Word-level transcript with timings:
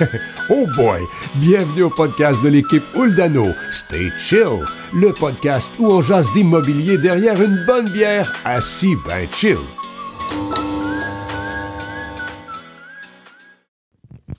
oh 0.50 0.66
boy! 0.76 1.02
Bienvenue 1.36 1.82
au 1.82 1.90
podcast 1.90 2.42
de 2.42 2.48
l'équipe 2.48 2.82
Uldano. 2.94 3.46
Stay 3.70 4.10
chill, 4.18 4.64
le 4.94 5.12
podcast 5.12 5.72
où 5.78 5.86
on 5.86 6.00
jase 6.00 6.32
d'immobilier 6.32 6.96
derrière 6.98 7.40
une 7.40 7.64
bonne 7.66 7.88
bière, 7.90 8.32
assis 8.44 8.94
ben 9.06 9.26
chill. 9.32 9.56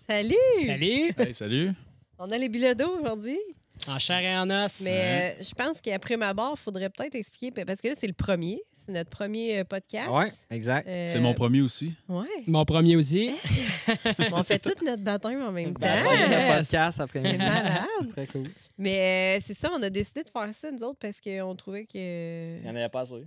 Salut! 0.10 0.36
Salut! 0.66 1.14
Hey, 1.18 1.34
salut! 1.34 1.72
On 2.18 2.32
a 2.32 2.38
les 2.38 2.50
bilodos 2.50 3.00
aujourd'hui. 3.00 3.40
En 3.88 4.00
chair 4.00 4.20
et 4.20 4.38
en 4.38 4.50
os. 4.50 4.82
Mais 4.82 5.36
euh, 5.40 5.44
je 5.44 5.54
pense 5.54 5.82
qu'après 5.82 6.18
ma 6.18 6.34
barre, 6.34 6.54
il 6.56 6.60
faudrait 6.60 6.90
peut-être 6.90 7.16
expliquer, 7.16 7.66
parce 7.66 7.82
que 7.82 7.90
là, 7.90 7.94
c'est 7.98 8.08
le 8.08 8.14
premier. 8.14 8.62
C'est 8.92 8.98
notre 8.98 9.10
premier 9.10 9.60
euh, 9.60 9.64
podcast. 9.64 10.10
Oui, 10.12 10.26
exact. 10.50 10.86
Euh, 10.86 11.08
C'est 11.10 11.20
mon 11.22 11.34
premier 11.34 11.62
aussi. 11.62 11.94
Ouais. 12.10 12.26
Mon 12.46 12.66
premier 12.66 12.98
aussi. 12.98 13.32
on 14.34 14.44
fait 14.44 14.60
tout 14.60 14.74
notre 14.84 15.02
baptême 15.02 15.42
en 15.42 15.52
même 15.54 15.74
temps. 15.74 15.80
Ben, 15.80 16.04
premier 16.04 16.20
Yes. 16.30 16.58
podcast 16.58 17.00
après 17.00 17.22
C'est 17.24 17.38
malade. 17.38 17.86
Très 18.12 18.28
cool. 18.28 18.50
Mais 18.78 19.38
euh, 19.38 19.44
c'est 19.46 19.54
ça, 19.54 19.72
on 19.74 19.82
a 19.82 19.90
décidé 19.90 20.24
de 20.24 20.30
faire 20.30 20.54
ça, 20.54 20.70
nous 20.72 20.84
autres, 20.84 21.00
parce 21.00 21.22
qu'on 21.22 21.56
trouvait 21.56 21.88
Il 21.94 21.94
que. 21.94 22.62
n'y 22.64 22.70
en 22.70 22.76
avait 22.76 22.90
pas 22.90 23.02
assez. 23.02 23.24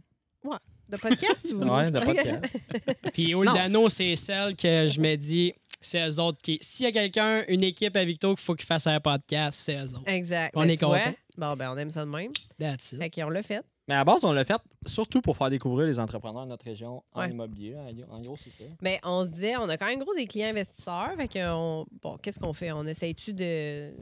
De 0.87 0.99
podcast 0.99 1.51
ou. 1.55 1.65
Ouais, 1.65 1.91
de 1.91 1.99
podcast. 1.99 2.45
Puis 3.15 3.35
Oldano, 3.35 3.89
c'est 3.89 4.17
celle 4.17 4.55
que 4.55 4.87
je 4.87 5.01
me 5.01 5.17
dis, 5.17 5.55
c'est 5.81 6.07
eux 6.07 6.21
autres 6.21 6.39
qui. 6.43 6.59
S'il 6.61 6.85
y 6.85 6.89
a 6.91 6.93
quelqu'un, 6.93 7.43
une 7.49 7.65
équipe 7.65 7.97
à 7.97 8.05
Victo 8.05 8.35
qu'il 8.35 8.45
faut 8.45 8.55
qu'il 8.55 8.67
fasse 8.67 8.87
un 8.87 9.01
podcast, 9.01 9.59
c'est 9.63 9.77
eux 9.79 9.95
autres. 9.95 10.03
Exact. 10.07 10.53
On 10.55 10.61
Ben, 10.61 10.69
est 10.71 10.77
content. 10.77 11.15
Bon, 11.39 11.57
ben, 11.57 11.71
on 11.73 11.79
aime 11.79 11.89
ça 11.89 12.05
de 12.05 12.11
même. 12.11 12.33
That's 12.61 12.93
it. 12.93 12.99
Fait 12.99 13.09
qu'on 13.09 13.31
l'a 13.31 13.43
fait. 13.43 13.63
Mais 13.87 13.95
à 13.95 13.99
la 13.99 14.05
base, 14.05 14.25
on 14.25 14.33
l'a 14.33 14.45
fait 14.45 14.61
surtout 14.87 15.21
pour 15.21 15.37
faire 15.37 15.51
découvrir 15.51 15.87
les 15.87 16.01
entrepreneurs 16.01 16.45
de 16.45 16.49
notre 16.51 16.65
région 16.65 17.03
en 17.13 17.21
Ouais. 17.21 17.31
immobilier. 17.31 17.77
En 18.11 18.21
gros, 18.21 18.37
c'est 18.37 18.51
ça. 18.51 18.65
Mais 18.81 18.99
on 19.05 19.25
se 19.25 19.31
disait, 19.31 19.57
on 19.57 19.69
a 19.69 19.77
quand 19.77 19.87
même 19.87 19.99
gros 19.99 20.15
des 20.15 20.27
clients 20.27 20.49
investisseurs. 20.49 21.13
Fait 21.17 21.29
qu'on. 21.29 21.85
Bon, 22.03 22.17
qu'est-ce 22.17 22.39
qu'on 22.41 22.53
fait? 22.55 22.73
On 22.73 22.87
essaye-tu 22.87 23.35
de. 23.35 23.93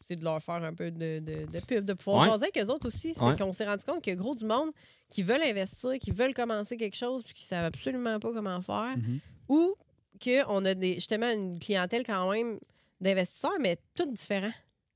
C'est 0.00 0.16
de 0.16 0.24
leur 0.24 0.42
faire 0.42 0.64
un 0.64 0.72
peu 0.74 0.90
de, 0.90 1.18
de, 1.20 1.46
de 1.52 1.60
pub, 1.64 1.84
de 1.84 1.92
pouvoir 1.92 2.22
Ouais. 2.24 2.28
jaser 2.30 2.44
avec 2.46 2.58
eux 2.58 2.72
autres 2.72 2.88
aussi. 2.88 3.12
C'est 3.14 3.22
Ouais. 3.22 3.36
qu'on 3.36 3.52
s'est 3.52 3.66
rendu 3.66 3.84
compte 3.84 4.00
qu'il 4.02 4.14
y 4.14 4.16
a 4.16 4.18
gros 4.18 4.34
du 4.34 4.46
monde 4.46 4.70
qui 5.10 5.22
veulent 5.22 5.42
investir, 5.42 5.92
qui 6.00 6.10
veulent 6.12 6.32
commencer 6.34 6.76
quelque 6.78 6.96
chose, 6.96 7.22
puis 7.24 7.34
qui 7.34 7.44
ne 7.44 7.48
savent 7.48 7.66
absolument 7.66 8.18
pas 8.18 8.32
comment 8.32 8.60
faire. 8.62 8.96
Mhm. 8.96 9.20
Ou 9.50 9.74
qu'on 10.22 10.64
a 10.64 10.74
des, 10.74 10.94
justement 10.94 11.30
une 11.30 11.58
clientèle 11.58 12.04
quand 12.04 12.30
même 12.32 12.58
d'investisseurs, 13.02 13.58
mais 13.60 13.76
toutes 13.94 14.12
différents. 14.14 14.50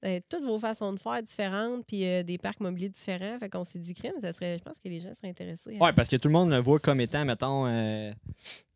Euh, 0.04 0.18
toutes 0.28 0.42
vos 0.42 0.58
façons 0.58 0.92
de 0.92 0.98
faire 0.98 1.22
différentes, 1.22 1.86
puis 1.86 2.04
euh, 2.04 2.22
des 2.24 2.36
parcs 2.36 2.58
mobiliers 2.58 2.88
différents. 2.88 3.38
Fait 3.38 3.48
qu'on 3.48 3.62
s'est 3.64 3.78
dit, 3.78 3.94
crème, 3.94 4.14
ça 4.20 4.32
serait, 4.32 4.58
je 4.58 4.64
pense 4.64 4.78
que 4.80 4.88
les 4.88 5.00
gens 5.00 5.14
seraient 5.14 5.28
intéressés. 5.28 5.76
à- 5.78 5.84
Ouais, 5.84 5.92
parce 5.92 6.08
que 6.08 6.16
tout 6.16 6.26
le 6.28 6.32
monde 6.32 6.50
le 6.50 6.58
voit 6.58 6.80
comme 6.80 7.00
étant, 7.00 7.24
mettons, 7.24 7.66
euh, 7.68 8.12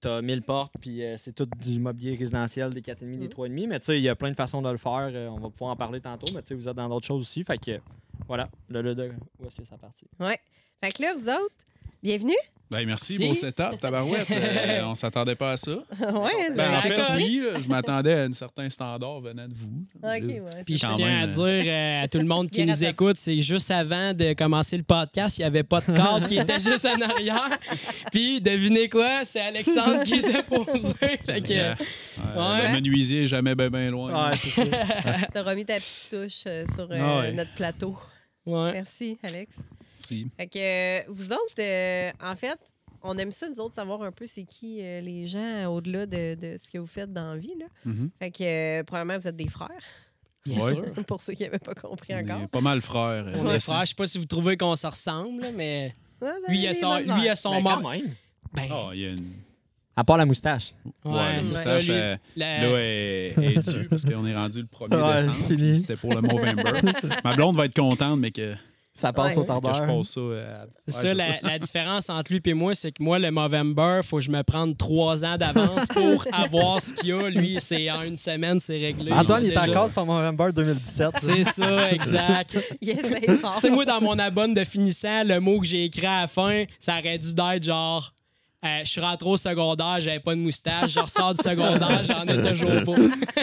t'as 0.01 0.23
1000 0.23 0.43
portes, 0.43 0.73
puis 0.81 1.03
c'est 1.17 1.35
tout 1.35 1.47
du 1.47 1.81
mobilier 1.81 2.15
résidentiel, 2.15 2.71
des 2.71 2.81
4,5, 2.81 3.19
des 3.19 3.25
Mhm. 3.27 3.29
3,5. 3.31 3.67
Mais 3.67 3.81
tu 3.81 3.87
sais, 3.87 3.99
il 3.99 4.05
y 4.05 4.09
a 4.09 4.15
plein 4.15 4.31
de 4.31 4.37
façons 4.37 4.63
de 4.63 4.71
le 4.71 4.77
faire. 4.77 5.11
on 5.33 5.39
va 5.41 5.51
pouvoir 5.51 5.73
en 5.73 5.77
parler 5.77 6.01
tantôt, 6.01 6.33
mais 6.33 6.43
tu 6.43 6.49
sais, 6.49 6.55
vous 6.55 6.69
êtes 6.69 6.77
dans 6.77 6.89
d'autres 6.89 7.07
choses 7.07 7.23
aussi. 7.23 7.43
Fait 7.43 7.59
que, 7.59 7.81
voilà, 8.29 8.49
le, 8.69 8.83
le, 8.83 8.95
de 8.95 9.11
où 9.41 9.47
est-ce 9.47 9.57
que 9.57 9.65
ça 9.65 9.77
partit? 9.77 10.07
Ouais. 10.21 10.39
Fait 10.81 10.93
que 10.93 11.03
là, 11.03 11.15
vous 11.15 11.29
autres, 11.29 11.55
bienvenue. 12.05 12.35
Ben, 12.71 12.85
merci, 12.85 13.15
Si. 13.17 13.27
beau 13.27 13.33
setup, 13.35 13.79
tabarouette. 13.81 14.27
Euh, 14.31 14.83
on 14.85 14.95
s'attendait 14.97 15.35
pas 15.37 15.53
à 15.53 15.57
ça. 15.57 15.71
ouais, 15.71 16.51
Ben, 16.55 16.63
c'est 16.63 16.77
en 16.77 16.83
fait, 16.83 17.03
oui, 17.17 17.41
là, 17.45 17.61
je 17.63 17.69
m'attendais 17.69 18.15
à 18.15 18.23
un 18.23 18.33
certain 18.33 18.69
standard 18.69 19.21
venant 19.21 19.47
de 19.47 19.55
vous. 19.55 19.87
OK, 20.03 20.03
ouais. 20.03 20.63
Puis 20.65 20.75
je 20.79 20.81
tiens 20.95 20.97
même, 21.07 21.21
à 21.21 21.25
euh, 21.25 21.27
dire 21.61 21.73
euh, 21.73 22.03
à 22.03 22.09
tout 22.09 22.19
le 22.19 22.25
monde 22.25 22.51
qui 22.51 22.65
nous 22.65 22.85
écoute, 22.85 23.17
c'est 23.19 23.39
juste 23.41 23.71
avant 23.71 24.13
de 24.13 24.33
commencer 24.33 24.77
le 24.77 24.83
podcast, 24.83 25.39
il 25.39 25.43
n'y 25.43 25.47
avait 25.47 25.63
pas 25.63 25.81
de 25.81 25.87
cadre 25.87 26.27
qui 26.27 26.37
était 26.39 26.59
juste 26.59 26.85
en 26.87 27.01
arrière. 27.01 27.51
Puis 28.13 28.41
devinez 28.41 28.89
quoi, 28.89 29.25
c'est 29.25 29.41
Alexandre 29.41 30.03
qui 30.03 30.21
s'est 30.23 30.43
posé. 30.43 30.95
Fait 31.25 31.41
que, 31.41 31.53
Yeah. 31.53 31.77
Ouais. 32.35 32.43
Ouais, 32.43 32.69
Le 32.69 32.75
menuisier 32.75 33.25
est 33.25 33.29
jamais 33.29 33.55
bien 33.55 33.71
ben 33.71 33.91
loin. 33.91 34.31
Ouais, 34.31 34.37
c'est 34.37 34.51
ça. 34.51 34.65
T'as 35.33 35.43
remis 35.43 35.65
ta 35.65 35.75
petite 35.77 36.09
touche 36.11 36.43
euh, 36.47 36.65
sur 36.75 36.91
euh, 36.91 36.99
Ah 37.01 37.19
ouais. 37.21 37.33
notre 37.33 37.55
plateau. 37.55 37.97
ouais. 38.45 38.73
Merci, 38.73 39.17
Alex. 39.23 39.55
Fait 40.37 40.47
que 40.47 40.59
euh, 40.59 41.03
vous 41.09 41.33
autres, 41.33 41.55
euh, 41.61 42.11
en 42.23 42.37
fait, 42.37 42.59
on 43.03 43.17
aime 43.19 43.31
ça, 43.31 43.49
nous 43.49 43.61
autres, 43.61 43.75
savoir 43.75 44.03
un 44.03 44.13
peu 44.13 44.27
c'est 44.27 44.45
qui 44.45 44.83
euh, 44.83 45.01
les 45.01 45.27
gens 45.29 45.67
au-delà 45.67 46.07
de, 46.07 46.35
de 46.35 46.57
ce 46.57 46.71
que 46.71 46.79
vous 46.79 46.87
faites 46.87 47.13
dans 47.13 47.33
la 47.33 47.37
vie. 47.39 47.55
Là. 47.59 47.67
Mhm. 47.85 48.11
Fait 48.19 48.31
que, 48.31 48.81
euh, 48.81 48.85
premièrement, 48.85 49.19
vous 49.19 49.29
êtes 49.29 49.37
des 49.37 49.49
frères, 49.49 49.69
Bien 50.45 50.61
Ouais. 50.61 50.75
sûr. 50.75 50.85
pour 51.07 51.21
ceux 51.21 51.35
qui 51.35 51.43
n'avaient 51.43 51.59
pas 51.59 51.75
compris 51.75 52.15
On 52.15 52.19
encore. 52.21 52.43
est 52.43 52.47
pas 52.49 52.61
mal 52.61 52.81
frères. 52.81 53.27
On 53.35 53.51
est 53.51 53.61
frères. 53.61 53.81
Je 53.85 53.89
sais 53.91 53.95
pas 53.95 54.07
si 54.07 54.19
vous 54.19 54.25
trouvez 54.27 54.57
qu'on 54.57 54.77
se 54.77 54.87
ressemble, 54.87 55.45
mais 55.55 55.95
lui, 56.49 56.61
il 56.61 56.67
a 56.69 56.75
son, 56.75 56.99
lui, 56.99 57.25
il 57.25 57.29
a 57.29 57.37
son 57.37 57.51
Ben, 57.57 57.61
mort. 57.61 57.83
quand 57.83 57.91
même. 57.91 58.15
Ben, 58.55 58.69
Ah, 58.71 58.91
il 58.95 59.01
y 59.01 59.07
a 59.07 59.11
une. 59.11 59.25
À 59.99 60.05
part 60.05 60.19
la 60.19 60.27
moustache. 60.27 60.75
Ouais, 61.05 61.11
ouais, 61.13 61.37
la 61.37 61.43
moustache, 61.43 61.87
ça, 61.87 61.93
lui. 61.93 61.99
euh, 61.99 62.17
La- 62.37 62.61
Là, 62.69 62.79
est, 62.81 63.35
est 63.39 63.73
due 63.73 63.89
parce 63.89 64.05
qu'on 64.05 64.27
est 64.27 64.35
rendu 64.37 64.61
le 64.61 64.67
1er 64.67 64.95
Ouais, 64.95 65.17
décembre. 65.57 65.75
C'était 65.75 65.97
pour 65.97 66.15
le 66.15 66.21
Movember. 66.21 66.93
Ma 67.25 67.35
blonde 67.35 67.57
va 67.57 67.65
être 67.65 67.75
contente, 67.75 68.21
mais 68.21 68.31
que, 68.31 68.55
Ça 68.97 69.13
passe 69.13 69.37
Ouais. 69.37 69.43
au 69.43 69.45
que 69.45 69.79
je 69.79 69.83
ça. 70.05 70.21
euh, 70.21 70.65
ouais, 70.89 70.93
ça, 70.93 71.15
la, 71.15 71.41
la 71.43 71.59
différence 71.59 72.09
entre 72.09 72.33
lui 72.33 72.41
et 72.45 72.55
moi, 72.55 72.75
c'est 72.75 72.91
que 72.93 73.03
moi, 73.03 73.19
le 73.19 73.31
Movember, 73.31 74.01
faut 74.03 74.17
que 74.17 74.23
je 74.23 74.31
me 74.31 74.43
prenne 74.43 74.75
trois 74.75 75.25
ans 75.25 75.37
d'avance 75.37 75.87
pour 75.93 76.25
avoir 76.33 76.81
ce 76.81 76.95
qu'il 76.95 77.11
y 77.11 77.13
a. 77.13 77.29
Lui, 77.29 77.59
c'est 77.61 77.91
en 77.91 78.03
une 78.03 78.17
semaine, 78.17 78.59
c'est 78.59 78.79
réglé. 78.79 79.13
Antoine, 79.13 79.45
il 79.45 79.53
est 79.53 79.59
encore 79.59 79.91
sur 79.91 80.07
November 80.07 80.49
2017. 80.53 81.11
C'est 81.21 81.45
ça, 81.45 81.93
exact. 81.93 82.57
Il 82.81 82.89
fort. 83.39 83.57
tu 83.57 83.61
sais, 83.69 83.71
moi, 83.71 83.85
dans 83.85 84.01
mon 84.01 84.19
abonne 84.19 84.55
de 84.55 84.65
finissant, 84.65 85.23
le 85.25 85.39
mot 85.41 85.61
que 85.61 85.67
j'ai 85.67 85.85
écrit 85.85 86.07
à 86.07 86.23
la 86.23 86.27
fin, 86.27 86.65
ça 86.81 86.99
aurait 86.99 87.19
dû 87.19 87.35
d'être 87.35 87.63
genre. 87.63 88.13
Euh, 88.65 88.81
je 88.85 88.91
suis 88.91 89.01
rentré 89.01 89.29
au 89.29 89.37
secondaire, 89.37 90.01
j'avais 90.01 90.21
pas 90.21 90.35
de 90.35 90.41
moustache. 90.41 90.93
Je 90.93 90.99
ressors 90.99 91.35
du 91.35 91.43
secondaire, 91.43 92.05
j'en 92.05 92.25
ai 92.25 92.51
toujours 92.51 92.85
pas. 92.85 93.43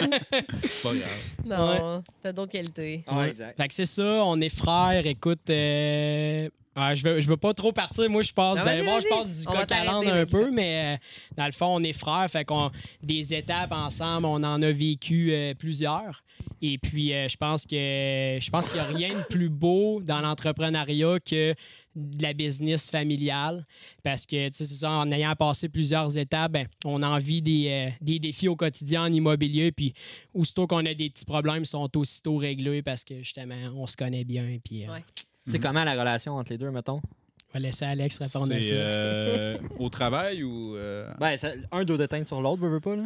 pas 0.82 0.94
grave. 0.94 1.22
Non, 1.44 2.02
t'as 2.22 2.32
d'autres 2.32 2.52
qualités. 2.52 3.04
Ouais, 3.10 3.30
exact. 3.30 3.56
Fait 3.56 3.68
que 3.68 3.74
c'est 3.74 3.86
ça, 3.86 4.02
on 4.02 4.40
est 4.40 4.54
frères. 4.54 5.06
Écoute, 5.06 5.48
euh, 5.50 6.48
ah, 6.76 6.94
je 6.94 7.04
veux, 7.04 7.20
je 7.20 7.28
veux 7.28 7.36
pas 7.36 7.54
trop 7.54 7.72
partir. 7.72 8.10
Moi, 8.10 8.22
je 8.22 8.32
passe, 8.32 8.58
Non, 8.58 8.64
ben, 8.64 8.84
moi, 8.84 9.00
je 9.00 9.08
passe 9.08 9.40
du 9.40 9.46
coq 9.46 9.70
à 9.70 9.84
l'âne 9.84 10.08
un 10.08 10.26
peu, 10.26 10.50
mais 10.50 10.94
euh, 10.94 10.96
dans 11.36 11.46
le 11.46 11.52
fond, 11.52 11.66
on 11.66 11.82
est 11.82 11.92
frères. 11.92 12.28
Fait 12.28 12.44
qu'on 12.44 12.70
des 13.02 13.32
étapes 13.32 13.72
ensemble, 13.72 14.26
on 14.26 14.42
en 14.42 14.60
a 14.60 14.72
vécu 14.72 15.32
euh, 15.32 15.54
plusieurs. 15.54 16.24
Et 16.60 16.78
puis, 16.78 17.12
euh, 17.12 17.28
je 17.28 17.36
pense 17.36 17.64
que 17.64 17.76
je 17.76 18.50
pense 18.50 18.70
qu'il 18.70 18.80
n'y 18.80 18.86
a 18.86 18.90
rien 18.90 19.18
de 19.18 19.22
plus 19.24 19.48
beau 19.48 20.00
dans 20.02 20.20
l'entrepreneuriat 20.20 21.20
que 21.20 21.54
de 21.94 22.22
la 22.22 22.32
business 22.32 22.90
familiale. 22.90 23.66
Parce 24.02 24.26
que, 24.26 24.48
tu 24.48 24.54
sais, 24.56 24.64
c'est 24.64 24.74
ça, 24.74 24.90
en 24.90 25.10
ayant 25.12 25.34
passé 25.36 25.68
plusieurs 25.68 26.16
étapes, 26.18 26.52
ben, 26.52 26.66
on 26.84 27.02
en 27.02 27.18
vit 27.18 27.42
des, 27.42 27.68
euh, 27.68 27.90
des 28.00 28.18
défis 28.18 28.48
au 28.48 28.56
quotidien 28.56 29.04
en 29.04 29.12
immobilier. 29.12 29.72
Puis, 29.72 29.94
aussitôt 30.32 30.66
qu'on 30.66 30.84
a 30.86 30.94
des 30.94 31.10
petits 31.10 31.24
problèmes, 31.24 31.62
ils 31.62 31.66
sont 31.66 31.88
aussitôt 31.96 32.36
réglés 32.36 32.82
parce 32.82 33.04
que, 33.04 33.18
justement, 33.18 33.54
on 33.76 33.86
se 33.86 33.96
connaît 33.96 34.24
bien. 34.24 34.58
Puis, 34.64 34.84
euh, 34.84 34.92
Ouais. 34.92 35.04
C'est 35.46 35.58
comment 35.58 35.84
la 35.84 35.92
relation 35.92 36.32
entre 36.36 36.52
les 36.52 36.58
deux, 36.58 36.70
mettons? 36.70 37.00
on 37.02 37.52
va 37.52 37.60
laisser 37.60 37.84
Alex 37.84 38.18
répondre 38.18 38.52
à 38.52 38.60
ça. 38.60 38.74
euh, 38.74 39.58
au 39.78 39.88
travail 39.90 40.42
ou. 40.42 40.74
euh, 40.74 41.08
Ben, 41.20 41.36
ça- 41.36 41.52
un 41.70 41.84
doit 41.84 41.98
d'éteindre 41.98 42.26
sur 42.26 42.40
l'autre, 42.40 42.66
veux 42.66 42.80
pas, 42.80 42.96
là? 42.96 43.04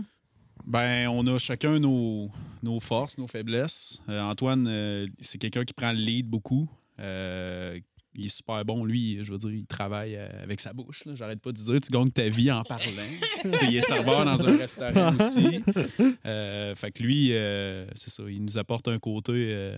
Ben, 0.66 1.09
on 1.09 1.26
a 1.26 1.38
chacun 1.38 1.78
nos, 1.78 2.31
nos 2.62 2.81
forces, 2.81 3.19
nos 3.19 3.26
faiblesses. 3.26 4.00
Euh, 4.09 4.22
Antoine, 4.22 4.66
euh, 4.69 5.06
c'est 5.20 5.37
quelqu'un 5.38 5.65
qui 5.65 5.72
prend 5.75 5.93
le 5.93 5.99
lead 5.99 6.26
beaucoup. 6.28 6.69
Euh, 7.00 7.78
il 8.19 8.27
est 8.27 8.37
super 8.37 8.65
bon, 8.65 8.84
lui. 8.84 9.23
Je 9.23 9.31
veux 9.31 9.39
dire, 9.39 9.51
il 9.51 9.67
travaille 9.67 10.17
euh, 10.17 10.29
avec 10.43 10.61
sa 10.61 10.73
bouche. 10.73 11.05
là. 11.05 11.15
J'arrête 11.15 11.41
pas 11.41 11.53
de 11.53 11.56
dire, 11.56 11.81
tu 11.81 11.93
gagnes 11.93 12.11
ta 12.11 12.29
vie 12.29 12.51
en 12.51 12.65
parlant. 12.65 12.84
Il 13.62 13.77
est 13.77 13.83
serveur 13.83 14.25
dans 14.25 14.45
un 14.45 14.56
restaurant 14.56 15.15
aussi. 15.15 15.62
Euh, 16.27 16.75
fait 16.75 16.91
que 16.91 17.03
lui, 17.03 17.33
euh, 17.33 17.87
c'est 17.95 18.11
ça, 18.11 18.25
il 18.29 18.45
nous 18.45 18.59
apporte 18.59 18.89
un 18.89 18.99
côté 18.99 19.33
euh, 19.55 19.77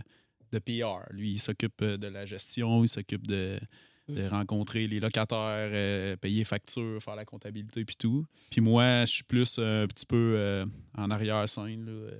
de 0.52 0.58
PR. 0.58 1.06
Lui, 1.12 1.32
il 1.32 1.38
s'occupe 1.38 1.84
de 1.84 2.06
la 2.06 2.24
gestion, 2.24 2.82
il 2.82 2.88
s'occupe 2.88 3.26
de, 3.26 3.60
de 4.08 4.26
rencontrer 4.26 4.86
les 4.86 5.00
locataires, 5.00 6.16
payer 6.18 6.38
les 6.38 6.44
factures, 6.44 7.02
faire 7.02 7.16
la 7.16 7.26
comptabilité 7.26 7.84
puis 7.84 7.96
tout. 7.96 8.24
Puis 8.50 8.62
moi, 8.62 9.04
je 9.04 9.12
suis 9.12 9.24
plus 9.24 9.58
un 9.58 9.86
petit 9.86 10.06
peu 10.06 10.64
en 10.96 11.10
arrière-scène, 11.10 11.84
là, 11.84 12.10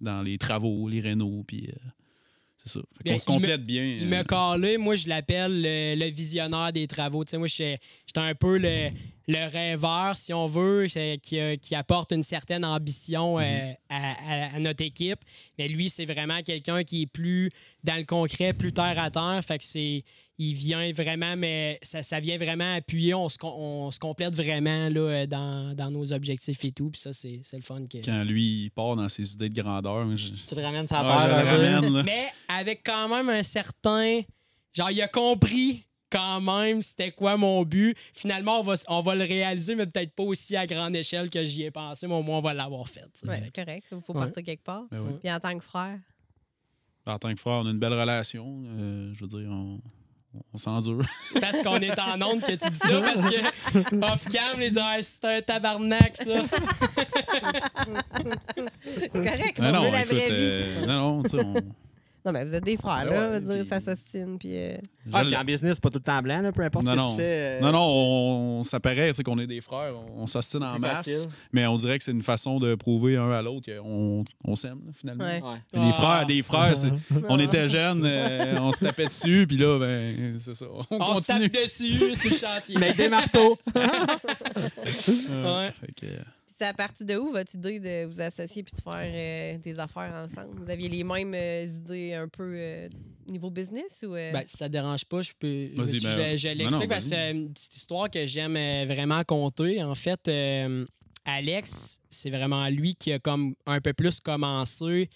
dans 0.00 0.22
les 0.22 0.36
travaux, 0.36 0.88
les 0.88 1.00
rénaux, 1.00 1.42
puis 1.46 1.70
c'est 2.64 2.72
ça. 2.74 2.80
Fait 2.98 3.04
Bien, 3.04 3.12
qu'on 3.14 3.18
se 3.18 3.24
il 3.28 3.32
me- 3.32 3.38
complète 3.40 3.64
bien. 3.66 3.84
Il 3.84 4.02
euh, 4.12 4.16
me 4.18 4.22
calé, 4.24 4.78
moi 4.78 4.96
je 4.96 5.08
l'appelle 5.08 5.62
le, 5.62 5.94
le 5.96 6.06
visionnaire 6.10 6.72
des 6.72 6.86
travaux. 6.86 7.24
Tu 7.24 7.30
sais, 7.30 7.38
moi 7.38 7.46
j'étais 7.46 7.78
un 8.16 8.34
peu 8.34 8.58
le, 8.58 8.90
le 9.28 9.48
rêveur, 9.50 10.16
si 10.16 10.32
on 10.32 10.46
veut, 10.46 10.86
qui, 11.22 11.38
euh, 11.38 11.56
qui 11.56 11.74
apporte 11.74 12.12
une 12.12 12.22
certaine 12.22 12.64
ambition 12.64 13.38
euh, 13.38 13.72
à, 13.88 14.12
à- 14.12 14.56
à 14.56 14.58
notre 14.58 14.82
équipe. 14.84 15.20
Mais 15.58 15.68
lui, 15.68 15.88
c'est 15.90 16.04
vraiment 16.06 16.42
quelqu'un 16.42 16.84
qui 16.84 17.02
est 17.02 17.06
plus 17.06 17.50
dans 17.84 17.96
le 17.96 18.04
concret, 18.04 18.52
plus 18.52 18.72
terre 18.72 18.98
à 18.98 19.10
terre. 19.10 19.40
Fait 19.46 19.58
que 19.58 19.64
c'est. 19.64 20.02
Il 20.36 20.54
vient 20.54 20.90
vraiment, 20.92 21.36
mais 21.36 21.78
ça, 21.82 22.02
ça 22.02 22.18
vient 22.18 22.36
vraiment 22.38 22.74
appuyer. 22.74 23.14
On 23.14 23.28
se, 23.28 23.38
com- 23.38 23.52
on 23.56 23.90
se 23.92 24.00
complète 24.00 24.34
vraiment 24.34 24.88
là, 24.88 25.00
euh, 25.00 25.26
dans, 25.26 25.74
dans 25.76 25.92
nos 25.92 26.12
objectifs 26.12 26.64
et 26.64 26.72
tout. 26.72 26.90
Puis 26.90 27.00
ça, 27.00 27.12
c'est 27.12 27.40
c'est 27.44 27.56
le 27.56 27.62
fun. 27.62 27.84
Que... 27.84 27.98
Quand 28.04 28.24
lui, 28.24 28.64
il 28.64 28.70
part 28.70 28.96
dans 28.96 29.08
ses 29.08 29.32
idées 29.32 29.48
de 29.48 29.62
grandeur, 29.62 30.16
je, 30.16 30.30
Tu 30.46 30.54
le 30.56 30.62
ramènes 30.62 30.88
sur 30.88 31.00
la 31.00 31.24
terre. 31.24 31.46
ramène. 31.46 31.92
là. 31.94 32.02
Mais 32.02 32.26
avec 32.48 32.82
quand 32.84 33.08
même 33.08 33.28
un 33.28 33.44
certain. 33.44 34.22
Genre, 34.72 34.90
il 34.90 35.00
a 35.02 35.06
compris 35.06 35.84
quand 36.10 36.40
même 36.40 36.82
c'était 36.82 37.12
quoi 37.12 37.36
mon 37.36 37.62
but. 37.62 37.96
Finalement, 38.12 38.58
on 38.58 38.62
va, 38.64 38.74
on 38.88 39.00
va 39.02 39.14
le 39.14 39.24
réaliser, 39.24 39.76
mais 39.76 39.86
peut-être 39.86 40.14
pas 40.16 40.24
aussi 40.24 40.56
à 40.56 40.66
grande 40.66 40.96
échelle 40.96 41.30
que 41.30 41.44
j'y 41.44 41.62
ai 41.62 41.70
pensé, 41.70 42.08
mais 42.08 42.14
au 42.14 42.22
moins 42.22 42.38
on 42.38 42.42
va 42.42 42.54
l'avoir 42.54 42.88
fait. 42.88 43.04
Fait 43.24 43.40
c'est 43.44 43.54
correct. 43.54 43.86
Il 43.92 44.00
faut 44.00 44.12
Ouais. 44.12 44.20
partir 44.24 44.42
quelque 44.42 44.64
part. 44.64 44.84
Ben 44.90 44.98
oui. 45.00 45.12
Puis 45.22 45.30
en 45.32 45.38
tant 45.38 45.56
que 45.56 45.62
frère? 45.64 45.98
En 47.06 47.18
tant 47.18 47.32
que 47.32 47.40
frère, 47.40 47.54
on 47.54 47.66
a 47.66 47.70
une 47.70 47.78
belle 47.78 47.92
relation. 47.92 48.62
euh, 48.66 49.12
je 49.14 49.20
veux 49.20 49.26
dire, 49.28 49.48
on, 49.50 49.80
on 50.52 50.58
s'endure. 50.58 51.02
C'est 51.24 51.40
parce 51.40 51.60
qu'on 51.62 51.76
est 51.76 51.98
en 51.98 52.20
onde 52.22 52.42
que 52.42 52.52
tu 52.52 52.70
dis 52.70 52.78
ça, 52.78 53.00
parce 53.00 53.22
que 53.30 53.96
off-cam, 54.04 54.58
les 54.60 54.70
dit 54.70 54.78
Ah, 54.80 54.96
c'est 55.00 55.24
un 55.24 55.40
tabarnak, 55.42 56.16
ça. 56.16 56.24
C'est 58.84 59.12
correct. 59.12 59.58
Mais 59.58 59.68
on 59.68 59.72
non, 59.72 59.82
veut 59.84 59.90
la 59.90 60.00
écoute, 60.02 60.12
vraie 60.12 60.28
vie. 60.28 60.34
euh, 60.40 60.86
non, 60.86 61.16
non, 61.16 61.22
tu 61.22 61.28
sais, 61.30 61.44
on. 61.44 61.54
Non, 62.26 62.32
mais 62.32 62.42
vous 62.44 62.54
êtes 62.54 62.64
des 62.64 62.78
frères, 62.78 63.04
Ben 63.04 63.12
là. 63.12 63.30
ouais, 63.32 63.40
dire, 63.42 63.54
puis- 63.60 63.68
ça 63.68 63.80
s'ostine. 63.80 64.38
Puis. 64.38 64.56
euh, 64.56 64.78
Ah, 65.12 65.22
puis 65.22 65.36
en 65.36 65.44
business, 65.44 65.74
c'est 65.74 65.82
pas 65.82 65.90
tout 65.90 65.98
le 65.98 66.04
temps 66.04 66.22
blanc, 66.22 66.40
là, 66.40 66.52
peu 66.52 66.62
importe 66.62 66.86
Non, 66.86 66.92
ce 66.92 66.96
que 66.96 67.02
non. 67.02 67.10
tu 67.10 67.16
fais. 67.18 67.22
euh, 67.22 67.60
Non, 67.60 67.72
non, 67.72 67.82
on, 67.82 68.64
ça 68.64 68.80
paraît 68.80 69.10
tu 69.10 69.16
sais, 69.16 69.22
qu'on 69.22 69.38
est 69.38 69.46
des 69.46 69.60
frères, 69.60 69.92
on, 70.16 70.26
s'ostine 70.26 70.62
en 70.62 70.78
masse, 70.78 71.04
facile. 71.04 71.28
mais 71.52 71.66
on 71.66 71.76
dirait 71.76 71.98
que 71.98 72.04
c'est 72.04 72.12
une 72.12 72.22
façon 72.22 72.58
de 72.60 72.74
prouver 72.76 73.18
un 73.18 73.30
à 73.30 73.42
l'autre 73.42 73.66
qu'on 73.70 74.24
on 74.42 74.56
s'aime, 74.56 74.80
là, 74.86 74.92
finalement. 74.98 75.24
Ouais. 75.24 75.42
Ouais. 75.42 75.80
Des 75.80 75.90
Ah. 75.90 75.92
frères, 75.92 76.26
des 76.26 76.42
frères, 76.42 76.76
c'est- 76.78 76.88
on 77.28 77.38
était 77.38 77.68
jeunes, 77.68 78.02
euh, 78.06 78.56
on 78.58 78.72
se 78.72 78.84
tapait 78.86 79.04
dessus, 79.06 79.44
puis 79.46 79.58
là, 79.58 79.78
ben, 79.78 80.36
c'est 80.38 80.54
ça, 80.54 80.64
on, 80.90 80.96
On 80.98 81.16
se 81.16 81.26
continue. 81.26 81.50
tape 81.50 81.62
dessus, 81.64 82.14
c'est 82.14 82.30
chantier. 82.34 82.76
Mais 82.80 82.94
des 82.94 83.10
marteaux. 83.10 83.58
Euh, 83.76 83.86
Ouais. 85.58 85.72
fait 85.80 85.92
que, 85.92 86.06
euh, 86.06 86.18
c'est 86.56 86.66
à 86.66 86.72
partir 86.74 87.04
de 87.06 87.16
où 87.16 87.32
votre 87.32 87.54
idée 87.54 87.80
de 87.80 88.06
vous 88.06 88.20
associer 88.20 88.62
puis 88.62 88.72
de 88.76 88.80
faire 88.80 88.94
euh, 89.02 89.58
des 89.58 89.78
affaires 89.78 90.12
ensemble? 90.14 90.60
Vous 90.64 90.70
aviez 90.70 90.88
les 90.88 91.04
mêmes 91.04 91.34
euh, 91.34 91.64
idées 91.64 92.14
un 92.14 92.28
peu 92.28 92.52
euh, 92.56 92.88
niveau 93.26 93.50
business 93.50 94.04
ou. 94.06 94.14
euh, 94.14 94.32
Ben, 94.32 94.44
si 94.46 94.56
ça 94.56 94.66
te 94.68 94.72
dérange 94.72 95.04
pas, 95.04 95.20
je 95.22 95.32
peux. 95.38 95.68
Vas-y, 95.76 95.98
je, 95.98 96.06
ben, 96.06 96.38
je- 96.38 96.48
l'explique 96.48 96.88
parce 96.88 97.04
que 97.04 97.10
c'est 97.10 97.30
une 97.32 97.52
petite 97.52 97.76
histoire 97.76 98.10
que 98.10 98.26
j'aime 98.26 98.54
vraiment 98.86 99.22
conter. 99.24 99.82
En 99.82 99.94
fait, 99.94 100.28
euh, 100.28 100.84
Alex, 101.24 102.00
c'est 102.10 102.30
vraiment 102.30 102.68
lui 102.68 102.94
qui 102.94 103.12
a 103.12 103.18
comme 103.18 103.54
un 103.66 103.80
peu 103.80 103.92
plus 103.92 104.20
commencé 104.20 105.08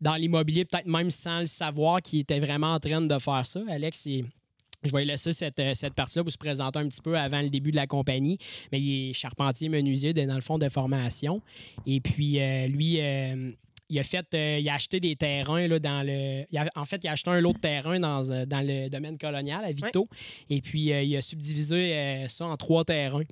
dans 0.00 0.14
l'immobilier, 0.14 0.64
peut-être 0.64 0.86
même 0.86 1.10
sans 1.10 1.40
le 1.40 1.46
savoir 1.46 2.00
qu'il 2.00 2.20
était 2.20 2.40
vraiment 2.40 2.74
en 2.74 2.80
train 2.80 3.02
de 3.02 3.18
faire 3.18 3.44
ça. 3.44 3.60
Alex, 3.68 4.06
il- 4.06 4.24
je 4.82 4.92
vais 4.92 5.04
laisser 5.04 5.32
cette, 5.32 5.58
euh, 5.60 5.74
cette 5.74 5.94
partie-là 5.94 6.22
pour 6.24 6.32
se 6.32 6.38
présenter 6.38 6.78
un 6.78 6.88
petit 6.88 7.02
peu 7.02 7.16
avant 7.18 7.42
le 7.42 7.50
début 7.50 7.70
de 7.70 7.76
la 7.76 7.86
compagnie. 7.86 8.38
Mais 8.72 8.80
il 8.80 9.10
est 9.10 9.12
charpentier 9.12 9.68
menuisier 9.68 10.12
dans 10.14 10.34
le 10.34 10.40
fond 10.40 10.58
de 10.58 10.68
formation. 10.68 11.42
Et 11.86 12.00
puis, 12.00 12.40
euh, 12.40 12.66
lui, 12.66 13.00
euh, 13.00 13.52
il 13.88 13.98
a 13.98 14.04
fait, 14.04 14.26
euh, 14.34 14.58
il 14.60 14.68
a 14.68 14.74
acheté 14.74 15.00
des 15.00 15.16
terrains 15.16 15.66
là, 15.66 15.78
dans 15.78 16.06
le. 16.06 16.44
il 16.50 16.58
a- 16.58 16.70
en 16.76 16.84
fait, 16.84 17.02
il 17.04 17.08
a 17.08 17.12
acheté 17.12 17.30
un 17.30 17.40
lot 17.40 17.52
de 17.52 17.58
terrain 17.58 17.98
dans, 17.98 18.20
dans 18.46 18.66
le 18.66 18.88
domaine 18.88 19.18
colonial 19.18 19.64
à 19.64 19.72
Victo. 19.72 20.08
Et 20.48 20.60
puis, 20.60 20.92
euh, 20.92 21.02
il 21.02 21.16
a 21.16 21.22
subdivisé 21.22 21.94
euh, 21.94 22.28
ça 22.28 22.46
en 22.46 22.56
trois 22.56 22.84
terrains. 22.84 23.24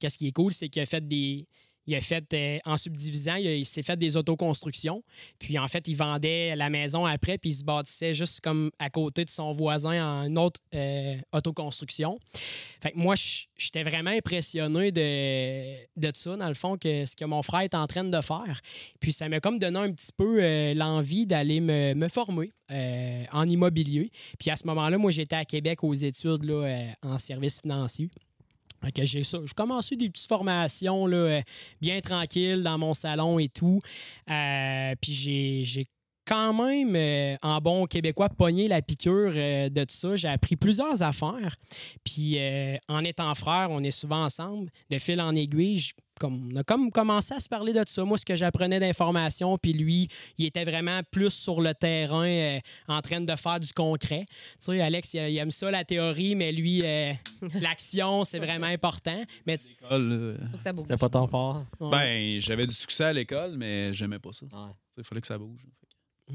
Qu'est-ce 0.00 0.16
qui 0.16 0.28
est 0.28 0.32
cool, 0.32 0.52
c'est 0.52 0.68
qu'il 0.68 0.80
a 0.82 0.86
fait 0.86 1.06
des. 1.06 1.46
Il 1.88 1.94
a 1.94 2.02
fait, 2.02 2.34
euh, 2.34 2.58
en 2.66 2.76
subdivisant, 2.76 3.36
il, 3.36 3.64
s'est 3.64 3.82
fait 3.82 3.96
des 3.96 4.18
autoconstructions. 4.18 5.02
Puis 5.38 5.58
en 5.58 5.66
fait, 5.68 5.88
il 5.88 5.94
vendait 5.94 6.54
la 6.54 6.68
maison 6.68 7.06
après, 7.06 7.38
puis 7.38 7.48
il 7.48 7.54
se 7.54 7.64
bâtissait 7.64 8.12
juste 8.12 8.42
comme 8.42 8.70
à 8.78 8.90
côté 8.90 9.24
de 9.24 9.30
son 9.30 9.54
voisin 9.54 10.06
en 10.06 10.26
une 10.26 10.36
autre 10.36 10.60
euh, 10.74 11.16
autoconstruction. 11.32 12.18
Fait 12.82 12.90
que 12.90 12.98
moi, 12.98 13.14
j'étais 13.56 13.84
vraiment 13.84 14.10
impressionné 14.10 14.92
de, 14.92 15.86
de 15.96 16.12
ça, 16.14 16.36
dans 16.36 16.48
le 16.48 16.54
fond, 16.54 16.76
que 16.76 17.06
ce 17.06 17.16
que 17.16 17.24
mon 17.24 17.42
frère 17.42 17.62
est 17.62 17.74
en 17.74 17.86
train 17.86 18.04
de 18.04 18.20
faire. 18.20 18.60
Puis 19.00 19.12
ça 19.12 19.26
m'a 19.30 19.40
comme 19.40 19.58
donné 19.58 19.78
un 19.78 19.90
petit 19.90 20.12
peu 20.14 20.42
euh, 20.42 20.74
l'envie 20.74 21.24
d'aller 21.24 21.60
me, 21.60 21.94
me 21.94 22.08
former 22.08 22.52
en 23.32 23.46
immobilier. 23.46 24.10
Puis 24.38 24.50
à 24.50 24.56
ce 24.56 24.66
moment-là, 24.66 24.98
moi, 24.98 25.10
j'étais 25.10 25.36
à 25.36 25.46
Québec 25.46 25.82
aux 25.82 25.94
études 25.94 26.44
là, 26.44 26.82
en 27.02 27.16
services 27.16 27.62
financiers. 27.62 28.10
Que 28.94 29.04
j'ai 29.04 29.24
ça. 29.24 29.38
Commencé 29.56 29.96
des 29.96 30.08
petites 30.08 30.28
formations 30.28 31.06
là, 31.06 31.16
euh, 31.16 31.42
bien 31.80 32.00
tranquilles 32.00 32.62
dans 32.62 32.78
mon 32.78 32.94
salon 32.94 33.38
et 33.38 33.48
tout. 33.48 33.80
Euh, 34.30 34.94
puis 35.00 35.12
j'ai 35.64 35.86
quand 36.28 36.52
même, 36.52 36.94
euh, 36.94 37.36
en 37.42 37.58
bon 37.60 37.86
québécois, 37.86 38.28
pogné 38.28 38.68
la 38.68 38.82
piqûre 38.82 39.32
euh, 39.34 39.68
de 39.70 39.80
tout 39.84 39.94
ça. 39.96 40.14
J'ai 40.16 40.28
appris 40.28 40.56
plusieurs 40.56 41.02
affaires. 41.02 41.56
Puis 42.04 42.34
euh, 42.38 42.76
en 42.88 43.02
étant 43.02 43.34
frère, 43.34 43.68
on 43.70 43.82
est 43.82 43.90
souvent 43.90 44.24
ensemble. 44.24 44.70
De 44.90 44.98
fil 44.98 45.20
en 45.22 45.34
aiguille, 45.34 45.78
je- 45.78 45.94
comme, 46.20 46.50
on 46.52 46.56
a 46.56 46.64
comme 46.64 46.90
commencé 46.90 47.32
à 47.32 47.38
se 47.38 47.48
parler 47.48 47.72
de 47.72 47.78
tout 47.78 47.92
ça. 47.92 48.02
Moi, 48.04 48.18
ce 48.18 48.24
que 48.26 48.34
j'apprenais 48.34 48.80
d'informations, 48.80 49.56
puis 49.56 49.72
lui, 49.72 50.08
il 50.36 50.46
était 50.46 50.64
vraiment 50.64 51.00
plus 51.12 51.30
sur 51.30 51.60
le 51.60 51.72
terrain 51.74 52.26
euh, 52.26 52.58
en 52.88 53.00
train 53.02 53.20
de 53.20 53.36
faire 53.36 53.60
du 53.60 53.72
concret. 53.72 54.24
Tu 54.28 54.36
sais, 54.58 54.80
Alex, 54.80 55.14
il, 55.14 55.20
il 55.30 55.36
aime 55.38 55.52
ça, 55.52 55.70
la 55.70 55.84
théorie, 55.84 56.34
mais 56.34 56.50
lui, 56.50 56.82
euh, 56.84 57.12
l'action, 57.60 58.24
c'est 58.24 58.40
vraiment 58.40 58.66
important. 58.66 59.22
Mais. 59.46 59.58
C'était 60.58 60.96
pas 60.96 61.08
ton 61.08 61.26
fort. 61.28 61.64
ouais. 61.80 61.90
ben, 61.90 62.40
j'avais 62.40 62.66
du 62.66 62.74
succès 62.74 63.04
à 63.04 63.12
l'école, 63.12 63.56
mais 63.56 63.94
j'aimais 63.94 64.18
pas 64.18 64.32
ça. 64.32 64.44
Ouais. 64.46 64.72
Il 64.96 65.04
fallait 65.04 65.20
que 65.20 65.26
ça 65.28 65.38
bouge. 65.38 65.60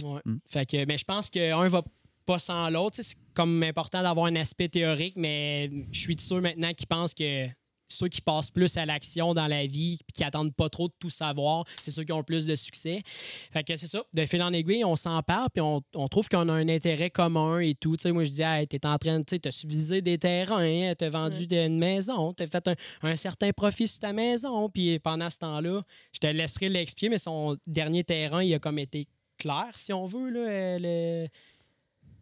Ouais. 0.02 0.22
Mm. 0.26 0.38
Fait 0.50 0.66
que, 0.66 0.86
mais 0.86 0.98
je 0.98 1.06
pense 1.06 1.30
qu'un 1.30 1.68
va 1.68 1.84
pas 2.26 2.40
sans 2.40 2.70
l'autre. 2.70 2.98
C'est 3.02 3.18
comme 3.34 3.62
important 3.64 4.02
d'avoir 4.02 4.28
un 4.28 4.36
aspect 4.36 4.70
théorique, 4.70 5.16
mais 5.18 5.70
je 5.92 6.00
suis 6.00 6.16
de 6.16 6.22
ceux 6.22 6.40
maintenant 6.42 6.74
qui 6.74 6.86
pensent 6.86 7.14
que 7.14 7.48
ceux 7.90 8.08
qui 8.08 8.22
passent 8.22 8.50
plus 8.50 8.76
à 8.78 8.86
l'action 8.88 9.36
dans 9.36 9.46
la 9.46 9.68
vie 9.68 9.98
puis 10.08 10.14
qui 10.16 10.24
attendent 10.24 10.56
pas 10.56 10.68
trop 10.70 10.88
de 10.88 10.94
tout 10.98 11.12
savoir, 11.12 11.66
c'est 11.80 11.92
ceux 11.92 12.04
qui 12.04 12.12
ont 12.12 12.18
le 12.18 12.24
plus 12.24 12.48
de 12.48 12.56
succès. 12.56 13.04
Fait 13.52 13.64
que 13.64 13.76
c'est 13.76 13.88
ça. 13.88 14.02
De 14.14 14.26
fil 14.26 14.42
en 14.42 14.52
aiguille, 14.52 14.84
on 14.84 14.96
s'en 14.96 15.22
parle 15.22 15.50
puis 15.54 15.62
on, 15.62 15.82
on 15.94 16.08
trouve 16.08 16.28
qu'on 16.28 16.48
a 16.50 16.54
un 16.54 16.70
intérêt 16.70 17.12
commun 17.12 17.60
et 17.60 17.76
tout. 17.76 17.96
Tu 17.96 18.04
sais, 18.04 18.12
moi, 18.12 18.24
je 18.24 18.32
dis, 18.32 18.42
hey, 18.42 18.68
t'es 18.68 18.84
en 18.88 18.98
train 18.98 19.20
de, 19.20 19.26
tu 19.26 19.40
t'as 19.40 19.52
subdivisé 19.52 20.02
des 20.02 20.18
terrains, 20.18 20.64
hein, 20.64 20.94
t'as 20.98 21.10
vendu 21.10 21.46
des- 21.46 21.66
une 21.66 21.78
maison, 21.78 22.34
t'as 22.34 22.48
fait 22.48 22.68
un, 22.68 22.76
un 23.04 23.16
certain 23.16 23.52
profit 23.52 23.88
sur 23.88 24.00
ta 24.00 24.12
maison. 24.14 24.70
Puis 24.70 24.98
pendant 24.98 25.30
ce 25.30 25.38
temps-là, 25.40 25.84
je 26.14 26.20
te 26.20 26.28
laisserai 26.28 26.70
l'expliquer, 26.70 27.10
mais 27.10 27.20
son 27.20 27.58
dernier 27.68 28.04
terrain, 28.04 28.42
il 28.42 28.54
a 28.56 28.60
comme 28.60 28.80
été 28.80 29.08
clair, 29.44 29.72
si 29.76 29.94
on 29.94 30.06
veut, 30.08 30.30
là, 30.30 30.40
euh, 30.40 30.78
le- 31.26 31.28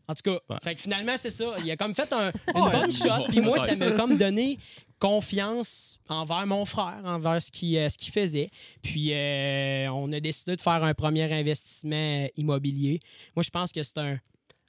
En 0.08 0.14
tout 0.14 0.24
cas, 0.24 0.40
Ouais. 0.50 0.58
fait 0.64 0.76
que 0.76 0.82
finalement, 0.82 1.14
c'est 1.18 1.30
ça. 1.30 1.56
Il 1.64 1.72
a 1.72 1.78
comme 1.78 1.96
fait 1.96 2.12
un- 2.12 2.32
une 2.56 2.72
bonne 2.72 2.92
shot, 2.92 3.26
puis 3.30 3.40
moi, 3.40 3.66
ça 3.66 3.76
m'a 3.78 3.92
comme 3.92 4.18
donné 4.18 4.58
confiance 5.00 6.00
envers 6.10 6.46
mon 6.46 6.66
frère, 6.66 7.02
envers 7.06 7.42
ce 7.42 7.50
qu'il 7.52 7.76
euh, 7.78 7.90
ce 7.90 7.98
qu'il 7.98 8.12
faisait. 8.14 8.50
Puis 8.82 9.14
euh, 9.14 9.88
on 9.92 10.12
a 10.12 10.20
décidé 10.20 10.56
de 10.56 10.62
faire 10.62 10.84
un 10.84 10.94
premier 10.94 11.32
investissement 11.32 12.28
immobilier. 12.38 13.00
Moi, 13.36 13.44
je 13.44 13.50
pense 13.50 13.72
que 13.72 13.82
c'est 13.84 13.98
un, 13.98 14.18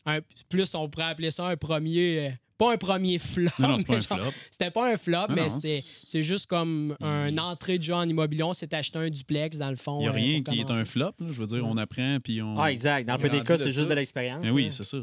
un- 0.07 0.21
Plus, 0.49 0.75
on 0.75 0.89
pourrait 0.89 1.07
appeler 1.07 1.31
ça 1.31 1.47
un 1.47 1.57
premier... 1.57 2.35
pas 2.65 2.73
un 2.73 2.77
premier 2.77 3.19
flop. 3.19 3.51
Non, 3.59 3.69
non, 3.69 3.79
c'est 3.79 3.87
pas 3.87 3.95
un 3.97 4.01
genre, 4.01 4.19
flop. 4.21 4.31
C'était 4.51 4.71
pas 4.71 4.93
un 4.93 4.97
flop, 4.97 5.27
Non, 5.29 5.35
mais 5.35 5.49
c'est- 5.49 5.81
c'est 6.05 6.23
juste 6.23 6.47
comme 6.47 6.97
une 7.01 7.35
Il- 7.35 7.41
entrée 7.41 7.79
de 7.79 7.83
jeu 7.83 7.95
en 7.95 8.09
immobilier. 8.09 8.43
On 8.43 8.55
s'est 8.55 8.75
acheté 8.75 8.99
un 8.99 9.11
duplex, 9.11 9.59
dans 9.59 9.71
le 9.71 9.77
fond. 9.77 9.99
Il 9.99 10.03
n'y 10.03 10.07
a 10.09 10.11
euh, 10.11 10.15
rien 10.15 10.43
qui 10.43 10.61
est 10.61 10.71
un 10.71 10.85
flop. 10.85 11.13
là. 11.19 11.27
Je 11.31 11.41
veux 11.41 11.47
dire, 11.47 11.67
on 11.67 11.77
apprend, 11.77 12.19
puis 12.23 12.41
on. 12.43 12.59
Ah, 12.59 12.71
exact. 12.73 13.07
Dans 13.07 13.17
le 13.17 13.23
PDK, 13.23 13.59
c'est 13.59 13.73
juste 13.73 13.85
ça. 13.85 13.89
de 13.91 13.95
l'expérience. 13.95 14.43
Mais 14.43 14.51
oui, 14.51 14.69
c'est 14.71 14.85
ça. 14.85 14.99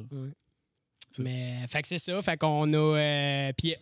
Mais, 1.17 1.65
fait 1.67 1.81
que 1.81 1.87
c'est 1.87 1.99
ça. 1.99 2.21
Fait 2.21 2.37
qu'on 2.37 2.71
a. 2.71 2.75
euh, 2.77 3.51
puis 3.57 3.75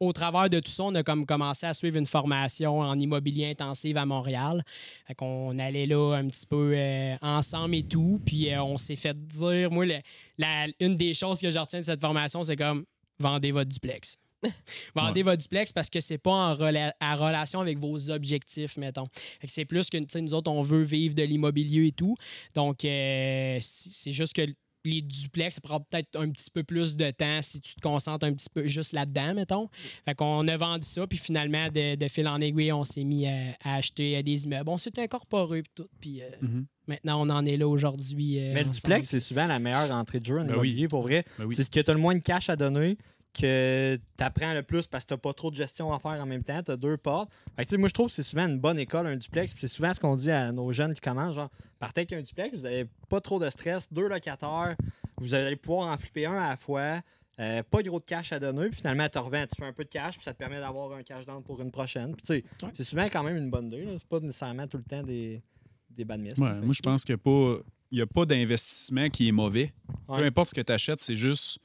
au 0.00 0.12
travers 0.12 0.48
de 0.50 0.58
tout 0.58 0.70
ça, 0.70 0.82
on 0.84 0.94
a 0.96 1.02
comme 1.04 1.26
commencé 1.26 1.64
à 1.66 1.74
suivre 1.74 1.96
une 1.96 2.06
formation 2.06 2.80
en 2.80 2.98
immobilier 2.98 3.50
intensive 3.50 3.96
à 3.96 4.04
Montréal. 4.06 4.64
Fait 5.06 5.14
qu'on 5.14 5.56
allait 5.58 5.86
là 5.86 6.14
un 6.16 6.26
petit 6.26 6.46
peu 6.46 6.72
euh, 6.74 7.14
ensemble 7.22 7.74
et 7.76 7.84
tout. 7.84 8.20
Puis 8.24 8.50
euh, 8.52 8.62
on 8.64 8.76
s'est 8.78 8.96
fait 8.96 9.16
dire, 9.28 9.70
moi, 9.70 9.84
le- 9.86 10.00
la- 10.38 10.66
une 10.80 10.96
des 10.96 11.14
choses 11.14 11.40
que 11.40 11.50
je 11.50 11.58
retiens 11.58 11.80
de 11.80 11.84
cette 11.84 12.00
formation, 12.00 12.42
c'est 12.42 12.56
comme 12.56 12.84
vendez 13.22 13.52
votre 13.52 13.70
duplex. 13.70 14.18
Vendez 14.96 15.22
votre 15.22 15.40
duplex 15.40 15.72
parce 15.72 15.88
que 15.88 16.00
c'est 16.00 16.18
pas 16.18 16.32
en, 16.32 16.54
rela- 16.56 16.92
en 17.00 17.16
relation 17.16 17.60
avec 17.60 17.78
vos 17.78 18.10
objectifs, 18.10 18.76
mettons. 18.76 19.06
C'est 19.46 19.64
plus 19.64 19.88
que 19.88 20.18
nous 20.18 20.34
autres, 20.34 20.50
on 20.50 20.62
veut 20.62 20.82
vivre 20.82 21.14
de 21.14 21.22
l'immobilier 21.22 21.86
et 21.86 21.92
tout. 21.92 22.16
Donc, 22.54 22.84
euh, 22.84 23.58
c'est 23.60 24.10
juste 24.10 24.32
que 24.34 24.42
les 24.84 25.02
duplex, 25.02 25.54
ça 25.56 25.60
prend 25.60 25.80
peut-être 25.80 26.18
un 26.18 26.28
petit 26.30 26.50
peu 26.50 26.62
plus 26.64 26.96
de 26.96 27.10
temps 27.10 27.40
si 27.42 27.60
tu 27.60 27.74
te 27.74 27.80
concentres 27.80 28.26
un 28.26 28.32
petit 28.32 28.48
peu 28.52 28.66
juste 28.66 28.92
là-dedans, 28.92 29.34
mettons. 29.34 29.68
Fait 30.04 30.14
qu'on 30.14 30.46
a 30.48 30.56
vendu 30.56 30.86
ça, 30.88 31.06
puis 31.06 31.18
finalement, 31.18 31.68
de, 31.68 31.94
de 31.94 32.08
fil 32.08 32.26
en 32.26 32.40
aiguille, 32.40 32.72
on 32.72 32.84
s'est 32.84 33.04
mis 33.04 33.26
à, 33.26 33.56
à 33.64 33.76
acheter 33.76 34.16
euh, 34.16 34.22
des 34.22 34.44
immeubles. 34.44 34.68
On 34.70 34.78
s'est 34.78 34.98
incorporé, 34.98 35.62
puis 35.62 35.72
tout. 35.74 35.88
Puis 36.00 36.22
euh, 36.22 36.26
Mhm. 36.40 36.66
maintenant, 36.88 37.26
on 37.26 37.30
en 37.30 37.44
est 37.46 37.56
là 37.56 37.68
aujourd'hui. 37.68 38.38
euh, 38.38 38.52
Mais 38.54 38.62
le 38.64 38.68
ensemble. 38.70 38.74
duplex, 38.74 39.08
c'est 39.08 39.20
souvent 39.20 39.46
la 39.46 39.58
meilleure 39.58 39.90
entrée 39.92 40.20
de 40.20 40.26
jeu 40.26 40.38
en 40.40 40.44
Ben 40.44 40.52
immobilier, 40.54 40.88
pour 40.88 41.02
vrai. 41.02 41.24
Ben 41.38 41.44
oui. 41.46 41.54
C'est 41.54 41.64
ce 41.64 41.70
que 41.70 41.80
tu 41.80 41.90
as 41.90 41.94
le 41.94 42.00
moins 42.00 42.14
de 42.14 42.20
cash 42.20 42.50
à 42.50 42.56
donner, 42.56 42.96
que 43.32 43.96
tu 44.18 44.24
apprends 44.24 44.52
le 44.52 44.62
plus 44.62 44.86
parce 44.86 45.04
que 45.04 45.14
tu 45.14 45.20
pas 45.20 45.32
trop 45.32 45.50
de 45.50 45.56
gestion 45.56 45.92
à 45.92 45.98
faire 45.98 46.20
en 46.20 46.26
même 46.26 46.42
temps. 46.44 46.62
Tu 46.62 46.70
as 46.70 46.76
deux 46.76 46.96
portes. 46.96 47.30
Fait 47.56 47.64
que, 47.64 47.76
moi, 47.76 47.88
je 47.88 47.94
trouve 47.94 48.06
que 48.06 48.12
c'est 48.12 48.22
souvent 48.22 48.46
une 48.46 48.58
bonne 48.58 48.78
école, 48.78 49.06
un 49.06 49.16
duplex. 49.16 49.52
Puis 49.54 49.60
C'est 49.62 49.68
souvent 49.68 49.92
ce 49.92 50.00
qu'on 50.00 50.16
dit 50.16 50.30
à 50.30 50.52
nos 50.52 50.70
jeunes 50.72 50.92
qui 50.94 51.00
commencent 51.00 51.34
genre, 51.34 51.50
partez 51.78 52.02
avec 52.02 52.12
un 52.12 52.22
duplex, 52.22 52.56
vous 52.58 52.62
n'avez 52.64 52.86
pas 53.08 53.20
trop 53.20 53.38
de 53.40 53.48
stress, 53.50 53.90
deux 53.92 54.08
locataires, 54.08 54.76
vous 55.18 55.34
allez 55.34 55.56
pouvoir 55.56 55.88
en 55.92 55.96
flipper 55.98 56.26
un 56.26 56.34
à 56.38 56.50
la 56.50 56.56
fois. 56.56 57.00
euh, 57.40 57.62
pas 57.62 57.82
gros 57.82 57.98
de 57.98 58.04
cash 58.04 58.32
à 58.32 58.38
donner, 58.38 58.68
puis 58.68 58.76
finalement, 58.76 59.08
tu 59.08 59.18
revends, 59.18 59.46
tu 59.46 59.56
fais 59.58 59.66
un 59.66 59.72
peu 59.72 59.84
de 59.84 59.88
cash, 59.88 60.14
puis 60.16 60.22
ça 60.24 60.32
te 60.34 60.38
permet 60.38 60.60
d'avoir 60.60 60.92
un 60.92 61.02
cash 61.02 61.24
down 61.24 61.42
pour 61.42 61.60
une 61.62 61.70
prochaine. 61.70 62.14
Ouais. 62.28 62.44
c'est 62.74 62.84
souvent 62.84 63.04
quand 63.06 63.22
même 63.22 63.36
une 63.38 63.50
bonne 63.50 63.66
idée. 63.68 63.86
C'est 63.96 64.06
pas 64.06 64.20
nécessairement 64.20 64.66
tout 64.66 64.76
le 64.76 64.84
temps 64.84 65.02
des, 65.02 65.42
des 65.90 66.04
bad 66.04 66.20
miss. 66.20 66.38
Ouais, 66.38 66.54
moi, 66.60 66.74
je 66.74 66.82
pense 66.82 67.04
qu'il 67.04 67.14
n'y 67.14 67.20
a 67.20 67.24
pas, 67.24 67.62
il 67.90 67.98
y 67.98 68.02
a 68.02 68.06
pas 68.06 68.26
d'investissement 68.26 69.08
qui 69.08 69.28
est 69.28 69.32
mauvais. 69.32 69.72
Ouais. 70.08 70.18
Peu 70.18 70.24
importe 70.26 70.50
ce 70.50 70.54
que 70.54 70.60
tu 70.60 70.72
achètes, 70.72 71.00
c'est 71.00 71.16
juste 71.16 71.58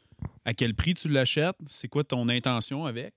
à 0.48 0.54
quel 0.54 0.74
prix 0.74 0.94
tu 0.96 1.10
l'achètes, 1.10 1.58
c'est 1.68 1.88
quoi 1.89 2.04
ton 2.04 2.27
intention 2.30 2.86
avec, 2.86 3.13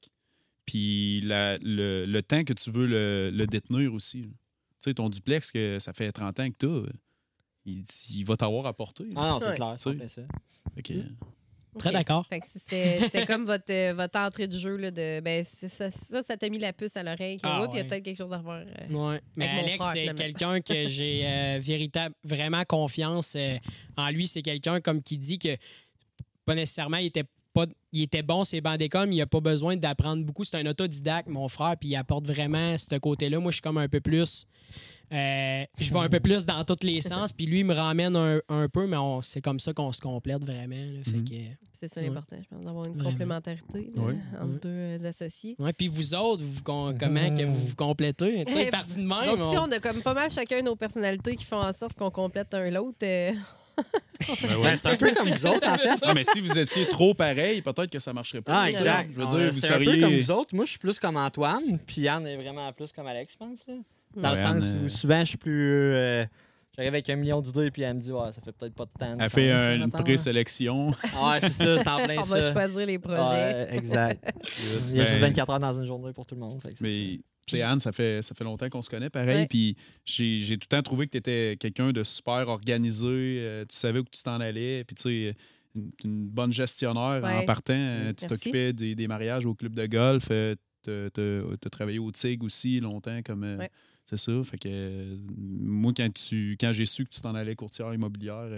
puis 0.67 1.21
la- 1.23 1.57
le, 1.59 2.05
le 2.05 2.23
temps 2.23 2.45
que 2.45 2.53
tu 2.53 2.71
veux 2.71 2.87
le, 2.87 3.31
le 3.33 3.47
détenir 3.47 3.95
aussi. 3.95 4.23
Tu 4.23 4.91
sais, 4.91 4.95
ton 4.95 5.09
duplex, 5.09 5.51
que 5.51 5.79
ça 5.79 5.93
fait 5.93 6.11
30 6.13 6.41
ans 6.41 6.51
que 6.51 6.57
tu 6.59 6.67
as, 6.67 6.91
il, 7.67 7.85
il 8.15 8.25
va 8.25 8.37
t'avoir 8.37 8.67
apporté. 8.67 9.05
Ah 9.17 9.29
non, 9.31 9.39
c'est 9.41 9.49
Ouais. 9.51 9.55
clair, 9.55 9.75
c'est 9.79 10.09
ça. 10.09 10.23
Très 11.79 11.93
d'accord. 11.93 12.27
Fait 12.27 12.41
que 12.41 12.47
c'était 12.49 12.99
c'était 13.01 13.27
comme 13.27 13.45
votre, 13.47 13.71
euh, 13.71 13.95
votre 13.95 14.19
entrée 14.19 14.49
de 14.49 14.59
jeu. 14.59 14.77
Là, 14.77 14.91
de, 14.91 15.21
ben, 15.21 15.45
ça, 15.45 15.89
ça, 15.93 16.23
ça 16.23 16.37
t'a 16.37 16.49
mis 16.49 16.59
la 16.59 16.73
puce 16.73 16.97
à 16.97 17.05
l'oreille. 17.05 17.39
Ah, 17.45 17.65
Il 17.73 17.77
y 17.77 17.81
a 17.81 17.85
peut-être 17.85 18.03
quelque 18.03 18.19
chose 18.19 18.33
à 18.33 18.41
faire. 18.43 18.67
euh. 18.91 18.93
Ouais. 18.93 19.21
Mais 19.37 19.47
Alex, 19.47 19.87
c'est 19.93 20.13
quelqu'un 20.17 20.61
que 20.61 20.89
j'ai 20.89 21.23
euh, 21.25 21.59
véritable, 21.63 22.13
vraiment 22.25 22.65
confiance 22.65 23.35
euh, 23.37 23.57
en 23.97 24.11
lui. 24.11 24.27
C'est 24.27 24.43
quelqu'un 24.43 24.81
comme 24.81 25.01
qui 25.01 25.17
dit 25.17 25.39
que 25.39 25.57
pas 26.51 26.55
nécessairement 26.57 26.97
il 26.97 27.07
était 27.07 27.25
pas 27.53 27.67
il 27.93 28.03
était 28.03 28.23
bon 28.23 28.45
ses 28.45 28.61
bancs 28.61 28.79
d'école, 28.79 29.13
il 29.13 29.21
a 29.21 29.27
pas 29.27 29.41
besoin 29.41 29.77
d'apprendre 29.77 30.25
beaucoup. 30.25 30.45
C'est 30.45 30.57
un 30.57 30.67
autodidacte, 30.67 31.29
mon 31.29 31.49
frère, 31.49 31.75
puis 31.79 31.91
il 31.91 31.97
apporte 31.97 32.25
vraiment 32.27 32.77
ce 32.79 32.97
côté-là. 32.99 33.41
Moi, 33.41 33.51
je 33.51 33.57
suis 33.57 33.63
comme 33.63 33.79
un 33.79 33.89
peu 33.89 34.01
plus. 34.01 34.47
euh, 35.13 35.65
je 35.77 35.93
vais 35.93 35.99
un 35.99 36.09
peu 36.09 36.21
plus 36.21 36.47
dans 36.47 36.65
tous 36.65 36.85
les 36.87 37.01
sens, 37.13 37.33
puis 37.33 37.47
lui 37.47 37.61
il 37.61 37.65
me 37.67 37.75
ramène 37.75 38.15
un, 38.15 38.39
un 38.49 38.69
peu, 38.69 38.87
mais 38.87 38.97
on- 38.97 39.23
c'est 39.23 39.41
comme 39.41 39.59
ça 39.59 39.73
qu'on 39.73 39.91
se 39.93 40.01
complète 40.01 40.45
vraiment. 40.45 40.77
là. 40.77 41.03
Fait 41.05 41.11
Mhm. 41.11 41.25
que, 41.29 41.35
C'est 41.81 41.89
ça 41.89 42.01
Ouais. 42.01 42.07
l'important, 42.09 42.37
je 42.41 42.47
pense, 42.49 42.63
d'avoir 42.65 42.87
une 42.87 42.93
Vraiment. 42.95 43.11
complémentarité 43.11 43.89
là, 43.97 44.03
Ouais. 44.03 44.15
entre 44.39 44.45
Ouais. 44.53 44.59
deux 44.63 44.69
euh, 45.05 45.09
associés. 45.09 45.57
ouais, 45.59 45.73
puis 45.73 45.89
vous 45.89 46.15
autres, 46.15 46.45
vous, 46.45 46.63
con- 46.63 46.95
comment 47.01 47.35
que 47.35 47.43
vous 47.43 47.67
vous 47.69 47.75
complétez? 47.75 48.45
Eh, 48.69 48.71
partie 48.71 48.97
de 48.97 49.01
même. 49.03 49.41
on 49.41 49.73
a 49.73 49.81
comme 49.81 50.03
pas 50.03 50.15
mal 50.15 50.31
chacun 50.31 50.63
nos 50.63 50.77
personnalités 50.77 51.35
qui 51.37 51.45
font 51.45 51.57
en 51.61 51.73
sorte 51.73 51.95
qu'on 51.95 52.11
complète 52.13 52.53
un 52.55 52.71
l'autre. 52.71 52.99
euh. 53.03 53.33
Ben 54.43 54.57
ouais. 54.57 54.63
Ben, 54.63 54.77
c'est 54.77 54.87
un 54.89 54.97
peu 54.97 55.11
comme 55.13 55.31
vous 55.31 55.47
autres, 55.47 55.69
en 55.69 55.77
fait. 55.77 56.07
Non, 56.07 56.13
mais 56.15 56.25
si 56.25 56.41
vous 56.41 56.59
étiez 56.59 56.87
trop 56.89 57.15
pareil, 57.15 57.63
peut-être 57.63 57.91
que 57.91 57.99
ça 57.99 58.13
marcherait 58.13 58.43
pas. 58.43 58.63
Ah, 58.65 58.69
exact. 58.69 59.11
Je 59.15 59.21
veux 59.21 59.27
dire, 59.39 59.51
vous 59.53 59.59
c'est 59.59 59.71
un 59.73 59.79
peu 59.79 59.85
comme 59.85 60.01
seriez. 60.01 60.21
vous 60.21 60.31
autres. 60.31 60.55
Moi, 60.55 60.65
je 60.67 60.71
suis 60.71 60.79
plus 60.79 60.99
comme 60.99 61.17
Antoine, 61.17 61.79
puis 61.87 62.03
Yann 62.03 62.27
est 62.27 62.37
vraiment 62.37 62.73
plus 62.73 62.93
comme 62.93 63.07
Alex, 63.07 63.33
je 63.33 63.39
pense. 63.39 63.61
Là. 63.67 63.75
Dans 64.17 64.23
Ouais, 64.23 64.31
le 64.31 64.37
sens 64.43 64.75
euh, 64.75 64.85
où 64.85 64.89
souvent, 64.89 65.21
je 65.21 65.25
suis 65.25 65.39
plus. 65.39 65.95
euh, 65.95 66.25
J'arrive 66.77 66.93
avec 66.95 67.11
un 67.11 67.17
million 67.17 67.41
d'idées, 67.43 67.71
puis 67.71 67.83
elle 67.83 67.95
me 67.97 68.01
dit, 68.01 68.13
ouais, 68.13 68.33
ça 68.33 68.41
fait 68.45 68.53
peut-être 68.53 68.75
pas 68.75 68.85
de 68.85 68.91
temps. 68.99 69.17
de 69.17 69.23
Elle 69.23 69.31
fait 69.31 69.53
sens, 69.53 69.61
euh, 69.61 69.75
une 69.77 69.85
mettons, 69.87 70.03
présélection. 70.03 70.91
là. 70.91 70.97
Ah, 71.17 71.31
ouais, 71.33 71.41
c'est 71.41 71.51
ça, 71.51 71.79
c'est 71.79 71.89
en 71.89 72.05
plein 72.05 72.19
on 72.19 72.23
va 72.23 72.39
ça. 72.41 72.53
choisir 72.53 72.87
les 72.87 72.99
projets. 72.99 73.19
Ouais, 73.19 73.69
exact. 73.73 74.33
Il 74.89 74.97
y 74.97 75.01
a 75.01 75.05
juste 75.05 75.17
Ben, 75.21 75.27
24 75.29 75.51
heures 75.51 75.59
dans 75.59 75.73
une 75.81 75.87
journée 75.87 76.13
pour 76.13 76.27
tout 76.27 76.35
le 76.37 76.41
monde. 76.43 76.61
fait 76.63 76.73
que 76.73 76.79
c'est 76.79 76.85
Mais, 76.87 77.21
tu 77.47 77.57
sais, 77.57 77.63
Anne, 77.63 77.81
ça 77.81 77.91
fait, 77.93 78.23
ça 78.23 78.35
fait 78.35 78.45
longtemps 78.45 78.69
qu'on 78.69 78.83
se 78.83 78.91
connaît, 78.91 79.11
pareil. 79.11 79.43
Ouais. 79.43 79.47
Puis 79.49 79.77
j'ai 80.05 80.41
j'ai 80.41 80.57
tout 80.57 80.67
le 80.71 80.77
temps 80.77 80.83
trouvé 80.83 81.07
que 81.07 81.13
tu 81.13 81.19
étais 81.19 81.57
quelqu'un 81.59 81.93
de 81.93 82.03
super 82.05 82.49
organisé. 82.49 83.07
euh, 83.09 83.65
tu 83.69 83.77
savais 83.77 83.99
où 83.99 84.05
tu 84.11 84.23
t'en 84.23 84.41
allais. 84.41 84.85
Puis, 84.85 84.95
tu 84.95 85.03
sais, 85.03 85.37
une, 85.75 85.91
une 86.05 86.29
bonne 86.29 86.53
gestionnaire 86.53 87.23
en 87.25 87.45
partant. 87.47 87.75
euh, 87.75 88.13
tu 88.13 88.27
t'occupais 88.27 88.73
des, 88.73 88.95
des 88.95 89.09
mariages 89.09 89.47
au 89.47 89.55
club 89.55 89.75
de 89.75 89.87
golf. 89.87 90.29
euh, 90.31 90.55
T'as 90.83 91.11
t'as 91.11 91.71
travaillé 91.71 91.99
au 91.99 92.11
TIG 92.11 92.43
aussi 92.43 92.81
longtemps. 92.81 93.21
comme 93.23 93.43
Ouais. 93.59 93.71
C'est 94.07 94.17
ça. 94.17 94.33
Fait 94.43 94.59
que 94.59 95.17
moi, 95.37 95.93
quand 95.97 96.09
tu 96.13 96.57
quand 96.59 96.73
j'ai 96.73 96.87
su 96.87 97.05
que 97.05 97.11
tu 97.11 97.21
t'en 97.21 97.35
allais 97.35 97.55
courtière 97.55 97.93
immobilière, 97.95 98.49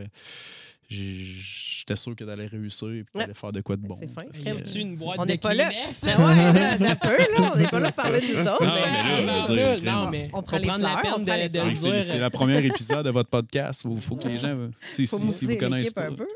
j'étais 0.93 1.97
sûr 1.97 2.15
que 2.15 2.25
tu 2.25 2.31
allais 2.31 2.47
réussir 2.47 2.89
et 2.91 3.01
que 3.05 3.11
tu 3.11 3.19
Ouais. 3.19 3.25
allais 3.25 3.35
faire 3.35 3.53
de 3.53 3.61
quoi 3.61 3.77
de 3.77 3.83
bon. 3.87 3.97
C'est 3.99 4.07
fin. 4.09 4.23
A-tu 4.51 4.79
une 4.79 4.97
boîte 4.97 5.17
On 5.19 5.25
de 5.25 5.33
n'est 5.33 5.39
pas 5.39 5.55
là. 5.55 5.69
Ben 5.71 6.09
ouais, 6.19 6.79
là, 6.79 6.91
un 6.91 6.97
peu, 6.97 7.09
là. 7.19 7.53
On 7.55 7.59
n'est 7.59 7.67
pas 7.67 7.81
là 7.81 7.93
pour 7.93 8.05
parler 8.05 8.21
de 8.21 8.27
nous 8.35 8.41
autres. 8.49 8.65
Non, 8.65 8.73
mais- 8.75 8.81
mais 8.83 9.27
là, 9.27 9.45
je 9.47 9.53
veux 9.53 9.67
non, 9.67 9.75
dire, 9.77 9.93
non, 9.93 10.11
mais 10.11 10.31
on 10.33 10.39
on 10.39 10.43
prend 10.43 10.57
les 10.59 10.65
fleurs, 10.65 11.03
peine 11.03 11.25
de, 11.25 11.49
de 11.59 11.69
le 11.71 11.75
C'est 11.75 11.91
dire. 11.91 12.03
c'est 12.03 12.19
la 12.19 12.31
première 12.31 12.65
épisode 12.65 13.05
de 13.05 13.11
votre 13.11 13.31
podcast. 13.31 13.83
Il 13.89 14.01
faut 14.01 14.17
que 14.17 14.29
les 14.29 14.39
gens, 14.39 14.49
euh, 14.49 14.69
tu 14.95 15.07
sais, 15.07 15.07
faut 15.07 15.19
si, 15.27 15.33
si 15.33 15.47
vous 15.47 15.57
connaissent 15.57 15.93
pas. 15.93 16.07
un 16.07 16.13
peu. 16.15 16.27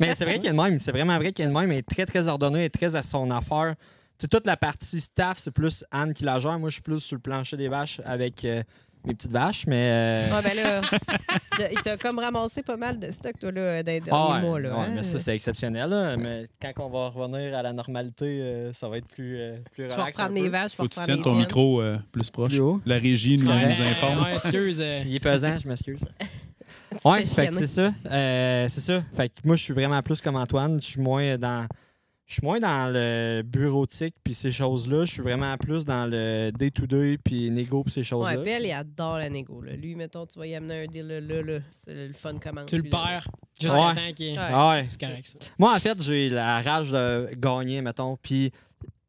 Mais 0.00 0.14
c'est 0.14 0.24
vrai 0.24 0.34
qu'il 0.36 0.44
y 0.44 0.48
a 0.48 0.52
de 0.52 0.56
même. 0.56 0.78
C'est 0.78 0.92
vraiment 0.92 1.16
vrai 1.18 1.32
qu'il 1.32 1.44
y 1.44 1.48
a 1.48 1.50
de 1.50 1.56
même. 1.56 1.70
Elle 1.72 1.78
est 1.78 1.82
très, 1.88 2.06
très 2.06 2.28
ordonnée. 2.28 2.64
Est 2.64 2.70
très 2.70 2.94
à 2.96 3.02
son 3.02 3.30
affaire. 3.30 3.74
Tu 4.18 4.24
sais, 4.24 4.28
toute 4.28 4.46
la 4.46 4.56
partie 4.56 5.00
staff, 5.00 5.38
c'est 5.38 5.50
plus 5.50 5.84
Anne 5.90 6.12
qui 6.12 6.22
la 6.24 6.38
gère. 6.38 6.58
Moi, 6.58 6.68
je 6.68 6.74
suis 6.74 6.82
plus 6.82 7.00
sur 7.00 7.16
le 7.16 7.20
plancher 7.22 7.56
des 7.56 7.68
vaches 7.68 8.00
avec 8.04 8.44
euh, 8.44 8.62
mes 9.06 9.14
petites 9.14 9.32
vaches. 9.32 9.66
Mais. 9.66 9.90
euh, 9.92 10.28
Ah, 10.32 10.42
ben 10.42 10.56
là, 10.56 10.80
il 11.72 11.80
t'a 11.82 11.96
comme 11.96 12.18
ramassé 12.18 12.62
pas 12.62 12.76
mal 12.76 12.98
de 12.98 13.10
stock, 13.10 13.38
toi, 13.38 13.50
là, 13.52 13.82
dans 13.82 13.92
les 13.92 14.00
derniers 14.00 14.10
ah 14.10 14.34
ouais, 14.34 14.40
mois, 14.40 14.60
là. 14.60 14.70
ouais, 14.70 14.84
hein? 14.86 14.92
mais 14.94 15.02
ça, 15.02 15.18
c'est 15.18 15.34
exceptionnel. 15.34 15.88
là. 15.90 16.16
Mais 16.16 16.46
quand 16.60 16.72
on 16.86 16.90
va 16.90 17.08
revenir 17.08 17.56
à 17.56 17.62
la 17.62 17.72
normalité, 17.72 18.40
euh, 18.42 18.72
ça 18.72 18.88
va 18.88 18.98
être 18.98 19.08
plus, 19.08 19.36
euh, 19.38 19.56
plus 19.72 19.84
Je 19.84 19.88
vais 19.88 19.94
relax. 19.94 20.18
reprendre 20.18 20.34
mes 20.40 20.48
vaches, 20.48 20.72
Faut 20.72 20.84
que 20.84 20.94
tu 20.94 21.00
tiennes 21.00 21.22
ton 21.22 21.34
micro 21.34 21.80
euh, 21.80 21.98
plus 22.12 22.30
proche. 22.30 22.52
Plus. 22.52 22.80
La 22.86 22.98
régie 22.98 23.36
nous, 23.38 23.46
nous 23.46 23.80
informe. 23.82 24.22
ouais, 24.24 24.34
excuse. 24.34 24.78
Il 25.06 25.14
est 25.14 25.20
pesant, 25.20 25.58
je 25.58 25.68
m'excuse. 25.68 26.04
Ouais, 27.06 27.24
fait 27.24 27.46
que 27.48 27.54
c'est 27.54 27.66
ça. 27.66 27.90
Euh, 28.10 28.66
c'est 28.68 28.80
ça. 28.82 29.02
Fait 29.16 29.28
que 29.30 29.34
moi, 29.44 29.56
je 29.56 29.62
suis 29.64 29.72
vraiment 29.72 30.00
plus 30.02 30.20
comme 30.20 30.36
Antoine. 30.36 30.78
Je 30.80 30.86
suis 30.86 31.00
moins 31.00 31.38
dans. 31.38 31.66
Je 32.26 32.34
suis 32.34 32.44
moins 32.46 32.60
dans 32.60 32.90
le 32.90 33.42
bureautique 33.42 34.14
puis 34.24 34.32
ces 34.32 34.52
choses-là. 34.52 35.04
Je 35.04 35.12
suis 35.12 35.22
vraiment 35.22 35.56
plus 35.58 35.84
dans 35.84 36.08
le 36.10 36.50
day-to-day 36.52 37.18
puis 37.18 37.50
négo 37.50 37.82
puis 37.82 37.92
ces 37.92 38.04
choses-là. 38.04 38.36
Ouais, 38.36 38.42
puis 38.42 38.50
elle, 38.52 38.64
il 38.64 38.72
adore 38.72 39.18
la 39.18 39.28
négo. 39.28 39.60
Là. 39.60 39.72
Lui, 39.74 39.94
mettons, 39.96 40.24
tu 40.24 40.38
vas 40.38 40.46
y 40.46 40.54
amener 40.54 40.84
un 40.84 40.86
deal 40.86 41.06
là, 41.06 41.20
là, 41.20 41.42
là. 41.42 41.58
C'est 41.84 42.06
le 42.08 42.12
fun 42.14 42.38
commence. 42.38 42.66
tu 42.66 42.76
le 42.78 42.84
perds 42.88 43.28
jusqu'à 43.60 43.88
Ouais. 43.88 43.94
temps 43.94 44.12
qu'il 44.14 44.30
Ouais. 44.32 44.36
Ah 44.38 44.70
ouais. 44.70 44.86
C'est 44.88 45.00
correct, 45.00 45.26
ça. 45.26 45.38
Moi, 45.58 45.74
en 45.74 45.78
fait, 45.78 46.00
j'ai 46.02 46.30
la 46.30 46.60
rage 46.62 46.90
de 46.90 47.28
gagner, 47.36 47.82
mettons. 47.82 48.16
Puis 48.16 48.50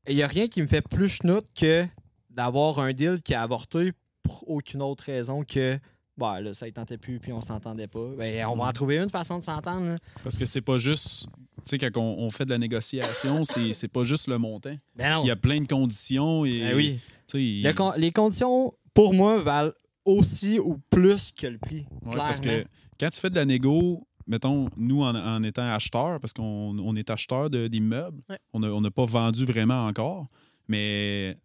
il 0.07 0.15
n'y 0.15 0.23
a 0.23 0.27
rien 0.27 0.47
qui 0.47 0.61
me 0.61 0.67
fait 0.67 0.81
plus 0.85 1.07
chenoute 1.07 1.45
que 1.57 1.85
d'avoir 2.29 2.79
un 2.79 2.91
deal 2.91 3.21
qui 3.23 3.35
a 3.35 3.43
avorté 3.43 3.93
pour 4.23 4.43
aucune 4.49 4.81
autre 4.81 5.05
raison 5.05 5.43
que. 5.43 5.79
Bah 6.17 6.39
là, 6.41 6.53
ça 6.53 6.67
ne 6.67 6.71
tentait 6.71 6.97
plus, 6.97 7.19
puis 7.19 7.33
on 7.33 7.41
s'entendait 7.41 7.87
pas. 7.87 8.07
Ben, 8.17 8.45
on 8.45 8.55
va 8.55 8.65
en 8.65 8.71
trouver 8.71 8.99
une 8.99 9.09
façon 9.09 9.39
de 9.39 9.43
s'entendre. 9.43 9.85
là. 9.87 9.97
Parce 10.23 10.37
que 10.37 10.45
c'est 10.45 10.61
pas 10.61 10.77
juste. 10.77 11.25
Tu 11.65 11.69
sais, 11.69 11.77
quand 11.79 11.89
on, 11.97 12.19
on 12.19 12.29
fait 12.31 12.45
de 12.45 12.51
la 12.51 12.57
négociation, 12.59 13.43
c'est 13.45 13.73
c'est 13.73 13.87
pas 13.87 14.03
juste 14.03 14.27
le 14.27 14.37
montant. 14.37 14.75
Ben 14.95 15.11
non. 15.13 15.23
Il 15.23 15.27
y 15.27 15.31
a 15.31 15.35
plein 15.35 15.59
de 15.61 15.67
conditions. 15.67 16.45
Et, 16.45 16.59
Ben 16.61 16.75
oui. 16.75 16.99
tu 17.27 17.37
sais, 17.37 17.43
il- 17.43 17.63
Le 17.63 17.73
con- 17.73 17.93
les 17.97 18.11
conditions, 18.11 18.73
pour 18.93 19.13
moi, 19.15 19.39
valent 19.39 19.71
aussi 20.05 20.59
ou 20.59 20.77
plus 20.91 21.31
que 21.31 21.47
le 21.47 21.57
prix. 21.57 21.85
Ouais, 22.05 22.11
parce 22.15 22.41
clairement. 22.41 22.63
que 22.65 22.69
quand 22.99 23.09
tu 23.09 23.19
fais 23.19 23.29
de 23.31 23.35
la 23.35 23.45
négo, 23.45 24.05
mettons, 24.27 24.69
nous, 24.77 25.01
en, 25.01 25.15
en 25.15 25.41
étant 25.41 25.65
acheteurs, 25.73 26.19
parce 26.19 26.33
qu'on 26.33 26.77
on 26.77 26.95
est 26.95 27.09
acheteurs 27.09 27.49
de- 27.49 27.67
d'immeubles, 27.67 28.21
Ouais. 28.29 28.37
on 28.53 28.59
n'a 28.59 28.67
on 28.67 28.81
n'a 28.81 28.91
pas 28.91 29.05
vendu 29.05 29.45
vraiment 29.45 29.87
encore, 29.87 30.27
mais 30.67 31.37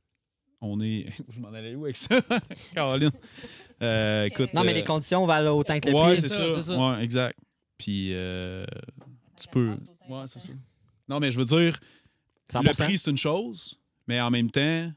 on 0.61 0.79
est. 0.81 1.07
Je 1.31 1.41
m'en 1.41 1.53
allais 1.55 1.75
où 1.75 1.85
avec 1.85 1.97
ça, 1.97 2.21
Caroline? 2.75 3.13
Euh, 3.83 4.25
écoute. 4.25 4.53
Non, 4.55 4.63
mais 4.65 4.73
euh, 4.73 4.75
les 4.75 4.85
conditions 4.85 5.25
valent 5.27 5.57
autant 5.57 5.79
que 5.81 5.89
le 5.89 5.95
Ouais, 5.95 6.07
prix. 6.13 6.17
c'est 6.17 6.23
C'est 6.23 6.29
ça. 6.37 6.49
ça, 6.51 6.55
c'est 6.57 6.63
ça. 6.63 6.77
Ouais, 6.79 7.05
exact. 7.05 7.39
Puis, 7.79 8.09
euh, 8.13 8.65
tu 9.41 9.47
peux. 9.49 9.77
Ouais, 10.09 10.25
c'est 10.27 10.41
ça. 10.41 10.49
Non, 11.09 11.21
mais 11.21 11.31
je 11.31 11.39
veux 11.39 11.45
dire, 11.45 11.79
100%. 12.51 12.63
le 12.63 12.73
prix, 12.85 12.99
c'est 12.99 13.11
une 13.11 13.17
chose, 13.17 13.79
mais 14.07 14.21
en 14.21 14.31
même 14.31 14.51
temps, 14.51 14.91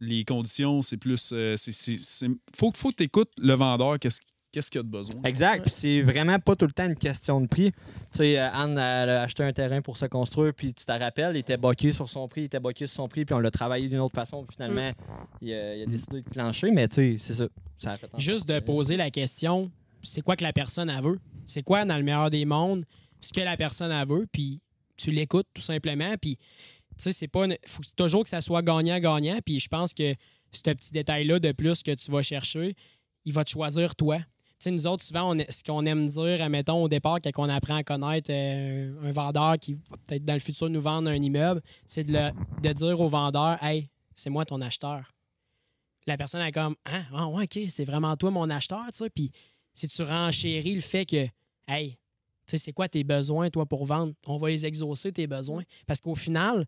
les 0.00 0.24
conditions, 0.24 0.82
c'est 0.82 0.96
plus. 0.96 1.30
euh, 1.32 1.56
c'est, 1.56 1.72
c'est- 1.72 1.98
c'est- 1.98 2.28
faut, 2.54 2.70
faut 2.72 2.90
que 2.90 2.96
tu 2.96 3.02
écoutes 3.04 3.32
le 3.38 3.54
vendeur, 3.54 3.98
qu'est-ce, 3.98 4.20
qu'est-ce 4.52 4.70
qu'il 4.70 4.80
a 4.80 4.82
de 4.82 4.88
besoin? 4.88 5.22
Exact. 5.24 5.62
Puis 5.62 5.70
c'est 5.70 6.02
vraiment 6.02 6.38
pas 6.38 6.54
tout 6.54 6.66
le 6.66 6.72
temps 6.72 6.86
une 6.86 6.94
question 6.96 7.40
de 7.40 7.46
prix. 7.46 7.72
Tu 7.72 7.78
sais, 8.12 8.38
euh, 8.38 8.50
Anne, 8.52 8.72
elle 8.78 9.10
a 9.10 9.22
acheté 9.22 9.42
un 9.42 9.52
terrain 9.52 9.80
pour 9.82 9.96
se 9.96 10.04
construire, 10.06 10.52
puis 10.54 10.72
tu 10.74 10.84
te 10.84 10.92
rappelles, 10.92 11.34
il 11.36 11.40
était 11.40 11.56
boqué 11.56 11.92
sur 11.92 12.08
son 12.08 12.28
prix, 12.28 12.42
il 12.42 12.44
était 12.44 12.60
boqué 12.60 12.86
sur 12.86 12.96
son 12.96 13.08
prix, 13.08 13.24
puis 13.24 13.34
on 13.34 13.38
l'a 13.40 13.50
travaillé 13.50 13.88
d'une 13.88 13.98
autre 14.00 14.14
façon, 14.14 14.44
puis 14.44 14.54
finalement, 14.54 14.92
il, 15.40 15.52
a, 15.52 15.76
il 15.76 15.82
a 15.82 15.86
décidé 15.86 16.20
de 16.22 16.28
plancher, 16.28 16.70
mais 16.70 16.86
tu 16.88 16.94
sais, 16.94 17.16
c'est 17.18 17.34
ça. 17.34 17.46
ça 17.78 17.92
a 17.92 17.96
fait 17.96 18.08
Juste 18.18 18.46
de 18.46 18.60
poser 18.60 18.96
la 18.96 19.10
question, 19.10 19.70
c'est 20.02 20.20
quoi 20.20 20.36
que 20.36 20.44
la 20.44 20.52
personne 20.52 20.90
elle 20.90 21.02
veut? 21.02 21.18
C'est 21.46 21.62
quoi, 21.62 21.84
dans 21.84 21.96
le 21.96 22.02
meilleur 22.02 22.30
des 22.30 22.44
mondes, 22.44 22.84
ce 23.20 23.32
que 23.32 23.40
la 23.40 23.56
personne 23.56 23.90
elle 23.90 24.06
veut, 24.08 24.26
puis 24.30 24.60
tu 24.96 25.10
l'écoutes 25.10 25.46
tout 25.54 25.62
simplement, 25.62 26.14
puis 26.20 26.36
tu 26.36 27.04
sais, 27.04 27.12
c'est 27.12 27.28
pas... 27.28 27.46
une- 27.46 27.56
faut 27.66 27.82
toujours 27.96 28.22
que 28.22 28.28
ça 28.28 28.40
soit 28.42 28.60
gagnant-gagnant, 28.62 29.38
puis 29.44 29.58
je 29.58 29.68
pense 29.68 29.94
que 29.94 30.14
ce 30.50 30.60
petit 30.60 30.92
détail-là 30.92 31.38
de 31.38 31.52
plus 31.52 31.82
que 31.82 31.92
tu 31.92 32.10
vas 32.10 32.20
chercher, 32.22 32.76
il 33.24 33.32
va 33.32 33.42
te 33.44 33.50
choisir 33.50 33.94
toi. 33.96 34.18
Nous 34.66 34.86
autres, 34.86 35.02
souvent, 35.02 35.34
on 35.34 35.44
ce 35.48 35.64
qu'on 35.64 35.84
aime 35.86 36.06
dire, 36.06 36.42
admettons, 36.42 36.84
au 36.84 36.88
départ, 36.88 37.18
quand 37.20 37.30
on 37.36 37.48
apprend 37.48 37.76
à 37.76 37.82
connaître 37.82 38.30
euh, 38.32 39.08
un 39.08 39.12
vendeur 39.12 39.58
qui 39.58 39.74
va 39.74 39.96
peut-être 40.06 40.24
dans 40.24 40.34
le 40.34 40.40
futur 40.40 40.70
nous 40.70 40.80
vendre 40.80 41.10
un 41.10 41.20
immeuble, 41.20 41.60
c'est 41.86 42.04
de, 42.04 42.30
de 42.62 42.72
dire 42.72 43.00
au 43.00 43.08
vendeur, 43.08 43.60
«Hey, 43.62 43.88
c'est 44.14 44.30
moi 44.30 44.44
ton 44.44 44.60
acheteur.» 44.60 45.12
La 46.06 46.16
personne 46.16 46.42
est 46.42 46.52
comme, 46.52 46.76
«Ah, 46.84 47.02
ah, 47.12 47.28
ouais, 47.28 47.44
OK, 47.44 47.58
c'est 47.68 47.84
vraiment 47.84 48.16
toi 48.16 48.30
mon 48.30 48.50
acheteur, 48.50 48.84
tu 48.92 48.98
sais.» 48.98 49.10
Puis 49.14 49.30
si 49.74 49.88
tu 49.88 50.02
renchéris 50.02 50.74
le 50.74 50.80
fait 50.80 51.06
que, 51.06 51.26
«Hey, 51.68 51.98
tu 52.46 52.56
sais, 52.56 52.58
c'est 52.58 52.72
quoi 52.72 52.88
tes 52.88 53.04
besoins, 53.04 53.50
toi, 53.50 53.66
pour 53.66 53.86
vendre? 53.86 54.12
On 54.26 54.36
va 54.38 54.48
les 54.48 54.66
exaucer, 54.66 55.12
tes 55.12 55.26
besoins.» 55.26 55.62
Parce 55.86 56.00
qu'au 56.00 56.14
final, 56.14 56.66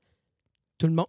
tout 0.79 0.87
le 0.87 0.95
monde, 0.95 1.07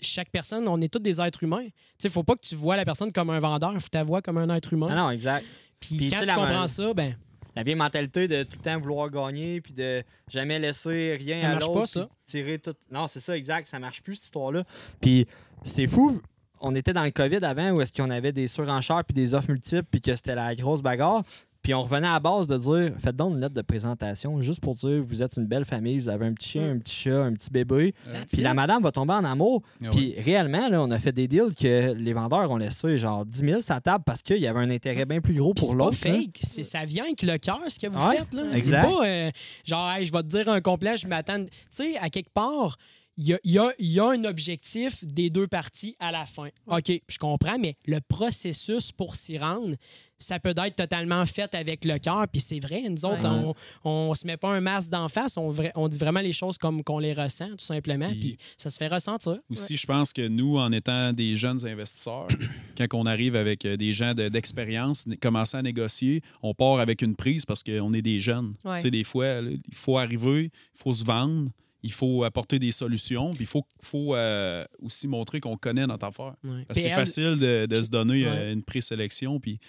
chaque 0.00 0.30
personne, 0.30 0.66
on 0.68 0.80
est 0.80 0.92
tous 0.92 0.98
des 0.98 1.20
êtres 1.20 1.42
humains. 1.44 1.64
Tu 1.64 1.72
sais, 1.98 2.08
faut 2.08 2.24
pas 2.24 2.34
que 2.34 2.46
tu 2.46 2.54
vois 2.54 2.76
la 2.76 2.84
personne 2.84 3.12
comme 3.12 3.30
un 3.30 3.40
vendeur, 3.40 3.72
faut 3.74 3.78
que 3.78 3.84
tu 3.84 3.96
la 3.96 4.04
vois 4.04 4.20
comme 4.20 4.38
un 4.38 4.54
être 4.54 4.72
humain. 4.72 4.88
Ah 4.90 4.96
non, 4.96 5.10
exact. 5.10 5.46
Puis 5.80 6.10
quand 6.10 6.20
tu 6.20 6.26
comprends 6.26 6.66
ça, 6.66 6.94
ben, 6.94 7.16
La 7.56 7.62
vieille 7.62 7.74
mentalité 7.74 8.28
de 8.28 8.42
tout 8.42 8.58
le 8.58 8.62
temps 8.62 8.78
vouloir 8.78 9.10
gagner, 9.10 9.62
puis 9.62 9.72
de 9.72 10.02
jamais 10.28 10.58
laisser 10.58 11.14
rien 11.18 11.40
Ça 11.40 11.50
à 11.50 11.58
l'autre. 11.58 12.10
Tirer 12.26 12.58
tout... 12.58 12.74
Non, 12.90 13.08
c'est 13.08 13.20
ça, 13.20 13.34
exact. 13.34 13.66
Ça 13.66 13.78
marche 13.78 14.02
plus, 14.02 14.16
cette 14.16 14.24
histoire-là. 14.24 14.64
Puis 15.00 15.26
c'est 15.64 15.86
fou. 15.86 16.20
On 16.60 16.74
était 16.74 16.92
dans 16.92 17.04
le 17.04 17.10
COVID 17.10 17.42
avant 17.44 17.70
où 17.70 17.80
est-ce 17.80 17.92
qu'on 17.92 18.10
avait 18.10 18.32
des 18.32 18.46
surenchères 18.46 19.04
puis 19.04 19.14
des 19.14 19.34
offres 19.34 19.50
multiples 19.50 19.86
puis 19.90 20.02
que 20.02 20.14
c'était 20.14 20.34
la 20.34 20.54
grosse 20.54 20.82
bagarre. 20.82 21.22
Puis 21.66 21.74
on 21.74 21.82
revenait 21.82 22.06
à 22.06 22.12
la 22.12 22.20
base 22.20 22.46
de 22.46 22.56
dire 22.56 22.92
faites 23.00 23.16
donc 23.16 23.34
une 23.34 23.40
lettre 23.40 23.54
de 23.54 23.60
présentation 23.62 24.40
juste 24.40 24.60
pour 24.60 24.76
dire 24.76 25.02
vous 25.02 25.20
êtes 25.20 25.36
une 25.36 25.46
belle 25.46 25.64
famille, 25.64 25.98
vous 25.98 26.08
avez 26.08 26.24
un 26.26 26.32
petit 26.32 26.50
chien, 26.50 26.70
un 26.70 26.78
petit 26.78 26.94
chat, 26.94 27.24
un 27.24 27.32
petit 27.32 27.50
bébé. 27.50 27.92
Puis 28.32 28.40
la 28.40 28.54
madame 28.54 28.84
va 28.84 28.92
tomber 28.92 29.14
en 29.14 29.24
amour. 29.24 29.62
Ah 29.84 29.88
Puis 29.90 30.14
réellement, 30.20 30.68
là, 30.68 30.80
on 30.80 30.90
a 30.92 30.98
fait 31.00 31.10
des 31.10 31.26
deals 31.26 31.52
que 31.60 31.92
les 31.92 32.12
vendeurs 32.12 32.48
ont 32.52 32.56
laissé 32.56 32.98
genre 32.98 33.26
10 33.26 33.38
000 33.40 33.60
sur 33.62 33.74
la 33.74 33.80
table 33.80 34.04
parce 34.06 34.22
qu'il 34.22 34.36
y 34.38 34.46
avait 34.46 34.60
un 34.60 34.70
intérêt 34.70 35.06
bien 35.06 35.20
plus 35.20 35.34
gros 35.34 35.54
Puis 35.54 35.62
pour 35.62 35.70
c'est 35.72 35.76
pas 35.76 35.84
l'autre. 35.86 35.98
hein. 36.06 36.12
fake. 36.26 36.38
C'est- 36.40 36.62
Ça 36.62 36.84
vient 36.84 37.02
avec 37.02 37.22
le 37.22 37.36
cœur, 37.36 37.60
ce 37.66 37.80
que 37.80 37.88
vous 37.88 37.98
Ouais, 37.98 38.18
faites. 38.18 38.32
Là. 38.32 38.44
exact. 38.54 38.86
C'est 38.86 38.94
pas 38.94 39.04
euh, 39.08 39.30
genre, 39.64 39.90
Hey, 39.90 40.06
je 40.06 40.12
vais 40.12 40.22
te 40.22 40.28
dire 40.28 40.48
un 40.48 40.60
complet, 40.60 40.96
je 40.96 41.08
m'attends. 41.08 41.42
Tu 41.46 41.50
sais, 41.70 41.96
à 41.98 42.10
quelque 42.10 42.30
part, 42.32 42.76
il 43.18 43.26
y 43.28 43.34
a, 43.34 43.38
il 43.44 43.50
y 43.52 43.58
a- 43.58 43.72
il 43.78 43.88
y 43.90 43.98
a 43.98 44.04
un 44.10 44.22
objectif 44.24 45.02
des 45.04 45.30
deux 45.30 45.46
parties 45.48 45.96
à 45.98 46.12
la 46.12 46.26
fin. 46.26 46.48
OK, 46.66 46.92
je 47.08 47.18
comprends, 47.18 47.58
mais 47.58 47.74
le 47.86 47.98
processus 48.06 48.92
pour 48.92 49.16
s'y 49.16 49.38
rendre, 49.38 49.74
ça 50.18 50.38
peut 50.40 50.54
être 50.56 50.76
totalement 50.76 51.24
fait 51.26 51.54
avec 51.54 51.84
le 51.84 51.98
cœur. 51.98 52.26
Puis 52.30 52.40
c'est 52.40 52.58
vrai, 52.60 52.82
nous 52.88 53.04
autres, 53.04 53.22
Ouais. 53.28 53.52
on, 53.84 53.90
on 54.10 54.14
se 54.14 54.26
met 54.26 54.36
pas 54.36 54.48
un 54.54 54.60
masque 54.60 54.90
d'en 54.90 55.08
face, 55.08 55.36
on, 55.36 55.88
dit 55.88 55.98
vraiment 55.98 56.20
les 56.20 56.32
choses 56.32 56.56
comme 56.58 56.82
qu'on 56.82 56.98
les 56.98 57.12
ressent, 57.12 57.48
tout 57.50 57.64
simplement. 57.64 58.08
Puis- 58.08 58.38
ça 58.56 58.70
se 58.70 58.78
fait 58.78 58.88
ressentir. 58.88 59.36
Aussi, 59.50 59.76
je 59.76 59.86
pense 59.86 60.12
que 60.12 60.26
nous, 60.26 60.56
en 60.58 60.72
étant 60.72 61.12
des 61.12 61.36
jeunes 61.36 61.66
investisseurs, 61.66 62.28
quand 62.78 62.86
on 62.94 63.06
arrive 63.06 63.36
avec 63.36 63.64
euh, 63.64 63.76
des 63.76 63.92
gens 63.92 64.14
de- 64.14 64.28
d'expérience, 64.28 65.04
commencer 65.20 65.56
à 65.56 65.62
négocier, 65.62 66.22
on 66.42 66.54
part 66.54 66.80
avec 66.80 67.02
une 67.02 67.14
prise 67.16 67.44
parce 67.44 67.62
qu'on 67.62 67.92
est 67.92 68.02
des 68.02 68.20
jeunes. 68.20 68.54
Ouais. 68.64 68.76
Tu 68.76 68.82
sais, 68.82 68.90
des 68.90 69.04
fois, 69.04 69.40
là, 69.42 69.50
il 69.50 69.74
faut 69.74 69.98
arriver, 69.98 70.44
il 70.74 70.78
faut 70.78 70.94
se 70.94 71.04
vendre, 71.04 71.50
il 71.82 71.92
faut 71.92 72.24
apporter 72.24 72.58
des 72.58 72.72
solutions, 72.72 73.30
puis 73.32 73.44
il 73.44 73.46
faut, 73.46 73.64
faut 73.82 74.14
euh, 74.16 74.64
aussi 74.82 75.06
montrer 75.06 75.40
qu'on 75.40 75.56
connaît 75.56 75.86
notre 75.86 76.06
affaire. 76.06 76.34
Ouais. 76.42 76.64
Parce 76.66 76.80
que 76.80 76.88
c'est 76.88 76.90
facile 76.94 77.38
de, 77.38 77.66
de 77.66 77.82
se 77.82 77.90
donner 77.90 78.24
euh, 78.26 78.30
Ouais. 78.32 78.52
une 78.54 78.62
présélection, 78.62 79.38
puis 79.38 79.60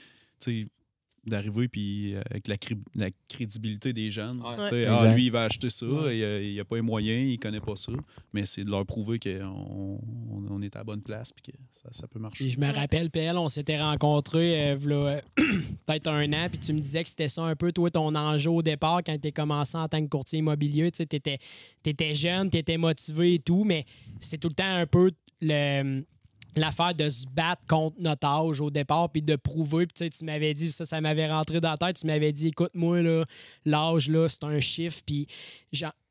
d'arriver 1.25 1.67
puis 1.67 2.13
euh, 2.15 2.22
avec 2.29 2.48
la, 2.48 2.56
cré- 2.58 2.77
la 2.96 3.10
crédibilité 3.27 3.91
des 3.91 4.10
jeunes. 4.12 4.39
Ouais. 4.39 4.86
Ah, 4.88 5.13
lui, 5.13 5.25
il 5.25 5.32
va 5.32 5.44
acheter 5.44 5.70
ça, 5.70 5.86
Ouais. 5.86 6.17
il 6.20 6.24
a- 6.24 6.41
il 6.41 6.56
n'a 6.56 6.63
pas 6.63 6.77
les 6.77 6.82
moyens, 6.82 7.29
il 7.34 7.38
connaît 7.38 7.60
pas 7.60 7.75
ça. 7.75 7.91
Mais 8.32 8.46
c'est 8.46 8.63
de 8.63 8.70
leur 8.70 8.86
prouver 8.86 9.20
qu'on 9.20 9.41
on, 9.44 10.46
on 10.50 10.62
est 10.62 10.74
à 10.77 10.79
la 10.79 10.84
bonne 10.86 11.01
place 11.01 11.34
puis 11.34 11.51
que 11.51 11.58
ça, 11.74 11.89
ça 11.91 12.08
peut 12.08 12.17
marcher. 12.20 12.50
Je 12.50 12.58
me 12.58 12.72
rappelle, 12.72 13.10
PL, 13.10 13.38
on 13.38 13.50
s'était 13.50 13.77
rencontrés 13.82 14.72
euh, 14.72 14.77
euh, 14.88 15.20
peut-être 15.86 16.08
un 16.08 16.32
an, 16.32 16.48
puis 16.50 16.60
tu 16.60 16.72
me 16.72 16.79
disais 16.79 17.03
que 17.03 17.10
c'était 17.10 17.27
ça 17.27 17.44
un 17.44 17.58
peu, 17.58 17.74
toi, 17.74 17.89
ton 17.91 18.15
enjeu 18.15 18.50
au 18.51 18.62
départ 18.62 19.01
quand 19.06 19.17
tu 19.22 19.32
commencé 19.34 19.77
en 19.77 19.89
tant 19.89 20.01
que 20.01 20.08
courtier 20.10 20.39
immobilier. 20.39 20.91
Tu 20.94 21.01
étais, 21.03 22.13
jeune, 22.13 22.50
tu 22.50 22.58
étais 22.58 22.77
motivé 22.77 23.34
et 23.34 23.39
tout, 23.39 23.65
mais 23.65 23.86
c'est 24.22 24.38
tout 24.38 24.48
le 24.48 24.56
temps 24.56 24.63
un 24.75 24.88
peu 24.88 25.12
le 25.41 26.06
l'affaire 26.60 26.94
de 26.96 27.10
se 27.10 27.26
battre 27.28 27.62
contre 27.68 27.96
notre 28.00 28.28
âge 28.28 28.60
au 28.62 28.70
départ 28.70 29.10
puis 29.10 29.22
de 29.22 29.36
prouver 29.36 29.86
puis 29.88 29.94
tu 29.96 30.04
sais, 30.06 30.10
tu 30.10 30.26
m'avais 30.26 30.54
dit 30.54 30.72
ça 30.72 30.86
ça 30.86 31.00
m'avait 31.02 31.28
rentré 31.32 31.60
dans 31.62 31.72
la 31.72 31.78
tête 31.78 31.98
tu 31.98 32.08
m'avais 32.08 32.32
dit 32.32 32.48
écoute 32.48 32.72
moi 32.74 33.02
là 33.02 33.24
l'âge 33.66 34.10
là 34.10 34.28
c'est 34.30 34.44
un 34.44 34.60
chiffre 34.60 35.02
puis 35.06 35.28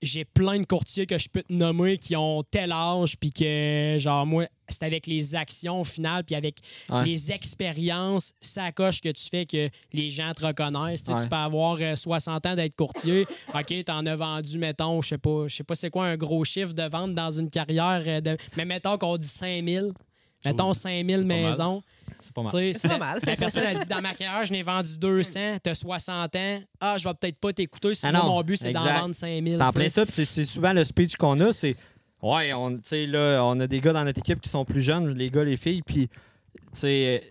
j'ai 0.03 0.25
plein 0.25 0.59
de 0.61 0.67
courtiers 0.67 1.07
que 1.07 1.19
je 1.19 1.29
peux 1.29 1.43
te 1.43 1.53
nommer 1.53 1.99
qui 1.99 2.15
ont 2.17 2.43
tel 2.51 2.71
âge 2.73 3.17
puis 3.19 3.33
que 3.33 3.97
genre 3.99 4.27
moi 4.27 4.47
c'est 4.69 4.83
avec 4.83 5.07
les 5.07 5.35
actions 5.35 5.81
au 5.81 5.85
final 5.85 6.25
puis 6.25 6.35
avec 6.37 6.59
Ouais. 6.91 7.05
les 7.05 7.33
expériences 7.33 8.33
ça 8.41 8.71
coche 8.73 9.01
que 9.01 9.09
tu 9.11 9.25
fais 9.29 9.47
que 9.47 9.69
les 9.93 10.11
gens 10.11 10.31
te 10.33 10.47
reconnaissent 10.47 11.03
Tu 11.03 11.09
sais, 11.13 11.17
Ouais. 11.17 11.23
tu 11.23 11.29
peux 11.29 11.37
avoir 11.37 11.79
euh, 11.81 11.97
60 11.97 12.47
ans 12.47 12.55
d'être 12.55 12.77
courtier 12.77 13.27
ok 13.55 13.85
t'en 13.85 14.05
as 14.07 14.17
vendu 14.17 14.59
mettons 14.59 15.01
je 15.03 15.09
sais 15.11 15.19
pas 15.19 15.49
je 15.49 15.57
sais 15.57 15.65
pas 15.65 15.75
c'est 15.75 15.91
quoi 15.91 16.07
un 16.07 16.17
gros 16.17 16.45
chiffre 16.45 16.73
de 16.75 16.83
vente 16.89 17.15
dans 17.15 17.31
une 17.31 17.51
carrière 17.51 18.03
euh, 18.07 18.21
de... 18.21 18.37
mais 18.57 18.65
mettons 18.65 18.99
qu'on 18.99 19.17
dit 19.17 19.27
5000 19.29 19.93
mettons 20.45 20.73
5000 20.73 21.19
mal. 21.19 21.27
maisons 21.27 21.83
C'est 22.21 22.33
pas 22.33 22.43
mal. 22.43 22.53
C'est 22.75 22.89
pas 22.89 22.99
mal. 22.99 23.21
la 23.25 23.37
personne 23.37 23.65
a 23.65 23.75
dit 23.75 23.89
dans 23.89 24.01
ma 24.01 24.15
carrière, 24.15 24.45
je 24.47 24.53
n'ai 24.53 24.63
vendu 24.63 24.99
200, 24.99 25.59
tu 25.63 25.71
as 25.71 25.75
60 25.75 26.37
ans. 26.37 26.61
Ah, 26.81 26.97
je 26.99 27.05
vais 27.09 27.15
peut-être 27.15 27.39
pas 27.39 27.53
t'écouter. 27.53 27.95
Si 27.95 28.07
Ah 28.07 28.13
moi, 28.13 28.21
non, 28.23 28.27
mon 28.29 28.43
but, 28.43 28.57
c'est 28.57 28.73
d'en 28.73 28.85
vendre 28.85 29.15
5000. 29.15 29.53
C'est 29.53 29.63
en 29.63 29.73
plein 29.73 29.89
ça. 29.89 30.05
c'est- 30.11 30.45
souvent 30.45 30.73
le 30.73 30.85
speech 30.85 31.17
qu'on 31.17 31.39
a. 31.41 31.53
C'est 31.53 31.77
ouais, 32.23 32.53
on, 32.53 32.73
tu 32.77 32.81
sais, 32.85 33.07
là, 33.07 33.41
on 33.45 33.59
a 33.61 33.67
des 33.67 33.81
gars 33.81 33.93
dans 33.93 34.05
notre 34.05 34.19
équipe 34.19 34.41
qui 34.41 34.49
sont 34.49 34.65
plus 34.65 34.83
jeunes, 34.83 35.15
les 35.15 35.31
gars, 35.31 35.45
les 35.45 35.57
filles, 35.57 35.83
puis 35.83 36.09
tu 36.09 36.15
sais, 36.75 37.23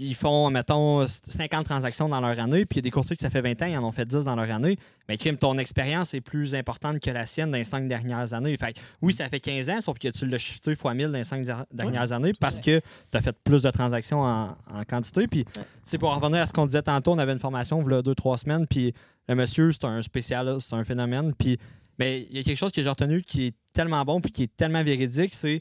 ils 0.00 0.14
font, 0.14 0.48
mettons, 0.50 1.06
50 1.06 1.66
transactions 1.66 2.08
dans 2.08 2.20
leur 2.20 2.38
année, 2.38 2.64
puis 2.64 2.76
il 2.76 2.78
y 2.78 2.80
a 2.80 2.82
des 2.82 2.90
courtiers 2.90 3.16
qui 3.16 3.22
ça 3.22 3.28
fait 3.28 3.42
20 3.42 3.62
ans, 3.62 3.66
ils 3.66 3.76
en 3.76 3.84
ont 3.84 3.92
fait 3.92 4.06
10 4.06 4.24
dans 4.24 4.34
leur 4.34 4.50
année. 4.50 4.78
Mais 5.08 5.18
crime, 5.18 5.36
ton 5.36 5.58
expérience 5.58 6.14
est 6.14 6.22
plus 6.22 6.54
importante 6.54 7.00
que 7.00 7.10
la 7.10 7.26
sienne 7.26 7.50
dans 7.50 7.58
les 7.58 7.64
5 7.64 7.86
dernières 7.86 8.32
années. 8.32 8.56
Fait 8.56 8.72
que, 8.72 8.80
oui, 9.02 9.12
ça 9.12 9.28
fait 9.28 9.40
15 9.40 9.68
ans, 9.68 9.80
sauf 9.82 9.98
que 9.98 10.08
tu 10.08 10.26
l'as 10.26 10.38
shifté 10.38 10.74
fois 10.74 10.94
1000 10.94 11.08
dans 11.08 11.18
les 11.18 11.24
5 11.24 11.46
dernières 11.70 12.12
années 12.12 12.32
parce 12.38 12.58
que 12.58 12.80
tu 12.80 13.18
as 13.18 13.20
fait 13.20 13.36
plus 13.44 13.62
de 13.62 13.70
transactions 13.70 14.22
en, 14.22 14.56
en 14.72 14.84
quantité. 14.88 15.26
Puis, 15.26 15.44
tu 15.44 15.60
sais, 15.84 15.98
pour 15.98 16.10
en 16.10 16.18
revenir 16.18 16.40
à 16.40 16.46
ce 16.46 16.52
qu'on 16.54 16.66
disait 16.66 16.82
tantôt, 16.82 17.12
on 17.12 17.18
avait 17.18 17.32
une 17.32 17.38
formation 17.38 17.84
il 17.86 17.92
y 17.92 17.94
a 17.94 18.00
2-3 18.00 18.38
semaines, 18.38 18.66
puis 18.66 18.94
le 19.28 19.34
monsieur, 19.34 19.70
c'est 19.72 19.84
un 19.84 20.00
spécialiste, 20.00 20.70
c'est 20.70 20.76
un 20.76 20.84
phénomène. 20.84 21.34
Puis, 21.34 21.58
mais 21.98 22.26
il 22.30 22.36
y 22.38 22.40
a 22.40 22.42
quelque 22.42 22.56
chose 22.56 22.72
que 22.72 22.82
j'ai 22.82 22.88
retenu 22.88 23.22
qui 23.22 23.48
est 23.48 23.54
tellement 23.74 24.02
bon 24.04 24.22
puis 24.22 24.32
qui 24.32 24.44
est 24.44 24.56
tellement 24.56 24.82
véridique, 24.82 25.34
c'est 25.34 25.60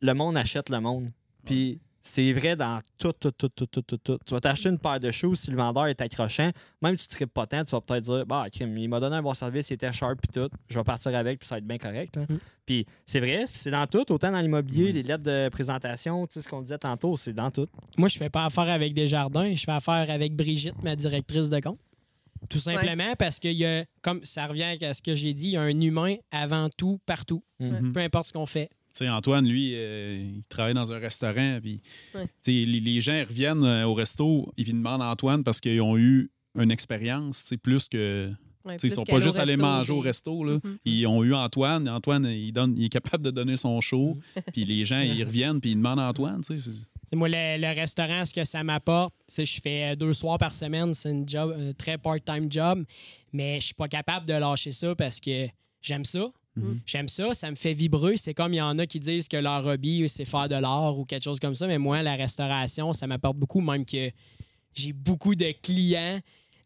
le 0.00 0.14
monde 0.14 0.38
achète 0.38 0.70
le 0.70 0.80
monde. 0.80 1.10
Puis 1.44 1.80
c'est 2.00 2.32
vrai 2.32 2.56
dans 2.56 2.80
tout, 2.96 3.12
tout, 3.12 3.30
tout, 3.32 3.48
tout, 3.48 3.66
tout, 3.66 3.82
tout, 3.82 3.98
tout. 3.98 4.18
Tu 4.24 4.34
vas 4.34 4.40
t'acheter 4.40 4.68
une 4.68 4.78
paire 4.78 5.00
de 5.00 5.10
choses 5.10 5.40
si 5.40 5.50
le 5.50 5.56
vendeur 5.56 5.86
est 5.86 6.00
accrochant. 6.00 6.50
Même 6.80 6.96
si 6.96 7.08
tu 7.08 7.14
ne 7.14 7.16
tripes 7.16 7.34
pas 7.34 7.46
tant, 7.46 7.64
tu 7.64 7.72
vas 7.72 7.80
peut-être 7.80 8.04
dire 8.04 8.26
Bah, 8.26 8.46
Kim, 8.50 8.76
il 8.76 8.88
m'a 8.88 9.00
donné 9.00 9.16
un 9.16 9.22
bon 9.22 9.34
service, 9.34 9.70
il 9.70 9.74
était 9.74 9.92
sharp 9.92 10.18
puis 10.20 10.40
tout. 10.40 10.48
Je 10.68 10.78
vais 10.78 10.84
partir 10.84 11.14
avec, 11.14 11.40
puis 11.40 11.48
ça 11.48 11.56
va 11.56 11.58
être 11.58 11.66
bien 11.66 11.78
correct. 11.78 12.16
Mm. 12.16 12.36
Puis 12.64 12.86
c'est 13.06 13.20
vrai, 13.20 13.44
c'est 13.52 13.70
dans 13.70 13.86
tout, 13.86 14.10
autant 14.12 14.30
dans 14.30 14.40
l'immobilier, 14.40 14.92
les 14.92 15.02
lettres 15.02 15.24
de 15.24 15.48
présentation, 15.48 16.26
tu 16.26 16.34
sais, 16.34 16.42
ce 16.42 16.48
qu'on 16.48 16.62
disait 16.62 16.78
tantôt, 16.78 17.16
c'est 17.16 17.32
dans 17.32 17.50
tout. 17.50 17.66
Moi, 17.96 18.08
je 18.08 18.18
fais 18.18 18.30
pas 18.30 18.46
affaire 18.46 18.68
avec 18.68 18.94
Desjardins, 18.94 19.54
je 19.54 19.64
fais 19.64 19.72
affaire 19.72 20.10
avec 20.10 20.34
Brigitte, 20.34 20.82
ma 20.82 20.94
directrice 20.94 21.50
de 21.50 21.60
compte. 21.60 21.78
Tout 22.48 22.60
simplement 22.60 23.14
parce 23.18 23.38
que, 23.38 23.48
y 23.48 23.64
a, 23.64 23.84
comme 24.02 24.24
ça 24.24 24.46
revient 24.46 24.76
à 24.82 24.94
ce 24.94 25.02
que 25.02 25.14
j'ai 25.14 25.34
dit, 25.34 25.48
il 25.48 25.52
y 25.52 25.56
a 25.56 25.62
un 25.62 25.80
humain 25.80 26.16
avant 26.30 26.68
tout, 26.70 27.00
partout. 27.04 27.42
Mhm. 27.58 27.92
Peu 27.92 28.00
importe 28.00 28.28
ce 28.28 28.32
qu'on 28.32 28.46
fait. 28.46 28.70
Antoine, 29.02 29.46
lui, 29.46 29.72
euh, 29.74 30.16
il 30.36 30.42
travaille 30.48 30.74
dans 30.74 30.92
un 30.92 30.98
restaurant, 30.98 31.58
puis 31.62 31.80
Ouais. 32.14 32.26
les, 32.46 32.66
les 32.66 33.00
gens 33.00 33.22
reviennent 33.28 33.64
euh, 33.64 33.84
au 33.86 33.94
resto, 33.94 34.52
ils 34.56 34.66
demandent 34.66 35.02
à 35.02 35.10
Antoine 35.10 35.44
parce 35.44 35.60
qu'ils 35.60 35.80
ont 35.82 35.96
eu 35.98 36.30
une 36.58 36.70
expérience, 36.70 37.44
plus 37.62 37.86
que. 37.88 38.30
Ouais, 38.64 38.74
Ils 38.74 38.78
plus 38.80 38.90
sont 38.90 39.04
pas 39.04 39.20
juste 39.20 39.38
allés 39.38 39.56
manger 39.56 39.92
au 39.92 40.00
puis- 40.00 40.08
resto. 40.08 40.44
Là. 40.44 40.58
Mhm. 40.62 40.78
Ils 40.84 41.06
ont 41.06 41.22
eu 41.24 41.32
Antoine. 41.32 41.88
Antoine, 41.88 42.26
il, 42.26 42.52
donne, 42.52 42.74
il 42.76 42.86
est 42.86 42.88
capable 42.90 43.22
de 43.24 43.30
donner 43.30 43.56
son 43.56 43.80
show. 43.80 44.18
Puis 44.52 44.64
les 44.64 44.84
gens, 44.84 45.00
ils 45.00 45.22
reviennent, 45.24 45.60
puis 45.60 45.70
ils 45.70 45.76
demandent 45.76 46.00
à 46.00 46.08
Antoine. 46.08 46.42
moi, 47.14 47.28
le, 47.30 47.58
le 47.60 47.74
restaurant, 47.80 48.26
ce 48.26 48.34
que 48.34 48.44
ça 48.44 48.62
m'apporte, 48.64 49.14
c'est 49.26 49.44
que 49.44 49.48
je 49.48 49.60
fais 49.60 49.92
euh, 49.92 49.96
deux 49.96 50.12
soirs 50.12 50.36
par 50.38 50.52
semaine. 50.52 50.92
C'est 50.92 51.10
une 51.10 51.26
job, 51.26 51.54
un 51.58 51.72
très 51.72 51.96
part-time 51.96 52.50
job. 52.50 52.84
Mais 53.32 53.60
je 53.60 53.66
suis 53.66 53.74
pas 53.74 53.88
capable 53.88 54.26
de 54.26 54.34
lâcher 54.34 54.72
ça 54.72 54.94
parce 54.94 55.18
que 55.20 55.46
j'aime 55.80 56.04
ça. 56.04 56.26
Mhm. 56.58 56.80
J'aime 56.86 57.08
ça, 57.08 57.34
ça 57.34 57.50
me 57.50 57.56
fait 57.56 57.72
vibrer. 57.72 58.16
C'est 58.16 58.34
comme 58.34 58.54
il 58.54 58.58
y 58.58 58.60
en 58.60 58.78
a 58.78 58.86
qui 58.86 59.00
disent 59.00 59.28
que 59.28 59.36
leur 59.36 59.64
hobby, 59.66 60.08
c'est 60.08 60.24
faire 60.24 60.48
de 60.48 60.56
l'art 60.56 60.98
ou 60.98 61.04
quelque 61.04 61.24
chose 61.24 61.40
comme 61.40 61.54
ça. 61.54 61.66
Mais 61.66 61.78
moi, 61.78 62.02
la 62.02 62.14
restauration, 62.16 62.92
ça 62.92 63.06
m'apporte 63.06 63.36
beaucoup, 63.36 63.60
même 63.60 63.84
que 63.84 64.10
j'ai 64.74 64.92
beaucoup 64.92 65.34
de 65.34 65.52
clients 65.62 66.20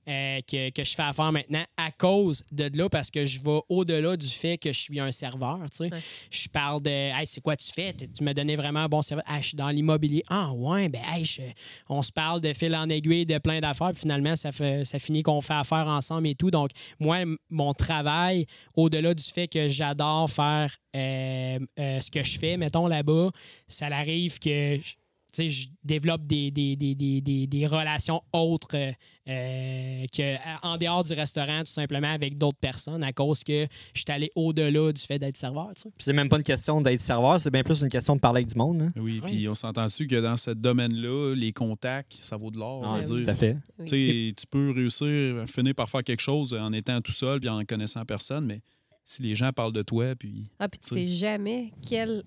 euh, 0.08 0.40
que, 0.42 0.70
que 0.70 0.84
je 0.84 0.94
fais 0.94 1.02
affaire 1.02 1.30
maintenant 1.32 1.64
à 1.76 1.90
cause 1.92 2.44
de 2.50 2.70
là, 2.76 2.88
parce 2.88 3.10
que 3.10 3.24
je 3.24 3.38
vais 3.40 3.60
au-delà 3.68 4.16
du 4.16 4.26
fait 4.26 4.58
que 4.58 4.72
je 4.72 4.80
suis 4.80 4.98
un 5.00 5.10
serveur. 5.12 5.58
tu 5.70 5.76
sais. 5.88 5.92
Ouais. 5.92 6.00
Je 6.30 6.48
parle 6.48 6.82
de 6.82 6.90
Hey, 6.90 7.26
c'est 7.26 7.40
quoi 7.40 7.56
tu 7.56 7.70
fais? 7.72 7.92
Tu 7.94 8.22
m'as 8.24 8.34
donné 8.34 8.56
vraiment 8.56 8.80
un 8.80 8.88
bon 8.88 9.02
service. 9.02 9.24
Ah, 9.28 9.40
je 9.40 9.48
suis 9.48 9.56
dans 9.56 9.68
l'immobilier. 9.68 10.22
Ah 10.28 10.52
ouais, 10.52 10.88
ben 10.88 11.02
hey, 11.12 11.24
je- 11.24 11.42
on 11.88 12.02
se 12.02 12.10
parle 12.12 12.40
de 12.40 12.52
fil 12.52 12.74
en 12.74 12.88
aiguille, 12.88 13.26
de 13.26 13.38
plein 13.38 13.60
d'affaires, 13.60 13.92
puis 13.92 14.00
finalement, 14.02 14.34
ça, 14.36 14.50
fait, 14.52 14.84
ça 14.84 14.98
finit 14.98 15.22
qu'on 15.22 15.40
fait 15.40 15.54
affaire 15.54 15.86
ensemble 15.86 16.26
et 16.28 16.34
tout. 16.34 16.50
Donc, 16.50 16.70
moi, 16.98 17.18
mon 17.50 17.72
travail, 17.74 18.46
au-delà 18.74 19.14
du 19.14 19.24
fait 19.24 19.48
que 19.48 19.68
j'adore 19.68 20.28
faire 20.30 20.74
euh, 20.94 21.58
euh, 21.78 22.00
ce 22.00 22.10
que 22.10 22.22
je 22.22 22.38
fais, 22.38 22.56
mettons 22.56 22.86
là-bas, 22.86 23.30
ça 23.66 23.86
arrive 23.86 24.38
que 24.38 24.76
je- 24.82 24.94
je 25.36 25.68
développe 25.84 26.26
des, 26.26 26.50
des, 26.50 26.76
des, 26.76 26.94
des, 26.94 27.20
des, 27.20 27.46
des 27.46 27.66
relations 27.66 28.22
autres 28.32 28.74
euh, 28.76 28.92
euh, 29.28 30.04
que 30.12 30.36
en 30.66 30.76
dehors 30.76 31.04
du 31.04 31.12
restaurant, 31.14 31.60
tout 31.60 31.72
simplement 31.72 32.12
avec 32.12 32.36
d'autres 32.38 32.58
personnes, 32.58 33.02
à 33.02 33.12
cause 33.12 33.42
que 33.44 33.66
je 33.94 34.00
suis 34.00 34.10
allé 34.12 34.30
au-delà 34.34 34.92
du 34.92 35.00
fait 35.00 35.18
d'être 35.18 35.36
serveur. 35.36 35.70
tu 35.76 35.82
sais. 35.82 35.88
Puis 35.90 36.04
c'est 36.04 36.12
même 36.12 36.28
pas 36.28 36.36
une 36.36 36.42
question 36.42 36.80
d'être 36.80 37.00
serveur, 37.00 37.38
c'est 37.40 37.50
bien 37.50 37.62
plus 37.62 37.80
une 37.82 37.88
question 37.88 38.16
de 38.16 38.20
parler 38.20 38.38
avec 38.38 38.48
du 38.48 38.56
monde. 38.58 38.82
hein. 38.82 38.92
Oui, 38.96 39.20
puis 39.24 39.48
on 39.48 39.54
s'entend 39.54 39.84
dessus 39.84 40.06
que 40.06 40.20
dans 40.20 40.36
ce 40.36 40.50
domaine-là, 40.50 41.34
les 41.34 41.52
contacts, 41.52 42.16
ça 42.20 42.36
vaut 42.36 42.50
de 42.50 42.58
l'or. 42.58 42.82
Ah, 42.84 43.00
oui. 43.08 43.22
tout 43.24 43.30
à 43.30 43.34
fait. 43.34 43.56
Oui. 43.78 43.86
Tu 43.86 43.96
sais, 43.96 44.34
tu 44.36 44.46
peux 44.48 44.70
réussir 44.72 45.38
à 45.42 45.46
finir 45.46 45.74
par 45.74 45.88
faire 45.88 46.02
quelque 46.02 46.20
chose 46.20 46.52
en 46.54 46.72
étant 46.72 47.00
tout 47.00 47.12
seul 47.12 47.40
puis 47.40 47.48
en 47.48 47.64
connaissant 47.64 48.04
personne, 48.04 48.44
mais 48.46 48.60
si 49.04 49.22
les 49.22 49.34
gens 49.34 49.52
parlent 49.52 49.72
de 49.72 49.82
toi, 49.82 50.14
puis. 50.14 50.46
Ah, 50.58 50.68
puis 50.68 50.78
tu 50.80 50.94
sais 50.94 51.08
jamais 51.08 51.72
quel 51.88 52.22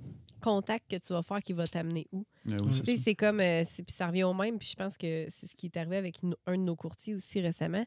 contact 0.45 0.89
que 0.89 0.95
tu 0.97 1.11
vas 1.13 1.23
faire 1.23 1.41
qui 1.41 1.53
va 1.53 1.67
t'amener 1.67 2.07
où. 2.11 2.25
Oui, 2.45 2.53
Mm. 2.53 2.71
c'est 2.71 2.79
Tu 2.83 2.91
sais, 2.91 2.97
ça. 2.97 3.03
c'est 3.05 3.15
comme. 3.15 3.39
euh, 3.41 3.63
c'est- 3.65 3.83
puis 3.83 3.93
ça 3.95 4.07
revient 4.07 4.23
au 4.23 4.33
même. 4.33 4.57
Puis 4.59 4.69
je 4.71 4.75
pense 4.75 4.95
que 4.97 5.27
c'est 5.29 5.47
ce 5.47 5.55
qui 5.55 5.65
est 5.65 5.77
arrivé 5.77 5.97
avec 5.97 6.19
un 6.45 6.57
de 6.57 6.61
nos 6.63 6.75
courtiers 6.75 7.15
aussi 7.15 7.41
récemment. 7.41 7.85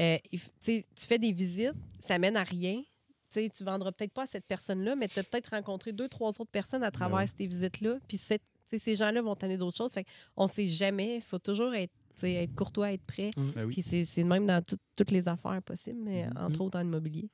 Euh, 0.00 0.16
il 0.32 0.40
tu 0.40 0.46
sais, 0.60 0.86
tu 0.94 1.06
fais 1.06 1.18
des 1.18 1.32
visites, 1.32 1.72
ça 2.00 2.18
mène 2.18 2.36
à 2.36 2.42
rien. 2.44 2.82
Tu 2.82 3.40
sais, 3.40 3.48
tu 3.48 3.64
vendras 3.64 3.92
peut-être 3.92 4.12
pas 4.12 4.24
à 4.24 4.26
cette 4.26 4.46
personne-là, 4.46 4.94
mais 4.96 5.08
tu 5.08 5.18
as 5.18 5.22
peut-être 5.24 5.50
rencontré 5.50 5.92
deux, 5.92 6.08
trois 6.08 6.30
autres 6.40 6.50
personnes 6.50 6.82
à 6.82 6.90
travers 6.90 7.18
ouais. 7.18 7.26
ces 7.26 7.46
visites-là. 7.46 7.96
Puis 8.08 8.18
ces 8.18 8.94
gens-là 8.94 9.22
vont 9.22 9.34
t'amener 9.36 9.56
d'autres 9.58 9.76
choses. 9.76 9.92
Fait 9.92 10.06
on 10.36 10.46
sait 10.48 10.66
jamais. 10.66 11.16
Il 11.16 11.22
faut 11.22 11.38
toujours 11.38 11.74
être 11.74 11.92
être 12.22 12.54
courtois, 12.54 12.92
être 12.92 13.04
prêt. 13.04 13.30
Ben 13.36 13.64
oui. 13.64 13.74
Puis 13.82 14.04
c'est 14.06 14.24
même 14.24 14.46
dans 14.46 14.62
tout- 14.62 14.76
toutes 14.96 15.10
les 15.10 15.26
affaires 15.28 15.60
possibles, 15.62 16.00
mais 16.02 16.26
Mhm. 16.26 16.32
entre 16.36 16.60
autres 16.60 16.78
en 16.78 16.82
immobilier. 16.82 17.28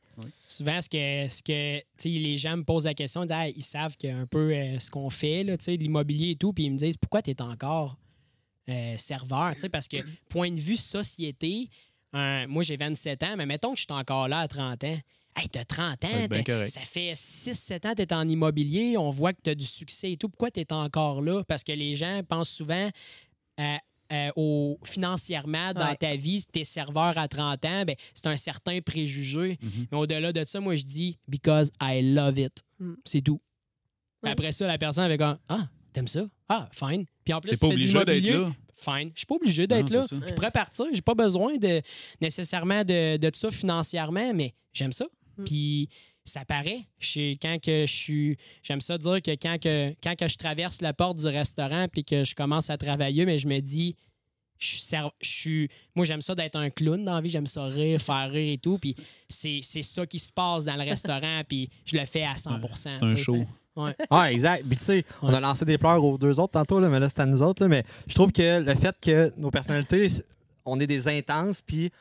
Souvent, 0.47 0.81
ce 0.81 0.89
que, 0.89 1.29
ce 1.33 1.43
que 1.43 1.79
tu 1.79 1.85
sais, 1.99 2.09
les 2.09 2.37
gens 2.37 2.57
me 2.57 2.65
posent 2.65 2.85
la 2.87 2.95
question, 2.95 3.23
ils, 3.23 3.27
disent, 3.27 3.37
Ah, 3.37 3.49
ils 3.49 3.63
savent 3.65 3.97
que 3.97 4.09
un 4.09 4.27
peu 4.27 4.53
euh, 4.53 4.79
ce 4.79 4.91
qu'on 4.91 5.11
fait, 5.11 5.45
là, 5.45 5.57
tu 5.57 5.65
sais, 5.65 5.77
de 5.77 5.83
l'immobilier 5.83 6.31
et 6.31 6.37
tout, 6.37 6.53
puis 6.53 6.65
ils 6.65 6.71
me 6.73 6.79
disent 6.79 6.97
pourquoi 6.97 7.23
tu 7.23 7.31
es 7.31 7.43
encore 7.43 7.97
euh, 8.69 8.97
serveur, 8.99 9.55
tu 9.55 9.63
sais, 9.63 9.69
parce 9.71 9.89
que 9.89 9.97
point 10.29 10.51
de 10.51 10.61
vue 10.61 10.77
société, 10.77 11.71
euh, 12.15 12.47
moi 12.49 12.63
j'ai 12.63 12.77
27 12.77 13.23
ans, 13.23 13.35
mais 13.37 13.47
mettons 13.47 13.73
que 13.73 13.79
je 13.79 13.85
suis 13.85 13.93
encore 13.99 14.29
là 14.29 14.41
à 14.41 14.49
30 14.49 14.85
ans. 14.85 14.99
Hey, 15.37 15.49
t'as 15.49 15.65
30 15.65 16.05
Ça 16.05 16.09
va 16.27 16.39
ans, 16.39 16.43
t'as- 16.45 16.67
ça 16.67 16.81
fait 16.81 17.13
6-7 17.15 17.87
ans 17.87 17.91
que 17.93 17.97
tu 17.97 18.03
es 18.03 18.13
en 18.13 18.29
immobilier, 18.29 18.97
on 18.99 19.11
voit 19.11 19.33
que 19.33 19.41
tu 19.43 19.51
as 19.51 19.55
du 19.55 19.65
succès 19.65 20.13
et 20.13 20.17
tout. 20.17 20.29
Pourquoi 20.29 20.51
tu 20.51 20.61
es 20.61 20.73
encore 20.73 21.23
là? 21.23 21.45
Parce 21.45 21.63
que 21.63 21.71
les 21.73 21.95
gens 21.97 22.21
pensent 22.29 22.51
souvent 22.51 22.91
euh, 23.61 23.77
euh, 24.13 24.31
au, 24.37 24.79
financièrement 24.85 25.73
dans 25.75 25.89
Ouais. 25.89 25.97
ta 25.97 26.17
vie, 26.17 26.41
si 26.41 26.47
tu 26.53 26.61
es 26.61 26.65
serveur 26.65 27.17
à 27.19 27.29
30 27.29 27.65
ans, 27.65 27.85
ben, 27.85 27.95
c'est 28.15 28.27
un 28.27 28.37
certain 28.37 28.81
préjugé. 28.81 29.59
Mhm. 29.61 29.87
Mais 29.93 29.99
au-delà 29.99 30.33
de 30.33 30.45
ça, 30.45 30.61
moi, 30.61 30.77
je 30.77 30.85
dis 30.85 31.19
because 31.29 31.71
I 31.83 32.01
love 32.15 32.39
it. 32.39 32.63
Mm. 32.79 32.95
C'est 33.05 33.21
tout. 33.21 33.41
Après 34.23 34.53
ça, 34.53 34.67
la 34.67 34.79
personne 34.79 35.05
avec 35.05 35.21
un 35.21 35.39
Ah, 35.49 35.69
t'aimes 35.93 36.09
ça? 36.09 36.25
Ah, 36.49 36.69
fine. 36.73 37.05
Puis 37.25 37.33
en 37.35 37.41
plus, 37.41 37.51
T'es 37.51 37.57
tu 37.57 37.61
pas 37.61 37.69
de 37.69 37.73
obligé 37.75 38.05
d'être 38.05 38.27
là. 38.27 38.53
Fine. 38.77 39.11
Je 39.15 39.19
suis 39.19 39.27
pas 39.27 39.35
obligé 39.35 39.67
d'être 39.67 39.91
là. 39.91 40.01
Je 40.11 40.35
pourrais 40.35 40.51
partir. 40.51 40.87
J'ai 40.93 41.03
pas 41.03 41.15
besoin 41.15 41.57
de 41.57 41.83
nécessairement 42.21 42.85
de, 42.85 43.17
de 43.17 43.31
ça 43.35 43.51
financièrement, 43.51 44.33
mais 44.35 44.55
j'aime 44.73 44.93
ça. 44.93 45.07
Mm. 45.37 45.45
Puis 45.45 45.89
ça 46.29 46.45
paraît. 46.45 46.83
Je- 46.99 47.33
quand 47.43 47.59
que 47.61 47.87
je 47.87 47.93
suis. 47.93 48.37
J'aime 48.63 48.81
ça 48.81 48.97
dire 48.99 49.21
que 49.23 49.33
quand, 49.33 49.59
que 49.61 49.95
quand 50.03 50.15
que 50.17 50.29
je 50.29 50.37
traverse 50.37 50.81
la 50.81 50.93
porte 50.93 51.19
du 51.19 51.27
restaurant 51.27 51.87
puis 51.91 52.05
que 52.05 52.25
je 52.25 52.35
commence 52.35 52.71
à 52.71 52.77
travailler, 52.79 53.27
mais 53.27 53.39
je 53.39 53.49
me 53.49 53.61
dis. 53.61 53.97
Je 54.61 54.67
suis, 54.67 54.81
serv- 54.81 55.13
je 55.21 55.29
suis- 55.29 55.69
moi, 55.95 56.05
j'aime 56.05 56.21
ça 56.21 56.35
d'être 56.35 56.57
un 56.57 56.69
clown 56.69 57.05
dans 57.05 57.15
la 57.15 57.21
vie. 57.21 57.31
J'aime 57.31 57.47
ça 57.47 57.67
rire, 57.67 58.01
faire 58.01 58.29
rire 58.29 58.55
et 58.55 58.59
tout. 58.59 58.77
Puis 58.77 58.97
c'est 59.29 59.61
c'est 59.63 59.83
ça 59.83 60.05
qui 60.05 60.19
se 60.19 60.33
passe 60.33 60.65
dans 60.65 60.75
le 60.75 60.83
restaurant. 60.91 61.43
Puis 61.49 61.71
je 61.85 61.97
le 61.97 62.05
fais 62.07 62.25
à 62.25 62.33
100% 62.35 62.91
C'est 62.91 63.03
un 63.03 63.15
show. 63.15 63.39
Ah, 64.11 64.33
exact. 64.33 64.65
Puis, 64.69 64.77
tu 64.79 64.85
sais, 64.85 65.05
on 65.23 65.33
a 65.33 65.39
lancé 65.39 65.65
des 65.65 65.79
pleurs 65.79 66.05
aux 66.05 66.19
deux 66.19 66.41
autres 66.41 66.55
tantôt, 66.55 66.81
là, 66.81 66.89
mais 66.89 66.99
là, 66.99 67.09
c'est 67.09 67.21
à 67.21 67.27
nous 67.27 67.41
autres. 67.41 67.63
là. 67.63 67.69
mais 67.69 67.85
je 68.09 68.15
trouve 68.17 68.33
que 68.33 68.59
le 68.59 68.75
fait 68.75 68.97
que 69.01 69.33
nos 69.37 69.53
personnalités, 69.53 70.09
on 70.65 70.81
est 70.81 70.89
des 70.89 71.07
intenses, 71.07 71.63
puis 71.63 71.93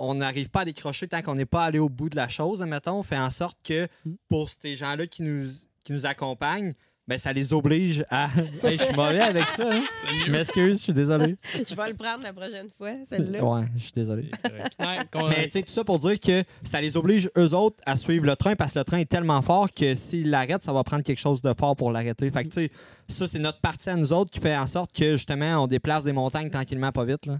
on 0.00 0.14
n'arrive 0.14 0.48
pas 0.50 0.60
à 0.60 0.64
décrocher 0.64 1.08
tant 1.08 1.22
qu'on 1.22 1.34
n'est 1.34 1.44
pas 1.46 1.64
allé 1.64 1.78
au 1.78 1.88
bout 1.88 2.08
de 2.08 2.16
la 2.16 2.28
chose, 2.28 2.62
mettons, 2.62 3.02
fait 3.02 3.18
en 3.18 3.30
sorte 3.30 3.56
que 3.62 3.86
Mm. 4.04 4.12
pour 4.28 4.48
ces 4.50 4.76
gens-là 4.76 5.06
qui 5.06 5.22
nous, 5.22 5.44
qui 5.84 5.92
nous 5.92 6.06
accompagnent, 6.06 6.74
ben, 7.08 7.18
ça 7.18 7.32
les 7.32 7.52
oblige 7.52 8.04
à. 8.10 8.28
Hey, 8.64 8.78
je 8.78 8.82
suis 8.84 8.94
mauvais 8.96 9.20
avec 9.20 9.44
ça. 9.44 9.72
hein. 9.72 9.84
Je 10.24 10.28
m'excuse, 10.30 10.78
je 10.78 10.82
suis 10.82 10.92
désolé. 10.92 11.36
Je 11.54 11.74
vais 11.76 11.88
le 11.90 11.94
prendre 11.94 12.24
la 12.24 12.32
prochaine 12.32 12.68
fois, 12.76 12.94
celle-là. 13.08 13.44
Ouais, 13.44 13.64
je 13.76 13.82
suis 13.84 13.92
désolé. 13.92 14.28
Ouais, 14.80 14.98
Mais 15.28 15.44
tu 15.44 15.50
sais, 15.52 15.62
tout 15.62 15.72
ça 15.72 15.84
pour 15.84 15.98
dire 16.00 16.18
que 16.18 16.42
ça 16.64 16.80
les 16.80 16.96
oblige, 16.96 17.30
eux 17.38 17.54
autres, 17.54 17.80
à 17.86 17.94
suivre 17.96 18.26
le 18.26 18.34
train 18.36 18.56
parce 18.56 18.74
que 18.74 18.80
le 18.80 18.84
train 18.84 18.98
est 18.98 19.08
tellement 19.08 19.40
fort 19.40 19.72
que 19.72 19.94
s'ils 19.94 20.30
l'arrêtent, 20.30 20.64
ça 20.64 20.72
va 20.72 20.82
prendre 20.84 21.02
quelque 21.04 21.18
chose 21.20 21.40
de 21.42 21.54
fort 21.58 21.76
pour 21.76 21.92
l'arrêter. 21.92 22.28
Fait 22.30 22.42
que, 22.44 22.48
tu 22.48 22.54
sais, 22.66 22.70
ça, 23.08 23.26
c'est 23.28 23.38
notre 23.38 23.60
partie 23.60 23.88
à 23.88 23.96
nous 23.96 24.12
autres 24.12 24.30
qui 24.32 24.40
fait 24.40 24.56
en 24.56 24.66
sorte 24.66 24.92
que, 24.92 25.12
justement, 25.12 25.62
on 25.62 25.66
déplace 25.68 26.02
des 26.04 26.12
montagnes 26.12 26.50
tranquillement, 26.50 26.90
pas 26.92 27.04
vite. 27.04 27.26
Là. 27.26 27.38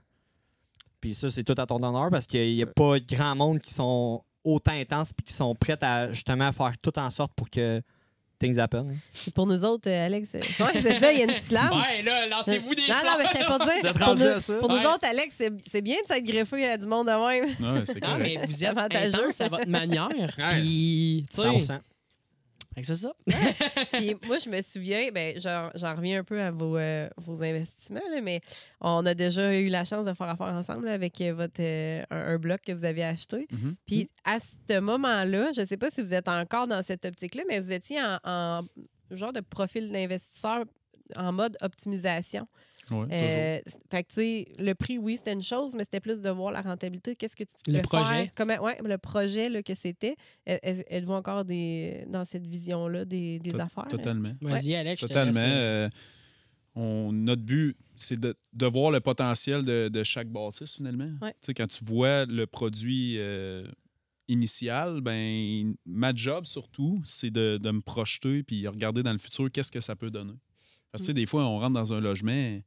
Puis 1.07 1.15
ça, 1.15 1.31
c'est 1.31 1.45
tout 1.45 1.55
à 1.57 1.65
ton 1.67 1.77
honneur 1.81 2.09
parce 2.11 2.27
qu'il 2.27 2.53
n'y 2.53 2.65
a 2.65 2.67
pas 2.67 2.99
grand 2.99 3.37
monde 3.37 3.61
qui 3.61 3.73
sont 3.73 4.25
autant 4.43 4.73
intenses 4.73 5.13
puis 5.13 5.25
qui 5.25 5.33
sont 5.33 5.55
prêts 5.55 5.79
à, 5.85 6.13
justement, 6.13 6.51
faire 6.51 6.73
tout 6.83 6.99
en 6.99 7.11
sorte 7.11 7.31
pour 7.37 7.49
que 7.49 7.81
things 8.41 8.59
happen. 8.59 8.89
Et 9.25 9.31
Pour 9.31 9.47
nous 9.47 9.63
autres, 9.63 9.89
euh, 9.89 10.07
Alex, 10.07 10.31
euh, 10.35 10.41
ouais, 10.65 10.83
c'est 10.83 10.99
ça, 10.99 11.13
il 11.13 11.19
y 11.19 11.23
a 11.23 11.27
une 11.27 11.33
petite 11.33 11.53
larme. 11.53 11.81
Ouais, 11.81 12.03
là, 12.03 12.27
lancez-vous 12.27 12.75
des 12.75 12.83
non, 12.89 12.95
non, 13.05 13.13
mais 13.19 13.25
je 13.25 13.47
pour 13.47 13.59
Vous 13.59 13.65
dire. 13.65 13.87
êtes 13.87 13.97
Pour, 13.97 14.07
rendu 14.09 14.23
nous, 14.23 14.29
à 14.29 14.41
ça? 14.41 14.55
pour 14.59 14.69
nous 14.69 14.79
autres, 14.79 15.05
Alex, 15.07 15.35
c'est 15.39 15.53
c'est 15.71 15.81
bien 15.81 15.97
de 16.03 16.13
s'être 16.13 16.25
greffé 16.25 16.67
à 16.67 16.77
du 16.77 16.89
monde 16.89 17.07
de 17.07 17.13
même. 17.13 17.45
Ouais, 17.77 17.83
c'est 17.87 18.03
Non, 18.03 18.19
mais 18.19 18.39
vous 18.45 18.65
êtes 18.65 18.71
Avantageux. 18.77 19.15
intense 19.17 19.41
à 19.41 19.49
votre 19.49 19.69
manière. 19.69 20.09
Ouais. 20.11 20.61
Puis, 20.61 21.25
tu 21.33 21.41
sais, 21.41 21.49
100%. 21.49 21.79
Fait 22.77 22.83
que 22.83 22.87
c'est 22.89 22.95
ça. 22.95 23.15
Puis 23.93 24.15
moi, 24.27 24.37
je 24.39 24.51
me 24.51 24.61
souviens, 24.61 25.09
ben, 25.11 25.39
j'en 25.39 25.95
reviens 25.95 26.21
un 26.21 26.25
peu 26.25 26.39
à 26.39 26.51
vos, 26.51 26.77
euh, 26.77 27.09
vos 27.17 27.43
investissements, 27.43 28.03
là, 28.11 28.21
mais 28.21 28.43
on 28.83 29.07
a 29.07 29.15
déjà 29.15 29.59
eu 29.59 29.69
la 29.69 29.87
chance 29.87 30.05
de 30.05 30.13
faire 30.13 30.29
affaire 30.29 30.49
ensemble 30.49 30.85
là, 30.85 30.93
avec 30.93 31.19
euh, 31.23 31.33
votre, 31.33 31.61
euh, 31.61 32.05
un, 32.11 32.35
un 32.35 32.39
bloc 32.39 32.61
que 32.61 32.73
vous 32.73 32.85
avez 32.85 33.03
acheté. 33.03 33.49
Mhm. 33.51 33.77
Puis 33.87 34.11
à 34.25 34.37
ce 34.41 34.79
moment-là, 34.79 35.53
je 35.57 35.63
ne 35.63 35.67
sais 35.67 35.79
pas 35.79 35.91
si 35.91 36.03
vous 36.03 36.13
êtes 36.13 36.29
encore 36.29 36.67
dans 36.67 36.83
cette 36.83 37.07
optique-là, 37.07 37.45
mais 37.49 37.61
vous 37.61 37.73
étiez 37.73 37.99
en, 38.03 38.19
en 38.25 38.63
genre 39.11 39.33
de 39.33 39.41
profil 39.41 39.91
d'investisseur 39.91 40.67
en 41.15 41.33
mode 41.33 41.57
optimisation. 41.63 42.47
Euh, 42.93 43.61
fait 43.91 44.03
que, 44.05 44.09
tu 44.09 44.15
sais, 44.15 44.49
le 44.59 44.75
prix, 44.75 44.99
oui, 44.99 45.17
c'était 45.17 45.33
une 45.33 45.43
chose, 45.43 45.73
mais 45.75 45.85
c'était 45.85 46.01
plus 46.01 46.21
de 46.21 46.31
voir 46.31 46.53
la 46.53 46.61
rentabilité. 46.63 47.17
Qu'est-ce 47.17 47.35
que 47.37 47.45
tu 47.45 47.71
Le 47.73 47.79
peux 47.81 47.89
projet. 47.89 48.05
faire? 48.05 48.29
Comment, 48.35 48.59
ouais, 48.63 48.79
le 48.85 48.97
projet 48.99 49.49
là, 49.49 49.63
que 49.63 49.75
c'était. 49.75 50.17
Êtes- 50.47 50.61
êtes- 50.63 50.87
Êtes-vous 50.89 51.13
encore 51.13 51.45
des, 51.45 52.05
dans 52.09 52.25
cette 52.25 52.47
vision-là 52.47 53.05
des, 53.05 53.39
des 53.41 53.51
To- 53.53 53.61
affaires? 53.61 53.89
Totalement. 53.89 54.33
Vas-y, 54.41 54.75
Alex, 54.75 55.01
je 55.03 55.07
te 55.07 55.13
Totalement. 55.13 55.33
laisse, 55.41 55.43
euh, 55.45 55.89
on, 56.77 57.11
notre 57.13 57.43
but, 57.43 57.77
c'est 57.97 58.21
de, 58.21 58.37
de 58.53 58.67
voir 58.67 58.91
le 58.91 59.01
potentiel 59.01 59.65
de, 59.65 59.89
de 59.89 60.03
chaque 60.05 60.29
bâtisse, 60.29 60.75
finalement. 60.77 61.11
Ouais. 61.23 61.33
Tu 61.41 61.47
sais, 61.47 61.55
Quand 61.55 61.67
tu 61.67 61.85
vois 61.85 62.25
le 62.27 62.47
produit 62.47 63.17
euh, 63.19 63.67
initial, 64.29 65.01
ben 65.01 65.75
ma 65.87 66.15
job, 66.15 66.45
surtout, 66.45 67.01
c'est 67.05 67.31
de, 67.31 67.59
de 67.63 67.71
me 67.71 67.81
projeter 67.81 68.43
puis 68.43 68.67
regarder 68.69 69.03
dans 69.03 69.13
le 69.13 69.19
futur 69.19 69.51
qu'est-ce 69.51 69.73
que 69.73 69.81
ça 69.81 69.97
peut 69.97 70.11
donner. 70.11 70.35
Parce 70.93 71.07
que 71.07 71.13
Mm. 71.13 71.17
des 71.17 71.27
fois, 71.27 71.45
on 71.47 71.59
rentre 71.59 71.75
dans 71.75 71.93
un 71.93 72.01
logement, 72.01 72.59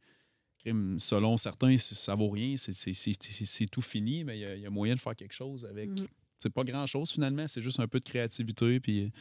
selon 0.98 1.38
certains, 1.38 1.78
ça 1.78 2.16
vaut 2.16 2.30
rien, 2.30 2.56
c'est- 2.58 3.68
tout 3.72 3.82
fini, 3.82 4.24
mais 4.24 4.38
il 4.38 4.42
y 4.42 4.46
a- 4.46 4.56
il 4.56 4.62
y, 4.62 4.66
a 4.66 4.70
moyen 4.70 4.96
de 4.96 5.00
faire 5.00 5.16
quelque 5.16 5.34
chose 5.34 5.66
avec. 5.66 5.90
Mhm. 5.90 6.08
C'est 6.40 6.54
pas 6.54 6.64
grand-chose, 6.64 7.12
finalement, 7.12 7.48
c'est 7.48 7.62
juste 7.62 7.80
un 7.80 7.88
peu 7.88 8.00
de 8.00 8.06
créativité 8.06 8.80
puis 8.80 9.12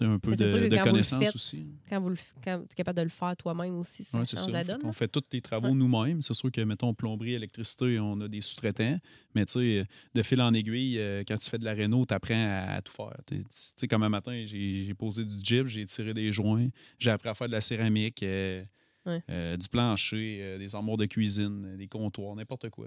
un 0.00 0.18
peu 0.18 0.34
de, 0.34 0.82
connaissance 0.82 1.22
faites, 1.22 1.34
aussi. 1.34 1.66
Quand, 1.88 2.00
vous 2.00 2.08
le, 2.10 2.14
f- 2.14 2.32
quand 2.42 2.58
tu 2.60 2.72
es 2.72 2.74
capable 2.76 2.96
de 2.96 3.02
le 3.02 3.08
faire 3.10 3.36
toi-même 3.36 3.76
aussi, 3.78 4.04
ça 4.04 4.18
Ouais, 4.18 4.24
c'est 4.24 4.38
change 4.38 4.48
la 4.50 4.64
donne. 4.64 4.80
qu'on 4.80 4.86
là. 4.86 4.92
fait 4.94 5.06
tous 5.08 5.22
les 5.32 5.42
travaux 5.42 5.68
Ouais. 5.68 5.74
nous-mêmes. 5.74 6.22
C'est 6.22 6.32
sûr 6.32 6.50
que, 6.50 6.62
mettons, 6.62 6.94
plomberie, 6.94 7.34
électricité, 7.34 7.98
on 8.00 8.18
a 8.22 8.26
des 8.28 8.40
sous-traitants. 8.40 8.98
Mais 9.34 9.44
tu 9.44 9.52
sais, 9.52 9.86
de 10.14 10.22
fil 10.22 10.40
en 10.40 10.54
aiguille, 10.54 10.98
euh, 10.98 11.24
quand 11.28 11.36
tu 11.36 11.50
fais 11.50 11.58
de 11.58 11.64
la 11.66 11.74
réno, 11.74 12.06
tu 12.06 12.14
apprends 12.14 12.34
à, 12.34 12.76
à 12.76 12.80
tout 12.82 12.92
faire. 12.92 13.12
Tu 13.26 13.42
sais, 13.50 13.86
comme 13.86 14.02
un 14.02 14.08
matin, 14.08 14.32
j'ai 14.46 14.84
j'ai 14.84 14.94
posé 14.94 15.26
du 15.26 15.34
jib, 15.42 15.66
j'ai 15.66 15.84
tiré 15.84 16.14
des 16.14 16.32
joints, 16.32 16.68
j'ai 16.98 17.10
appris 17.10 17.28
à 17.28 17.34
faire 17.34 17.48
de 17.48 17.52
la 17.52 17.60
céramique, 17.60 18.22
euh, 18.22 18.64
Ouais. 19.04 19.20
euh, 19.30 19.56
du 19.56 19.68
plancher, 19.68 20.38
euh, 20.40 20.58
des 20.58 20.74
armoires 20.74 20.96
de 20.96 21.06
cuisine, 21.06 21.64
euh, 21.66 21.76
des 21.76 21.88
comptoirs, 21.88 22.36
n'importe 22.36 22.70
quoi. 22.70 22.86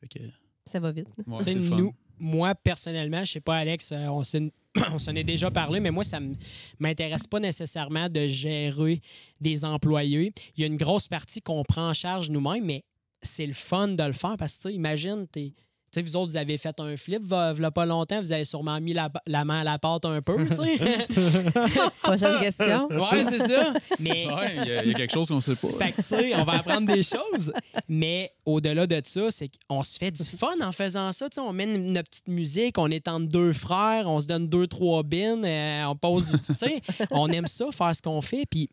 Fait 0.00 0.08
que, 0.08 0.18
Ça 0.66 0.80
va 0.80 0.90
vite. 0.92 1.08
ouais, 1.26 1.38
c'est 1.42 1.62
fun. 1.62 1.76
nous, 1.76 1.94
moi, 2.18 2.54
personnellement, 2.54 3.24
je 3.24 3.32
sais 3.32 3.40
pas, 3.40 3.56
Alex, 3.58 3.92
euh, 3.92 4.06
on 4.08 4.24
s'en 4.24 4.48
on 4.94 4.98
s'en 4.98 5.14
est 5.14 5.22
déjà 5.24 5.50
parlé, 5.50 5.80
mais 5.80 5.90
moi, 5.90 6.02
ça 6.02 6.18
ne 6.18 6.34
m'intéresse 6.78 7.26
pas 7.26 7.38
nécessairement 7.40 8.08
de 8.08 8.26
gérer 8.26 9.00
des 9.40 9.64
employés. 9.64 10.32
Il 10.56 10.60
y 10.62 10.64
a 10.64 10.66
une 10.66 10.78
grosse 10.78 11.08
partie 11.08 11.42
qu'on 11.42 11.62
prend 11.62 11.90
en 11.90 11.92
charge 11.94 12.30
nous-mêmes, 12.30 12.64
mais 12.64 12.82
c'est 13.22 13.46
le 13.46 13.52
fun 13.52 13.88
de 13.88 14.02
le 14.02 14.12
faire 14.14 14.36
parce 14.38 14.58
que, 14.58 14.68
imagine, 14.70 15.26
t'es- 15.30 15.52
tu 15.52 15.62
sais, 15.92 16.02
vous 16.02 16.16
autres, 16.16 16.30
vous 16.30 16.36
avez 16.36 16.56
fait 16.58 16.78
un 16.80 16.96
flip, 16.96 17.22
il 17.30 17.54
n'y 17.58 17.64
a 17.64 17.70
pas 17.70 17.86
longtemps, 17.86 18.20
vous 18.20 18.32
avez 18.32 18.44
sûrement 18.44 18.80
mis 18.80 18.92
la, 18.94 19.10
la 19.26 19.44
main 19.44 19.60
à 19.60 19.64
la 19.64 19.78
pâte 19.78 20.04
un 20.04 20.20
peu, 20.22 20.36
tu 20.48 20.54
sais. 20.56 21.06
Prochaine 22.02 22.40
question. 22.40 22.88
ouais, 22.88 23.24
c'est 23.30 23.46
ça. 23.48 23.72
Mais 24.00 24.26
Ouais, 24.32 24.56
il 24.56 24.68
y, 24.68 24.72
a- 24.72 24.84
il 24.84 24.90
y 24.90 24.94
a 24.94 24.96
quelque 24.96 25.12
chose 25.12 25.28
qu'on 25.28 25.40
sait 25.40 25.56
pas. 25.56 25.68
fait 25.78 25.92
que, 25.92 25.96
tu 25.96 26.02
sais, 26.02 26.34
on 26.36 26.44
va 26.44 26.54
apprendre 26.54 26.86
des 26.92 27.02
choses. 27.02 27.52
Mais 27.88 28.32
au-delà 28.44 28.86
de 28.86 29.00
ça, 29.04 29.30
c'est 29.30 29.50
qu'on 29.68 29.82
se 29.82 29.98
fait 29.98 30.10
du 30.10 30.24
fun 30.24 30.54
en 30.62 30.72
faisant 30.72 31.12
ça. 31.12 31.28
Tu 31.28 31.36
sais, 31.36 31.40
on 31.40 31.52
met 31.52 31.64
une- 31.64 31.92
notre 31.92 32.08
petite 32.10 32.28
musique, 32.28 32.78
on 32.78 32.88
est 32.90 33.06
entre 33.08 33.28
deux 33.28 33.52
frères, 33.52 34.04
on 34.08 34.20
se 34.20 34.26
donne 34.26 34.48
deux, 34.48 34.66
trois 34.66 35.02
bins, 35.02 35.42
euh, 35.44 35.84
on 35.84 35.96
pose. 35.96 36.30
du- 36.32 36.38
Tu 36.38 36.54
sais, 36.56 36.80
on 37.10 37.28
aime 37.28 37.46
ça, 37.46 37.66
faire 37.72 37.94
ce 37.94 38.02
qu'on 38.02 38.20
fait. 38.22 38.44
Puis, 38.48 38.70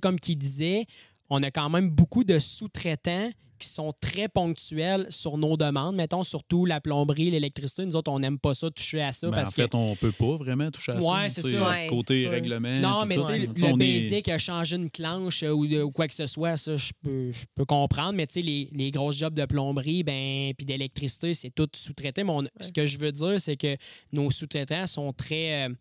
comme 0.00 0.18
qui 0.20 0.36
disait, 0.36 0.86
on 1.30 1.42
a 1.42 1.50
quand 1.50 1.68
même 1.70 1.90
beaucoup 1.90 2.24
de 2.24 2.38
sous-traitants 2.38 3.30
qui 3.58 3.68
sont 3.68 3.92
très 4.00 4.28
ponctuels 4.28 5.06
sur 5.10 5.36
nos 5.36 5.56
demandes. 5.56 5.96
Mettons, 5.96 6.24
surtout 6.24 6.64
la 6.64 6.80
plomberie, 6.80 7.30
l'électricité. 7.30 7.84
Nous 7.84 7.96
autres, 7.96 8.10
on 8.10 8.18
n'aime 8.20 8.38
pas 8.38 8.54
ça, 8.54 8.70
toucher 8.70 9.02
à 9.02 9.12
ça. 9.12 9.28
Ben, 9.28 9.36
parce 9.36 9.48
en 9.50 9.52
fait, 9.52 9.68
que 9.68 9.76
on 9.76 9.96
peut 9.96 10.12
pas 10.12 10.36
vraiment 10.36 10.70
toucher 10.70 10.92
à 10.92 11.00
ça. 11.00 11.12
Ouais, 11.12 11.28
c'est 11.28 11.42
tu 11.42 11.50
sais, 11.50 11.58
ça. 11.58 11.68
Ouais, 11.68 11.86
côté 11.88 12.22
c'est 12.22 12.28
règlement. 12.28 12.78
non, 12.80 13.04
mais 13.06 13.16
tu 13.16 13.22
sais, 13.24 13.32
hein. 13.32 13.38
le, 13.38 13.72
est- 13.74 13.76
basic 13.76 14.28
a 14.28 14.38
changé 14.38 14.76
une 14.76 14.90
clanche 14.90 15.42
euh, 15.42 15.50
ou, 15.50 15.66
de- 15.66 15.82
ou 15.82 15.90
quoi 15.90 16.08
que 16.08 16.14
ce 16.14 16.26
soit, 16.26 16.56
ça, 16.56 16.76
je 16.76 16.92
peux, 17.02 17.32
je 17.32 17.44
peux 17.54 17.64
comprendre. 17.64 18.12
Mais 18.14 18.26
tu 18.26 18.34
sais, 18.34 18.42
les, 18.42 18.68
les 18.72 18.90
grosses 18.90 19.16
jobs 19.16 19.34
de 19.34 19.44
plomberie 19.44 20.02
ben, 20.02 20.52
puis 20.56 20.64
d'électricité, 20.64 21.34
c'est 21.34 21.50
tout 21.50 21.68
sous-traité. 21.74 22.24
Mais 22.24 22.30
on- 22.32 22.44
ce 22.60 22.72
que 22.72 22.86
je 22.86 22.98
veux 22.98 23.12
dire, 23.12 23.40
c'est 23.40 23.56
que 23.56 23.76
nos 24.12 24.30
sous-traitants 24.30 24.86
sont 24.86 25.12
très. 25.12 25.68
euh, 25.68 25.74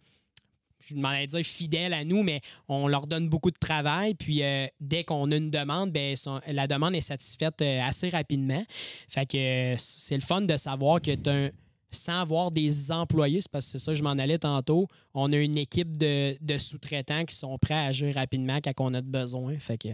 je 0.87 0.95
m'en 0.95 1.09
allais 1.09 1.27
dire 1.27 1.43
fidèles 1.43 1.93
à 1.93 2.03
nous, 2.03 2.23
mais 2.23 2.41
on 2.67 2.87
leur 2.87 3.07
donne 3.07 3.29
beaucoup 3.29 3.51
de 3.51 3.57
travail. 3.57 4.15
Puis 4.15 4.43
euh, 4.43 4.67
dès 4.79 5.03
qu'on 5.03 5.31
a 5.31 5.35
une 5.35 5.49
demande, 5.49 5.91
ben, 5.91 6.15
la 6.47 6.67
demande 6.67 6.95
est 6.95 7.01
satisfaite 7.01 7.61
euh, 7.61 7.81
assez 7.81 8.09
rapidement. 8.09 8.63
Fait 9.09 9.25
que 9.25 9.37
euh, 9.37 9.75
c'est 9.77 10.15
le 10.15 10.21
fun 10.21 10.41
de 10.41 10.57
savoir 10.57 11.01
que 11.01 11.51
sans 11.89 12.21
avoir 12.21 12.51
des 12.51 12.91
employés, 12.91 13.41
c'est 13.41 13.51
parce 13.51 13.65
que 13.65 13.71
c'est 13.73 13.79
ça, 13.79 13.93
je 13.93 14.03
m'en 14.03 14.11
allais 14.11 14.39
tantôt. 14.39 14.87
On 15.13 15.31
a 15.31 15.37
une 15.37 15.57
équipe 15.57 15.97
de, 15.97 16.35
sous-traitants 16.57 17.23
qui 17.25 17.35
sont 17.35 17.57
prêts 17.57 17.75
à 17.75 17.85
agir 17.85 18.15
rapidement 18.15 18.59
quand 18.61 18.73
on 18.79 18.93
a 18.93 19.01
besoin. 19.01 19.57
Fait 19.59 19.77
que 19.77 19.89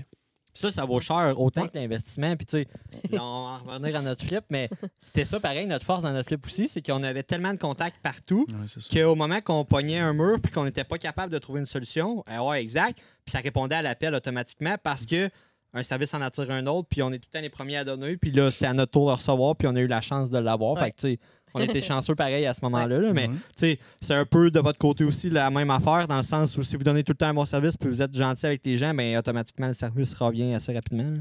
ça, 0.54 0.72
ça 0.72 0.86
vaut 0.86 1.00
cher 1.00 1.34
autant 1.39 1.68
que 1.68 1.78
l'investissement. 1.78 2.36
Puis, 2.36 2.46
tu 2.46 2.58
sais, 2.58 2.68
on 3.13 3.18
va 3.18 3.22
en 3.22 3.58
revenir 3.60 3.96
à 3.96 4.02
notre 4.02 4.24
flip, 4.24 4.44
mais 4.50 4.70
c'était 5.02 5.26
ça 5.26 5.39
pareil, 5.39 5.66
notre 5.68 5.86
force 5.86 6.04
dans 6.04 6.12
notre 6.12 6.28
flip 6.28 6.46
aussi, 6.46 6.68
c'est 6.68 6.82
qu'on 6.86 7.04
avait 7.04 7.24
tellement 7.24 7.54
de 7.54 7.60
contacts 7.60 7.98
partout 8.02 8.46
Ouais, 8.50 9.02
qu'au 9.02 9.16
moment 9.16 9.42
qu'on 9.42 9.66
pognait 9.66 10.00
un 10.00 10.13
mur 10.13 10.39
puis 10.42 10.52
qu'on 10.52 10.66
n'était 10.66 10.84
pas 10.84 10.98
capable 10.98 11.32
de 11.32 11.38
trouver 11.39 11.60
une 11.60 11.66
solution, 11.66 12.24
eh 12.32 12.39
ouais, 12.39 12.62
exact, 12.62 12.98
puis 13.26 13.32
ça 13.32 13.39
répondait 13.39 13.76
à 13.76 13.82
l'appel 13.82 14.13
automatiquement 14.13 14.76
parce 14.82 15.06
que 15.06 15.30
un 15.74 15.82
service 15.82 16.13
en 16.13 16.22
attire 16.22 16.52
un 16.52 16.68
autre, 16.68 16.88
puis 16.88 17.02
on 17.02 17.12
est 17.12 17.18
tout 17.18 17.28
le 17.32 17.39
temps 17.39 17.42
les 17.42 17.50
premiers 17.50 17.78
à 17.78 17.84
donner, 17.84 18.16
puis 18.18 18.32
là, 18.32 18.52
c'était 18.52 18.68
à 18.68 18.74
notre 18.74 18.92
tour 18.92 19.08
de 19.08 19.16
recevoir, 19.16 19.56
puis 19.56 19.68
on 19.68 19.76
a 19.76 19.80
eu 19.80 19.88
la 19.88 20.02
chance 20.02 20.30
de 20.30 20.38
l'avoir. 20.38 20.76
Ouais. 20.76 20.84
Fait 20.84 20.92
que, 20.92 20.96
tu 20.98 21.08
sais, 21.13 21.20
on 21.54 21.60
était 21.62 21.82
chanceux 21.88 22.16
pareil 22.16 22.46
à 22.46 22.54
ce 22.54 22.60
moment-là, 22.63 23.00
là, 23.00 23.13
mais 23.13 23.28
sais, 23.56 23.80
c'est 24.02 24.16
un 24.16 24.26
peu 24.26 24.50
de 24.52 24.60
votre 24.60 24.80
côté 24.80 25.04
aussi 25.04 25.30
la 25.30 25.50
même 25.50 25.70
affaire, 25.70 26.08
dans 26.08 26.18
le 26.18 26.24
sens 26.24 26.58
où 26.58 26.63
si 26.63 26.76
vous 26.76 26.84
donnez 26.84 27.04
tout 27.04 27.12
le 27.13 27.18
temps 27.18 27.28
un 27.28 27.34
bon 27.34 27.46
service, 27.46 27.78
puis 27.78 27.89
vous 27.89 28.02
êtes 28.02 28.16
gentil 28.16 28.46
avec 28.46 28.66
les 28.66 28.78
gens, 28.78 28.94
ben 28.94 29.18
automatiquement, 29.18 29.68
le 29.68 29.74
service 29.74 30.13
revient 30.13 30.54
assez 30.54 30.74
rapidement. 30.74 31.13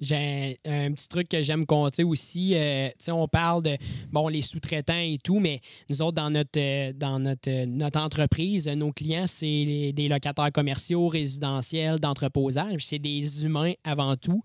J'ai 0.00 0.58
un, 0.64 0.86
un 0.88 0.92
petit 0.92 1.06
truc 1.06 1.28
que 1.28 1.42
j'aime 1.42 1.64
compter 1.64 2.02
aussi. 2.02 2.54
euh, 2.56 2.88
tu 2.88 2.94
sais, 2.98 3.12
on 3.12 3.28
parle 3.28 3.62
de 3.62 3.76
bon 4.10 4.26
les 4.26 4.42
sous-traitants 4.42 4.98
et 4.98 5.16
tout, 5.22 5.38
mais 5.38 5.60
nous 5.88 6.02
autres, 6.02 6.16
dans 6.16 6.28
notre, 6.30 6.58
euh, 6.58 6.92
dans 6.92 7.20
notre, 7.20 7.48
euh, 7.48 7.66
notre 7.66 8.00
entreprise, 8.00 8.66
nos 8.66 8.90
clients, 8.90 9.26
c'est 9.28 9.92
des 9.94 10.08
locataires 10.08 10.50
commerciaux, 10.50 11.06
résidentiels, 11.06 12.00
d'entreposage. 12.00 12.84
C'est 12.84 12.98
des 12.98 13.44
humains 13.44 13.74
avant 13.84 14.16
tout. 14.16 14.42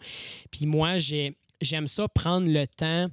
Puis 0.52 0.67
moi, 0.67 1.00
j'ai- 1.00 1.36
j'aime 1.60 1.88
ça 1.88 2.08
prendre 2.08 2.47
le 2.47 2.67
temps 2.67 3.08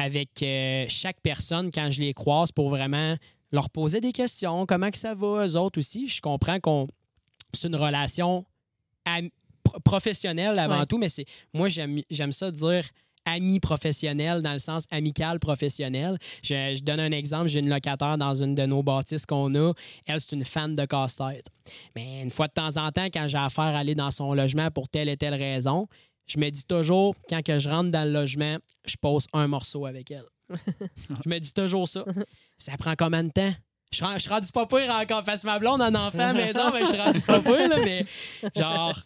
avec 0.00 0.42
euh, 0.42 0.84
chaque 0.88 1.20
personne 1.20 1.70
quand 1.72 1.90
je 1.90 2.00
les 2.00 2.14
croise 2.14 2.50
pour 2.52 2.70
vraiment 2.70 3.16
leur 3.52 3.68
poser 3.70 4.00
des 4.00 4.12
questions. 4.12 4.64
Comment 4.66 4.90
que 4.90 4.98
ça 4.98 5.14
va, 5.14 5.46
eux 5.46 5.56
autres 5.56 5.78
aussi? 5.78 6.06
Je 6.08 6.20
comprends 6.20 6.58
qu'on 6.60 6.86
c'est 7.52 7.68
une 7.68 7.76
relation 7.76 8.44
professionnelle 9.84 10.58
avant 10.58 10.80
Ouais. 10.80 10.86
tout, 10.86 10.98
mais 10.98 11.08
c'est 11.08 11.26
moi, 11.52 11.68
j'aime 11.68 12.00
j'aime 12.10 12.32
ça 12.32 12.50
dire 12.50 12.84
ami 13.26 13.60
professionnel 13.60 14.40
dans 14.42 14.52
le 14.54 14.58
sens 14.58 14.86
amical 14.90 15.38
professionnel. 15.38 16.16
Je, 16.42 16.74
je 16.76 16.82
donne 16.82 17.00
un 17.00 17.10
exemple. 17.12 17.48
J'ai 17.48 17.58
une 17.58 17.68
locataire 17.68 18.16
dans 18.16 18.34
une 18.34 18.54
de 18.54 18.64
nos 18.64 18.82
bâtisses 18.82 19.26
qu'on 19.26 19.52
a. 19.54 19.72
Elle, 20.06 20.20
c'est 20.22 20.34
une 20.34 20.44
fan 20.44 20.74
de 20.74 20.84
casse-tête. 20.86 21.46
Mais 21.94 22.22
une 22.22 22.30
fois 22.30 22.48
de 22.48 22.54
temps 22.54 22.76
en 22.78 22.90
temps, 22.90 23.06
quand 23.12 23.28
j'ai 23.28 23.36
affaire 23.36 23.64
à 23.64 23.78
aller 23.80 23.94
dans 23.94 24.10
son 24.10 24.32
logement 24.32 24.70
pour 24.70 24.88
telle 24.88 25.08
et 25.10 25.18
telle 25.18 25.34
raison, 25.34 25.86
je 26.30 26.38
me 26.38 26.48
dis 26.50 26.64
toujours, 26.64 27.16
quand 27.28 27.42
que 27.42 27.58
je 27.58 27.68
rentre 27.68 27.90
dans 27.90 28.04
le 28.04 28.12
logement, 28.12 28.58
je 28.84 28.96
pose 28.96 29.26
un 29.32 29.48
morceau 29.48 29.84
avec 29.84 30.10
elle. 30.12 30.26
je 30.48 31.28
me 31.28 31.38
dis 31.38 31.52
toujours 31.52 31.88
ça. 31.88 32.04
Ça 32.58 32.76
prend 32.76 32.94
combien 32.96 33.24
de 33.24 33.30
temps? 33.30 33.52
Je 33.92 34.04
je 34.14 34.18
suis 34.18 34.30
rendu 34.30 34.52
pas 34.52 34.66
pire 34.66 34.90
encore. 34.90 35.24
Parce 35.24 35.42
que 35.42 35.46
ma 35.46 35.58
blonde 35.58 35.82
un 35.82 35.94
enfant 35.96 36.20
à 36.20 36.32
la 36.32 36.34
maison, 36.34 36.70
mais 36.72 36.82
je 36.82 36.86
suis 36.86 37.00
rendu 37.00 37.20
pas 37.22 37.40
pire, 37.40 37.68
là, 37.68 37.76
mais 37.84 38.06
genre, 38.56 39.02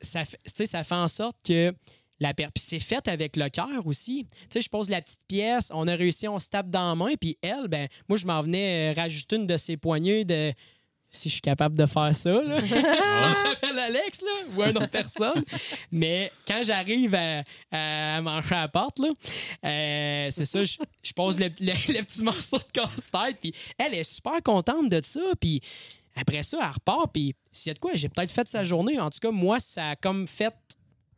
ça 0.00 0.24
fait, 0.24 0.66
ça 0.66 0.82
en 0.92 1.08
sorte 1.08 1.36
que 1.44 1.74
la 2.20 2.34
Puis 2.34 2.50
c'est 2.56 2.80
fait 2.80 3.06
avec 3.08 3.36
le 3.36 3.48
cœur 3.48 3.86
aussi. 3.86 4.26
Tu 4.42 4.46
sais, 4.50 4.60
je 4.60 4.68
pose 4.68 4.88
la 4.90 5.00
petite 5.00 5.20
pièce, 5.26 5.70
on 5.72 5.88
a 5.88 5.94
réussi, 5.94 6.28
on 6.28 6.38
se 6.38 6.48
tape 6.48 6.70
dans 6.70 6.90
la 6.90 6.94
main, 6.94 7.14
puis 7.20 7.36
elle, 7.42 7.68
ben, 7.68 7.88
moi, 8.08 8.18
je 8.18 8.26
m'en 8.26 8.40
venais 8.40 8.92
rajouter 8.92 9.36
une 9.36 9.46
de 9.46 9.56
ses 9.56 9.76
poignées 9.76 10.24
de. 10.24 10.52
Si 11.10 11.28
je 11.28 11.34
suis 11.34 11.40
capable 11.40 11.74
de 11.76 11.86
faire 11.86 12.14
ça, 12.14 12.30
là. 12.30 12.60
J'appelle 12.66 13.78
Alex, 13.78 14.20
là, 14.20 14.54
ou 14.56 14.62
une 14.62 14.76
autre 14.76 14.90
personne. 14.90 15.42
Mais 15.90 16.30
quand 16.46 16.60
j'arrive 16.62 17.14
à, 17.14 17.42
à 17.72 18.20
manger 18.20 18.54
à 18.54 18.60
la 18.62 18.68
porte, 18.68 18.98
là, 18.98 19.08
euh, 19.64 20.28
c'est 20.30 20.44
ça, 20.44 20.64
je, 20.64 20.76
je 21.02 21.12
pose 21.12 21.38
le, 21.38 21.46
le- 21.60 21.72
le 21.98 22.02
petit 22.04 22.22
morceau 22.22 22.58
de 22.58 22.64
casse-tête, 22.72 23.38
puis 23.40 23.54
elle 23.78 23.94
est 23.94 24.04
super 24.04 24.42
contente 24.44 24.90
de 24.90 25.00
ça, 25.02 25.20
puis 25.40 25.62
après 26.14 26.42
ça, 26.42 26.58
elle 26.60 26.70
repart, 26.72 27.10
puis 27.12 27.34
s'il 27.52 27.70
y 27.70 27.72
a 27.72 27.74
de 27.74 27.78
quoi, 27.78 27.92
j'ai 27.94 28.08
peut-être 28.08 28.32
fait 28.32 28.46
sa 28.48 28.64
journée. 28.64 29.00
En 29.00 29.08
tout 29.08 29.18
cas, 29.20 29.30
moi, 29.30 29.60
ça 29.60 29.90
a 29.90 29.96
comme 29.96 30.26
fait 30.28 30.52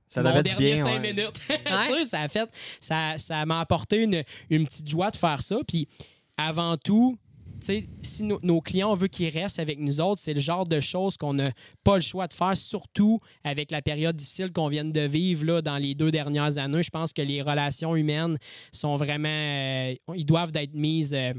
Ça 0.06 0.22
mon 0.22 0.40
dernier 0.42 0.74
bien. 0.74 0.84
cinq 0.84 1.00
ouais. 1.02 1.12
minutes. 1.12 1.40
Tu 1.48 1.94
sais, 1.94 2.04
ça 2.04 2.20
a 2.20 2.28
fait, 2.28 2.48
ça, 2.80 3.14
ça 3.18 3.44
m'a 3.44 3.60
apporté 3.60 4.02
une, 4.04 4.22
une 4.50 4.66
petite 4.66 4.88
joie 4.88 5.10
de 5.10 5.16
faire 5.16 5.42
ça. 5.42 5.56
Puis 5.66 5.88
avant 6.36 6.76
tout, 6.76 7.18
si 7.60 8.22
nos- 8.22 8.60
clients, 8.60 8.94
veut 8.94 9.08
qu'ils 9.08 9.28
restent 9.28 9.58
avec 9.58 9.78
nous 9.78 10.00
autres, 10.00 10.20
c'est 10.22 10.34
le 10.34 10.40
genre 10.40 10.66
de 10.66 10.80
choses 10.80 11.16
qu'on 11.16 11.34
n'a 11.34 11.52
pas 11.84 11.96
le 11.96 12.00
choix 12.00 12.26
de 12.26 12.32
faire, 12.32 12.56
surtout 12.56 13.18
avec 13.44 13.70
la 13.70 13.82
période 13.82 14.16
difficile 14.16 14.52
qu'on 14.52 14.68
vient 14.68 14.84
de 14.84 15.00
vivre 15.00 15.44
là, 15.44 15.62
dans 15.62 15.78
les 15.78 15.94
deux 15.94 16.10
dernières 16.10 16.58
années. 16.58 16.82
Je 16.82 16.90
pense 16.90 17.12
que 17.12 17.22
les 17.22 17.42
relations 17.42 17.96
humaines 17.96 18.38
sont 18.72 18.96
vraiment, 18.96 19.28
euh, 19.28 19.94
ils 20.14 20.26
doivent 20.26 20.52
être 20.54 20.74
mises 20.74 21.14
euh, 21.14 21.32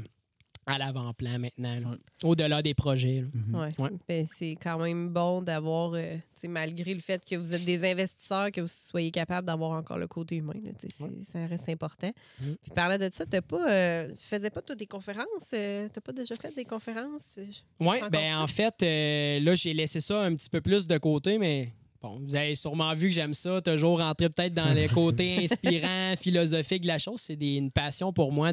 à 0.66 0.78
l'avant-plan 0.78 1.38
maintenant, 1.38 1.74
là. 1.80 1.88
Ouais. 1.90 1.96
au-delà 2.22 2.62
des 2.62 2.74
projets. 2.74 3.20
là. 3.22 3.28
Mhm. 3.34 3.54
Ouais. 3.56 3.70
Ouais. 3.78 3.90
Ben, 4.08 4.26
c'est 4.32 4.56
quand 4.62 4.78
même 4.78 5.08
bon 5.08 5.42
d'avoir, 5.42 5.92
euh, 5.94 6.16
malgré 6.48 6.94
le 6.94 7.00
fait 7.00 7.24
que 7.24 7.34
vous 7.36 7.52
êtes 7.52 7.64
des 7.64 7.84
investisseurs, 7.84 8.50
que 8.52 8.60
vous 8.60 8.68
soyez 8.68 9.10
capable 9.10 9.46
d'avoir 9.46 9.72
encore 9.72 9.98
le 9.98 10.06
côté 10.06 10.36
humain. 10.36 10.54
là, 10.62 10.70
c'est- 10.78 11.24
Ça 11.24 11.46
reste 11.46 11.68
important. 11.68 12.12
Mhm. 12.40 12.56
Puis 12.62 12.72
parlant 12.74 12.98
de 12.98 13.10
ça, 13.12 13.26
t'as 13.26 13.40
pas, 13.42 13.70
euh, 13.70 14.08
tu 14.10 14.26
faisais 14.26 14.50
pas 14.50 14.62
toi 14.62 14.74
des 14.76 14.86
conférences? 14.86 15.26
euh, 15.54 15.88
t'as 15.92 16.00
pas 16.00 16.12
déjà 16.12 16.34
fait 16.36 16.54
des 16.54 16.64
conférences? 16.64 17.38
Oui, 17.80 17.96
ben 18.10 18.36
en 18.38 18.46
fait, 18.46 18.74
euh, 18.82 19.40
là, 19.40 19.54
j'ai 19.54 19.74
laissé 19.74 20.00
ça 20.00 20.20
un 20.22 20.34
petit 20.34 20.48
peu 20.48 20.60
plus 20.60 20.86
de 20.86 20.96
côté, 20.98 21.38
mais 21.38 21.72
bon, 22.02 22.20
vous 22.24 22.34
avez 22.34 22.54
sûrement 22.54 22.94
vu 22.94 23.08
que 23.08 23.14
j'aime 23.14 23.34
ça, 23.34 23.60
toujours 23.62 24.00
rentrer 24.00 24.28
peut-être 24.28 24.54
dans 24.54 24.74
le 24.74 24.92
côté 24.92 25.38
inspirant, 25.44 26.14
philosophique 26.20 26.82
de 26.82 26.88
la 26.88 26.98
chose. 26.98 27.20
C'est 27.20 27.34
une 27.40 27.70
passion 27.70 28.12
pour 28.12 28.32
moi. 28.32 28.52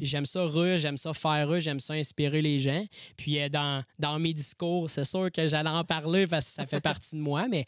J'aime 0.00 0.26
ça 0.26 0.44
rue, 0.44 0.78
j'aime 0.78 0.96
ça 0.96 1.12
faire 1.12 1.48
rue, 1.48 1.60
j'aime 1.60 1.80
ça 1.80 1.94
inspirer 1.94 2.40
les 2.40 2.58
gens. 2.60 2.86
Puis 3.16 3.40
euh, 3.40 3.48
dans, 3.48 3.82
dans 3.98 4.18
mes 4.18 4.32
discours, 4.32 4.88
c'est 4.88 5.04
sûr 5.04 5.30
que 5.32 5.48
j'allais 5.48 5.68
en 5.70 5.84
parler 5.84 6.26
parce 6.26 6.46
que 6.46 6.52
ça 6.52 6.66
fait 6.66 6.80
partie 6.80 7.16
de 7.16 7.20
moi, 7.20 7.46
mais 7.48 7.66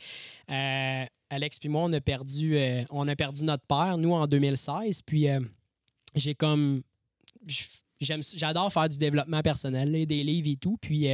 euh, 0.50 1.04
Alex 1.30 1.58
puis 1.58 1.68
moi, 1.68 1.82
on 1.84 1.92
a 1.92 2.00
perdu, 2.00 2.56
euh, 2.56 2.84
on 2.90 3.08
a 3.08 3.16
perdu 3.16 3.44
notre 3.44 3.64
père, 3.64 3.98
nous, 3.98 4.12
en 4.12 4.26
2016. 4.26 5.02
Puis 5.02 5.28
euh, 5.28 5.40
j'ai 6.14 6.34
comme 6.34 6.82
j'adore 8.00 8.72
faire 8.72 8.88
du 8.88 8.98
développement 8.98 9.40
personnel, 9.40 10.06
des 10.06 10.22
livres 10.22 10.48
et 10.50 10.56
tout. 10.56 10.76
Puis 10.80 11.08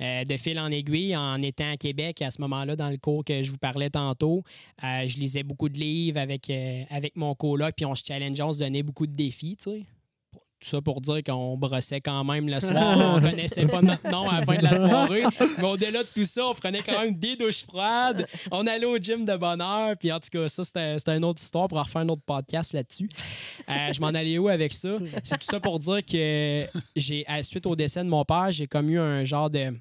euh, 0.00 0.24
de 0.24 0.36
fil 0.36 0.58
en 0.58 0.70
aiguille, 0.70 1.16
en 1.16 1.40
étant 1.42 1.70
à 1.72 1.76
Québec, 1.76 2.22
à 2.22 2.30
ce 2.30 2.40
moment-là, 2.40 2.76
dans 2.76 2.88
le 2.90 2.96
cours 2.96 3.24
que 3.24 3.42
je 3.42 3.50
vous 3.50 3.58
parlais 3.58 3.90
tantôt, 3.90 4.42
euh, 4.82 5.06
je 5.06 5.16
lisais 5.18 5.42
beaucoup 5.42 5.68
de 5.68 5.78
livres 5.78 6.18
avec, 6.18 6.48
euh, 6.50 6.84
avec 6.90 7.16
mon 7.16 7.34
coloc, 7.34 7.74
puis 7.76 7.84
on 7.86 7.94
se 7.94 8.04
challengeait, 8.04 8.42
on 8.42 8.52
se 8.52 8.60
donnait 8.60 8.82
beaucoup 8.82 9.06
de 9.06 9.12
défis, 9.12 9.56
tu 9.56 9.70
sais. 9.70 9.82
Tout 10.62 10.68
ça 10.68 10.82
pour 10.82 11.00
dire 11.00 11.22
qu'on 11.24 11.56
brossait 11.56 12.02
quand 12.02 12.22
même 12.22 12.46
le 12.46 12.60
soir. 12.60 13.14
on 13.16 13.18
connaissait 13.20 13.66
pas 13.66 13.80
notre 13.80 14.06
nom 14.10 14.28
à 14.28 14.40
la 14.40 14.44
fin 14.44 14.56
de 14.58 14.62
la 14.62 14.76
soirée. 14.76 15.22
Mais 15.56 15.64
au-delà 15.64 16.02
de 16.02 16.08
tout 16.14 16.26
ça, 16.26 16.46
on 16.48 16.52
prenait 16.52 16.82
quand 16.82 17.00
même 17.00 17.14
des 17.14 17.34
douches 17.34 17.64
froides. 17.64 18.26
On 18.50 18.66
allait 18.66 18.84
au 18.84 18.98
gym 18.98 19.24
de 19.24 19.34
bonne 19.36 19.62
heure. 19.62 19.94
Puis 19.98 20.12
en 20.12 20.20
tout 20.20 20.28
cas, 20.30 20.48
ça, 20.48 20.62
c'était 20.62 21.16
une 21.16 21.24
autre 21.24 21.40
histoire 21.40 21.66
pour 21.66 21.78
refaire 21.78 22.02
un 22.02 22.08
autre 22.10 22.20
podcast 22.26 22.74
là-dessus. 22.74 23.08
Euh, 23.70 23.90
je 23.90 24.00
m'en 24.02 24.08
allais 24.08 24.36
où 24.36 24.48
avec 24.48 24.74
ça? 24.74 24.98
C'est 25.24 25.38
tout 25.38 25.46
ça 25.50 25.60
pour 25.60 25.78
dire 25.78 26.04
que 26.04 26.66
j'ai, 26.94 27.24
à- 27.26 27.42
suite 27.42 27.64
au 27.64 27.74
décès 27.74 28.04
de 28.04 28.10
mon 28.10 28.26
père, 28.26 28.52
j'ai 28.52 28.66
comme 28.66 28.90
eu 28.90 28.98
un 28.98 29.24
genre 29.24 29.48
de. 29.48 29.74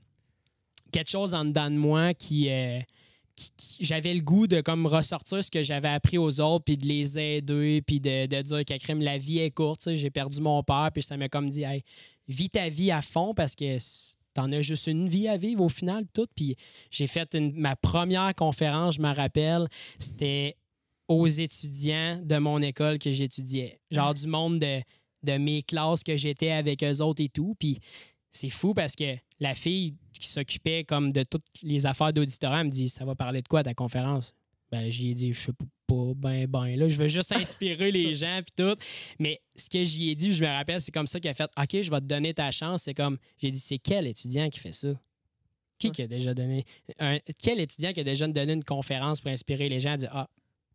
Quelque 0.91 1.09
chose 1.09 1.33
en 1.33 1.45
dedans 1.45 1.69
de 1.69 1.75
moi 1.77 2.13
qui. 2.13 2.49
euh, 2.49 2.79
qui- 3.35 3.51
qui- 3.55 3.85
j'avais 3.85 4.13
le 4.13 4.19
goût 4.19 4.47
de 4.47 4.59
comme 4.59 4.85
ressortir 4.85 5.41
ce 5.41 5.49
que 5.49 5.63
j'avais 5.63 5.87
appris 5.87 6.17
aux 6.17 6.41
autres 6.41 6.65
puis 6.65 6.77
de 6.77 6.85
les 6.85 7.17
aider 7.17 7.81
puis 7.87 8.01
de, 8.01 8.25
de 8.25 8.41
dire 8.41 8.65
que 8.65 8.77
crime 8.77 8.99
la 9.01 9.17
vie 9.17 9.39
est 9.39 9.51
courte 9.51 9.93
j'ai 9.93 10.09
perdu 10.09 10.41
mon 10.41 10.61
père 10.61 10.89
puis 10.93 11.01
ça 11.01 11.15
m'a 11.15 11.29
comme 11.29 11.49
dit 11.49 11.63
hey, 11.63 11.83
vis 12.27 12.49
ta 12.49 12.67
vie 12.67 12.91
à 12.91 13.01
fond 13.01 13.33
parce 13.33 13.55
que 13.55 13.77
t'en 14.33 14.51
as 14.51 14.61
juste 14.61 14.87
une 14.87 15.07
vie 15.07 15.29
à 15.29 15.37
vivre 15.37 15.63
au 15.63 15.69
final 15.69 16.03
tout 16.13 16.25
puis 16.35 16.57
j'ai 16.91 17.07
fait 17.07 17.33
une- 17.33 17.53
ma 17.53 17.77
première 17.77 18.35
conférence 18.35 18.95
je 18.95 19.01
me 19.01 19.13
rappelle 19.15 19.69
c'était 19.99 20.57
aux 21.07 21.25
étudiants 21.27 22.19
de 22.21 22.37
mon 22.39 22.61
école 22.61 22.99
que 22.99 23.13
j'étudiais 23.13 23.79
genre 23.89 24.13
du 24.13 24.27
monde 24.27 24.59
de, 24.59 24.81
de 25.23 25.37
mes 25.37 25.63
classes 25.63 26.03
que 26.03 26.17
j'étais 26.17 26.51
avec 26.51 26.83
eux 26.83 26.99
autres 27.01 27.23
et 27.23 27.29
tout 27.29 27.55
puis 27.57 27.79
c'est 28.31 28.49
fou 28.49 28.73
parce 28.73 28.95
que 28.95 29.15
la 29.39 29.55
fille 29.55 29.95
qui 30.19 30.27
s'occupait 30.27 30.83
comme 30.83 31.11
de 31.11 31.23
toutes 31.23 31.45
les 31.63 31.85
affaires 31.85 32.13
d'auditorat 32.13 32.63
me 32.63 32.69
dit 32.69 32.89
Ça 32.89 33.05
va 33.05 33.15
parler 33.15 33.41
de 33.41 33.47
quoi 33.47 33.63
ta 33.63 33.73
conférence? 33.73 34.33
Ben, 34.71 34.87
j'y 34.91 35.09
ai 35.09 35.13
dit, 35.15 35.33
je 35.33 35.41
sais 35.45 35.51
pas, 35.87 36.13
ben, 36.15 36.45
ben, 36.45 36.75
là, 36.75 36.87
je 36.87 36.95
veux 37.01 37.07
juste 37.07 37.31
inspirer 37.31 37.91
les 37.91 38.13
gens, 38.15 38.39
puis 38.45 38.53
tout. 38.55 38.75
Mais 39.17 39.41
ce 39.55 39.67
que 39.67 39.83
j'y 39.83 40.09
ai 40.11 40.15
dit, 40.15 40.31
je 40.31 40.43
me 40.43 40.47
rappelle, 40.49 40.79
c'est 40.79 40.91
comme 40.91 41.07
ça 41.07 41.19
qu'elle 41.19 41.31
a 41.31 41.33
fait, 41.33 41.49
OK, 41.57 41.81
je 41.81 41.89
vais 41.89 41.99
te 41.99 42.05
donner 42.05 42.35
ta 42.35 42.51
chance. 42.51 42.83
C'est 42.83 42.93
comme, 42.93 43.17
j'ai 43.39 43.49
dit, 43.49 43.59
c'est 43.59 43.79
quel 43.79 44.05
étudiant 44.05 44.47
qui 44.49 44.59
fait 44.59 44.73
ça? 44.73 44.89
Qui, 45.79 45.91
qui 45.91 46.03
a 46.03 46.07
déjà 46.07 46.35
donné, 46.35 46.65
un- 46.99 47.17
quel 47.41 47.59
étudiant 47.59 47.93
qui 47.93 48.01
a 48.01 48.03
déjà 48.03 48.27
donné 48.27 48.53
une 48.53 48.63
conférence 48.63 49.21
pour 49.21 49.31
inspirer 49.31 49.69
les 49.69 49.79
gens? 49.79 49.93
Elle 49.93 49.99
dit, 50.01 50.07
ah, 50.11 50.29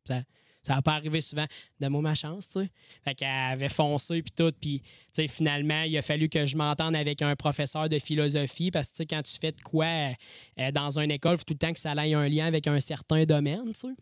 ça, 0.08 0.22
ça 0.66 0.74
va 0.74 0.82
pas 0.82 0.94
arriver 0.94 1.20
souvent. 1.20 1.46
Donne-moi 1.78 2.00
ma 2.00 2.14
chance, 2.14 2.48
tu 2.48 2.60
sais. 2.60 2.70
Fait 3.04 3.14
qu'elle 3.14 3.28
avait 3.28 3.68
foncé, 3.68 4.22
puis 4.22 4.32
tout. 4.34 4.52
Puis, 4.60 4.80
tu 4.80 4.88
sais, 5.12 5.28
finalement, 5.28 5.82
il 5.82 5.96
a 5.96 6.02
fallu 6.02 6.28
que 6.28 6.46
je 6.46 6.56
m'entende 6.56 6.96
avec 6.96 7.22
un 7.22 7.36
professeur 7.36 7.88
de 7.88 7.98
philosophie 7.98 8.70
parce 8.70 8.88
que, 8.88 8.92
tu 8.92 8.96
sais, 8.98 9.06
quand 9.06 9.22
tu 9.22 9.38
fais 9.38 9.52
de 9.52 9.60
quoi 9.60 10.14
euh, 10.58 10.70
dans 10.72 10.98
une 10.98 11.10
école, 11.10 11.34
il 11.34 11.38
faut 11.38 11.44
tout 11.44 11.54
le 11.54 11.58
temps 11.58 11.72
que 11.72 11.80
ça 11.80 11.92
ait 11.94 12.14
un 12.14 12.28
lien 12.28 12.46
avec 12.46 12.66
un 12.66 12.80
certain 12.80 13.24
domaine, 13.24 13.72
tu 13.72 13.80
sais. 13.80 13.94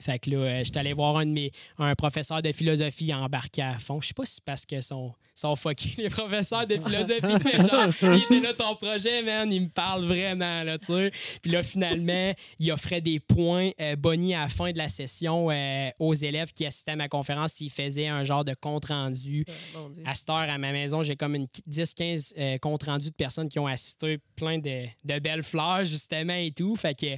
Fait 0.00 0.18
que 0.18 0.30
là, 0.30 0.36
euh, 0.36 0.64
j'étais 0.64 0.78
allé 0.78 0.92
voir 0.92 1.16
un 1.18 1.26
de 1.26 1.30
mes 1.30 1.52
un 1.78 1.94
professeur 1.94 2.42
de 2.42 2.52
philosophie 2.52 3.12
embarqué 3.14 3.62
à 3.62 3.78
fond. 3.78 4.00
Je 4.00 4.08
sais 4.08 4.14
pas 4.14 4.26
si 4.26 4.34
c'est 4.34 4.44
parce 4.44 4.66
que 4.66 4.80
son 4.80 5.14
sont 5.34 5.56
fuckés, 5.56 5.94
les 5.98 6.08
professeurs 6.08 6.66
de 6.66 6.74
philosophie. 6.76 7.44
mais 7.44 7.66
genre, 7.66 7.92
il 8.02 8.22
était 8.22 8.40
là, 8.40 8.54
ton 8.54 8.76
projet, 8.76 9.22
man, 9.22 9.52
il 9.52 9.62
me 9.62 9.68
parle 9.68 10.04
vraiment, 10.06 10.62
là, 10.62 10.78
tu 10.78 10.86
sais. 10.86 11.10
Puis 11.42 11.50
là, 11.50 11.62
finalement, 11.62 12.32
il 12.58 12.72
offrait 12.72 13.00
des 13.00 13.20
points 13.20 13.70
euh, 13.80 13.96
bonnies 13.96 14.34
à 14.34 14.42
la 14.42 14.48
fin 14.48 14.70
de 14.70 14.78
la 14.78 14.88
session 14.88 15.50
euh, 15.50 15.90
aux 15.98 16.14
élèves 16.14 16.52
qui 16.52 16.64
assistaient 16.66 16.92
à 16.92 16.96
ma 16.96 17.08
conférence 17.08 17.54
s'ils 17.54 17.70
faisaient 17.70 18.06
un 18.06 18.24
genre 18.24 18.44
de 18.44 18.54
compte-rendu. 18.54 19.44
Dieu. 19.44 19.44
À 20.04 20.14
cette 20.14 20.28
heure, 20.30 20.36
à 20.36 20.58
ma 20.58 20.72
maison, 20.72 21.02
j'ai 21.02 21.16
comme 21.16 21.34
une 21.34 21.46
10-15 21.68 22.32
euh, 22.36 22.58
comptes 22.58 22.84
rendus 22.84 23.10
de 23.10 23.14
personnes 23.14 23.48
qui 23.48 23.58
ont 23.58 23.66
assisté, 23.66 24.18
plein 24.36 24.58
de, 24.58 24.86
de 25.04 25.18
belles 25.18 25.42
fleurs, 25.42 25.84
justement, 25.84 26.34
et 26.34 26.52
tout. 26.52 26.76
Fait 26.76 26.94
que 26.94 27.16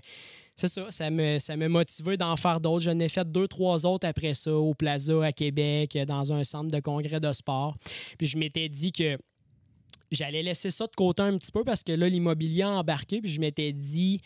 c'est 0.56 0.68
ça, 0.68 0.90
ça 0.90 1.10
me, 1.10 1.38
ça 1.38 1.56
m'a 1.56 1.68
motivé 1.68 2.16
d'en 2.16 2.34
faire 2.36 2.60
d'autres. 2.60 2.84
J'en 2.84 2.98
ai 2.98 3.08
fait 3.08 3.30
deux, 3.30 3.46
trois 3.46 3.84
autres 3.84 4.06
après 4.08 4.34
ça, 4.34 4.52
au 4.54 4.72
Plaza 4.74 5.22
à 5.24 5.32
Québec, 5.32 5.96
dans 6.06 6.32
un 6.32 6.44
centre 6.44 6.70
de 6.74 6.80
congrès 6.80 7.20
de 7.20 7.32
sport. 7.32 7.76
Puis 8.18 8.26
je 8.26 8.38
m'étais 8.38 8.68
dit 8.68 8.90
que 8.92 9.18
j'allais 10.10 10.42
laisser 10.42 10.70
ça 10.70 10.86
de 10.86 10.94
côté 10.96 11.22
un 11.22 11.36
petit 11.36 11.52
peu 11.52 11.62
parce 11.62 11.82
que 11.82 11.92
là, 11.92 12.08
l'immobilier 12.08 12.62
a 12.62 12.70
embarqué. 12.70 13.20
Puis 13.20 13.30
je 13.30 13.40
m'étais 13.40 13.72
dit, 13.72 14.20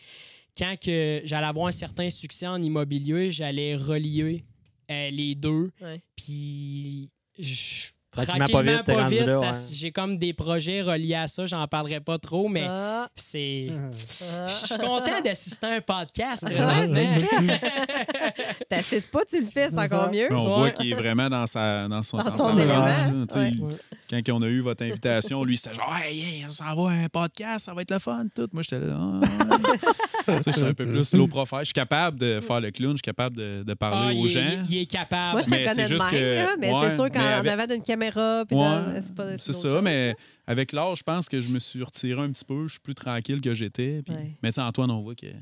quand 0.57 0.77
que 0.81 1.21
j'allais 1.25 1.47
avoir 1.47 1.67
un 1.67 1.73
certain 1.73 2.09
succès 2.11 2.47
en 2.47 2.63
immobilier, 2.63 3.31
j'allais 3.31 3.75
relier 3.77 4.45
euh, 4.91 5.11
les 5.11 5.35
deux. 5.35 5.71
Ouais. 5.81 6.01
Puis 6.17 7.11
je- 7.39 7.91
Tranquillement, 8.13 8.47
pas 8.49 8.63
vite, 9.09 9.31
ça- 9.31 9.39
ouais. 9.39 9.51
j'ai 9.73 9.93
comme 9.93 10.19
des 10.19 10.33
projets 10.33 10.83
reliés 10.83 11.15
à 11.15 11.29
ça. 11.29 11.47
J'en 11.47 11.67
parlerai 11.69 12.01
pas 12.01 12.19
trop, 12.19 12.49
mais 12.49 12.65
Ah, 12.69 13.09
c'est. 13.15 13.69
ah. 13.71 14.47
Je 14.49 14.67
suis 14.67 14.79
content 14.79 15.21
d'assister 15.25 15.67
à 15.67 15.71
un 15.75 15.81
podcast 15.81 16.43
Ouais, 16.43 16.55
présentement. 16.55 17.55
T'assises 18.69 19.07
pas, 19.07 19.21
tu 19.29 19.41
le 19.41 19.47
fais, 19.47 19.69
c'est 19.71 19.79
encore 19.79 20.11
mieux. 20.11 20.27
Mais 20.29 20.37
on 20.37 20.49
Ouais. 20.51 20.57
voit 20.59 20.71
qu'il 20.73 20.91
est 20.93 20.97
vraiment 20.97 21.29
dans, 21.29 21.47
sa, 21.47 21.87
dans 21.89 22.03
son, 22.03 22.19
Dans 22.19 22.25
dans 22.25 22.37
son 22.37 22.57
ouais. 22.57 23.77
Quand 24.11 24.21
on 24.35 24.43
a 24.43 24.47
eu 24.47 24.61
votre 24.61 24.83
invitation, 24.85 25.45
lui, 25.45 25.57
c'était 25.57 25.75
genre, 25.77 25.95
hey, 26.05 26.21
hey, 26.21 26.45
on 26.45 26.49
s'en 26.49 26.75
va 26.75 26.91
à 26.91 26.95
un 26.95 27.09
podcast, 27.09 27.67
ça 27.67 27.75
va 27.75 27.83
être 27.83 27.93
le 27.93 27.99
fun, 28.01 28.27
tout. 28.35 28.49
Moi, 28.53 28.63
j'étais 28.63 28.85
là, 28.85 28.97
Ah, 30.27 30.33
sais, 30.43 30.51
je 30.51 30.51
suis 30.53 30.63
un 30.63 30.75
peu 30.75 30.85
plus 30.85 31.13
low 31.15 31.27
profile. 31.29 31.59
Je 31.61 31.65
suis 31.67 31.73
capable 31.75 32.19
de 32.19 32.41
faire 32.41 32.61
le 32.61 32.71
clown, 32.73 32.93
je 32.93 32.97
suis 32.97 33.03
capable 33.03 33.37
de, 33.37 33.63
de 33.65 33.73
Ah, 33.73 33.77
parler 33.77 34.15
il, 34.17 34.21
aux 34.23 34.27
est, 34.27 34.31
gens. 34.31 34.65
il 34.69 34.79
est 34.79 34.87
capable. 34.87 35.33
Moi, 35.33 35.43
je 35.43 35.47
te 35.47 35.51
Mais 35.51 35.63
connais 35.63 35.75
c'est 35.75 35.83
de 35.85 35.89
juste 35.89 36.11
même, 36.13 36.21
que- 36.21 36.37
là, 36.37 36.57
mais 36.59 36.73
ouais, 36.73 36.91
c'est 36.91 36.97
sûr 36.97 37.11
qu'en 37.11 37.21
avant 37.49 37.67
d'une 37.67 37.83
caméra, 37.83 38.00
puis 38.47 38.57
Ouais, 38.57 39.01
c'est 39.03 39.15
pas 39.15 39.39
C'est 39.39 39.51
autre 39.51 39.61
ça, 39.61 39.69
chose. 39.71 39.83
mais 39.83 40.15
avec 40.47 40.73
l'âge, 40.73 40.99
je 40.99 41.03
pense 41.03 41.29
que 41.29 41.41
je 41.41 41.49
me 41.51 41.59
suis 41.59 41.83
retiré 41.83 42.21
un 42.21 42.31
petit 42.33 42.45
peu. 42.45 42.65
Je 42.67 42.73
suis 42.73 42.81
plus 42.81 42.95
tranquille 42.95 43.41
que 43.41 43.55
j'étais. 43.55 44.03
puis- 44.03 44.15
Ouais. 44.15 44.37
Mais 44.43 44.51
tu 44.51 44.55
sais, 44.57 44.61
Antoine, 44.63 44.91
on 44.91 45.03
voit 45.03 45.15
qu'il 45.15 45.35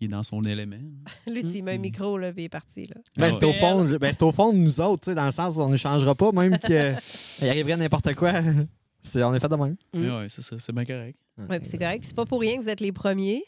est 0.00 0.08
dans 0.08 0.22
son 0.22 0.42
élément. 0.42 0.76
Lui, 1.26 1.42
tu 1.44 1.58
y 1.58 1.62
mets 1.62 1.74
un 1.74 1.78
micro, 1.78 2.16
là, 2.18 2.32
puis 2.32 2.42
il 2.42 2.46
est 2.46 2.48
parti. 2.48 2.86
Là. 2.86 2.96
Ben, 3.16 3.32
c'est 3.32 3.44
au 3.44 3.52
fond, 3.52 3.84
ben, 3.84 4.12
c'est 4.12 4.22
au 4.22 4.32
fond 4.32 4.52
de 4.52 4.58
nous 4.58 4.80
autres, 4.80 5.02
tu 5.04 5.10
sais, 5.10 5.14
dans 5.14 5.26
le 5.26 5.30
sens 5.32 5.56
où 5.56 5.60
on 5.62 5.68
ne 5.68 5.76
changera 5.76 6.14
pas, 6.14 6.32
même 6.32 6.56
qu'il 6.58 6.76
arriverait 7.42 7.76
n'importe 7.76 8.14
quoi. 8.14 8.32
C'est, 9.02 9.22
on 9.22 9.32
est 9.32 9.40
fait 9.40 9.48
de 9.48 9.54
même. 9.56 9.76
Mm. 9.94 10.00
Mais 10.00 10.10
ouais, 10.10 10.26
c'est 10.28 10.42
ça, 10.42 10.56
c'est 10.58 10.72
bien 10.74 10.84
correct. 10.84 11.16
Ouais, 11.48 11.60
puis 11.60 11.68
c'est 11.70 11.78
correct. 11.78 12.00
Puis 12.00 12.08
c'est 12.08 12.16
pas 12.16 12.26
pour 12.26 12.40
rien 12.40 12.56
que 12.58 12.62
vous 12.62 12.68
êtes 12.68 12.80
les 12.80 12.90
premiers. 12.92 13.42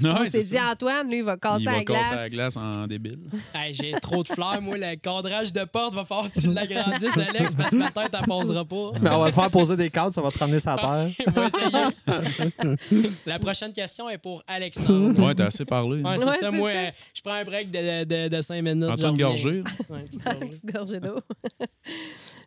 Non, 0.00 0.14
On 0.20 0.30
s'est 0.30 0.40
dit, 0.40 0.46
ça. 0.46 0.70
Antoine, 0.72 1.08
lui, 1.08 1.18
il 1.18 1.24
va 1.24 1.36
casser 1.36 1.60
Il 1.60 1.64
la 1.66 1.72
va 1.72 1.84
glace. 1.84 2.02
casser 2.08 2.14
la 2.16 2.28
glace 2.30 2.56
en 2.56 2.86
débile. 2.86 3.18
Hey, 3.54 3.72
J'ai 3.74 3.92
trop 4.00 4.22
de 4.22 4.28
fleurs. 4.28 4.60
Moi, 4.60 4.76
le 4.78 4.96
cadrage 4.96 5.52
de 5.52 5.64
porte 5.64 5.94
va 5.94 6.04
falloir 6.04 6.30
que 6.30 6.40
tu 6.40 6.52
l'agrandisses, 6.52 7.16
Alex, 7.18 7.54
parce 7.54 7.70
que 7.70 7.76
ma 7.76 7.90
tête, 7.90 8.10
elle 8.12 8.26
posera 8.26 8.64
pas. 8.64 8.90
Mais 9.00 9.10
on 9.10 9.20
va 9.20 9.30
te 9.30 9.34
faire 9.34 9.50
poser 9.50 9.76
des 9.76 9.90
cadres, 9.90 10.12
ça 10.12 10.20
va 10.22 10.30
te 10.30 10.38
ramener 10.38 10.60
sa 10.60 10.76
terre. 10.76 11.08
Va. 11.72 11.88
La 13.26 13.38
prochaine 13.38 13.72
question 13.72 14.08
est 14.08 14.18
pour 14.18 14.42
Alexandre. 14.46 15.18
Ouais, 15.20 15.34
t'as 15.34 15.46
assez 15.46 15.64
parlé. 15.64 16.02
Ouais, 16.02 16.18
c'est 16.18 16.24
Ouais, 16.24 16.32
ça. 16.32 16.38
c'est 16.40 16.50
Moi, 16.50 16.72
ça. 16.72 16.90
je 17.14 17.20
prends 17.22 17.32
un 17.34 17.44
break 17.44 17.70
de, 17.70 18.04
de, 18.04 18.28
de 18.28 18.40
cinq 18.40 18.62
minutes. 18.62 18.84
Antoine 18.88 19.18
j'en 19.18 19.28
reviens. 19.28 19.28
Gorgé. 19.28 19.62
Ouais. 19.88 20.04
Petite 20.48 20.66
gorgée 20.72 21.00
d'eau. 21.00 21.18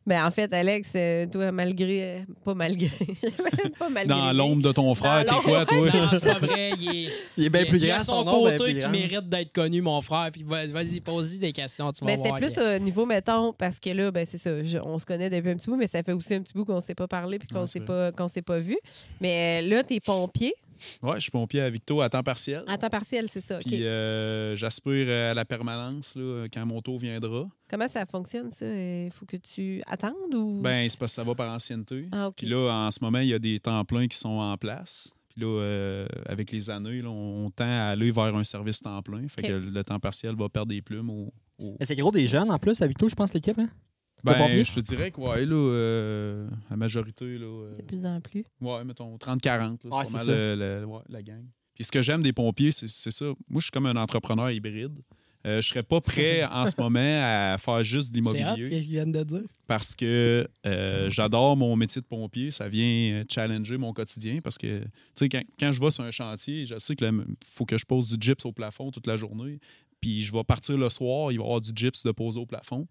Ben, 0.05 0.25
en 0.25 0.31
fait, 0.31 0.51
Alex, 0.53 0.89
euh, 0.95 1.25
toi, 1.27 1.51
malgré. 1.51 2.03
euh, 2.03 2.19
Pas 2.43 2.53
malgré. 2.55 2.89
pas 3.79 3.89
malgré. 3.89 4.07
Dans 4.07 4.31
l'ombre 4.33 4.61
de 4.63 4.71
ton 4.71 4.93
frère, 4.95 5.23
t'es 5.25 5.35
quoi, 5.43 5.65
toi? 5.65 5.77
Non, 5.87 6.07
c'est 6.11 6.23
pas 6.23 6.39
vrai. 6.39 6.71
Il 6.79 6.89
est, 7.05 7.09
Il 7.37 7.45
est 7.45 7.49
bien 7.49 7.65
plus 7.65 7.77
il 7.77 7.91
a 7.91 7.95
grand, 7.95 8.03
son 8.03 8.25
son 8.25 8.31
côté 8.57 8.73
qui 8.73 8.79
grand. 8.79 8.89
mérite 8.89 9.29
d'être 9.29 9.51
connu, 9.53 9.81
mon 9.81 10.01
frère. 10.01 10.29
Puis 10.33 10.43
va- 10.43 10.65
vas-y, 10.67 10.99
pose-y 11.01 11.37
des 11.37 11.51
questions. 11.53 11.91
Tu 11.91 12.03
vas 12.03 12.15
Mais 12.15 12.19
c'est 12.23 12.33
plus 12.33 12.57
au 12.57 12.79
niveau, 12.79 13.05
mettons, 13.05 13.53
parce 13.53 13.79
que 13.79 13.89
là, 13.91 14.11
ben, 14.11 14.25
c'est 14.25 14.37
ça. 14.39 14.63
je- 14.63 14.77
on 14.79 14.97
se 14.99 15.05
connaît 15.05 15.29
depuis 15.29 15.49
un 15.51 15.55
petit 15.55 15.69
bout, 15.69 15.77
mais 15.77 15.87
ça 15.87 16.01
fait 16.03 16.13
aussi 16.13 16.33
un 16.33 16.41
petit 16.41 16.53
bout 16.53 16.65
qu'on 16.65 16.77
ne 16.77 16.81
s'est 16.81 16.95
pas 16.95 17.07
parlé 17.07 17.37
puis 17.39 17.47
qu'on 17.47 17.61
ne 17.61 17.65
s'est 17.67 17.79
pas, 17.81 18.11
pas 18.11 18.59
vu. 18.59 18.77
Mais 19.19 19.61
euh, 19.63 19.67
là, 19.69 19.83
t'es 19.83 19.99
pompier. 19.99 20.53
Ouais, 21.03 21.15
je 21.15 21.21
suis 21.21 21.31
pompier 21.31 21.61
à 21.61 21.69
Victo 21.69 22.01
à 22.01 22.09
temps 22.09 22.23
partiel. 22.23 22.63
À 22.67 22.77
temps 22.77 22.89
partiel, 22.89 23.27
c'est 23.31 23.41
ça. 23.41 23.59
Puis 23.59 23.85
euh, 23.85 24.55
j'aspire 24.55 25.09
à 25.09 25.33
la 25.33 25.45
permanence 25.45 26.15
là, 26.15 26.47
quand 26.53 26.65
mon 26.65 26.81
tour 26.81 26.99
viendra. 26.99 27.47
Comment 27.69 27.87
ça 27.87 28.05
fonctionne, 28.05 28.51
ça? 28.51 28.65
Il 28.65 29.11
faut 29.11 29.25
que 29.25 29.37
tu 29.37 29.81
attendes 29.87 30.33
ou? 30.33 30.59
Ben, 30.61 30.89
c'est 30.89 30.99
parce 30.99 31.11
que 31.13 31.15
ça 31.15 31.23
va 31.23 31.35
par 31.35 31.53
ancienneté. 31.53 32.07
ah. 32.11 32.29
Puis 32.35 32.47
là, 32.47 32.69
en 32.69 32.91
ce 32.91 32.99
moment, 33.01 33.19
il 33.19 33.27
y 33.29 33.33
a 33.33 33.39
des 33.39 33.59
temps 33.59 33.83
pleins 33.85 34.07
qui 34.07 34.17
sont 34.17 34.29
en 34.39 34.57
place. 34.57 35.09
Puis 35.29 35.41
là, 35.41 35.47
euh, 35.47 36.05
avec 36.25 36.51
les 36.51 36.69
années, 36.69 37.01
là, 37.01 37.09
on 37.09 37.49
tend 37.51 37.63
à 37.63 37.91
aller 37.91 38.11
vers 38.11 38.35
un 38.35 38.43
service 38.43 38.81
temps 38.81 39.01
plein. 39.01 39.27
Fait 39.29 39.43
que 39.43 39.53
le 39.53 39.83
temps 39.83 39.99
partiel 39.99 40.35
va 40.35 40.49
perdre 40.49 40.69
des 40.69 40.81
plumes 40.81 41.09
au. 41.09 41.33
c'est 41.81 41.95
gros 41.95 42.11
des 42.11 42.27
jeunes 42.27 42.51
en 42.51 42.59
plus, 42.59 42.81
avec 42.81 42.97
toi, 42.97 43.07
je 43.07 43.15
pense, 43.15 43.33
l'équipe. 43.33 43.57
Hein? 43.57 43.69
Ben, 44.23 44.63
je 44.63 44.73
te 44.73 44.79
dirais 44.79 45.11
que, 45.11 45.19
ouais, 45.21 45.45
là, 45.45 45.55
euh, 45.55 46.47
la 46.69 46.75
majorité, 46.77 47.37
là. 47.37 47.45
euh, 47.45 47.77
De 47.77 47.81
plus 47.83 48.05
en 48.05 48.19
plus. 48.21 48.43
ouais, 48.61 48.83
mettons, 48.83 49.17
30-40, 49.17 49.83
là, 49.85 49.89
Ouais, 49.97 50.05
c'est 50.05 50.11
c'est 50.11 50.11
pas 50.11 50.17
mal 50.17 50.25
ça. 50.25 50.31
le- 50.55 50.85
ouais, 50.85 51.01
la 51.09 51.21
gang. 51.23 51.43
Puis 51.75 51.85
ce 51.85 51.91
que 51.91 52.01
j'aime 52.01 52.21
des 52.21 52.33
pompiers, 52.33 52.71
c'est 52.71 52.87
c'est 52.87 53.11
ça. 53.11 53.25
Moi, 53.25 53.59
je 53.59 53.61
suis 53.61 53.71
comme 53.71 53.85
un 53.87 53.95
entrepreneur 53.95 54.51
hybride. 54.51 54.99
Euh, 55.47 55.59
je 55.59 55.67
serais 55.69 55.81
pas 55.81 55.99
prêt 56.01 56.43
en 56.51 56.67
ce 56.67 56.79
moment 56.79 56.99
à 56.99 57.57
faire 57.57 57.83
juste 57.83 58.11
de 58.11 58.17
l'immobilier 58.17 58.79
viennent 58.81 59.11
de 59.11 59.23
dire. 59.23 59.41
parce 59.65 59.95
que 59.95 60.47
euh, 60.67 61.09
j'adore 61.09 61.57
mon 61.57 61.75
métier 61.75 61.99
de 61.99 62.05
pompier. 62.05 62.51
Ça 62.51 62.69
vient 62.69 63.23
challenger 63.27 63.77
mon 63.77 63.91
quotidien 63.91 64.39
parce 64.43 64.59
que, 64.59 64.81
tu 64.83 64.87
sais, 65.15 65.29
quand, 65.29 65.41
quand 65.59 65.71
je 65.71 65.81
vais 65.81 65.89
sur 65.89 66.03
un 66.03 66.11
chantier, 66.11 66.65
je 66.65 66.77
sais 66.77 66.95
qu'il 66.95 67.11
faut 67.43 67.65
que 67.65 67.75
je 67.79 67.85
pose 67.85 68.09
du 68.15 68.17
gyps 68.23 68.45
au 68.45 68.51
plafond 68.51 68.91
toute 68.91 69.07
la 69.07 69.17
journée. 69.17 69.57
Puis 70.01 70.23
je 70.23 70.31
vais 70.33 70.43
partir 70.43 70.77
le 70.77 70.89
soir, 70.89 71.31
il 71.31 71.37
va 71.37 71.43
y 71.43 71.45
avoir 71.45 71.61
du 71.61 71.71
gyps 71.75 72.03
de 72.03 72.11
poser 72.11 72.39
au 72.39 72.45
plafond. 72.45 72.87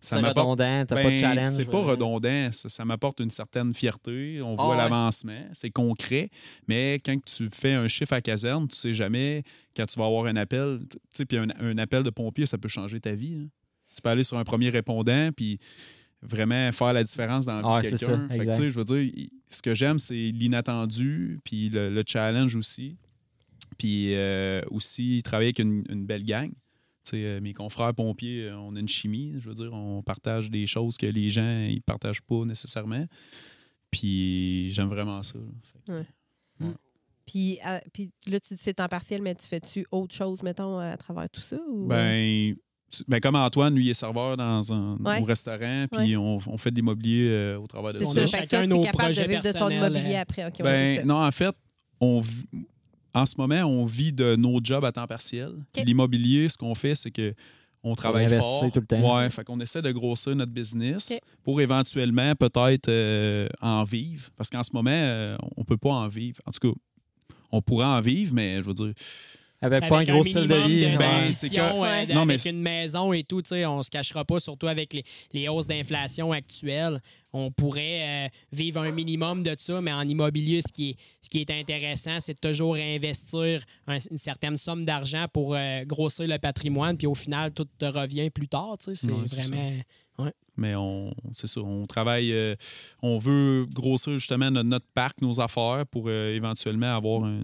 C'est 0.00 0.16
redondant, 0.16 0.56
t'as 0.56 0.86
pas 0.86 1.02
ben, 1.04 1.12
de 1.12 1.16
challenge. 1.16 1.46
C'est 1.54 1.70
pas 1.70 1.80
redondant. 1.82 2.52
Ça, 2.52 2.68
ça 2.68 2.84
m'apporte 2.84 3.20
une 3.20 3.30
certaine 3.30 3.72
fierté. 3.72 4.40
On 4.42 4.56
Ah 4.58 4.62
voit 4.64 4.70
ouais. 4.72 4.82
l'avancement. 4.82 5.46
C'est 5.52 5.70
concret. 5.70 6.30
Mais 6.68 6.94
quand 7.04 7.16
tu 7.24 7.48
fais 7.50 7.72
un 7.74 7.86
chiffre 7.88 8.12
à 8.12 8.20
caserne, 8.20 8.66
tu 8.68 8.76
sais 8.76 8.92
jamais 8.92 9.44
quand 9.76 9.86
tu 9.86 9.98
vas 9.98 10.06
avoir 10.06 10.26
un 10.26 10.36
appel. 10.36 10.80
Tu 10.90 10.98
sais, 11.12 11.24
puis 11.24 11.38
un, 11.38 11.46
un 11.60 11.78
appel 11.78 12.02
de 12.02 12.10
pompier, 12.10 12.44
ça 12.44 12.58
peut 12.58 12.68
changer 12.68 13.00
ta 13.00 13.12
vie. 13.12 13.36
hein. 13.44 13.48
Tu 13.94 14.02
peux 14.02 14.08
aller 14.10 14.24
sur 14.24 14.36
un 14.36 14.44
premier 14.44 14.68
répondant, 14.70 15.30
puis 15.34 15.58
vraiment 16.20 16.70
faire 16.72 16.92
la 16.92 17.04
différence 17.04 17.44
dans 17.46 17.54
la 17.56 17.60
vie 17.60 17.68
Ah, 17.88 17.90
de 17.90 17.96
c'est 17.96 18.06
quelqu'un. 18.06 18.28
je 18.70 18.78
veux 18.78 18.84
dire, 18.84 19.28
ce 19.48 19.62
que 19.62 19.74
j'aime, 19.74 19.98
c'est 20.00 20.14
l'inattendu, 20.32 21.38
puis 21.44 21.68
le, 21.68 21.88
le 21.90 22.02
challenge 22.06 22.56
aussi. 22.56 22.96
Puis 23.78 24.14
euh, 24.14 24.62
aussi, 24.70 25.22
travailler 25.24 25.48
avec 25.48 25.58
une, 25.58 25.84
une 25.88 26.06
belle 26.06 26.24
gang. 26.24 26.50
Tu 26.50 27.10
sais, 27.10 27.16
euh, 27.24 27.40
mes 27.40 27.52
confrères 27.52 27.92
pompiers, 27.94 28.44
euh, 28.44 28.56
on 28.56 28.74
a 28.76 28.80
une 28.80 28.88
chimie. 28.88 29.34
Je 29.38 29.48
veux 29.48 29.54
dire, 29.54 29.72
on 29.74 30.02
partage 30.02 30.50
des 30.50 30.66
choses 30.66 30.96
que 30.96 31.06
les 31.06 31.28
gens 31.30 31.66
ils 31.68 31.82
partagent 31.82 32.22
pas 32.22 32.44
nécessairement. 32.46 33.06
Puis 33.90 34.70
j'aime 34.72 34.88
vraiment 34.88 35.22
ça. 35.22 35.38
que- 35.86 36.04
Puis, 37.26 37.58
puis 37.92 38.10
là, 38.26 38.40
tu 38.40 38.54
dis 38.54 38.60
c'est 38.62 38.74
temps 38.74 38.88
partiel, 38.88 39.22
mais 39.22 39.34
tu 39.34 39.46
fais-tu 39.46 39.86
autre 39.90 40.14
chose, 40.14 40.42
mettons, 40.42 40.78
à 40.78 40.96
travers 40.96 41.28
tout 41.30 41.40
ça? 41.40 41.56
Ou... 41.70 41.86
Ben, 41.86 42.54
ben, 43.08 43.18
comme 43.20 43.34
Antoine, 43.34 43.74
lui, 43.74 43.86
il 43.86 43.90
est 43.90 43.94
serveur 43.94 44.36
dans 44.36 44.72
un 44.72 44.96
Ouais. 44.98 45.20
au 45.20 45.24
restaurant, 45.24 45.86
puis 45.90 46.10
Ouais. 46.10 46.16
on, 46.16 46.38
on 46.46 46.58
fait 46.58 46.70
de 46.70 46.76
l'immobilier 46.76 47.28
euh, 47.30 47.58
au 47.58 47.66
travers 47.66 47.92
de 47.94 47.98
c'est 47.98 48.04
on 48.06 48.12
ça. 48.12 48.22
a 48.22 48.26
ça. 48.26 48.38
Chacun 48.38 48.66
nos 48.66 48.80
capable 48.82 48.92
de 49.14 49.14
projets 49.14 49.26
vivre 49.26 49.42
de 49.42 49.52
ton 49.58 49.68
immobilier 49.70 50.16
après. 50.16 50.44
OK, 50.46 50.54
ouais, 50.60 50.96
c'est 50.96 51.02
Ben, 51.02 51.06
non, 51.06 51.24
en 51.24 51.30
fait, 51.32 51.54
on 52.00 52.20
en 53.14 53.26
ce 53.26 53.34
moment, 53.38 53.62
on 53.62 53.84
vit 53.84 54.12
de 54.12 54.36
nos 54.36 54.60
jobs 54.62 54.84
à 54.84 54.92
temps 54.92 55.06
partiel. 55.06 55.52
L'immobilier, 55.76 56.48
ce 56.48 56.58
qu'on 56.58 56.74
fait, 56.74 56.94
c'est 56.94 57.10
que 57.10 57.34
on 57.86 57.94
travaille 57.94 58.24
investit 58.24 58.48
fort. 58.48 58.72
tout 58.72 58.80
le 58.80 58.86
temps. 58.86 59.16
Ouais, 59.16 59.28
fait 59.28 59.44
qu'on 59.44 59.60
essaie 59.60 59.82
de 59.82 59.92
grossir 59.92 60.34
notre 60.34 60.52
business 60.52 61.12
pour 61.42 61.60
éventuellement 61.60 62.34
peut-être 62.34 62.88
euh, 62.88 63.46
en 63.60 63.84
vivre. 63.84 64.30
Parce 64.36 64.48
qu'en 64.48 64.62
ce 64.62 64.70
moment, 64.72 64.90
euh, 64.90 65.36
on 65.56 65.64
peut 65.64 65.76
pas 65.76 65.90
en 65.90 66.08
vivre. 66.08 66.40
En 66.46 66.50
tout 66.50 66.72
cas, 66.72 66.78
on 67.52 67.60
pourrait 67.60 67.84
en 67.86 68.00
vivre, 68.00 68.32
mais 68.34 68.62
je 68.62 68.66
veux 68.66 68.74
dire, 68.74 68.94
Avec 69.64 69.88
pas 69.88 69.98
un 70.00 70.04
gros 70.04 70.22
style 70.24 70.46
de 70.46 70.54
vie. 70.66 70.80
de 70.92 70.96
Ben, 70.98 71.24
ouais. 71.26 71.32
c'est 71.32 71.48
mission, 71.48 71.68
que- 71.80 72.10
euh, 72.10 72.14
Non, 72.14 72.22
avec 72.22 72.44
mais- 72.44 72.50
une 72.50 72.60
maison 72.60 73.12
et 73.12 73.24
tout, 73.24 73.42
tu 73.42 73.48
sais, 73.48 73.66
on 73.66 73.82
se 73.82 73.90
cachera 73.90 74.24
pas, 74.24 74.40
surtout 74.40 74.66
avec 74.66 74.92
les, 74.94 75.04
les 75.32 75.48
hausses 75.48 75.66
d'inflation 75.66 76.32
actuelles. 76.32 77.00
On 77.32 77.50
pourrait 77.50 78.26
euh, 78.26 78.28
vivre 78.52 78.80
un 78.82 78.92
minimum 78.92 79.42
de 79.42 79.54
ça, 79.58 79.80
mais 79.80 79.92
en 79.92 80.02
immobilier, 80.06 80.60
ce 80.62 80.72
qui 80.72 80.90
est, 80.90 80.96
ce 81.20 81.28
qui 81.28 81.40
est 81.40 81.50
intéressant, 81.50 82.20
c'est 82.20 82.34
de 82.40 82.48
toujours 82.48 82.76
investir 82.76 83.64
un- 83.88 83.98
une 84.10 84.18
certaine 84.18 84.56
somme 84.56 84.84
d'argent 84.84 85.26
pour 85.32 85.54
euh, 85.54 85.84
grossir 85.84 86.28
le 86.28 86.38
patrimoine, 86.38 86.96
puis 86.96 87.06
au 87.08 87.14
final, 87.14 87.52
tout 87.52 87.66
te 87.78 87.86
revient 87.86 88.30
plus 88.30 88.46
tard. 88.48 88.76
tu 88.78 88.94
sais, 88.94 89.06
C'est 89.06 89.12
Ouais, 89.12 89.26
vraiment. 89.26 89.80
Mais 90.56 90.76
on, 90.76 91.12
c'est 91.32 91.48
ça, 91.48 91.60
on 91.60 91.84
travaille, 91.86 92.32
euh, 92.32 92.54
on 93.02 93.18
veut 93.18 93.66
grossir 93.74 94.12
justement 94.12 94.52
notre, 94.52 94.68
notre 94.68 94.86
parc, 94.94 95.20
nos 95.20 95.40
affaires 95.40 95.84
pour 95.90 96.04
euh, 96.06 96.32
éventuellement 96.32 96.94
avoir 96.94 97.24
un, 97.24 97.40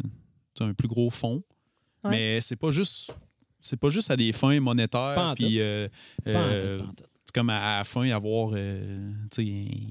un 0.61 0.73
plus 0.75 0.87
gros 0.87 1.11
fonds. 1.11 1.43
Ouais. 2.05 2.11
Mais 2.11 2.41
c'est 2.41 2.57
pas 2.57 2.71
juste 2.71 3.13
c'est 3.61 3.79
pas 3.79 3.91
juste 3.91 4.11
à 4.11 4.17
des 4.17 4.33
fins 4.33 4.59
monétaires. 4.61 5.35
Puis, 5.37 5.61
euh, 5.61 5.89
euh, 6.27 6.81
comme 7.35 7.51
à, 7.51 7.75
à 7.75 7.79
la 7.79 7.85
fin 7.85 8.09
avoir 8.11 8.53
euh, 8.55 9.13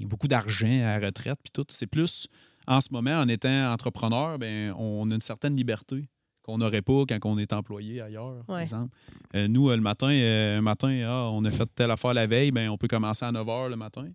beaucoup 0.06 0.28
d'argent 0.28 0.66
à 0.66 0.98
la 0.98 1.06
retraite 1.06 1.38
puis 1.42 1.52
tout. 1.52 1.64
C'est 1.68 1.86
plus 1.86 2.28
en 2.66 2.80
ce 2.80 2.88
moment, 2.92 3.18
en 3.18 3.28
étant 3.28 3.72
entrepreneur, 3.72 4.38
ben, 4.38 4.74
on 4.78 5.10
a 5.10 5.14
une 5.14 5.20
certaine 5.20 5.56
liberté 5.56 6.08
qu'on 6.42 6.58
n'aurait 6.58 6.82
pas 6.82 7.04
quand 7.08 7.18
on 7.24 7.38
est 7.38 7.52
employé 7.52 8.00
ailleurs, 8.00 8.44
par 8.46 8.60
exemple. 8.60 8.96
Nous, 9.34 9.70
le 9.70 9.80
matin, 9.80 10.10
euh, 10.10 10.60
matin 10.60 11.04
ah, 11.06 11.30
on 11.32 11.44
a 11.44 11.50
fait 11.50 11.68
telle 11.74 11.90
affaire 11.90 12.14
la 12.14 12.26
veille, 12.26 12.50
ben, 12.50 12.68
on 12.70 12.76
peut 12.76 12.88
commencer 12.88 13.24
à 13.24 13.32
9 13.32 13.46
h 13.46 13.68
le 13.70 13.76
matin. 13.76 14.06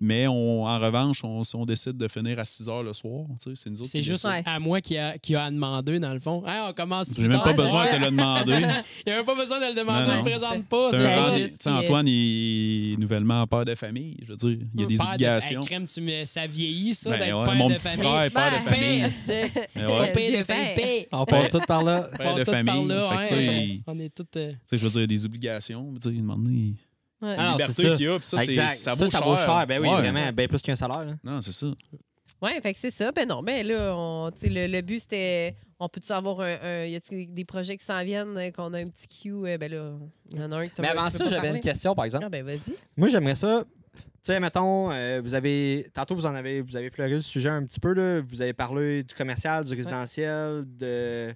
Mais 0.00 0.26
on, 0.26 0.66
en 0.66 0.78
revanche, 0.78 1.22
on, 1.24 1.44
si 1.44 1.54
on 1.54 1.64
décide 1.64 1.96
de 1.96 2.08
finir 2.08 2.38
à 2.38 2.44
6 2.44 2.64
h 2.66 2.82
le 2.82 2.92
soir, 2.92 3.26
tu 3.42 3.50
sais, 3.50 3.62
c'est 3.62 3.70
nous 3.70 3.80
autres 3.80 3.88
C'est 3.90 4.02
juste 4.02 4.24
Ouais. 4.26 4.42
à 4.44 4.58
moi 4.58 4.80
qui 4.80 4.98
a, 4.98 5.16
qui 5.18 5.34
a 5.36 5.44
à 5.44 5.50
demander, 5.50 5.98
dans 6.00 6.12
le 6.12 6.18
fond. 6.20 6.42
Hein, 6.46 6.66
on 6.68 6.72
commence 6.72 7.14
J'ai 7.16 7.28
même 7.28 7.40
pas 7.40 7.52
besoin 7.52 7.86
de 7.86 7.90
te 7.92 7.96
le 7.96 8.06
demander. 8.10 8.52
Il 9.06 9.08
n'y 9.08 9.12
a 9.12 9.16
même 9.16 9.24
pas 9.24 9.34
besoin 9.36 9.60
de 9.60 9.66
le 9.66 9.74
demander. 9.74 10.06
Non, 10.06 10.12
Je 10.12 10.18
non. 10.18 10.24
ne 10.24 10.28
présente 10.30 10.66
pas. 10.66 10.90
Ben, 10.90 11.36
juste, 11.36 11.66
Antoine 11.68 12.08
il 12.08 12.94
est 12.94 12.96
nouvellement 12.96 13.46
père 13.46 13.64
de 13.64 13.74
famille. 13.76 14.16
Je 14.22 14.32
veux 14.32 14.36
dire, 14.36 14.66
il 14.74 14.80
y 14.80 14.84
a 14.84 14.86
des 14.86 14.96
Père 14.96 15.06
de- 15.06 15.10
obligations. 15.12 15.60
Hey, 15.60 15.66
crème, 15.66 15.86
tu 15.86 16.00
me... 16.00 16.24
Ça 16.24 16.46
vieillit, 16.46 16.94
ça, 16.94 17.10
Ben 17.10 17.18
d'être 17.20 17.38
ouais, 17.38 17.44
père 17.44 17.54
mon 17.54 17.68
de 17.68 17.74
petit 17.74 17.88
famille. 17.88 18.04
frère, 18.08 18.30
père 18.32 18.50
de 18.50 18.64
Ben, 18.64 18.74
famille. 18.74 19.02
ouais. 19.02 20.12
Père 20.12 20.40
de 20.40 20.44
famille. 20.44 20.74
père. 20.74 21.04
On 21.12 21.24
passe 21.24 21.48
tout 21.50 21.60
par 21.60 21.82
là. 21.84 22.08
Père 22.18 22.32
On 22.34 22.38
de 22.38 22.44
famille. 22.44 23.82
On 23.86 23.98
est 24.00 24.14
tous... 24.14 24.24
euh, 24.36 24.50
Tu 24.52 24.56
sais, 24.66 24.76
je 24.76 24.84
veux 24.84 24.90
dire, 24.90 24.98
il 24.98 25.02
y 25.02 25.04
a 25.04 25.06
des 25.06 25.24
obligations. 25.24 25.94
Ouais. 27.24 27.34
Ah, 27.38 27.44
non, 27.44 27.52
liberté 27.52 27.72
c'est 27.72 27.82
ça. 27.90 27.96
qu'il 27.96 28.06
y 28.06 28.08
a, 28.08 28.18
puis 28.18 28.26
ça, 28.28 28.38
c'est- 28.38 28.44
exact. 28.44 28.76
ça 28.76 28.94
Ça, 28.94 29.04
vaut 29.04 29.10
ça 29.10 29.18
cher. 29.18 29.26
vaut 29.28 29.36
cher. 29.36 29.66
Ben 29.66 29.80
oui, 29.82 29.88
Ouais. 29.88 29.96
vraiment, 29.96 30.32
bien 30.32 30.46
plus 30.48 30.62
qu'un 30.62 30.76
salaire. 30.76 30.98
hein. 30.98 31.16
Non, 31.24 31.40
c'est 31.40 31.52
ça. 31.52 31.66
Ouais, 32.42 32.60
fait 32.60 32.74
que 32.74 32.78
c'est 32.80 32.90
ça. 32.90 33.10
Ben 33.12 33.26
non, 33.26 33.42
ben 33.42 33.66
là, 33.66 33.94
on, 33.96 34.30
tu 34.30 34.40
sais, 34.40 34.48
le, 34.50 34.66
le 34.66 34.82
but, 34.82 35.00
c'était. 35.00 35.54
On 35.80 35.88
peut-tu 35.88 36.12
avoir 36.12 36.40
un. 36.40 36.56
un- 36.62 36.84
y 36.84 36.94
a-tu 36.94 37.26
des 37.26 37.44
projets 37.44 37.76
qui 37.76 37.84
s'en 37.84 38.02
viennent, 38.04 38.36
euh, 38.36 38.50
qu'on 38.50 38.72
a 38.74 38.78
un 38.80 38.88
petit 38.88 39.08
queue? 39.08 39.46
Euh, 39.46 39.58
ben 39.58 39.70
là, 39.72 39.92
il 40.32 40.38
y 40.38 40.42
en 40.42 40.52
a 40.52 40.56
un 40.58 40.68
que 40.68 40.82
Mais 40.82 40.88
avant 40.88 41.08
ça, 41.10 41.26
j'avais 41.28 41.50
une 41.50 41.60
question, 41.60 41.94
par 41.94 42.04
exemple. 42.04 42.24
Ah, 42.26 42.28
ben 42.28 42.44
vas-y. 42.44 42.74
Moi, 42.96 43.08
j'aimerais 43.08 43.34
ça. 43.34 43.64
Tu 43.94 44.32
sais, 44.32 44.40
mettons, 44.40 44.90
euh, 44.90 45.20
vous 45.22 45.34
avez. 45.34 45.86
Tantôt, 45.94 46.14
vous 46.14 46.26
en 46.26 46.34
avez, 46.34 46.60
vous 46.62 46.76
avez 46.76 46.90
fleuré 46.90 47.10
le 47.12 47.20
sujet 47.20 47.50
un 47.50 47.64
petit 47.64 47.78
peu. 47.80 47.92
Là. 47.92 48.20
Vous 48.26 48.40
avez 48.42 48.52
parlé 48.54 49.02
du 49.02 49.14
commercial, 49.14 49.64
du 49.64 49.74
résidentiel, 49.74 50.64
de, 50.66 51.28
de- 51.30 51.34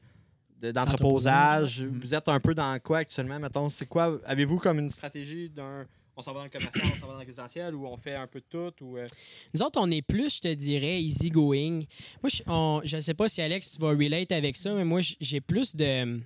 d'entreposage. 0.60 1.80
Entreposage. 1.80 1.84
Vous 1.84 2.14
êtes 2.14 2.28
un 2.28 2.40
peu 2.40 2.54
dans 2.54 2.78
quoi 2.80 2.98
actuellement, 2.98 3.38
mettons? 3.38 3.68
C'est 3.68 3.86
quoi? 3.86 4.18
Avez-vous 4.24 4.58
comme 4.58 4.78
une 4.78 4.90
stratégie 4.90 5.48
d'un. 5.48 5.86
On 6.16 6.22
s'en 6.22 6.32
va 6.32 6.40
dans 6.40 6.44
le 6.46 6.50
commercial, 6.50 6.84
on 6.92 6.96
s'en 6.96 7.06
va 7.06 7.12
dans 7.12 7.20
le 7.20 7.26
résidentiel 7.26 7.74
ou 7.76 7.86
on 7.86 7.96
fait 7.96 8.16
un 8.16 8.26
peu 8.26 8.40
de 8.40 8.44
tout? 8.50 8.84
Ou, 8.84 8.96
euh, 8.96 9.06
Nous 9.54 9.62
autres, 9.62 9.78
on 9.80 9.88
est 9.88 10.02
plus, 10.02 10.36
je 10.36 10.40
te 10.40 10.52
dirais, 10.52 11.00
easy 11.00 11.30
going. 11.30 11.84
Moi, 12.20 12.28
je, 12.28 12.42
je 12.82 13.00
sais 13.00 13.14
pas 13.14 13.28
si 13.28 13.40
Alex 13.40 13.70
tu 13.72 13.80
vas 13.80 13.90
relate 13.90 14.32
avec 14.32 14.56
ça, 14.56 14.74
mais 14.74 14.84
moi, 14.84 15.00
j'ai 15.20 15.40
plus 15.40 15.76
de. 15.76 16.20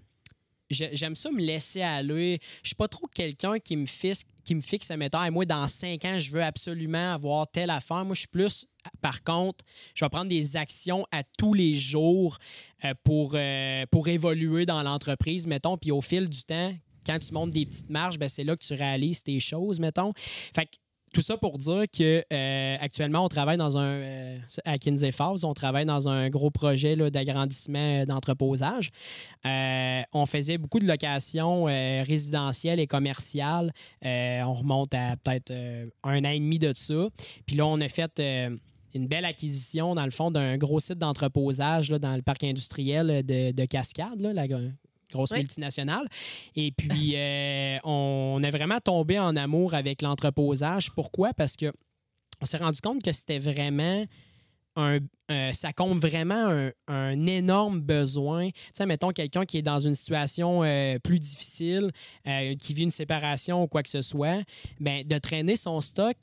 J'ai- 0.73 0.91
J'aime 0.97 1.15
ça 1.15 1.31
me 1.31 1.41
laisser 1.41 1.83
aller. 1.83 2.39
Je 2.63 2.69
suis 2.69 2.75
pas 2.75 2.89
trop 2.89 3.07
quelqu'un 3.07 3.59
qui 3.59 3.77
me 3.77 3.87
fixe, 3.87 4.23
qui 4.45 4.55
me 4.55 4.61
fixe, 4.61 4.91
mettons, 4.91 5.23
Hey, 5.23 5.31
moi, 5.31 5.45
dans 5.45 5.67
cinq 5.69 6.05
ans, 6.05 6.19
je 6.19 6.31
veux 6.31 6.43
absolument 6.43 7.15
avoir 7.15 7.51
telle 7.51 7.71
affaire. 7.71 8.05
Moi, 8.05 8.15
je 8.15 8.21
suis 8.21 8.29
plus, 8.29 8.67
par 9.01 9.23
contre, 9.23 9.65
je 9.95 10.05
vais 10.05 10.09
prendre 10.09 10.29
des 10.29 10.57
actions 10.57 11.07
à 11.13 11.23
tous 11.39 11.55
les 11.55 11.75
jours 11.75 12.39
euh, 12.85 12.95
pour, 13.05 13.33
euh, 13.35 13.85
pour 13.91 14.09
évoluer 14.09 14.67
dans 14.67 14.83
l'entreprise, 14.83 15.47
mettons. 15.47 15.77
Puis 15.79 15.91
au 15.93 16.01
fil 16.01 16.29
du 16.29 16.43
temps, 16.43 16.75
quand 17.07 17.19
tu 17.19 17.33
montes 17.33 17.51
des 17.51 17.67
petites 17.67 17.91
marges, 17.91 18.19
ben, 18.19 18.29
c'est 18.29 18.45
là 18.45 18.57
que 18.57 18.65
tu 18.65 18.75
réalises 18.75 19.23
tes 19.23 19.41
choses, 19.41 19.79
mettons. 19.81 20.13
Fait 20.17 20.67
que 20.67 20.77
tout 21.13 21.21
ça 21.21 21.37
pour 21.37 21.59
dire 21.59 21.85
que 21.97 22.25
euh, 22.33 22.77
actuellement, 22.81 23.25
on 23.25 23.29
travaille 23.29 23.59
dans 23.59 23.77
un. 23.77 23.85
euh, 23.85 24.39
à 24.65 24.79
Kinsey 24.79 25.13
Falls, 25.13 25.45
on 25.45 25.55
travaille 25.55 25.85
dans 25.85 26.09
un 26.09 26.31
gros 26.31 26.51
projet 26.51 26.97
d'agrandissement 27.11 28.03
euh, 28.03 28.07
d'entreposage. 28.07 28.91
Euh, 29.47 30.03
on 30.13 30.27
faisait 30.27 30.59
beaucoup 30.59 30.79
de 30.79 30.87
locations 30.87 31.65
résidentielles 31.65 32.81
et 32.81 32.87
commerciales. 32.87 33.73
On 34.03 34.55
remonte 34.55 34.95
à 34.95 35.17
peut-être 35.23 35.53
un 36.03 36.25
an 36.25 36.31
et 36.31 36.39
demi 36.41 36.59
de 36.59 36.73
ça. 36.75 37.09
Puis 37.47 37.57
là, 37.57 37.67
on 37.67 37.81
a 37.81 37.89
fait. 37.89 38.21
une 38.95 39.07
belle 39.07 39.25
acquisition, 39.25 39.95
dans 39.95 40.05
le 40.05 40.11
fond, 40.11 40.31
d'un 40.31 40.59
gros 40.59 40.81
site 40.81 40.99
d'entreposage 40.99 41.89
dans 41.89 42.15
le 42.15 42.23
parc 42.23 42.45
industriel 42.45 43.25
de, 43.25 43.53
de 43.53 43.65
Cascade, 43.65 44.21
là, 44.21 44.33
la 44.33 44.47
grosse 45.13 45.31
Oui. 45.31 45.39
multinationale. 45.39 46.09
Et 46.57 46.73
puis, 46.77 47.13
euh, 47.17 47.79
on 47.85 48.41
est 48.43 48.51
vraiment 48.51 48.81
tombé 48.81 49.19
en 49.19 49.37
amour 49.37 49.75
avec 49.75 50.03
l'entreposage. 50.03 50.91
Pourquoi? 50.93 51.33
Parce 51.35 51.57
que 51.57 51.73
on 52.41 52.47
s'est 52.47 52.59
rendu 52.59 52.81
compte 52.81 53.03
que 53.03 53.13
c'était 53.13 53.39
vraiment 53.39 54.05
un. 54.75 54.99
euh, 55.31 55.53
ça 55.53 55.73
compte 55.73 56.01
vraiment 56.01 56.49
un, 56.49 56.71
un 56.89 57.27
énorme 57.27 57.81
besoin. 57.81 58.49
Tu 58.51 58.55
sais, 58.75 58.87
mettons 58.87 59.11
quelqu'un 59.11 59.45
qui 59.45 59.59
est 59.59 59.63
dans 59.63 59.79
une 59.79 59.95
situation 59.95 60.63
euh, 60.65 60.99
plus 60.99 61.19
difficile, 61.21 61.91
euh, 62.27 62.55
qui 62.57 62.73
vit 62.75 62.83
une 62.85 62.91
séparation 62.91 63.63
ou 63.63 63.67
quoi 63.69 63.83
que 63.83 63.91
ce 63.91 64.03
soit, 64.03 64.43
ben, 64.81 65.07
de 65.07 65.19
traîner 65.19 65.57
son 65.57 65.81
stock, 65.83 66.17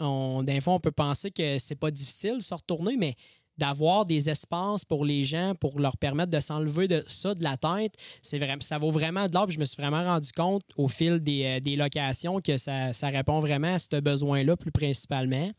on, 0.00 0.42
des 0.44 0.60
fois, 0.60 0.74
on 0.74 0.80
peut 0.80 0.92
penser 0.92 1.30
que 1.30 1.58
c'est 1.58 1.74
pas 1.74 1.90
difficile 1.90 2.36
de 2.38 2.42
se 2.42 2.54
retourner, 2.54 2.96
mais 2.96 3.14
d'avoir 3.58 4.04
des 4.04 4.28
espaces 4.28 4.84
pour 4.84 5.04
les 5.04 5.24
gens, 5.24 5.54
pour 5.54 5.80
leur 5.80 5.96
permettre 5.96 6.30
de 6.30 6.40
s'enlever 6.40 6.88
de 6.88 7.04
ça 7.06 7.34
de 7.34 7.42
la 7.42 7.56
tête, 7.56 7.94
c'est 8.22 8.38
ça 8.60 8.78
vaut 8.78 8.90
vraiment 8.90 9.26
de 9.26 9.34
l'or. 9.34 9.50
Je 9.50 9.58
me 9.58 9.64
suis 9.64 9.80
vraiment 9.80 10.04
rendu 10.04 10.30
compte 10.32 10.62
au 10.76 10.88
fil 10.88 11.20
des, 11.20 11.44
euh, 11.44 11.60
des 11.60 11.76
locations 11.76 12.40
que 12.40 12.56
ça, 12.56 12.92
ça 12.92 13.08
répond 13.08 13.40
vraiment 13.40 13.74
à 13.74 13.78
ce 13.78 14.00
besoin-là, 14.00 14.56
plus 14.56 14.72
principalement. 14.72 15.50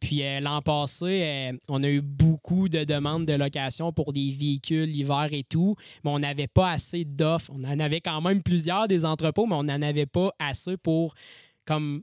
Puis 0.00 0.22
euh, 0.22 0.40
l'an 0.40 0.62
passé, 0.62 1.22
euh, 1.22 1.52
on 1.68 1.82
a 1.82 1.88
eu 1.88 2.00
beaucoup 2.00 2.68
de 2.68 2.84
demandes 2.84 3.26
de 3.26 3.34
location 3.34 3.92
pour 3.92 4.12
des 4.12 4.30
véhicules 4.30 4.90
l'hiver 4.90 5.28
et 5.32 5.44
tout, 5.44 5.76
mais 6.04 6.10
on 6.10 6.18
n'avait 6.18 6.46
pas 6.46 6.70
assez 6.70 7.04
d'offres. 7.04 7.50
On 7.54 7.64
en 7.64 7.78
avait 7.78 8.00
quand 8.00 8.20
même 8.20 8.42
plusieurs 8.42 8.88
des 8.88 9.04
entrepôts, 9.04 9.46
mais 9.46 9.56
on 9.56 9.64
n'en 9.64 9.82
avait 9.82 10.06
pas 10.06 10.32
assez 10.38 10.76
pour 10.76 11.14
comme 11.64 12.02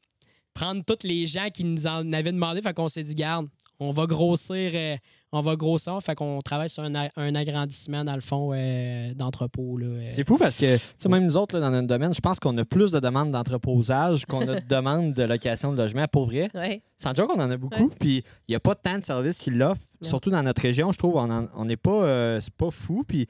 prendre 0.54 0.84
tous 0.84 1.08
les 1.08 1.26
gens 1.26 1.50
qui 1.54 1.64
nous 1.64 1.88
en 1.88 2.12
avaient 2.14 2.32
demandé. 2.32 2.62
Fait 2.62 2.74
qu'on 2.74 2.88
s'est 2.88 3.04
dit, 3.04 3.16
garde, 3.16 3.48
on 3.80 3.92
va 3.92 4.06
grossir, 4.06 5.00
on 5.32 5.42
va 5.42 5.56
grossir. 5.56 6.00
Fait 6.02 6.16
qu'on 6.16 6.42
travaille 6.42 6.70
sur 6.70 6.84
un, 6.84 7.36
agrandissement, 7.36 8.04
dans 8.04 8.16
le 8.16 8.22
fond, 8.22 8.52
euh, 8.54 9.14
d'entrepôt. 9.14 9.78
là, 9.78 9.86
euh. 9.86 10.08
C'est 10.10 10.28
fou 10.28 10.38
parce 10.38 10.56
que, 10.56 10.78
tu 10.78 10.84
sais, 10.98 11.10
même 11.10 11.24
nous 11.26 11.38
autres, 11.38 11.56
là, 11.56 11.62
dans 11.62 11.72
notre 11.72 11.88
domaine, 11.88 12.14
je 12.14 12.20
pense 12.22 12.40
qu'on 12.40 12.58
a 12.58 12.66
plus 12.66 12.92
de 12.92 13.00
demandes 13.00 13.32
d'entreposage 13.32 14.26
qu'on 14.26 14.48
a 14.48 14.60
de 14.60 14.68
demandes 14.70 15.14
de 15.14 15.24
location 15.24 15.72
de 15.72 15.78
logement. 15.78 16.06
Pour 16.12 16.26
vrai, 16.26 16.50
Ouais. 16.54 16.82
sans 16.98 17.14
joke, 17.14 17.32
on 17.36 17.40
en 17.40 17.52
a 17.52 17.58
beaucoup. 17.58 17.84
Ouais. 17.84 17.96
Puis, 18.00 18.24
il 18.48 18.52
n'y 18.52 18.56
a 18.56 18.60
pas 18.60 18.76
tant 18.76 18.98
de 18.98 19.06
services 19.06 19.38
qui 19.38 19.52
l'offrent. 19.52 19.82
Surtout 20.02 20.30
dans 20.32 20.44
notre 20.44 20.62
région, 20.62 20.92
je 20.92 20.98
trouve, 20.98 21.16
on 21.18 21.66
n'est 21.66 21.78
pas, 21.78 22.04
euh, 22.04 22.40
c'est 22.40 22.54
pas 22.54 22.72
fou. 22.72 23.04
Puis, 23.08 23.28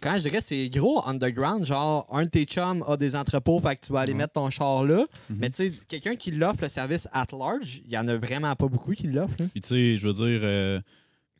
quand 0.00 0.14
je 0.18 0.22
dirais 0.28 0.40
c'est 0.40 0.68
gros 0.68 1.06
underground, 1.06 1.64
genre 1.64 2.06
un 2.12 2.22
de 2.24 2.28
tes 2.28 2.44
chums 2.44 2.82
a 2.86 2.96
des 2.96 3.16
entrepôts, 3.16 3.60
fait 3.60 3.76
que 3.76 3.86
tu 3.86 3.92
vas 3.92 4.00
aller 4.00 4.12
Ouais. 4.12 4.18
mettre 4.18 4.34
ton 4.34 4.50
char 4.50 4.84
là. 4.84 5.04
Mhm. 5.30 5.36
Mais 5.38 5.50
tu 5.50 5.56
sais, 5.56 5.72
quelqu'un 5.88 6.16
qui 6.16 6.30
l'offre 6.30 6.62
le 6.62 6.68
service 6.68 7.08
at 7.12 7.26
large, 7.32 7.80
il 7.84 7.90
y 7.90 7.98
en 7.98 8.06
a 8.08 8.16
vraiment 8.16 8.54
pas 8.56 8.68
beaucoup 8.68 8.92
qui 8.92 9.06
l'offrent. 9.08 9.36
là. 9.38 9.46
Puis, 9.52 9.60
tu 9.60 9.68
sais, 9.68 9.96
je 9.98 10.06
veux 10.06 10.12
dire, 10.12 10.40
euh, 10.42 10.80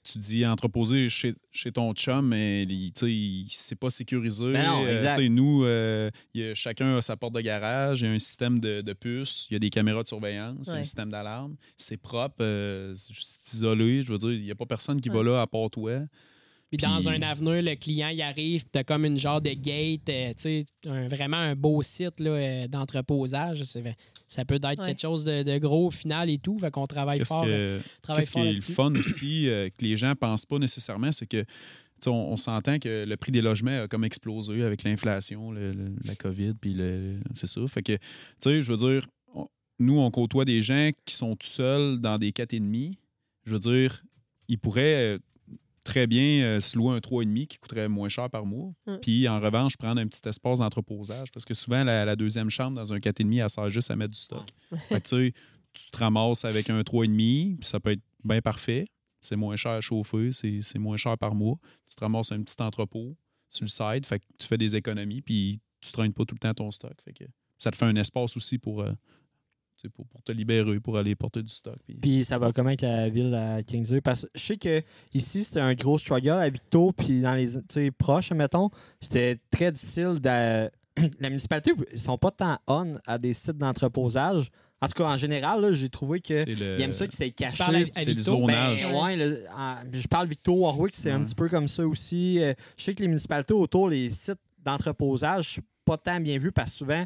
tu 0.04 0.18
dis 0.18 0.46
entreposer 0.46 1.09
chez, 1.09 1.34
chez 1.50 1.72
ton 1.72 1.92
chum, 1.92 2.28
mais 2.28 2.64
c'est 3.50 3.74
pas 3.74 3.90
sécurisé. 3.90 4.52
Ben 4.52 4.64
non, 4.64 4.84
Euh, 4.84 4.94
exact. 4.94 5.16
tu 5.16 5.22
sais, 5.22 5.28
nous, 5.28 5.64
euh, 5.64 6.11
il 6.32 6.42
y 6.42 6.44
a- 6.50 6.54
chacun 6.54 6.96
a 6.96 7.02
sa 7.02 7.16
porte 7.16 7.32
de 7.34 7.40
garage, 7.40 8.02
il 8.02 8.07
y 8.07 8.09
a 8.09 8.12
un 8.12 8.18
système 8.20 8.61
de, 8.61 8.82
de 8.82 8.92
puces, 8.92 9.48
il 9.50 9.54
y 9.54 9.57
a 9.57 9.59
des 9.59 9.68
caméras 9.70 10.04
de 10.04 10.09
surveillance, 10.09 10.68
Ouais. 10.68 10.74
un 10.78 10.84
système 10.84 11.11
d'alarme. 11.11 11.57
C'est 11.76 11.96
propre, 11.96 12.36
euh, 12.40 12.94
c'est 12.96 13.54
isolé. 13.54 14.02
Je 14.04 14.12
veux 14.12 14.18
dire, 14.18 14.30
il 14.32 14.42
n'y 14.44 14.50
a 14.52 14.54
pas 14.54 14.66
personne 14.66 15.00
qui 15.00 15.09
va 15.09 15.24
là 15.24 15.40
à 15.40 15.46
part 15.48 15.70
toi. 15.70 15.98
Puis 16.70 16.78
dans 16.78 17.08
un 17.08 17.22
avenir, 17.22 17.62
le 17.62 17.74
client 17.76 18.08
il 18.08 18.20
arrive, 18.22 18.64
tu 18.70 18.78
as 18.78 18.84
comme 18.84 19.04
une 19.04 19.18
genre 19.18 19.40
de 19.40 19.50
gate, 19.50 20.08
euh, 20.08 20.30
tu 20.30 20.34
sais, 20.42 20.64
un- 20.86 21.06
vraiment 21.08 21.36
un 21.36 21.54
beau 21.54 21.80
site 21.82 22.18
là, 22.18 22.30
euh, 22.30 22.66
d'entreposage. 22.68 23.62
Ça 24.28 24.44
peut 24.44 24.56
être 24.56 24.66
Ouais. 24.80 24.86
quelque 24.86 25.00
chose 25.00 25.24
de, 25.24 25.42
de 25.44 25.58
gros 25.58 25.86
au 25.86 25.90
final 25.92 26.28
et 26.28 26.38
tout. 26.38 26.58
Fait 26.58 26.70
qu'on 26.72 26.86
travaille 26.88 27.18
Qu'est-ce 27.18 27.28
fort. 27.28 27.44
que, 27.44 27.80
travaille 28.02 28.22
Qu'est-ce 28.24 28.30
qui 28.32 28.38
fort 28.38 28.46
est 28.46 28.52
le 28.52 28.60
fun 28.60 28.94
aussi, 28.98 29.48
euh, 29.48 29.68
que 29.68 29.84
les 29.84 29.96
gens 29.96 30.14
pensent 30.16 30.44
pas 30.46 30.58
nécessairement, 30.58 31.12
c'est 31.12 31.26
que 31.26 31.42
tu 31.42 31.46
sais, 32.00 32.10
on, 32.10 32.32
on 32.32 32.36
s'entend 32.36 32.78
que 32.78 33.04
le 33.06 33.16
prix 33.16 33.30
des 33.32 33.40
logements 33.42 33.82
a 33.84 33.88
comme 33.88 34.04
explosé 34.04 34.62
avec 34.62 34.82
l'inflation, 34.82 35.52
le- 35.52 35.72
le- 35.72 35.94
la 36.04 36.14
COVID, 36.16 36.54
puis 36.60 36.74
le, 36.74 37.14
c'est 37.36 37.46
ça. 37.46 37.60
Fait 37.68 37.82
que, 37.82 37.92
tu 37.92 38.00
sais, 38.40 38.60
je 38.62 38.72
veux 38.72 38.76
dire, 38.76 39.06
on- 39.34 39.46
nous, 39.78 39.98
on 39.98 40.10
côtoie 40.10 40.44
des 40.44 40.60
gens 40.62 40.90
qui 41.04 41.14
sont 41.14 41.36
tout 41.36 41.46
seuls 41.46 42.00
dans 42.00 42.18
des 42.18 42.32
4,5. 42.32 42.94
Je 43.44 43.52
veux 43.52 43.60
dire, 43.60 44.02
ils 44.48 44.58
pourraient 44.58 45.14
euh, 45.14 45.18
très 45.87 46.07
bien 46.07 46.43
euh, 46.43 46.61
se 46.61 46.76
louer 46.76 46.95
un 46.95 46.99
3,5 46.99 47.47
qui 47.47 47.59
coûterait 47.59 47.89
moins 47.89 48.09
cher 48.09 48.28
par 48.28 48.45
mois. 48.45 48.72
Mm. 48.87 48.97
Puis, 49.01 49.28
en 49.28 49.41
revanche, 49.41 49.76
prendre 49.76 50.01
un 50.01 50.07
petit 50.07 50.28
espace 50.28 50.59
d'entreposage. 50.59 51.30
Parce 51.32 51.45
que 51.45 51.55
souvent, 51.55 51.84
la, 51.84 52.05
la 52.05 52.16
deuxième 52.16 52.51
chambre 52.51 52.76
dans 52.76 52.93
un 52.93 52.99
4,5, 52.99 53.43
elle 53.43 53.49
sert 53.49 53.70
juste 53.70 53.91
à 53.91 53.97
mettre 53.97 54.12
du 54.12 54.20
stock. 54.20 54.47
Fait 54.89 55.01
que, 55.01 55.09
tu 55.09 55.16
sais, 55.16 55.32
tu 55.72 55.91
te 55.91 55.99
ramasses 55.99 56.45
avec 56.45 56.68
un 56.68 56.80
3,5, 56.80 57.59
puis 57.59 57.68
ça 57.68 57.80
peut 57.80 57.93
être 57.93 58.03
bien 58.24 58.43
parfait. 58.43 58.84
C'est 59.22 59.37
moins 59.37 59.57
cher 59.57 59.72
à 59.72 59.80
chauffer, 59.80 60.32
c'est 60.32 60.61
c'est 60.61 60.78
moins 60.78 60.97
cher 60.97 61.18
par 61.18 61.34
mois. 61.34 61.57
Tu 61.89 61.97
te 61.97 62.01
ramasses 62.01 62.30
un 62.32 62.43
petit 62.43 62.61
entrepôt 62.62 63.16
sur 63.49 63.64
le 63.64 63.68
side, 63.68 64.07
fait 64.07 64.20
que 64.20 64.24
tu 64.39 64.47
fais 64.47 64.59
des 64.59 64.76
économies, 64.76 65.20
puis 65.20 65.61
tu 65.80 65.91
traînes 65.91 66.12
pas 66.12 66.24
tout 66.24 66.34
le 66.34 66.39
temps 66.39 66.55
ton 66.55 66.70
stock. 66.70 66.95
Fait 67.05 67.12
que 67.12 67.24
ça 67.59 67.70
te 67.70 67.76
fait 67.76 67.87
un 67.87 67.97
espace 67.97 68.37
aussi 68.37 68.59
pour 68.59 68.82
euh, 68.82 68.93
pour, 69.95 70.07
pour 70.07 70.22
te 70.22 70.33
libérer, 70.33 70.81
pour 70.81 70.97
aller 70.99 71.14
porter 71.14 71.43
du 71.43 71.49
stock. 71.53 71.77
puis- 71.87 71.95
Puis 71.97 72.24
ça 72.24 72.39
va 72.39 72.53
comment 72.53 72.68
avec 72.68 72.83
la 72.83 73.09
ville 73.09 73.35
à 73.35 73.62
Kingsley? 73.62 74.01
Parce 74.01 74.22
que 74.22 74.29
je 74.35 74.41
sais 74.43 74.57
que 74.57 74.83
ici, 75.14 75.45
c'était 75.45 75.61
un 75.61 75.74
gros 75.74 75.99
struggle 75.99 76.31
à 76.31 76.49
Victo, 76.49 76.93
puis 76.93 77.20
dans 77.20 77.35
les 77.35 77.91
proches, 77.93 78.33
mettons, 78.33 78.70
c'était 79.01 79.39
très 79.51 79.72
difficile 79.72 80.20
de. 80.20 80.70
La 81.20 81.29
municipalité, 81.29 81.72
ils 81.93 82.01
sont 82.01 82.16
pas 82.16 82.31
tant 82.31 82.59
on 82.66 82.97
à 83.07 83.18
des 83.18 83.35
sites 83.35 83.59
d'entreposage. 83.59 84.49
En 84.81 84.87
tout 84.89 84.95
cas, 84.95 85.05
en 85.05 85.16
général, 85.16 85.61
là, 85.62 85.72
j'ai 85.72 85.89
trouvé 85.89 86.20
que 86.20 86.33
le- 86.47 86.77
ils 86.79 86.83
aiment 86.83 86.93
ça 86.93 87.07
qui 87.07 87.16
s'est 87.16 87.31
caché. 87.31 87.57
c'est 87.97 88.05
le 88.14 88.22
zonage. 88.22 88.83
Ben, 88.93 89.03
ouais, 89.05 89.16
le- 89.16 89.45
en- 89.55 89.77
je 89.93 90.07
parle 90.09 90.29
Victo, 90.29 90.53
Warwick, 90.55 90.95
c'est 90.95 91.11
un 91.11 91.22
petit 91.24 91.35
peu 91.35 91.49
comme 91.49 91.68
ça 91.68 91.87
aussi. 91.87 92.37
Euh, 92.41 92.53
je 92.79 92.85
sais 92.85 92.95
que 92.95 93.03
les 93.03 93.09
municipalités 93.09 93.55
autour, 93.55 93.89
les 93.91 94.09
sites 94.11 94.39
d'entreposage, 94.64 95.55
c'est 95.57 95.64
pas 95.85 95.97
tant 95.97 96.20
bien 96.20 96.39
vu 96.39 96.53
parce 96.53 96.72
que 96.72 96.79
souvent, 96.79 97.05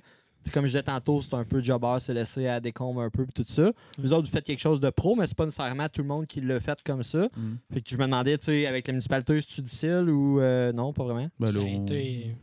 comme 0.52 0.64
je 0.64 0.68
disais 0.70 0.82
tantôt, 0.82 1.20
c'est 1.22 1.34
un 1.34 1.44
peu 1.44 1.62
jobber, 1.62 1.96
c'est 1.98 2.14
laissé 2.14 2.46
à 2.46 2.60
décombre 2.60 3.02
un 3.02 3.10
peu 3.10 3.24
puis 3.24 3.32
tout 3.44 3.44
ça. 3.46 3.70
Vous 3.98 4.12
autres, 4.12 4.26
vous 4.26 4.32
faites 4.32 4.44
quelque 4.46 4.60
chose 4.62 4.80
de 4.80 4.90
pro, 4.90 5.14
mais 5.16 5.26
c'est 5.26 5.36
pas 5.36 5.44
nécessairement 5.44 5.88
tout 5.88 6.02
le 6.02 6.08
monde 6.08 6.26
qui 6.26 6.40
l'a 6.40 6.58
fait 6.60 6.78
comme 6.82 7.02
ça. 7.02 7.28
Mm. 7.36 7.54
Fait 7.74 7.80
que 7.82 7.90
je 7.90 7.96
me 7.96 8.04
demandais, 8.04 8.38
tu 8.38 8.46
sais, 8.46 8.66
avec 8.66 8.86
la 8.86 8.92
municipalité, 8.92 9.40
c'est-tu 9.40 9.60
difficile 9.62 10.08
ou 10.08 10.40
euh, 10.40 10.72
non, 10.72 10.92
pas 10.92 11.04
vraiment? 11.04 11.28
Ben, 11.38 11.48
Ça 11.48 11.58
là, 11.58 11.64
a 11.64 11.66
on- 11.68 11.84
été- 11.84 12.34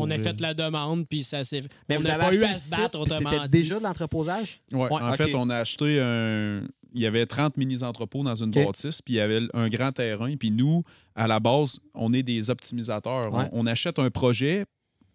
On 0.00 0.08
a 0.10 0.16
fait 0.18 0.40
la 0.40 0.54
demande, 0.54 1.08
puis 1.08 1.24
ça 1.24 1.42
s'est. 1.42 1.62
Mais 1.88 1.96
on 1.96 2.00
vous 2.00 2.06
avez 2.08 2.18
pas 2.18 2.32
eu 2.34 2.42
à 2.44 2.52
le 2.52 2.58
se 2.58 2.70
battre 2.70 3.00
autrement. 3.00 3.30
C'était 3.32 3.48
déjà 3.48 3.78
de 3.80 3.82
l'entreposage? 3.84 4.60
Ouais, 4.72 4.82
Ouais, 4.88 5.02
en 5.02 5.12
fait, 5.14 5.34
on 5.34 5.50
a 5.50 5.56
acheté 5.56 5.98
un. 6.00 6.62
Il 6.94 7.02
y 7.02 7.06
avait 7.06 7.26
30 7.26 7.56
mini-entrepôts 7.56 8.22
dans 8.22 8.34
une 8.36 8.48
Ok. 8.56 8.64
bâtisse, 8.64 9.02
puis 9.02 9.14
il 9.14 9.16
y 9.16 9.20
avait 9.20 9.40
un 9.54 9.68
grand 9.68 9.90
terrain. 9.92 10.34
Puis 10.36 10.50
nous, 10.52 10.84
à 11.16 11.26
la 11.26 11.38
base, 11.40 11.78
on 11.94 12.12
est 12.14 12.22
des 12.22 12.48
optimisateurs. 12.48 13.34
Ouais. 13.34 13.44
On, 13.52 13.64
on 13.64 13.66
achète 13.66 13.98
un 13.98 14.08
projet, 14.10 14.64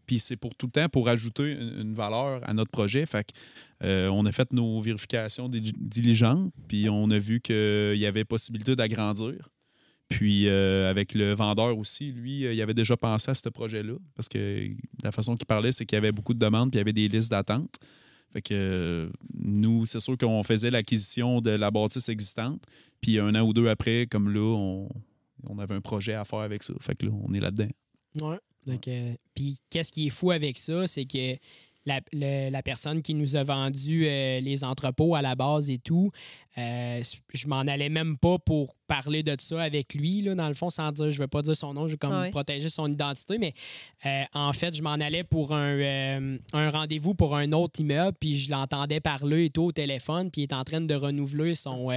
puis 0.05 0.19
c'est 0.19 0.35
pour 0.35 0.55
tout 0.55 0.67
le 0.67 0.71
temps 0.71 0.89
pour 0.89 1.09
ajouter 1.09 1.51
une, 1.51 1.93
valeur 1.93 2.47
à 2.47 2.53
notre 2.53 2.71
projet. 2.71 3.05
Fait 3.05 3.23
que, 3.23 3.37
euh, 3.85 4.09
on 4.09 4.25
a 4.25 4.31
fait 4.31 4.51
nos 4.53 4.81
vérifications 4.81 5.49
dili- 5.49 5.73
diligentes, 5.77 6.51
puis 6.67 6.89
on 6.89 7.09
a 7.09 7.19
vu 7.19 7.39
qu'il 7.41 7.97
y 7.97 8.05
avait 8.05 8.25
possibilité 8.25 8.75
d'agrandir. 8.75 9.49
Puis 10.09 10.47
euh, 10.47 10.89
avec 10.89 11.13
le 11.13 11.33
vendeur 11.33 11.77
aussi, 11.77 12.11
lui, 12.11 12.45
euh, 12.45 12.53
il 12.53 12.61
avait 12.61 12.73
déjà 12.73 12.95
pensé 12.95 13.31
à 13.31 13.35
ce 13.35 13.49
projet-là, 13.49 13.93
parce 14.15 14.29
que 14.29 14.69
la 15.03 15.11
façon 15.11 15.35
qu'il 15.35 15.45
parlait, 15.45 15.71
c'est 15.71 15.85
qu'il 15.85 15.95
y 15.95 15.97
avait 15.97 16.11
beaucoup 16.11 16.33
de 16.33 16.39
demandes, 16.39 16.71
puis 16.71 16.77
il 16.77 16.81
y 16.81 16.83
avait 16.83 16.93
des 16.93 17.07
listes 17.07 17.31
d'attente. 17.31 17.77
Fait 18.31 18.41
que 18.41 18.53
euh, 18.53 19.09
nous, 19.33 19.85
c'est 19.85 19.99
sûr 19.99 20.17
qu'on 20.17 20.43
faisait 20.43 20.71
l'acquisition 20.71 21.39
de 21.41 21.51
la 21.51 21.71
bâtisse 21.71 22.09
existante, 22.09 22.63
puis 23.01 23.19
un 23.19 23.33
an 23.35 23.41
ou 23.41 23.53
deux 23.53 23.67
après, 23.69 24.07
comme 24.07 24.33
là, 24.33 24.41
on, 24.41 24.89
on 25.47 25.59
avait 25.59 25.75
un 25.75 25.81
projet 25.81 26.13
à 26.13 26.25
faire 26.25 26.39
avec 26.39 26.63
ça. 26.63 26.73
Fait 26.81 26.95
que 26.95 27.05
là, 27.05 27.11
on 27.11 27.33
est 27.33 27.39
là-dedans. 27.39 27.69
Ouais. 28.21 28.39
Donc, 28.65 28.87
euh, 28.87 29.13
puis 29.35 29.57
qu'est-ce 29.69 29.91
qui 29.91 30.07
est 30.07 30.11
fou 30.11 30.31
avec 30.31 30.57
ça, 30.57 30.87
c'est 30.87 31.05
que 31.05 31.37
la, 31.85 31.99
le- 32.13 32.49
la 32.49 32.63
personne 32.63 33.01
qui 33.01 33.13
nous 33.13 33.35
a 33.35 33.43
vendu 33.43 34.05
euh, 34.07 34.39
les 34.39 34.63
entrepôts 34.63 35.15
à 35.15 35.21
la 35.21 35.35
base 35.35 35.69
et 35.69 35.79
tout, 35.79 36.11
euh, 36.57 37.03
je 37.33 37.47
m'en 37.47 37.59
allais 37.59 37.89
même 37.89 38.17
pas 38.17 38.37
pour 38.39 38.75
parler 38.87 39.21
de 39.21 39.35
ça 39.37 39.61
avec 39.61 39.93
lui, 39.93 40.21
là, 40.21 40.33
dans 40.33 40.47
le 40.47 40.53
fond, 40.53 40.69
sans 40.69 40.93
dire, 40.93 41.11
je 41.11 41.19
vais 41.19 41.27
pas 41.27 41.41
dire 41.41 41.57
son 41.57 41.73
nom, 41.73 41.87
je 41.87 41.93
vais 41.93 41.97
comme 41.97 42.13
Ouais. 42.13 42.29
protéger 42.29 42.69
son 42.69 42.89
identité, 42.89 43.37
mais 43.37 43.53
euh, 44.05 44.23
en 44.33 44.53
fait, 44.53 44.73
je 44.73 44.81
m'en 44.81 44.91
allais 44.93 45.25
pour 45.25 45.53
un, 45.53 45.77
euh, 45.77 46.37
un 46.53 46.69
rendez-vous 46.69 47.15
pour 47.15 47.35
un 47.35 47.51
autre 47.51 47.81
immeuble, 47.81 48.15
puis 48.17 48.37
je 48.37 48.49
l'entendais 48.49 49.01
parler 49.01 49.45
et 49.45 49.49
tout 49.49 49.63
au 49.63 49.71
téléphone, 49.73 50.31
puis 50.31 50.43
il 50.43 50.45
est 50.45 50.53
en 50.53 50.63
train 50.63 50.79
de 50.79 50.95
renouveler 50.95 51.53
son... 51.53 51.91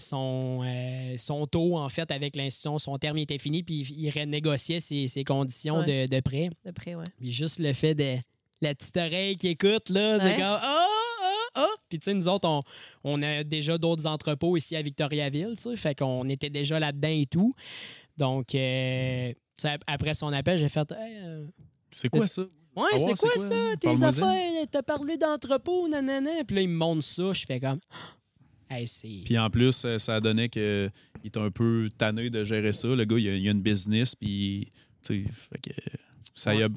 son, 0.00 0.62
euh, 0.64 1.14
son 1.18 1.46
taux, 1.46 1.76
en 1.76 1.88
fait, 1.88 2.10
avec 2.10 2.36
l'institution, 2.36 2.78
son 2.78 2.98
terme 2.98 3.18
était 3.18 3.38
fini, 3.38 3.62
puis 3.62 3.80
il 3.96 4.10
renégociait 4.10 4.80
ses, 4.80 5.08
ses 5.08 5.24
conditions 5.24 5.78
Ouais. 5.78 6.06
de, 6.08 6.14
de 6.16 6.20
prêt. 6.20 6.50
De 6.64 6.70
près, 6.70 6.94
ouais. 6.94 7.04
Puis 7.18 7.32
juste 7.32 7.58
le 7.58 7.72
fait 7.72 7.94
de 7.94 8.16
la 8.60 8.74
petite 8.74 8.96
oreille 8.96 9.36
qui 9.36 9.48
écoute, 9.48 9.88
là, 9.90 10.18
c'est 10.20 10.34
comme 10.34 10.42
Ah, 10.44 10.86
ah, 11.22 11.34
ah. 11.54 11.66
Puis 11.88 11.98
tu 11.98 12.04
sais, 12.04 12.14
nous 12.14 12.28
autres, 12.28 12.48
on, 12.48 12.62
on 13.04 13.22
a 13.22 13.42
déjà 13.44 13.78
d'autres 13.78 14.06
entrepôts 14.06 14.56
ici 14.56 14.76
à 14.76 14.82
Victoriaville, 14.82 15.54
tu 15.56 15.70
sais, 15.70 15.76
fait 15.76 15.94
qu'on 15.98 16.28
était 16.28 16.50
déjà 16.50 16.78
là-dedans 16.78 17.08
et 17.08 17.26
tout. 17.26 17.52
Donc, 18.16 18.54
euh, 18.54 19.30
tu 19.32 19.36
sais, 19.62 19.78
après 19.86 20.14
son 20.14 20.32
appel, 20.32 20.58
j'ai 20.58 20.68
fait 20.68 20.90
Hey, 20.92 21.16
euh, 21.22 21.46
C'est 21.90 22.08
quoi 22.08 22.26
ça? 22.26 22.42
Ouais, 22.76 22.84
Ah 22.92 22.98
c'est 22.98 23.18
quoi, 23.18 23.36
ça? 23.36 23.76
Tes 23.80 24.02
affaires, 24.04 24.66
t'as 24.70 24.82
parlé 24.82 25.16
d'entrepôt, 25.16 25.88
nanana. 25.88 26.30
Puis 26.46 26.54
là, 26.56 26.62
il 26.62 26.68
me 26.68 26.76
montre 26.76 27.02
ça, 27.02 27.32
je 27.32 27.44
fais 27.44 27.58
comme 27.58 27.80
Hey. 28.70 28.86
Puis 29.24 29.36
en 29.38 29.50
plus, 29.50 29.84
euh, 29.84 29.98
ça 29.98 30.20
donnait 30.20 30.48
qu'il 30.48 30.62
est 31.24 31.36
un 31.36 31.50
peu 31.50 31.88
tanné 31.98 32.30
de 32.30 32.44
gérer 32.44 32.72
ça. 32.72 32.86
Le 32.88 33.04
gars, 33.04 33.18
il 33.18 33.28
a, 33.28 33.34
il 33.36 33.48
a 33.48 33.50
une 33.50 33.62
business, 33.62 34.14
puis 34.14 34.70
fait 35.02 35.24
que, 35.62 35.70
ça 36.34 36.52
a- 36.52 36.68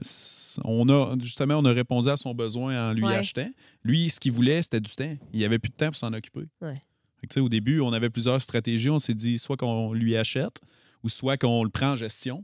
on 0.66 0.90
a 0.90 1.16
justement 1.20 1.56
on 1.56 1.66
a 1.66 1.72
répondu 1.72 2.10
à 2.10 2.18
son 2.18 2.34
besoin 2.34 2.90
en 2.90 2.94
lui 2.94 3.04
Ouais. 3.04 3.16
achetant. 3.16 3.50
Lui, 3.84 4.10
ce 4.10 4.20
qu'il 4.20 4.32
voulait, 4.32 4.62
c'était 4.64 4.82
du 4.82 4.92
temps. 4.94 5.16
Il 5.34 5.44
avait 5.46 5.60
plus 5.60 5.70
de 5.70 5.76
temps 5.76 5.88
pour 5.88 5.96
s'en 5.98 6.12
occuper. 6.14 6.48
Ouais. 6.62 6.82
Fait 7.22 7.28
que, 7.28 7.34
tu 7.34 7.34
sais, 7.36 7.40
au 7.40 7.48
début, 7.50 7.80
on 7.80 7.94
avait 7.94 8.10
plusieurs 8.10 8.42
stratégies. 8.42 8.90
On 8.90 9.00
s'est 9.00 9.14
dit 9.14 9.38
soit 9.38 9.56
qu'on 9.56 9.94
lui 9.94 10.18
achète 10.18 10.62
ou 11.04 11.10
soit 11.10 11.38
qu'on 11.38 11.64
le 11.64 11.70
prend 11.70 11.92
en 11.92 11.96
gestion. 11.96 12.44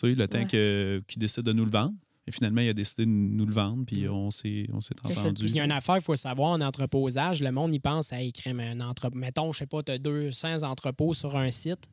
Tu 0.00 0.10
sais, 0.10 0.14
le 0.14 0.28
temps 0.28 0.46
qu'il 0.46 1.02
décide 1.18 1.42
de 1.42 1.52
nous 1.52 1.64
le 1.64 1.70
vendre. 1.70 1.94
Et 2.28 2.30
finalement, 2.30 2.60
il 2.60 2.68
a 2.68 2.74
décidé 2.74 3.06
de 3.06 3.10
nous 3.10 3.46
le 3.46 3.52
vendre, 3.52 3.84
puis 3.86 4.06
on 4.06 4.30
s'est 4.30 4.66
on 4.72 4.80
s'est 4.82 4.94
entendu. 5.02 5.46
Il 5.46 5.54
y 5.54 5.60
a 5.60 5.64
une 5.64 5.72
affaire, 5.72 5.96
il 5.96 6.02
faut 6.02 6.14
savoir, 6.14 6.50
en 6.50 6.60
entreposage, 6.60 7.42
le 7.42 7.50
monde, 7.50 7.72
il 7.74 7.80
pense 7.80 8.12
à 8.12 8.20
écrire 8.20 8.54
un 8.58 8.80
entrepôt. 8.80 9.16
Mettons, 9.16 9.50
je 9.52 9.60
sais 9.60 9.66
pas, 9.66 9.82
tu 9.82 9.92
as 9.92 9.98
200 9.98 10.62
entrepôts 10.62 11.14
sur 11.14 11.34
un 11.36 11.50
site. 11.50 11.88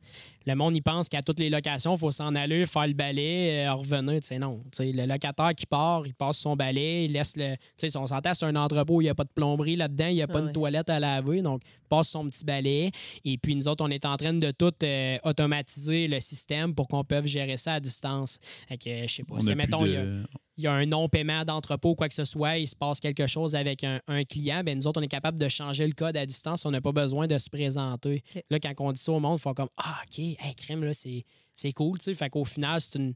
Le 0.46 0.54
monde, 0.54 0.76
il 0.76 0.82
pense 0.82 1.08
qu'à 1.08 1.22
toutes 1.22 1.40
les 1.40 1.48
locations, 1.50 1.94
il 1.94 1.98
faut 1.98 2.10
s'en 2.10 2.34
aller, 2.34 2.66
faire 2.66 2.86
le 2.86 2.92
balai, 2.92 3.66
euh, 3.66 3.72
revenir. 3.72 4.20
Tu 4.20 4.26
sais, 4.28 4.38
non. 4.38 4.62
Le 4.78 5.06
locataire 5.06 5.54
qui 5.56 5.64
part, 5.66 6.06
il 6.06 6.14
passe 6.14 6.36
son 6.38 6.54
balai, 6.54 7.06
il 7.06 7.12
laisse 7.12 7.34
le. 7.36 7.54
Tu 7.56 7.60
sais, 7.78 7.88
si 7.88 7.96
on 7.96 8.06
s'entend 8.06 8.34
sur 8.34 8.46
un 8.46 8.56
entrepôt, 8.56 9.00
il 9.00 9.04
n'y 9.04 9.10
a 9.10 9.14
pas 9.14 9.24
de 9.24 9.30
plomberie 9.34 9.76
là-dedans, 9.76 10.06
il 10.08 10.14
n'y 10.14 10.22
a 10.22 10.28
pas 10.28 10.38
Ah 10.38 10.42
de 10.42 10.46
ouais. 10.48 10.52
toilette 10.52 10.90
à 10.90 11.00
laver. 11.00 11.40
Donc, 11.40 11.62
passe 11.86 12.08
son 12.08 12.28
petit 12.28 12.44
balai. 12.44 12.90
Et 13.24 13.38
puis, 13.38 13.54
nous 13.56 13.68
autres, 13.68 13.84
on 13.84 13.88
est 13.90 14.04
en 14.04 14.16
train 14.16 14.32
de 14.34 14.50
tout 14.50 14.72
euh, 14.82 15.18
automatiser 15.24 16.08
le 16.08 16.20
système 16.20 16.74
pour 16.74 16.88
qu'on 16.88 17.04
puisse 17.04 17.26
gérer 17.26 17.56
ça 17.56 17.74
à 17.74 17.80
distance. 17.80 18.38
Fait 18.68 18.76
que, 18.78 19.06
je 19.06 19.12
sais 19.12 19.22
pas, 19.24 19.36
c'est, 19.40 19.54
mettons, 19.54 19.84
il 19.86 19.92
y 19.92 19.96
a- 19.96 20.04
de- 20.04 20.24
il 20.58 20.64
y 20.64 20.66
a 20.66 20.72
un 20.72 20.86
non-paiement 20.86 21.44
d'entrepôt, 21.44 21.94
quoi 21.94 22.08
que 22.08 22.14
ce 22.14 22.24
soit, 22.24 22.56
il 22.56 22.66
se 22.66 22.74
passe 22.74 22.98
quelque 22.98 23.26
chose 23.26 23.54
avec 23.54 23.84
un, 23.84 24.00
un 24.06 24.24
client, 24.24 24.62
ben 24.64 24.78
nous 24.78 24.86
autres, 24.86 24.98
on 25.00 25.02
est 25.04 25.08
capable 25.08 25.38
de 25.38 25.48
changer 25.48 25.86
le 25.86 25.92
code 25.92 26.16
à 26.16 26.24
distance. 26.24 26.64
On 26.64 26.70
n'a 26.70 26.80
pas 26.80 26.92
besoin 26.92 27.26
de 27.26 27.36
se 27.36 27.50
présenter. 27.50 28.22
Là, 28.48 28.58
quand 28.58 28.72
on 28.78 28.92
dit 28.92 29.00
ça 29.02 29.12
au 29.12 29.20
monde, 29.20 29.38
ils 29.38 29.42
font 29.42 29.52
comme 29.52 29.68
Ah, 29.76 30.00
OK, 30.06 30.18
hey, 30.18 30.54
crème, 30.56 30.82
là, 30.82 30.94
c'est, 30.94 31.24
c'est 31.54 31.72
cool. 31.72 31.98
tu 31.98 32.04
sais. 32.04 32.14
Fait 32.14 32.30
qu'au 32.30 32.44
final, 32.46 32.80
c'est 32.80 32.98
une, 32.98 33.12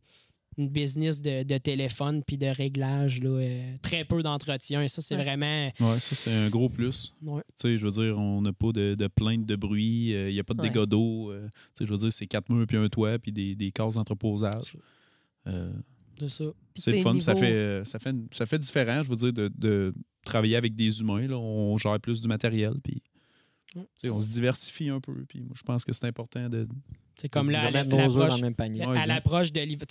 une 0.60 0.68
business 0.68 1.20
de, 1.22 1.42
de 1.42 1.58
téléphone 1.58 2.22
puis 2.24 2.36
de 2.38 2.46
réglage. 2.46 3.20
Là, 3.22 3.30
euh, 3.30 3.76
très 3.82 4.04
peu 4.04 4.22
d'entretien. 4.22 4.82
Et 4.82 4.88
ça, 4.88 5.00
c'est 5.02 5.16
Ouais. 5.16 5.24
vraiment. 5.24 5.66
Ouais, 5.80 5.98
ça, 5.98 6.14
c'est 6.14 6.32
un 6.32 6.48
gros 6.48 6.68
plus. 6.68 7.14
Ouais. 7.22 7.42
Tu 7.58 7.68
sais, 7.68 7.76
je 7.78 7.86
veux 7.86 7.92
dire, 7.92 8.18
on 8.18 8.40
n'a 8.42 8.52
pas 8.52 8.72
de, 8.72 8.94
de 8.94 9.06
plainte 9.08 9.46
de 9.46 9.56
bruit, 9.56 10.14
euh, 10.14 10.30
il 10.30 10.34
n'y 10.34 10.40
a 10.40 10.44
pas 10.44 10.54
de 10.54 10.62
dégâts 10.62 10.84
d'eau. 10.84 11.30
euh, 11.32 11.46
tu 11.48 11.58
sais, 11.78 11.86
je 11.86 11.90
veux 11.92 11.98
dire, 11.98 12.12
c'est 12.12 12.26
quatre 12.26 12.48
murs 12.50 12.66
puis 12.66 12.76
un 12.76 12.88
toit 12.88 13.18
puis 13.18 13.32
des, 13.32 13.54
des 13.56 13.72
cases 13.72 13.94
d'entreposage. 13.94 14.76
Euh, 15.46 15.72
C'est 16.18 16.28
ça. 16.28 16.44
C'est 16.74 16.92
le 16.92 16.98
fun, 16.98 17.18
ça, 17.20 17.34
fait, 17.34 17.52
euh, 17.52 17.84
ça, 17.84 17.98
fait, 17.98 18.14
ça 18.30 18.46
fait 18.46 18.58
différent, 18.58 19.02
je 19.02 19.08
veux 19.10 19.16
dire, 19.16 19.32
de, 19.32 19.50
de 19.56 19.94
travailler 20.24 20.56
avec 20.56 20.74
des 20.76 21.00
humains. 21.00 21.26
Là. 21.26 21.38
On 21.38 21.76
gère 21.78 21.98
plus 22.00 22.20
du 22.20 22.28
matériel, 22.28 22.74
puis 22.82 23.02
Ouais. 23.76 23.82
tu 24.00 24.08
sais, 24.08 24.10
on 24.10 24.20
se 24.20 24.28
diversifie 24.28 24.88
un 24.88 25.00
peu. 25.00 25.24
Puis 25.28 25.40
moi, 25.42 25.52
je 25.56 25.62
pense 25.62 25.84
que 25.84 25.92
c'est 25.92 26.04
important 26.04 26.48
de. 26.48 26.66
C'est 27.20 27.28
comme 27.28 27.50
là, 27.50 27.62
à 27.62 27.68
diversifier. 27.68 27.96
Mettre 27.96 28.08
nos 28.08 28.10
œufs 28.10 28.14
dans 28.14 28.20
l'approche 28.24 28.40
le 28.40 28.46
même 28.46 28.54
panier. 28.56 28.82
à 28.82 28.88
Ouais, 28.90 28.98
exact. 28.98 29.14
l'approche 29.14 29.52
de 29.52 29.60
l'hiver. 29.60 29.86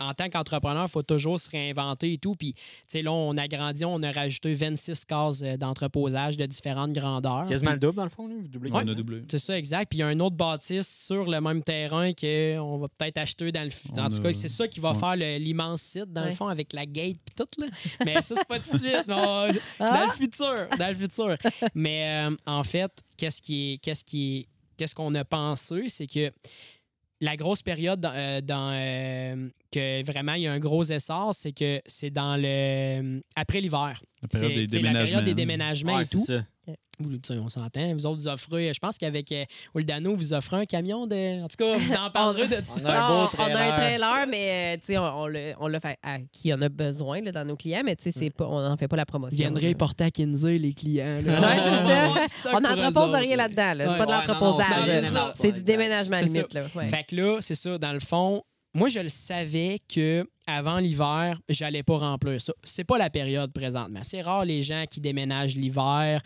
En 0.00 0.14
tant 0.14 0.28
qu'entrepreneur, 0.30 0.84
il 0.86 0.90
faut 0.90 1.02
toujours 1.02 1.38
se 1.38 1.50
réinventer 1.50 2.12
et 2.14 2.18
tout. 2.18 2.34
Puis, 2.34 2.54
tu 2.54 2.60
sais, 2.88 3.02
là, 3.02 3.12
on 3.12 3.36
a 3.36 3.46
grandi, 3.48 3.84
on 3.84 4.02
a 4.02 4.10
rajouté 4.10 4.54
26 4.54 5.04
cases 5.04 5.42
euh, 5.42 5.56
d'entreposage 5.56 6.36
de 6.36 6.46
différentes 6.46 6.92
grandeurs. 6.92 7.42
C'est 7.44 7.50
quasiment 7.50 7.72
le 7.72 7.78
double, 7.78 7.96
dans 7.96 8.04
le 8.04 8.10
fond, 8.10 8.26
là. 8.28 8.34
Vous 8.40 8.48
doublez 8.48 8.70
On 8.72 8.76
a 8.76 8.84
doublé. 8.94 9.22
C'est 9.30 9.38
ça, 9.38 9.56
exact. 9.58 9.88
Puis 9.90 9.98
il 9.98 10.00
y 10.00 10.04
a 10.04 10.08
un 10.08 10.20
autre 10.20 10.36
bâtisse 10.36 11.06
sur 11.06 11.24
le 11.28 11.40
même 11.40 11.62
terrain 11.62 12.12
qu'on 12.12 12.78
va 12.78 12.88
peut-être 12.88 13.18
acheter 13.18 13.52
dans 13.52 13.64
le 13.64 13.70
futur. 13.70 14.02
En 14.02 14.10
tout 14.10 14.22
cas, 14.22 14.32
c'est 14.32 14.48
ça 14.48 14.66
qui 14.68 14.80
va 14.80 14.92
ouais. 14.92 14.98
faire 14.98 15.16
l'immense 15.38 15.82
site, 15.82 16.12
dans 16.12 16.24
le 16.24 16.30
fond, 16.32 16.48
avec 16.48 16.72
la 16.72 16.86
gate 16.86 17.16
et 17.16 17.34
tout. 17.36 17.46
Là. 17.58 17.66
Mais 18.04 18.14
ça, 18.22 18.34
c'est 18.36 18.46
pas 18.48 18.58
tout 18.58 18.72
de 18.72 18.78
suite. 18.78 19.04
Dans 19.08 19.48
Ah! 19.80 20.06
le 20.06 20.12
futur. 20.24 20.68
Dans 20.78 20.88
le 20.88 20.94
futur. 20.94 21.36
Mais 21.74 22.26
euh, 22.28 22.36
en 22.46 22.64
fait, 22.64 22.90
qu'est-ce 23.16 23.40
qui 23.42 23.72
est. 23.74 23.78
Qu'est-ce 23.78 24.04
qui 24.04 24.38
est- 24.38 24.46
Qu'est-ce 24.78 24.94
qu'on 24.94 25.14
a 25.14 25.24
pensé, 25.24 25.84
c'est 25.88 26.06
que 26.06 26.32
la 27.22 27.36
grosse 27.36 27.62
période 27.62 28.00
dans, 28.00 28.12
euh, 28.14 28.40
dans, 28.42 28.72
euh, 28.74 29.48
que 29.70 30.04
vraiment 30.04 30.34
il 30.34 30.42
y 30.42 30.46
a 30.48 30.52
un 30.52 30.58
gros 30.58 30.82
essor, 30.82 31.34
c'est 31.34 31.52
que 31.52 31.80
c'est 31.86 32.10
dans 32.10 32.36
le 32.36 33.22
après 33.36 33.60
l'hiver. 33.62 34.02
La 34.22 34.28
période 34.28 34.52
C'est- 34.52 34.66
des 34.66 34.68
sais, 34.68 34.82
La 34.82 34.90
période 34.90 34.92
déménagements. 34.92 35.22
des 35.22 35.34
déménagements 35.34 35.96
Ouais, 35.96 36.02
et 36.02 36.06
c'est 36.06 36.16
tout. 36.18 36.24
ça. 36.26 36.44
Vous, 37.00 37.10
on 37.40 37.48
s'entend. 37.48 37.94
Vous 37.94 38.04
autres, 38.06 38.20
vous 38.20 38.28
offrez, 38.28 38.72
je 38.74 38.78
pense 38.78 38.98
qu'avec 38.98 39.32
euh, 39.32 39.44
Oldano, 39.74 40.14
vous 40.14 40.34
offrez 40.34 40.56
un 40.58 40.64
camion 40.66 41.06
de. 41.06 41.42
En 41.42 41.48
tout 41.48 41.56
cas, 41.56 41.76
vous 41.76 41.92
en 41.94 42.10
parlerez 42.12 42.46
de 42.48 42.54
ça. 42.66 42.74
On 42.80 42.84
a 42.84 42.92
un 42.92 43.08
beau 43.08 43.30
Ah, 43.30 43.30
on, 43.38 43.42
a 43.42 43.44
un 43.46 43.50
trailer. 43.50 43.76
trailer, 43.76 44.26
mais 44.28 44.74
euh, 44.74 44.78
tu 44.78 44.86
sais, 44.86 44.98
on, 44.98 45.02
on 45.22 45.26
l'a 45.26 45.40
on 45.58 45.68
l'a 45.68 45.80
fait 45.80 45.98
à 46.02 46.18
qui 46.30 46.52
en 46.52 46.60
a 46.60 46.68
besoin 46.68 47.22
là, 47.22 47.32
dans 47.32 47.46
nos 47.46 47.56
clients, 47.56 47.82
mais 47.84 47.96
tu 47.96 48.04
sais, 48.04 48.10
c'est 48.12 48.30
pas- 48.30 48.46
on 48.46 48.60
n'en 48.60 48.76
fait 48.76 48.88
pas 48.88 48.96
la 48.96 49.06
promotion. 49.06 49.34
viendrait 49.36 49.68
là. 49.70 49.74
porter 49.74 50.04
à 50.04 50.10
Kinsey, 50.10 50.58
les 50.58 50.74
clients. 50.74 51.16
là. 51.24 51.40
Ouais, 51.40 52.26
On 52.52 52.60
n'entrepose 52.60 53.14
rien 53.14 53.36
là. 53.36 53.48
là-dedans. 53.48 53.72
là. 53.74 53.84
C'est 53.84 53.90
Ouais. 53.90 53.98
pas 53.98 54.06
de 54.06 54.10
Ouais, 54.10 54.16
l'entreposage. 54.26 55.32
c'est 55.40 55.52
du 55.52 55.62
déménagement 55.62 56.18
limite. 56.18 56.52
Là. 56.54 56.64
Ouais. 56.74 56.88
Fait 56.88 57.04
que 57.08 57.16
là, 57.16 57.38
c'est 57.40 57.54
ça, 57.54 57.78
dans 57.78 57.92
le 57.94 58.00
fond, 58.00 58.42
moi, 58.74 58.88
je 58.88 59.00
le 59.00 59.08
savais 59.08 59.78
que 59.86 60.26
avant 60.46 60.78
l'hiver, 60.78 61.38
j'allais 61.48 61.82
pas 61.82 61.98
remplir 61.98 62.40
ça. 62.40 62.52
C'est 62.64 62.84
pas 62.84 62.98
la 62.98 63.10
période 63.10 63.52
présentement. 63.52 64.00
C'est 64.02 64.22
rare 64.22 64.44
les 64.44 64.62
gens 64.62 64.84
qui 64.90 65.00
déménagent 65.00 65.56
l'hiver. 65.56 66.20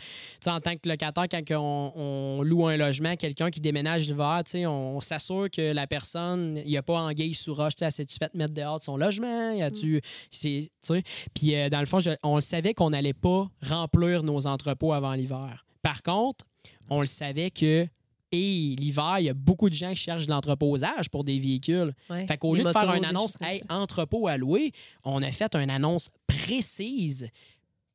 En 0.47 0.61
tant 0.61 0.75
que 0.77 0.89
locataire, 0.89 1.27
quand 1.29 1.43
on, 1.51 1.93
on 1.97 2.43
loue 2.43 2.67
un 2.67 2.77
logement, 2.77 3.17
quelqu'un 3.17 3.51
qui 3.51 3.61
déménage 3.61 4.07
l'hiver, 4.09 4.43
sais, 4.47 4.65
on, 4.65 5.01
s'assure 5.01 5.51
que 5.51 5.73
la 5.73 5.87
personne, 5.87 6.61
il 6.65 6.71
n'y 6.71 6.77
a 6.77 6.83
pas 6.83 7.01
anguille 7.01 7.35
sous 7.35 7.53
roche. 7.53 7.75
Tu 7.75 7.85
sais, 7.85 7.91
s'est-tu 7.91 8.17
fait 8.17 8.33
mettre 8.35 8.55
dehors 8.55 8.79
de 8.79 8.85
son 8.85 8.97
logement? 8.97 9.53
Y 9.53 9.63
a-tu. 9.63 10.01
sais? 10.31 10.71
Puis, 11.35 11.55
euh, 11.55 11.69
dans 11.69 11.81
le 11.81 11.87
fond, 11.87 12.01
je- 12.01 12.11
on 12.23 12.37
le 12.37 12.41
savait 12.41 12.75
qu'on 12.75 12.91
n'allait 12.91 13.13
pas 13.13 13.49
remplir 13.63 14.23
nos 14.23 14.47
entrepôts 14.47 14.93
avant 14.93 15.13
l'hiver. 15.15 15.67
Par 15.83 16.03
contre, 16.03 16.45
on 16.89 17.01
le 17.01 17.07
savait 17.07 17.51
que. 17.51 17.87
Et 18.37 18.77
l'hiver, 18.77 19.17
il 19.21 19.25
y 19.25 19.29
a 19.31 19.35
beaucoup 19.35 19.71
de 19.71 19.75
gens 19.75 19.91
qui 19.91 19.97
cherchent 19.97 20.27
de 20.27 20.31
l'entreposage 20.31 21.09
pour 21.09 21.25
des 21.25 21.39
véhicules. 21.39 21.95
Ouais. 22.11 22.27
Fait 22.27 22.37
qu'au 22.37 22.55
lieu 22.55 22.65
de 22.65 22.71
faire 22.71 22.93
une 22.95 23.05
annonce 23.05 23.39
Hey, 23.41 23.63
entrepôt 23.71 24.29
à 24.29 24.37
louer, 24.37 24.73
on 25.05 25.23
a 25.23 25.31
fait 25.31 25.55
une 25.55 25.71
annonce 25.71 26.11
précise 26.27 27.29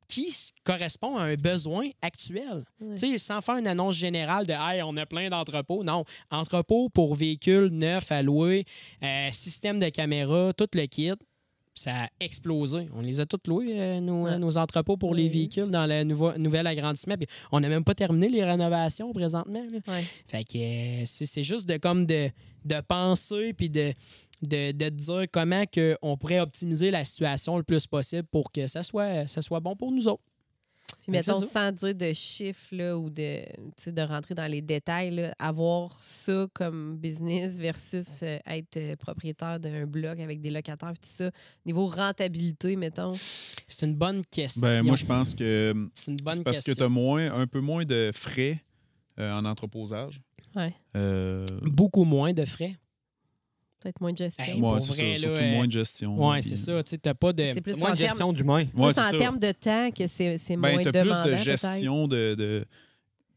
qui 0.07 0.35
correspond 0.65 1.17
à 1.17 1.23
un 1.23 1.35
besoin 1.35 1.89
actuel. 2.01 2.65
Sais, 2.95 3.17
sans 3.17 3.39
faire 3.41 3.57
une 3.57 3.67
annonce 3.67 3.95
générale 3.95 4.45
de 4.45 4.53
Hey, 4.53 4.81
on 4.81 4.97
a 4.97 5.05
plein 5.05 5.29
d'entrepôts. 5.29 5.83
Non, 5.83 6.05
entrepôt 6.31 6.89
pour 6.89 7.15
véhicules 7.15 7.69
neufs 7.71 8.11
à 8.11 8.21
louer, 8.21 8.65
euh, 9.03 9.29
système 9.31 9.79
de 9.79 9.89
caméra, 9.89 10.53
tout 10.53 10.67
le 10.73 10.85
kit. 10.87 11.13
Ça 11.73 12.03
a 12.03 12.07
explosé. 12.19 12.89
On 12.93 13.01
les 13.01 13.19
a 13.21 13.25
tous 13.25 13.39
loués, 13.47 13.79
euh, 13.79 13.99
nos, 14.01 14.25
Ouais. 14.25 14.37
nos 14.37 14.57
entrepôts 14.57 14.97
pour 14.97 15.15
les 15.15 15.29
véhicules 15.29 15.69
dans 15.71 15.85
le 15.85 16.03
nouveau, 16.03 16.37
nouvel 16.37 16.67
agrandissement. 16.67 17.15
Puis 17.15 17.27
on 17.51 17.59
n'a 17.61 17.69
même 17.69 17.83
pas 17.83 17.95
terminé 17.95 18.27
les 18.29 18.43
rénovations 18.43 19.11
présentement. 19.13 19.63
là. 19.71 19.79
Ouais. 19.93 20.03
Fait 20.27 20.43
que 20.43 20.57
euh, 20.57 21.03
c'est 21.05 21.25
c'est 21.25 21.43
juste 21.43 21.67
de 21.67 21.77
comme 21.77 22.05
de, 22.05 22.29
de 22.65 22.81
penser 22.81 23.53
puis 23.53 23.69
de, 23.69 23.93
de, 24.41 24.71
de 24.73 24.89
dire 24.89 25.25
comment 25.31 25.63
que 25.65 25.97
on 26.01 26.17
pourrait 26.17 26.39
optimiser 26.41 26.91
la 26.91 27.05
situation 27.05 27.57
le 27.57 27.63
plus 27.63 27.87
possible 27.87 28.27
pour 28.31 28.51
que 28.51 28.67
ça 28.67 28.83
soit, 28.83 29.27
ça 29.27 29.41
soit 29.41 29.59
bon 29.61 29.75
pour 29.75 29.91
nous 29.91 30.07
autres. 30.07 30.23
Mettons, 31.11 31.41
ça. 31.41 31.47
sans 31.47 31.71
dire 31.71 31.95
de 31.95 32.13
chiffres 32.13 32.67
là, 32.71 32.97
ou 32.97 33.09
de, 33.09 33.43
tu 33.43 33.61
sais, 33.77 33.91
de 33.91 34.01
rentrer 34.01 34.35
dans 34.35 34.49
les 34.49 34.61
détails, 34.61 35.11
là, 35.11 35.35
avoir 35.39 35.93
ça 36.03 36.47
comme 36.53 36.97
business 36.97 37.59
versus 37.59 38.23
euh, 38.23 38.37
être 38.47 38.77
euh, 38.77 38.95
propriétaire 38.95 39.59
d'un 39.59 39.85
bloc 39.85 40.19
avec 40.19 40.41
des 40.41 40.49
locataires, 40.49 40.93
tout 40.93 40.99
ça, 41.03 41.31
niveau 41.65 41.87
rentabilité, 41.87 42.75
mettons. 42.75 43.13
C'est 43.67 43.85
une 43.85 43.95
bonne 43.95 44.23
question. 44.25 44.61
Ben, 44.61 44.83
moi, 44.83 44.95
je 44.95 45.05
pense 45.05 45.35
que 45.35 45.73
c'est 45.93 46.11
une 46.11 46.17
bonne 46.17 46.33
c'est 46.35 46.43
parce 46.43 46.57
question. 46.57 46.73
que 46.73 46.77
tu 46.77 46.83
as 46.83 46.89
moins, 46.89 47.31
un 47.33 47.47
peu 47.47 47.59
moins 47.59 47.85
de 47.85 48.11
frais 48.13 48.63
euh, 49.19 49.31
en 49.31 49.45
entreposage. 49.45 50.21
Ouais. 50.55 50.73
Euh, 50.95 51.45
Beaucoup 51.63 52.03
moins 52.03 52.33
de 52.33 52.45
frais. 52.45 52.75
Peut-être 53.81 53.99
moins 53.99 54.11
de 54.13 54.17
gestion. 54.17 54.43
Hey, 54.45 54.61
ouais, 54.61 54.79
c'est 54.79 54.91
ça. 54.93 55.15
Surtout 55.17 55.41
euh, 55.41 55.51
moins 55.55 55.65
de 55.67 55.71
gestion. 55.71 56.15
Ouais, 56.29 56.39
puis- 56.39 56.49
c'est 56.49 56.55
ça. 56.55 56.83
Tu 56.83 56.99
t'as 56.99 57.13
pas 57.15 57.33
de. 57.33 57.51
C'est 57.53 57.61
plus 57.61 57.75
Moins 57.75 57.89
en 57.89 57.93
de 57.93 57.97
termes 57.97 58.09
gestion 58.09 58.33
d'humain. 58.33 58.65
c'est 58.73 58.79
Ouais, 58.79 58.93
plus 58.93 59.01
en 59.01 59.17
termes 59.17 59.39
de 59.39 59.51
temps 59.53 59.89
que 59.91 60.05
c'est 60.07 60.37
c'est 60.37 60.55
moins 60.55 60.75
Ben, 60.77 60.83
t'as 60.83 60.91
plus 61.01 61.09
demandant. 61.09 61.29
de 61.31 61.35
gestion 61.37 62.07
de, 62.07 62.35
de, 62.37 62.65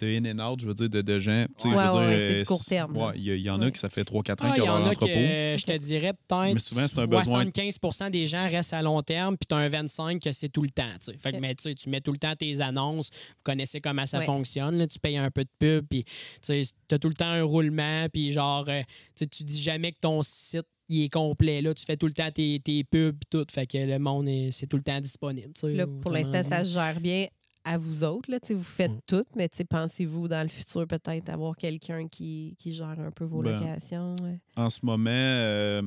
de 0.01 0.07
in 0.09 0.24
and 0.38 0.53
out, 0.53 0.61
je 0.61 0.66
veux 0.66 0.74
dire, 0.74 0.88
de, 0.90 1.01
de 1.03 1.18
gens. 1.20 1.47
Tu 1.59 1.62
sais, 1.62 1.68
Ouais, 1.68 1.74
je 1.84 1.88
veux 1.90 1.95
ouais, 1.97 2.01
dire, 2.01 2.09
ouais, 2.09 2.28
c'est 2.28 2.34
du 2.34 2.40
euh, 2.40 2.45
court 2.45 2.64
terme. 2.64 2.97
Ouais, 2.97 3.12
il 3.16 3.36
y, 3.38 3.51
en 3.51 3.61
a 3.61 3.64
Ouais. 3.66 3.72
qui 3.72 3.78
ça 3.78 3.88
fait 3.88 4.03
3-4 4.05 4.42
ans 4.42 4.49
Ah, 4.51 4.55
qu'ils 4.55 4.62
il 4.62 4.66
y 4.66 4.68
ont 4.68 4.72
en 4.72 4.78
leur 4.80 4.88
que 4.90 5.05
entrepôt. 5.05 5.11
euh, 5.12 5.57
je 5.59 5.64
te 5.64 5.76
dirais 5.78 6.12
peut-être 6.12 6.55
Mais 6.55 6.59
souvent, 6.61 6.86
c'est 6.88 6.99
un 6.99 7.07
besoin- 7.07 7.22
75 7.45 8.11
des 8.11 8.26
gens 8.26 8.49
restent 8.49 8.72
à 8.72 8.82
long 8.82 9.01
terme, 9.03 9.36
puis 9.36 9.47
tu 9.49 9.55
as 9.55 9.59
un 9.59 9.68
25 9.68 10.20
que 10.20 10.32
c'est 10.32 10.49
tout 10.49 10.62
le 10.62 10.70
temps. 10.70 10.82
tu 11.01 11.12
sais. 11.12 11.18
Fait 11.18 11.32
que, 11.32 11.38
mais, 11.38 11.55
tu 11.55 11.62
sais, 11.62 11.74
tu 11.74 11.88
mets 11.90 12.01
tout 12.01 12.12
le 12.12 12.18
temps 12.18 12.34
tes 12.36 12.61
annonces, 12.61 13.11
vous 13.12 13.42
connaissez 13.45 13.80
comment 13.80 14.07
ça 14.07 14.18
Ouais. 14.18 14.24
fonctionne. 14.24 14.76
là, 14.78 14.86
tu 14.86 14.99
payes 14.99 15.16
un 15.16 15.30
peu 15.30 15.45
de 15.45 15.51
pub, 15.59 15.86
puis 15.88 16.05
tu 16.42 16.53
as 16.90 16.99
tout 16.99 17.09
le 17.09 17.14
temps 17.14 17.26
un 17.26 17.42
roulement, 17.42 18.07
puis 18.12 18.32
genre, 18.32 18.64
euh, 18.68 18.80
tu 18.80 18.86
sais, 19.16 19.26
tu 19.26 19.45
dis 19.45 19.61
jamais 19.62 19.92
que 19.92 19.99
ton 20.01 20.22
site 20.22 20.66
il 20.90 21.05
est 21.05 21.09
complet. 21.09 21.62
Là, 21.62 21.72
tu 21.72 21.82
fais 21.84 21.97
tout 21.97 22.07
le 22.07 22.12
temps 22.12 22.30
tes, 22.30 22.61
tes 22.62 22.84
pubs, 22.84 23.16
puis 23.16 23.26
tout. 23.30 23.47
Fait 23.51 23.66
que 23.66 23.78
le 23.78 23.99
monde, 23.99 24.28
est- 24.28 24.51
c'est 24.53 24.66
tout 24.66 24.76
le 24.76 24.82
temps 24.82 25.01
disponible. 25.01 25.53
Là, 25.62 25.86
pour 25.86 26.11
l'instant, 26.11 26.42
ça 26.42 26.62
se 26.62 26.74
gère 26.74 27.01
bien 27.01 27.26
à 27.64 27.78
vous 27.78 28.04
autres. 28.04 28.30
Là, 28.30 28.38
vous 28.50 28.62
faites 28.62 28.90
Mm. 28.92 29.00
tout, 29.06 29.24
mais 29.36 29.48
pensez-vous 29.68 30.28
dans 30.28 30.42
le 30.42 30.48
futur 30.48 30.86
peut-être 30.86 31.28
avoir 31.30 31.56
quelqu'un 31.56 32.06
qui, 32.08 32.54
qui 32.58 32.72
gère 32.72 32.98
un 33.00 33.10
peu 33.10 33.24
vos 33.24 33.42
Ben, 33.42 33.58
locations? 33.58 34.14
ouais? 34.22 34.38
En 34.56 34.68
ce 34.70 34.80
moment, 34.82 35.10
euh, 35.10 35.82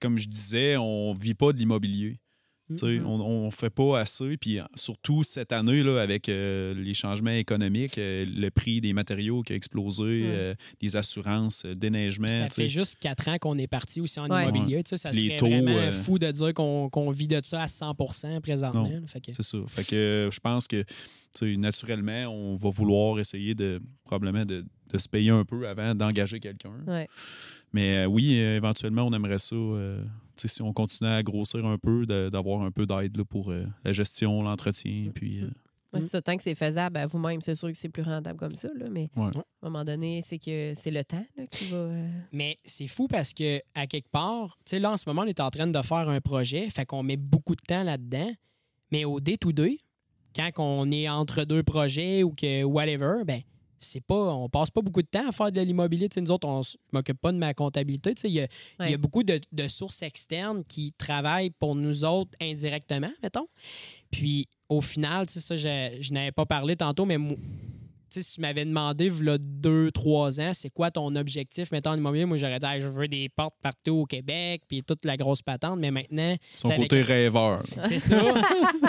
comme 0.00 0.18
je 0.18 0.28
disais, 0.28 0.76
on 0.76 1.14
vit 1.14 1.34
pas 1.34 1.52
de 1.52 1.58
l'immobilier. 1.58 2.18
Sais, 2.76 2.98
Mhm. 2.98 3.06
On 3.06 3.46
ne 3.46 3.50
fait 3.50 3.68
pas 3.68 3.98
assez. 4.00 4.38
Puis 4.38 4.58
surtout 4.74 5.22
cette 5.22 5.52
année, 5.52 5.82
là, 5.82 6.00
avec 6.00 6.30
euh, 6.30 6.72
les 6.74 6.94
changements 6.94 7.30
économiques, 7.30 7.98
euh, 7.98 8.24
le 8.26 8.48
prix 8.50 8.80
des 8.80 8.94
matériaux 8.94 9.42
qui 9.42 9.52
a 9.52 9.56
explosé, 9.56 10.22
euh, 10.24 10.54
les 10.80 10.96
assurances, 10.96 11.64
euh, 11.66 11.74
déneigement. 11.74 12.26
Ça 12.28 12.48
fait 12.48 12.68
juste 12.68 12.96
quatre 13.00 13.28
ans 13.28 13.36
qu'on 13.38 13.58
est 13.58 13.66
parti 13.66 14.00
aussi 14.00 14.18
en 14.18 14.30
Ouais. 14.30 14.44
immobilier. 14.48 14.82
Tu 14.82 14.88
sais, 14.90 14.96
ça 14.96 15.10
Les 15.10 15.26
serait 15.26 15.36
taux, 15.36 15.48
vraiment 15.48 15.76
euh, 15.76 15.92
fou 15.92 16.18
de 16.18 16.30
dire 16.30 16.54
qu'on 16.54 16.88
qu'on 16.88 17.10
vit 17.10 17.28
de 17.28 17.38
ça 17.44 17.62
à 17.64 17.68
100 17.68 18.40
présentement. 18.40 18.88
Que- 18.88 19.32
C'est 19.34 19.42
ça. 19.42 19.58
Fait 19.68 19.84
que 19.84 20.30
je 20.32 20.40
pense 20.40 20.66
que 20.66 20.84
naturellement, 21.42 22.28
on 22.28 22.56
va 22.56 22.70
vouloir 22.70 23.18
essayer 23.18 23.54
de 23.54 23.80
probablement 24.04 24.46
de, 24.46 24.64
de 24.90 24.98
se 24.98 25.08
payer 25.08 25.30
un 25.30 25.44
peu 25.44 25.68
avant 25.68 25.94
d'engager 25.94 26.40
quelqu'un. 26.40 26.72
Ouais. 26.86 27.08
Mais 27.72 28.04
euh, 28.04 28.06
oui, 28.06 28.38
euh, 28.40 28.56
éventuellement, 28.56 29.02
on 29.06 29.12
aimerait 29.12 29.38
ça. 29.38 29.54
Si 30.36 30.62
on 30.62 30.72
continue 30.72 31.08
à 31.10 31.22
grossir 31.22 31.64
un 31.64 31.78
peu, 31.78 32.06
d'avoir 32.06 32.62
un 32.62 32.70
peu 32.70 32.86
d'aide 32.86 33.16
là, 33.16 33.24
pour 33.24 33.50
euh, 33.50 33.64
la 33.84 33.92
gestion, 33.92 34.42
l'entretien. 34.42 35.10
Puis, 35.14 35.40
euh, 35.42 35.50
Ouais, 35.92 36.00
Mm. 36.00 36.02
c'est 36.02 36.08
ça, 36.08 36.22
tant 36.22 36.36
que 36.36 36.42
c'est 36.42 36.56
faisable 36.56 36.96
à 36.96 37.06
vous-même, 37.06 37.40
c'est 37.40 37.54
sûr 37.54 37.70
que 37.70 37.78
c'est 37.78 37.88
plus 37.88 38.02
rentable 38.02 38.36
comme 38.36 38.56
ça. 38.56 38.66
Là, 38.74 38.86
mais 38.90 39.10
Ouais. 39.16 39.26
à 39.26 39.38
un 39.66 39.70
moment 39.70 39.84
donné, 39.84 40.22
c'est 40.26 40.40
que 40.40 40.72
c'est 40.74 40.90
le 40.90 41.04
temps 41.04 41.24
là, 41.36 41.46
qui 41.46 41.66
va. 41.66 41.76
euh, 41.76 42.08
Mais 42.32 42.58
c'est 42.64 42.88
fou 42.88 43.06
parce 43.06 43.32
que, 43.32 43.60
à 43.76 43.86
quelque 43.86 44.08
part, 44.10 44.56
tu 44.64 44.70
sais, 44.70 44.78
là, 44.80 44.90
en 44.90 44.96
ce 44.96 45.04
moment, 45.08 45.22
on 45.22 45.26
est 45.26 45.38
en 45.38 45.50
train 45.50 45.68
de 45.68 45.82
faire 45.82 46.08
un 46.08 46.20
projet, 46.20 46.68
fait 46.68 46.84
qu'on 46.84 47.04
met 47.04 47.16
beaucoup 47.16 47.54
de 47.54 47.62
temps 47.64 47.84
là-dedans. 47.84 48.32
Mais 48.90 49.04
au 49.04 49.20
day-to-day, 49.20 49.78
quand 50.34 50.50
on 50.58 50.90
est 50.90 51.08
entre 51.08 51.44
deux 51.44 51.62
projets 51.62 52.24
ou 52.24 52.30
que 52.30 52.64
whatever, 52.64 53.22
ben, 53.24 53.42
c'est 53.78 54.00
pas, 54.00 54.34
on 54.34 54.48
passe 54.48 54.70
pas 54.70 54.80
beaucoup 54.80 55.02
de 55.02 55.08
temps 55.08 55.28
à 55.28 55.32
faire 55.32 55.52
de 55.52 55.60
l'immobilier. 55.60 56.08
Nous 56.16 56.30
autres, 56.30 56.46
on 56.48 56.62
m'occupe 56.92 57.20
pas 57.20 57.32
de 57.32 57.38
ma 57.38 57.54
comptabilité. 57.54 58.14
Il 58.24 58.30
y 58.30 58.46
y 58.80 58.94
a 58.94 58.98
beaucoup 58.98 59.22
de, 59.22 59.40
de 59.52 59.68
sources 59.68 60.02
externes 60.02 60.64
qui 60.64 60.92
travaillent 60.96 61.50
pour 61.50 61.74
nous 61.74 62.04
autres 62.04 62.30
indirectement, 62.40 63.10
mettons. 63.22 63.48
Puis 64.10 64.48
au 64.68 64.80
final, 64.80 65.28
ça, 65.28 65.56
je, 65.56 65.98
je 66.00 66.12
n'avais 66.12 66.32
pas 66.32 66.46
parlé 66.46 66.76
tantôt, 66.76 67.04
mais 67.04 67.18
si 68.22 68.34
tu 68.34 68.40
m'avais 68.40 68.64
demandé, 68.64 69.06
il 69.06 69.38
deux, 69.38 69.90
trois 69.90 70.40
ans, 70.40 70.52
c'est 70.54 70.70
quoi 70.70 70.90
ton 70.90 71.14
objectif, 71.16 71.70
mettons, 71.72 71.90
en 71.90 71.96
immobilier, 71.96 72.24
moi, 72.24 72.36
j'aurais 72.36 72.58
dit, 72.58 72.66
Ah, 72.66 72.78
je 72.80 72.86
veux 72.88 73.08
des 73.08 73.28
portes 73.28 73.54
partout 73.62 73.92
au 73.92 74.06
Québec, 74.06 74.62
puis 74.68 74.82
toute 74.82 75.04
la 75.04 75.16
grosse 75.16 75.42
patente, 75.42 75.78
mais 75.78 75.90
maintenant, 75.90 76.36
son 76.54 76.68
côté 76.68 76.96
avec- 76.96 77.06
rêveur. 77.08 77.62
c'est 77.82 77.98
ça. 77.98 78.20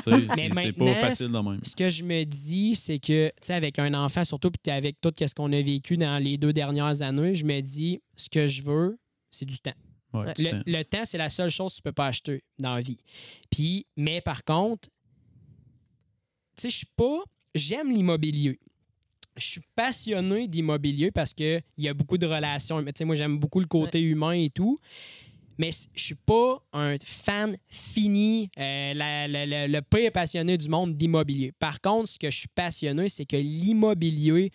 C'est 0.06 0.74
pas 0.74 0.96
facile 0.96 1.28
de 1.32 1.38
même. 1.40 1.60
Ce 1.64 1.76
que 1.76 1.90
je 1.90 2.04
me 2.04 2.24
dis, 2.24 2.76
c'est 2.76 3.00
que, 3.00 3.28
tu 3.30 3.34
sais, 3.42 3.54
avec 3.54 3.80
un 3.80 3.94
enfant, 3.94 4.24
surtout, 4.24 4.52
puis 4.52 4.72
avec 4.72 5.00
tout 5.02 5.12
ce 5.20 5.34
qu'on 5.34 5.52
a 5.52 5.62
vécu 5.62 5.98
dans 5.98 6.22
les 6.22 6.38
deux 6.38 6.54
dernières 6.54 7.02
années, 7.02 7.34
je 7.34 7.46
me 7.46 7.62
dis, 7.62 8.02
ce 8.16 8.30
que 8.30 8.48
je 8.48 8.62
veux, 8.62 8.98
c'est 9.32 9.46
du 9.46 9.58
temps. 9.60 9.74
Ouais, 10.14 10.34
du 10.34 10.44
Le, 10.44 10.50
temps. 10.52 10.62
le 10.66 10.84
temps, 10.84 11.06
c'est 11.06 11.18
la 11.18 11.30
seule 11.30 11.50
chose 11.50 11.72
que 11.74 11.78
tu 11.78 11.82
peux 11.82 11.92
pas 11.92 12.08
acheter 12.08 12.44
dans 12.60 12.76
la 12.76 12.82
vie. 12.82 12.98
Puis, 13.50 13.86
mais 13.98 14.22
par 14.22 14.44
contre, 14.44 14.88
tu 16.56 16.62
sais, 16.62 16.70
je 16.70 16.78
suis 16.78 16.88
pas. 16.96 17.20
J'aime 17.54 17.92
l'immobilier. 17.92 18.60
Je 19.38 19.46
suis 19.46 19.62
passionné 19.76 20.48
d'immobilier 20.48 21.12
parce 21.12 21.34
qu'il 21.34 21.62
y 21.78 21.88
a 21.90 21.94
beaucoup 21.94 22.18
de 22.18 22.26
relations. 22.26 22.82
Tu 22.84 22.92
sais, 22.96 23.06
moi, 23.06 23.16
j'aime 23.16 23.38
beaucoup 23.38 23.60
le 23.60 23.66
côté 23.68 24.00
humain 24.02 24.32
et 24.32 24.50
tout. 24.50 24.78
Mais 25.58 25.72
je 25.94 26.04
suis 26.04 26.16
pas 26.16 26.62
un 26.74 26.98
fan 27.04 27.56
fini, 27.70 28.50
euh, 28.60 28.94
la- 28.94 29.28
la- 29.28 29.46
la- 29.46 29.68
le 29.70 29.82
pire 29.82 30.12
passionné 30.12 30.58
du 30.58 30.68
monde 30.68 30.96
d'immobilier. 30.98 31.54
Par 31.60 31.80
contre, 31.80 32.10
ce 32.10 32.20
que 32.20 32.30
je 32.30 32.38
suis 32.40 32.50
passionné, 32.50 33.08
c'est 33.08 33.26
que 33.26 33.38
l'immobilier 33.38 34.52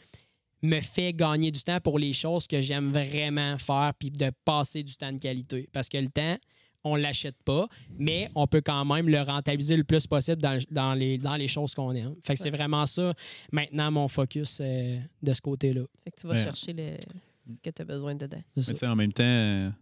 me 0.62 0.80
fait 0.82 1.14
gagner 1.14 1.50
du 1.50 1.62
temps 1.62 1.80
pour 1.80 1.98
les 1.98 2.12
choses 2.12 2.46
que 2.46 2.60
j'aime 2.60 2.92
vraiment 2.92 3.56
faire 3.56 3.92
puis 3.98 4.10
de 4.10 4.30
passer 4.44 4.82
du 4.82 4.94
temps 4.94 5.10
de 5.12 5.18
qualité. 5.18 5.68
Parce 5.72 5.88
que 5.88 5.96
le 5.96 6.08
temps, 6.10 6.36
on 6.84 6.96
ne 6.96 7.02
l'achète 7.02 7.36
pas, 7.44 7.68
mais 7.98 8.30
on 8.34 8.46
peut 8.46 8.62
quand 8.62 8.84
même 8.84 9.08
le 9.08 9.20
rentabiliser 9.20 9.76
le 9.76 9.84
plus 9.84 10.06
possible 10.06 10.40
dans, 10.40 10.58
dans 10.70 10.94
les, 10.94 11.18
dans 11.18 11.36
les 11.36 11.48
choses 11.48 11.74
qu'on 11.74 11.92
aime. 11.92 12.14
Fait 12.24 12.34
que 12.34 12.40
c'est 12.40 12.50
vraiment 12.50 12.86
ça, 12.86 13.12
maintenant, 13.52 13.90
mon 13.90 14.08
focus 14.08 14.58
euh, 14.62 14.98
de 15.22 15.32
ce 15.34 15.40
côté-là. 15.40 15.82
Fait 16.04 16.10
que 16.10 16.20
tu 16.20 16.26
vas 16.26 16.34
Ouais. 16.34 16.42
chercher 16.42 16.72
le, 16.72 16.92
ce 17.52 17.60
que 17.60 17.70
tu 17.70 17.82
as 17.82 17.84
besoin 17.84 18.14
dedans. 18.14 18.42
Mais 18.56 18.62
ça. 18.62 18.72
tu 18.72 18.78
sais, 18.78 18.86
en 18.86 18.96
même 18.96 19.12
temps, 19.12 19.72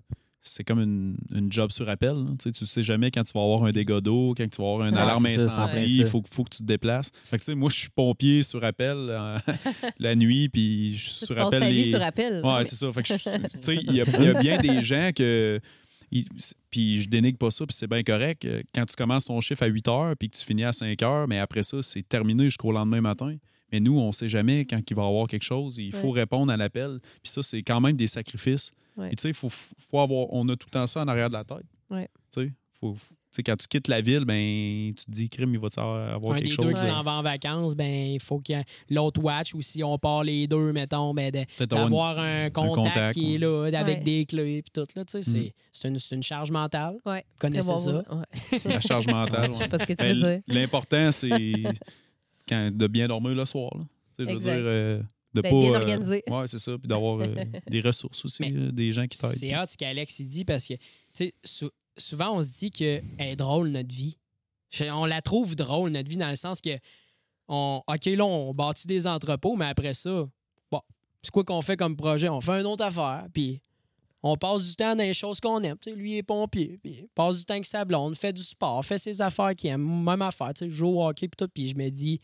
c'est 0.41 0.65
comme 0.65 0.81
une, 0.81 1.17
une 1.35 1.53
job 1.53 1.71
sur 1.73 1.89
appel. 1.89 2.15
là. 2.15 2.31
Tu 2.39 2.45
sais, 2.45 2.53
tu 2.53 2.65
sais 2.65 2.83
jamais 2.83 3.11
quand 3.11 3.23
tu 3.25 3.33
vas 3.33 3.43
avoir 3.43 3.65
un 3.65 3.71
dégât 3.73 4.01
d'eau, 4.01 4.35
quand 4.37 4.49
tu 4.49 4.63
vas 4.63 4.69
avoir 4.73 4.89
une 4.89 4.97
Ah, 4.97 5.03
alarme 5.03 5.27
incendie, 5.27 5.99
il 5.99 6.07
faut, 6.07 6.23
faut 6.33 6.45
que 6.45 6.51
tu 6.51 6.59
te 6.59 6.63
déplaces. 6.65 7.11
Fait 7.27 7.37
que, 7.37 7.43
tu 7.43 7.47
sais, 7.47 7.55
moi, 7.55 7.69
je 7.71 7.77
suis 7.77 7.89
pompier 7.91 8.43
sur 8.43 8.65
appel 8.65 8.97
euh, 8.97 9.39
la 9.99 10.15
nuit, 10.17 10.49
puis 10.49 10.97
je 10.97 11.09
suis 11.11 11.19
Tu 11.21 11.27
sur 11.27 11.39
appel 11.39 11.75
les... 11.75 11.91
sur 11.91 12.01
appel. 12.03 12.41
Ouais, 12.45 12.65
c'est 12.65 12.77
ça. 12.77 12.93
Fait 12.93 13.03
que 13.03 13.09
je- 13.09 13.15
tu 13.19 13.59
sais, 13.61 13.75
il 13.77 13.93
y, 13.95 14.01
a- 14.01 14.05
il 14.19 14.25
y 14.25 14.29
a 14.29 14.35
bien 14.41 14.59
des 14.59 14.81
gens 14.83 15.11
que. 15.15 15.61
Puis 16.71 17.03
je 17.03 17.09
dénigre 17.09 17.39
pas 17.39 17.51
ça, 17.51 17.67
puis 17.67 17.75
c'est 17.75 17.87
bien 17.87 18.03
correct. 18.03 18.45
Euh, 18.45 18.63
Quand 18.75 18.87
tu 18.87 18.97
commences 18.97 19.27
ton 19.27 19.41
chiffre 19.41 19.63
à 19.63 19.67
8 19.67 19.89
heures, 19.89 20.17
puis 20.17 20.31
que 20.31 20.37
tu 20.37 20.45
finis 20.45 20.65
à 20.65 20.73
5 20.73 21.03
heures, 21.03 21.29
mais 21.29 21.39
après 21.39 21.63
ça, 21.63 21.83
c'est 21.83 22.07
terminé 22.07 22.45
jusqu'au 22.45 22.73
lendemain 22.73 23.01
matin. 23.01 23.37
Mais 23.71 23.81
nous, 23.81 23.99
on 23.99 24.13
sait 24.13 24.29
jamais 24.29 24.65
quand 24.65 24.81
il 24.91 24.97
va 24.97 25.03
y 25.03 25.07
avoir 25.07 25.27
quelque 25.27 25.43
chose. 25.45 25.77
Il 25.77 25.95
faut 25.95 26.11
répondre 26.11 26.51
à 26.51 26.57
l'appel. 26.57 27.01
Puis 27.23 27.31
ça, 27.31 27.43
c'est 27.43 27.63
quand 27.63 27.81
même 27.81 27.97
des 27.97 28.07
sacrifices. 28.07 28.73
Ouais. 28.97 29.09
Puis, 29.09 29.17
tu 29.17 29.23
sais, 29.23 29.33
faut, 29.35 29.51
faut 29.51 30.01
avoir, 30.01 30.33
on 30.33 30.49
a 30.49 30.57
tout 30.57 30.67
le 30.69 30.73
temps 30.73 30.87
ça 30.87 31.03
en 31.03 31.09
arrière 31.09 31.29
de 31.29 31.35
la 31.35 31.45
tête. 31.45 31.67
Ouais. 31.91 32.09
Tu 32.33 32.47
sais, 32.47 32.53
faut, 32.81 32.97
sais, 33.39 33.43
quand 33.43 33.57
tu 33.57 33.67
quittes 33.69 33.89
la 33.89 34.01
ville, 34.01 34.25
ben, 34.25 34.93
tu 34.95 35.05
te 35.05 35.11
dis, 35.11 35.29
crime, 35.31 35.55
il 35.55 35.61
va 35.61 35.69
te 35.71 35.81
avoir 35.81 36.35
un 36.35 36.37
quelque 36.37 36.45
des 36.45 36.51
chose. 36.51 36.67
deux 36.67 36.73
qui 36.75 36.81
s'en 36.83 37.03
va 37.03 37.13
en 37.13 37.23
vacances, 37.23 37.75
ben 37.77 38.13
il 38.13 38.21
faut 38.21 38.39
qu'il 38.41 38.57
y 38.57 38.59
ait 38.61 38.65
l'autre 38.91 39.23
watch 39.23 39.55
ou 39.55 39.63
si 39.63 39.83
on 39.83 39.99
part 39.99 40.25
les 40.25 40.47
deux, 40.47 40.73
mettons, 40.73 41.15
ben 41.15 41.33
d'avoir 41.61 42.19
un 42.19 42.51
contact, 42.51 42.75
contact, 42.75 43.15
qui 43.15 43.35
est 43.35 43.39
là 43.39 43.65
avec 43.73 43.99
Ouais. 43.99 44.05
des 44.05 44.27
clés 44.27 44.63
puis 44.63 44.71
tout 44.73 44.87
là, 44.97 45.05
tu 45.05 45.13
sais, 45.13 45.23
c'est- 45.23 45.39
Mm. 45.39 45.51
c'est 45.73 45.89
une, 45.89 45.99
c'est 45.99 46.15
une 46.15 46.23
charge 46.23 46.51
mentale. 46.51 46.97
Ouais. 47.07 47.25
Vous 47.33 47.39
connaissez 47.39 47.69
bon 47.69 47.79
ça? 47.79 48.05
la 48.65 48.81
charge 48.81 49.07
mentale. 49.07 49.51
Je 49.53 49.57
sais 49.57 49.63
ouais. 49.63 49.69
pas 49.69 49.79
ce 49.79 49.87
que 49.87 49.93
tu 49.93 50.05
Ben, 50.05 50.15
veux 50.17 50.21
dire. 50.33 50.41
L'important, 50.49 51.11
c'est 51.13 51.31
quand- 52.49 52.71
de 52.77 52.87
bien 52.87 53.09
dormir 53.09 53.35
le 53.35 53.45
soir. 53.47 53.71
Là. 53.77 53.85
Tu 54.19 54.25
sais, 54.25 54.31
Je 54.31 54.35
veux 54.35 54.37
Exact. 54.37 54.55
dire, 54.57 54.65
euh, 54.67 55.03
de 55.35 55.41
pas. 55.43 55.51
bien 55.51 55.73
euh, 55.73 55.79
organisé. 55.79 56.23
ouais, 56.27 56.47
c'est 56.47 56.59
ça. 56.59 56.73
Puis 56.79 56.89
d'avoir 56.89 57.21
euh, 57.21 57.27
des 57.71 57.81
ressources 57.81 58.25
aussi, 58.25 58.43
des 58.73 58.93
gens 58.93 59.07
qui 59.07 59.19
t'aident. 59.19 59.31
C'est 59.33 59.57
hot 59.57 59.67
ce 59.69 59.77
qu'Alex 59.77 60.23
dit 60.23 60.45
parce 60.45 60.67
que 60.67 60.75
tu 60.75 60.81
sais, 61.15 61.35
sou- 61.45 61.71
souvent 61.99 62.37
on 62.37 62.43
se 62.43 62.59
dit 62.59 62.71
que 62.71 63.03
est 63.19 63.37
drôle 63.37 63.69
notre 63.69 63.95
vie. 63.95 64.19
On 64.81 65.07
la 65.07 65.23
trouve 65.23 65.57
drôle 65.57 65.91
notre 65.91 66.09
vie 66.09 66.17
dans 66.17 66.29
le 66.29 66.37
sens 66.37 66.61
que 66.61 66.77
OK 67.49 68.05
là 68.05 68.25
on 68.25 68.53
bâtit 68.53 68.87
des 68.87 69.07
entrepôts 69.07 69.57
mais 69.57 69.67
après 69.67 69.95
ça 69.95 70.27
bon, 70.71 70.81
c'est 71.23 71.31
quoi 71.31 71.45
qu'on 71.45 71.63
fait 71.63 71.77
comme 71.77 71.97
projet? 71.97 72.29
On 72.29 72.41
fait 72.41 72.61
une 72.61 72.67
autre 72.67 72.85
affaire 72.85 73.27
puis 73.33 73.63
on 74.23 74.37
passe 74.37 74.69
du 74.69 74.75
temps 74.75 74.97
dans 74.97 75.05
les 75.05 75.15
choses 75.15 75.41
qu'on 75.41 75.61
aime. 75.63 75.77
Lui 75.87 76.17
est 76.17 76.23
pompier, 76.23 76.79
puis 76.83 76.99
il 77.03 77.09
passe 77.15 77.39
du 77.39 77.45
temps 77.45 77.55
avec 77.55 77.67
sa 77.67 77.85
blonde, 77.85 78.17
fait 78.17 78.33
du 78.33 78.43
sport, 78.43 78.85
fait 78.85 78.99
ses 78.99 79.21
affaires 79.21 79.55
qu'il 79.55 79.71
aime, 79.71 80.05
même 80.05 80.23
affaire, 80.23 80.53
tu 80.55 80.65
sais, 80.65 80.71
joue 80.71 80.89
au 80.89 81.07
hockey 81.07 81.29
puis 81.29 81.37
tout, 81.37 81.49
puis 81.53 81.69
je 81.69 81.77
me 81.77 81.89
dis 81.89 82.21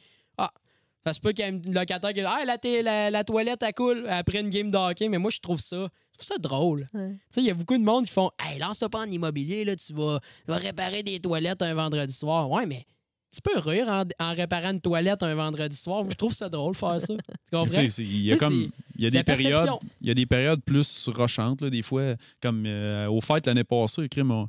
ça 1.05 1.13
se 1.13 1.21
peut 1.21 1.33
qu'il 1.33 1.45
y 1.45 1.49
ait 1.49 1.53
un 1.53 1.73
locataire 1.73 2.11
qui 2.13 2.21
dit 2.21 2.27
Ah, 2.27 2.45
la, 2.47 2.57
la, 2.83 3.11
la 3.11 3.25
toilette, 3.25 3.63
elle 3.63 3.75
coule 3.75 4.07
après 4.09 4.41
une 4.41 4.51
game 4.51 4.71
de 4.71 4.77
hockey. 4.77 5.09
Mais 5.09 5.19
moi, 5.19 5.31
je 5.31 5.39
trouve 5.41 5.61
ça, 5.61 5.77
je 6.13 6.19
trouve 6.19 6.27
ça 6.27 6.39
drôle. 6.39 6.87
Ouais. 6.95 7.11
Tu 7.11 7.19
sais, 7.31 7.41
il 7.43 7.47
y 7.47 7.51
a 7.51 7.55
beaucoup 7.55 7.77
de 7.77 7.83
monde 7.83 8.07
qui 8.07 8.13
font 8.13 8.31
Hey, 8.43 8.59
lance-toi 8.59 8.89
pas 8.89 9.01
en 9.07 9.11
immobilier, 9.11 9.65
là, 9.65 9.77
tu 9.77 9.93
vas, 9.93 10.21
tu 10.45 10.51
vas 10.51 10.57
réparer 10.57 11.03
des 11.03 11.21
toilettes 11.21 11.63
un 11.63 11.75
vendredi 11.75 12.15
soir. 12.15 12.51
Ouais, 12.51 12.67
mais 12.67 12.87
tu 13.35 13.41
peux 13.43 13.59
rire 13.59 13.89
en, 13.89 14.05
en 14.25 14.33
réparant 14.33 14.71
une 14.71 14.81
toilette 14.81 15.23
un 15.25 15.35
vendredi 15.35 15.77
soir. 15.77 16.05
Je 16.09 16.15
trouve 16.15 16.33
ça 16.33 16.49
drôle 16.49 16.75
faire 16.77 17.01
ça. 17.01 17.15
Tu 17.17 17.51
comprends? 17.51 17.67
Tu 17.69 17.75
sais, 17.75 17.89
c'est- 17.89 18.03
Il 18.05 18.23
y 18.23 18.33
a 18.33 18.37
comme 18.37 18.71
il 18.97 19.03
y 19.05 19.07
a 19.07 19.11
des 19.11 19.25
périodes 19.25 19.69
il 20.01 20.07
y 20.07 20.11
a 20.11 20.15
des 20.15 20.25
périodes 20.27 20.63
plus 20.63 21.09
rochantes 21.09 21.61
là, 21.61 21.69
des 21.69 21.83
fois 21.83 22.15
comme 22.41 22.65
euh, 22.65 23.09
au 23.09 23.21
fait 23.21 23.45
l'année 23.47 23.65
passée 23.65 24.09
crime 24.09 24.31
on 24.31 24.49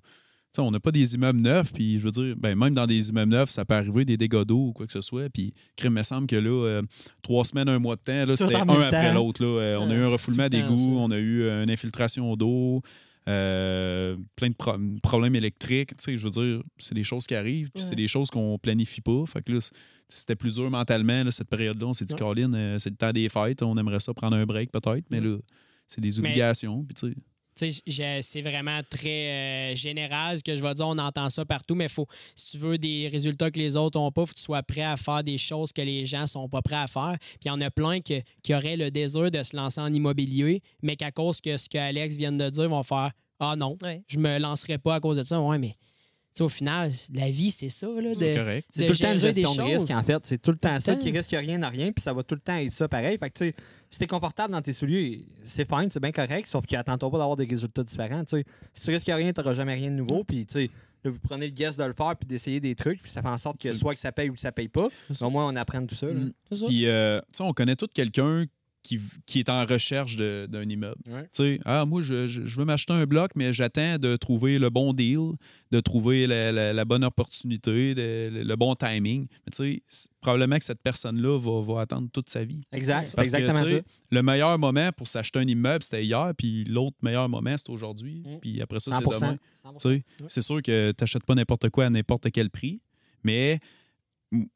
on 0.62 0.72
n'a 0.72 0.80
pas 0.80 0.92
des 0.92 1.16
immeubles 1.16 1.40
neufs 1.40 1.72
puis 1.74 2.00
je 2.00 2.04
veux 2.04 2.12
dire 2.12 2.36
ben, 2.38 2.56
même 2.58 2.74
dans 2.74 2.86
des 2.88 3.10
immeubles 3.10 3.32
neufs 3.32 3.50
ça 3.50 3.66
peut 3.66 3.76
arriver 3.76 4.06
des 4.06 4.18
dégâts 4.18 4.44
d'eau 4.44 4.68
ou 4.68 4.74
quoi 4.74 4.86
que 4.86 4.92
ce 4.94 5.02
soit 5.02 5.30
puis 5.30 5.54
crime 5.76 5.94
me 5.94 6.04
semble 6.04 6.28
que 6.28 6.36
là 6.36 6.50
euh, 6.66 6.82
trois 7.22 7.44
semaines 7.46 7.70
un 7.70 7.80
mois 7.80 7.96
de 7.96 8.02
temps 8.02 8.36
c'était 8.36 8.56
un 8.56 8.62
après 8.68 9.14
l'autre. 9.14 9.44
Euh, 9.44 9.78
on 9.80 9.90
a 9.90 9.94
eu 9.96 10.00
un 10.04 10.10
refoulement 10.10 10.48
tout 10.50 10.56
le 10.58 10.62
temps, 10.64 10.70
d'égout 10.70 10.84
ça. 10.84 10.90
on 10.90 11.12
a 11.12 11.18
eu 11.18 11.42
euh, 11.44 11.64
une 11.64 11.70
infiltration 11.72 12.36
d'eau 12.36 12.82
euh, 13.28 14.16
plein 14.36 14.50
de 14.50 14.54
pro- 14.56 14.78
problèmes 15.02 15.36
électriques 15.36 15.92
je 16.08 16.16
veux 16.18 16.30
dire 16.30 16.64
c'est 16.78 16.94
des 16.94 17.04
choses 17.04 17.26
qui 17.26 17.36
arrivent 17.36 17.70
puis 17.72 17.82
c'est 17.84 17.96
des 17.96 18.08
choses 18.08 18.30
qu'on 18.30 18.58
planifie 18.60 19.02
pas 19.02 19.24
fait 19.26 19.42
que 19.42 19.52
là 19.54 19.60
c'était 20.08 20.36
plus 20.36 20.54
dur 20.54 20.70
mentalement, 20.70 21.24
là, 21.24 21.32
cette 21.32 21.50
période-là. 21.50 21.88
On 21.88 21.94
s'est 21.96 22.06
dit, 22.06 22.14
Ouais. 22.14 22.20
Colin, 22.20 22.54
euh, 22.54 22.78
c'est 22.78 22.92
le 22.92 22.96
temps 22.96 23.12
des 23.12 23.28
fêtes, 23.28 23.64
on 23.64 23.76
aimerait 23.76 24.00
ça 24.00 24.14
prendre 24.14 24.38
un 24.38 24.46
break 24.46 24.72
peut-être, 24.72 25.04
mais 25.10 25.20
là, 25.20 25.38
c'est 25.88 26.00
des 26.00 26.10
Mais- 26.10 26.20
obligations. 26.20 26.84
Puis, 26.86 27.16
c'est 27.56 28.42
vraiment 28.42 28.82
très 28.90 29.72
euh, 29.72 29.76
général 29.76 30.40
ce 30.40 30.44
que 30.44 30.56
je 30.56 30.62
vais 30.62 30.74
dire. 30.74 30.88
On 30.88 30.98
entend 30.98 31.30
ça 31.30 31.46
partout, 31.46 31.76
mais 31.76 31.88
faut, 31.88 32.08
si 32.36 32.52
tu 32.52 32.58
veux 32.58 32.78
des 32.78 33.08
résultats 33.08 33.50
que 33.52 33.60
les 33.60 33.76
autres 33.76 34.00
n'ont 34.00 34.12
pas, 34.12 34.26
faut 34.26 34.34
que 34.34 34.38
tu 34.38 34.44
sois 34.44 34.62
prêt 34.64 34.82
à 34.84 34.98
faire 34.98 35.24
des 35.24 35.38
choses 35.38 35.72
que 35.72 35.82
les 35.82 36.06
gens 36.06 36.28
sont 36.28 36.50
pas 36.50 36.62
prêts 36.62 36.76
à 36.76 36.88
faire. 36.88 37.16
Puis 37.20 37.40
il 37.46 37.48
y 37.48 37.52
en 37.52 37.62
a 37.62 37.72
plein 37.72 38.02
que- 38.02 38.22
qui 38.44 38.54
auraient 38.54 38.78
le 38.78 38.92
désir 38.92 39.32
de 39.32 39.42
se 39.44 39.56
lancer 39.56 39.80
en 39.82 39.94
immobilier, 39.94 40.62
mais 40.82 40.96
qu'à 40.96 41.12
cause 41.12 41.42
que 41.42 41.56
ce 41.58 41.70
que 41.70 41.78
Alex 41.78 42.18
vient 42.18 42.32
de 42.32 42.50
dire, 42.50 42.70
vont 42.70 42.84
faire 42.84 43.12
Ah 43.40 43.56
non, 43.58 43.78
Ouais. 43.84 44.02
je 44.08 44.18
me 44.18 44.38
lancerai 44.40 44.78
pas 44.78 44.96
à 44.96 45.00
cause 45.02 45.18
de 45.18 45.24
ça. 45.24 45.42
Ouais, 45.42 45.58
mais 45.58 45.76
tu 46.36 46.40
sais, 46.40 46.44
au 46.44 46.50
final, 46.50 46.92
la 47.14 47.30
vie, 47.30 47.50
c'est 47.50 47.70
ça. 47.70 47.88
Là, 47.88 48.14
c'est 48.14 48.36
correct. 48.36 48.68
C'est 48.70 48.88
tout 48.88 48.92
le 48.92 49.00
temps 49.00 49.14
une 49.14 49.20
gestion 49.20 49.56
de 49.56 49.62
risque, 49.62 49.92
en 49.92 50.04
fait. 50.04 50.26
C'est 50.26 50.42
tout 50.42 50.52
le 50.52 50.58
temps 50.58 50.78
ça 50.82 50.96
qui 50.98 51.10
risque 51.10 51.32
rien 51.32 51.64
à 51.64 51.70
rien, 51.70 51.94
puis 51.94 52.02
ça 52.02 52.12
va 52.12 52.24
tout 52.24 52.36
le 52.36 52.42
temps 52.42 52.56
être 52.56 52.74
ça 52.74 52.90
pareil. 52.90 53.18
Fait 53.18 53.30
que, 53.30 53.38
tu 53.38 53.46
sais, 53.46 53.56
si 53.90 54.00
t'es 54.00 54.08
confortable 54.08 54.52
dans 54.52 54.62
tes 54.62 54.74
souliers, 54.74 55.26
c'est 55.44 55.66
fine, 55.66 55.88
c'est 55.90 56.02
bien 56.02 56.12
correct, 56.12 56.50
sauf 56.50 56.66
qu'attends-toi 56.66 57.10
pas 57.10 57.18
d'avoir 57.20 57.38
des 57.38 57.46
résultats 57.46 57.84
différents. 57.84 58.26
tu 58.26 58.36
sais. 58.36 58.44
Si 58.74 58.84
tu 58.84 58.92
risques 58.92 59.08
rien, 59.08 59.32
t'auras 59.32 59.54
jamais 59.54 59.76
rien 59.76 59.90
de 59.92 59.96
nouveau, 59.96 60.26
puis, 60.26 60.46
tu 60.46 60.54
sais, 60.54 60.70
là, 61.06 61.12
vous 61.12 61.20
prenez 61.20 61.46
le 61.46 61.54
guess 61.54 61.78
de 61.78 61.86
le 61.86 61.94
faire, 61.94 62.18
puis 62.18 62.28
d'essayer 62.28 62.60
des 62.60 62.76
trucs, 62.76 63.02
puis 63.02 63.10
ça 63.10 63.22
fait 63.22 63.30
en 63.30 63.38
sorte 63.38 63.62
que 63.62 63.74
soit 63.74 63.96
que 63.96 64.02
ça 64.02 64.12
paye 64.12 64.30
ou 64.30 64.34
que 64.34 64.42
ça 64.42 64.52
paye 64.52 64.68
pas. 64.68 64.90
Au 65.22 65.30
moins, 65.30 65.48
on 65.48 65.56
apprend 65.56 65.86
tout 65.86 65.96
ça. 65.96 66.08
là. 66.08 66.16
Mm. 66.16 66.34
C'est 66.50 66.58
ça. 66.58 66.66
Puis, 66.66 66.86
euh, 66.86 67.22
tu 67.32 67.38
sais, 67.38 67.44
on 67.44 67.54
connaît 67.54 67.78
tout 67.78 67.88
quelqu'un 67.94 68.46
qui, 68.86 69.00
qui 69.26 69.40
est 69.40 69.50
en 69.50 69.66
recherche 69.66 70.16
d'un 70.16 70.70
immeuble. 70.70 71.02
Ouais. 71.08 71.24
Tu 71.34 71.44
sais, 71.44 71.60
ah, 71.66 71.86
moi, 71.86 72.02
je, 72.02 72.28
je- 72.28 72.46
je 72.46 72.58
veux 72.58 72.66
m'acheter 72.66 72.94
un 72.94 73.06
bloc, 73.06 73.32
mais 73.36 73.52
j'attends 73.52 73.98
de 73.98 74.16
trouver 74.16 74.60
le 74.60 74.70
bon 74.70 74.94
deal, 74.94 75.32
de 75.72 75.80
trouver 75.80 76.28
la, 76.28 76.52
la- 76.52 76.72
la 76.72 76.86
bonne 76.86 77.04
opportunité, 77.04 77.96
de- 77.96 78.30
le, 78.32 78.44
le 78.44 78.56
bon 78.56 78.76
timing. 78.76 79.28
Mais 79.46 79.52
tu 79.52 79.58
sais, 79.58 79.84
c'est- 79.88 80.10
probablement 80.22 80.58
que 80.60 80.64
cette 80.66 80.82
personne-là 80.82 81.40
va, 81.40 81.62
va 81.74 81.82
attendre 81.82 82.10
toute 82.14 82.30
sa 82.30 82.44
vie. 82.46 82.62
Exact, 82.72 83.08
c'est 83.08 83.16
que, 83.16 83.22
exactement 83.22 83.64
ça. 83.66 83.78
Le 84.12 84.22
meilleur 84.22 84.58
moment 84.60 84.92
pour 84.96 85.08
s'acheter 85.08 85.40
un 85.40 85.48
immeuble, 85.48 85.84
c'était 85.84 86.04
hier, 86.06 86.32
puis 86.38 86.64
l'autre 86.66 86.98
meilleur 87.02 87.28
moment, 87.28 87.56
c'est 87.58 87.70
aujourd'hui. 87.70 88.24
Mm. 88.26 88.40
Puis 88.42 88.62
après 88.62 88.80
ça, 88.80 88.92
c'est 88.92 89.04
100%. 89.04 89.20
demain. 89.20 89.38
100%. 89.64 89.78
Tu 89.82 89.98
sais, 89.98 90.04
C'est 90.30 90.42
sûr 90.44 90.62
que 90.62 90.92
tu 90.92 91.04
n'achètes 91.04 91.24
pas 91.26 91.34
n'importe 91.36 91.70
quoi 91.70 91.86
à 91.86 91.90
n'importe 91.90 92.32
quel 92.32 92.50
prix, 92.52 92.82
mais 93.24 93.60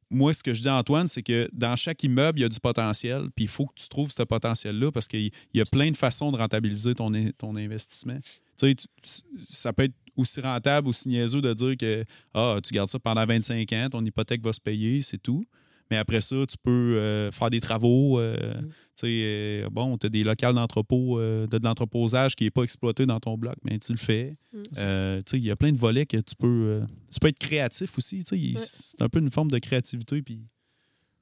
moi, 0.09 0.33
ce 0.33 0.41
que 0.43 0.53
je 0.53 0.61
dis 0.61 0.67
à 0.69 0.75
Antoine, 0.75 1.07
c'est 1.07 1.23
que 1.23 1.49
dans 1.53 1.75
chaque 1.75 2.03
immeuble, 2.03 2.39
il 2.39 2.41
y 2.41 2.45
a 2.45 2.49
du 2.49 2.59
potentiel, 2.59 3.27
puis 3.35 3.45
il 3.45 3.47
faut 3.47 3.65
que 3.67 3.73
tu 3.75 3.87
trouves 3.87 4.11
ce 4.11 4.23
potentiel-là 4.23 4.91
parce 4.91 5.07
qu'il 5.07 5.31
y 5.53 5.61
a 5.61 5.65
plein 5.65 5.91
de 5.91 5.97
façons 5.97 6.31
de 6.31 6.37
rentabiliser 6.37 6.95
ton, 6.95 7.13
in- 7.13 7.31
ton 7.37 7.55
investissement. 7.55 8.17
Tu 8.59 8.75
sais, 9.03 9.21
ça 9.47 9.71
peut 9.73 9.83
être 9.83 9.93
aussi 10.17 10.41
rentable, 10.41 10.87
aussi 10.89 11.07
niaiseux 11.09 11.41
de 11.41 11.53
dire 11.53 11.77
que 11.77 12.03
ah, 12.33 12.57
tu 12.63 12.73
gardes 12.73 12.89
ça 12.89 12.99
pendant 12.99 13.25
25 13.25 13.71
ans, 13.73 13.87
ton 13.91 14.03
hypothèque 14.05 14.41
va 14.41 14.51
se 14.51 14.59
payer, 14.59 15.01
c'est 15.01 15.17
tout. 15.21 15.43
Mais 15.91 15.97
après 15.97 16.21
ça, 16.21 16.35
tu 16.47 16.55
peux 16.61 16.97
euh, 16.97 17.31
faire 17.31 17.49
des 17.49 17.59
travaux. 17.61 18.19
euh, 18.19 18.35
tu 18.61 18.67
sais, 18.95 19.07
euh, 19.07 19.69
bon, 19.71 19.97
tu 19.97 20.05
as 20.05 20.09
des 20.09 20.23
locales 20.23 20.53
d'entrepôt, 20.53 21.19
euh, 21.19 21.47
de, 21.47 21.57
de 21.57 21.63
l'entreposage 21.63 22.35
qui 22.35 22.43
n'est 22.43 22.51
pas 22.51 22.63
exploité 22.63 23.05
dans 23.05 23.19
ton 23.19 23.37
bloc, 23.37 23.55
mais 23.63 23.79
tu 23.79 23.91
le 23.93 23.97
fais. 23.97 24.35
Mm. 24.53 24.61
Euh, 24.77 25.17
tu 25.25 25.31
sais, 25.31 25.37
il 25.37 25.45
y 25.45 25.51
a 25.51 25.55
plein 25.55 25.71
de 25.71 25.77
volets 25.77 26.05
que 26.05 26.17
tu 26.17 26.35
peux. 26.35 26.47
euh, 26.81 26.85
tu 27.11 27.19
peux 27.19 27.29
être 27.29 27.39
créatif 27.39 27.97
aussi. 27.97 28.23
tu 28.23 28.29
sais, 28.35 28.39
il- 28.39 28.57
Ouais. 28.57 28.63
C'est 28.65 29.01
un 29.01 29.09
peu 29.09 29.19
une 29.19 29.31
forme 29.31 29.49
de 29.51 29.57
créativité 29.59 30.21
puis 30.21 30.35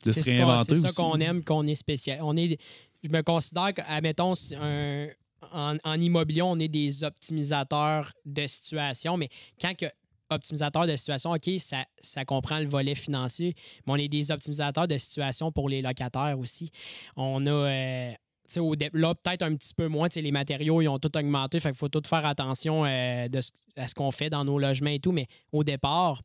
de 0.05 0.11
C'est 0.11 0.13
se 0.13 0.19
ce 0.23 0.25
qu'on- 0.31 0.35
réinventer 0.37 0.75
C'est 0.75 0.87
ça 0.89 1.01
qu'on 1.01 1.19
aime, 1.19 1.43
qu'on 1.43 1.65
est 1.67 1.75
spécial. 1.75 2.19
On 2.21 2.35
est, 2.35 2.57
je 3.03 3.09
me 3.09 3.21
considère 3.21 3.73
qu'admettons, 3.73 4.33
un, 4.59 5.07
en, 5.53 5.77
en 5.83 6.01
immobilier, 6.01 6.41
on 6.41 6.59
est 6.59 6.67
des 6.67 7.03
optimisateurs 7.03 8.11
de 8.25 8.47
situation, 8.47 9.17
mais 9.17 9.29
quand 9.61 9.75
que 9.77 9.85
optimisateur 10.29 10.87
de 10.87 10.95
situation, 10.95 11.31
OK, 11.31 11.49
ça, 11.59 11.85
ça 11.99 12.25
comprend 12.25 12.59
le 12.59 12.67
volet 12.67 12.95
financier, 12.95 13.55
mais 13.85 13.93
on 13.93 13.95
est 13.97 14.07
des 14.07 14.31
optimisateurs 14.31 14.87
de 14.87 14.97
situation 14.97 15.51
pour 15.51 15.69
les 15.69 15.81
locataires 15.81 16.37
aussi. 16.37 16.71
On 17.15 17.45
a. 17.45 17.51
euh, 17.51 18.11
au 18.57 18.75
là, 18.93 19.13
peut-être 19.13 19.41
un 19.43 19.55
petit 19.55 19.73
peu 19.73 19.87
moins. 19.87 20.07
Les 20.15 20.31
matériaux, 20.31 20.81
ils 20.81 20.87
ont 20.87 20.99
tout 20.99 21.15
augmenté. 21.17 21.59
Fait 21.59 21.69
qu'il 21.69 21.77
faut 21.77 21.89
tout 21.89 22.01
faire 22.07 22.25
attention 22.25 22.85
euh, 22.85 23.27
à 23.75 23.87
ce 23.87 23.93
qu'on 23.93 24.11
fait 24.11 24.29
dans 24.29 24.45
nos 24.45 24.57
logements 24.57 24.89
et 24.89 24.99
tout. 24.99 25.11
Mais 25.11 25.27
au 25.51 25.63
départ, 25.63 26.21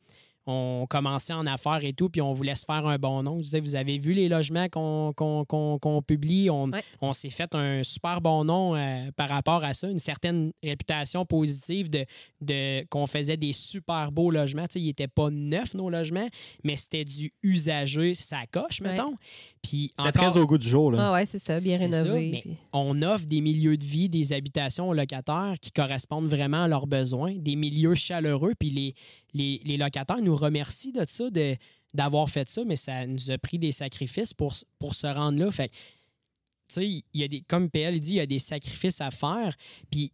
on 0.47 0.87
commençait 0.89 1.33
en 1.33 1.47
affaires 1.47 1.85
et 1.85 1.93
tout, 1.93 2.09
puis 2.09 2.21
on 2.21 2.33
voulait 2.33 2.55
se 2.55 2.65
faire 2.65 2.87
un 2.87 2.99
bon 2.99 3.23
nom. 3.23 3.37
Je 3.39 3.43
disais, 3.45 3.61
vous 3.61 3.77
avez 3.77 3.99
vu 3.99 4.13
les 4.13 4.29
logements 4.29 4.69
qu'on 4.69 6.03
publie? 6.07 6.51
On, 6.51 6.69
Ouais. 6.71 6.83
on 7.01 7.13
s'est 7.13 7.31
fait 7.31 7.55
un 7.55 7.83
super 7.83 8.21
bon 8.21 8.45
nom 8.45 8.75
euh, 8.75 9.11
par 9.17 9.29
rapport 9.29 9.63
à 9.65 9.75
ça, 9.75 9.89
une 9.89 9.99
certaine 9.99 10.53
réputation 10.63 11.25
positive 11.25 11.91
de, 11.91 12.05
de 12.41 12.85
qu'on 12.89 13.07
faisait 13.07 13.37
des 13.37 13.53
super 13.53 14.11
beaux 14.13 14.31
logements. 14.31 14.67
Tu 14.67 14.75
sais, 14.75 14.81
ils 14.81 14.87
n'étaient 14.87 15.09
pas 15.09 15.31
neufs, 15.31 15.75
nos 15.75 15.91
logements, 15.91 16.29
mais 16.65 16.77
c'était 16.77 17.05
du 17.05 17.33
usagé, 17.43 18.15
ça 18.15 18.41
coche, 18.51 18.81
Ouais. 18.81 18.91
mettons. 18.93 19.15
Puis 19.63 19.93
C'était 19.97 20.09
encore- 20.19 20.33
très 20.33 20.41
au 20.41 20.47
goût 20.47 20.59
du 20.59 20.69
jour. 20.69 20.91
Là. 20.91 21.09
Ah 21.09 21.13
ouais, 21.13 21.25
c'est 21.27 21.39
ça, 21.39 21.61
bien 21.61 21.77
C'est 21.77 21.91
ça, 21.93 22.03
rénové. 22.03 22.41
puis- 22.43 22.57
on 22.73 23.01
offre 23.01 23.27
des 23.27 23.41
milieux 23.41 23.77
de 23.77 23.85
vie, 23.85 24.09
des 24.09 24.33
habitations 24.33 24.89
aux 24.89 24.93
locataires 24.95 25.55
qui 25.61 25.71
correspondent 25.71 26.27
vraiment 26.29 26.65
à 26.65 26.69
leurs 26.69 26.87
besoins, 26.89 27.35
des 27.37 27.55
milieux 27.57 27.95
chaleureux. 27.95 28.55
Puis 28.59 28.71
les, 28.71 28.95
les, 29.35 29.61
les 29.65 29.77
locataires 29.77 30.21
nous 30.21 30.35
remercient 30.37 30.93
de 30.93 31.05
ça, 31.07 31.31
de, 31.31 31.57
d'avoir 31.95 32.29
fait 32.29 32.49
ça, 32.49 32.65
mais 32.65 32.75
ça 32.77 33.07
nous 33.07 33.31
a 33.31 33.39
pris 33.39 33.59
des 33.59 33.71
sacrifices 33.73 34.35
pour, 34.35 34.55
pour 34.81 34.95
se 34.95 35.07
rendre 35.07 35.39
là. 35.39 35.51
Fait 35.53 35.69
que, 35.69 35.75
tu 35.75 36.75
sais, 36.75 36.87
il 36.89 37.05
y 37.15 37.23
a 37.23 37.29
des, 37.29 37.43
comme 37.43 37.71
PL 37.71 38.01
dit, 38.01 38.13
il 38.13 38.17
y 38.17 38.21
a 38.21 38.27
des 38.27 38.39
sacrifices 38.41 39.01
à 39.01 39.11
faire. 39.13 39.57
Puis 39.91 40.11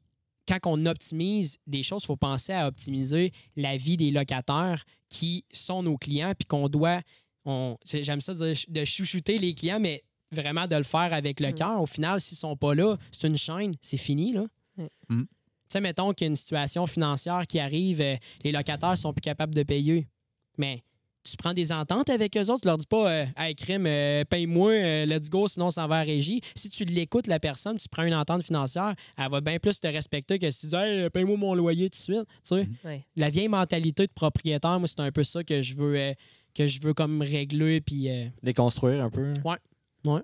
quand 0.47 0.59
on 0.67 0.85
optimise 0.87 1.57
des 1.67 1.83
choses, 1.83 2.03
il 2.03 2.07
faut 2.07 2.17
penser 2.17 2.53
à 2.53 2.67
optimiser 2.69 3.33
la 3.57 3.77
vie 3.77 3.97
des 3.97 4.11
locataires 4.11 4.85
qui 5.09 5.45
sont 5.53 5.83
nos 5.83 5.97
clients, 5.97 6.33
puis 6.39 6.47
qu'on 6.47 6.69
doit, 6.69 7.01
j'aime 7.85 8.21
ça 8.21 8.35
dire, 8.35 8.55
de 8.69 8.85
chouchouter 8.85 9.39
les 9.39 9.55
clients, 9.55 9.81
mais 9.81 10.03
vraiment 10.31 10.67
de 10.67 10.77
le 10.77 10.83
faire 10.83 11.13
avec 11.13 11.41
le 11.41 11.49
Mm. 11.51 11.55
cœur. 11.55 11.81
Au 11.83 11.87
final, 11.87 12.21
s'ils 12.21 12.37
sont 12.39 12.57
pas 12.57 12.75
là, 12.75 12.97
c'est 13.11 13.27
une 13.27 13.37
chaîne, 13.39 13.75
c'est 13.81 13.97
fini, 13.97 14.33
là. 14.33 14.45
Mm. 14.77 14.85
Mm. 15.09 15.23
Tu 15.23 15.27
sais, 15.73 15.81
mettons 15.81 16.13
qu'il 16.13 16.27
y 16.27 16.29
a 16.29 16.31
une 16.31 16.37
situation 16.37 16.87
financière 16.87 17.47
qui 17.47 17.59
arrive, 17.59 18.01
euh, 18.01 18.17
les 18.43 18.53
locataires 18.53 18.97
sont 18.97 19.13
plus 19.13 19.21
capables 19.23 19.55
de 19.55 19.63
payer. 19.63 20.07
Mais 20.57 20.83
tu 21.25 21.37
prends 21.37 21.53
des 21.53 21.73
ententes 21.73 22.09
avec 22.09 22.35
eux 22.39 22.49
autres. 22.51 22.63
Tu 22.63 22.69
leur 22.69 22.79
dis 22.79 22.87
pas, 22.87 23.11
euh, 23.11 23.27
hey, 23.37 23.55
crime, 23.55 23.87
euh, 23.87 24.25
paye-moi, 24.25 24.71
euh, 24.73 25.05
let's 25.07 25.29
go, 25.29 25.47
sinon 25.47 25.71
ça 25.71 25.87
va 25.87 25.99
à 25.99 26.03
régie. 26.03 26.41
Si 26.55 26.71
tu 26.71 26.85
l'écoutes, 26.87 27.27
la 27.27 27.39
personne, 27.39 27.77
tu 27.77 27.87
prends 27.89 28.05
une 28.05 28.15
entente 28.15 28.43
financière, 28.45 28.95
elle 29.19 29.31
va 29.31 29.41
bien 29.43 29.59
plus 29.59 29.79
te 29.79 29.87
respecter 29.87 30.39
que 30.39 30.51
si 30.51 30.61
tu 30.61 30.67
dis, 30.69 30.77
hey, 30.77 31.11
paye-moi 31.11 31.37
mon 31.37 31.55
loyer 31.55 31.91
tout 31.91 31.99
de 31.99 32.03
suite. 32.03 32.25
Tu 32.49 32.57
sais, 32.57 32.69
Ouais. 32.85 33.05
la 33.17 33.29
vieille 33.29 33.49
mentalité 33.49 34.07
de 34.07 34.13
propriétaire, 34.13 34.79
moi, 34.79 34.89
c'est 34.89 35.01
un 35.01 35.13
peu 35.13 35.23
ça 35.25 35.45
que 35.45 35.61
je 35.61 35.75
veux, 35.75 35.97
euh, 35.99 36.15
que 36.59 36.67
je 36.67 36.81
veux 36.83 36.95
comme 36.95 37.23
régler. 37.23 37.81
Puis, 37.81 38.11
euh, 38.11 38.27
Déconstruire 38.43 39.03
un 39.03 39.11
peu. 39.11 39.33
Ouais. 39.45 39.57
Ouais. 40.05 40.21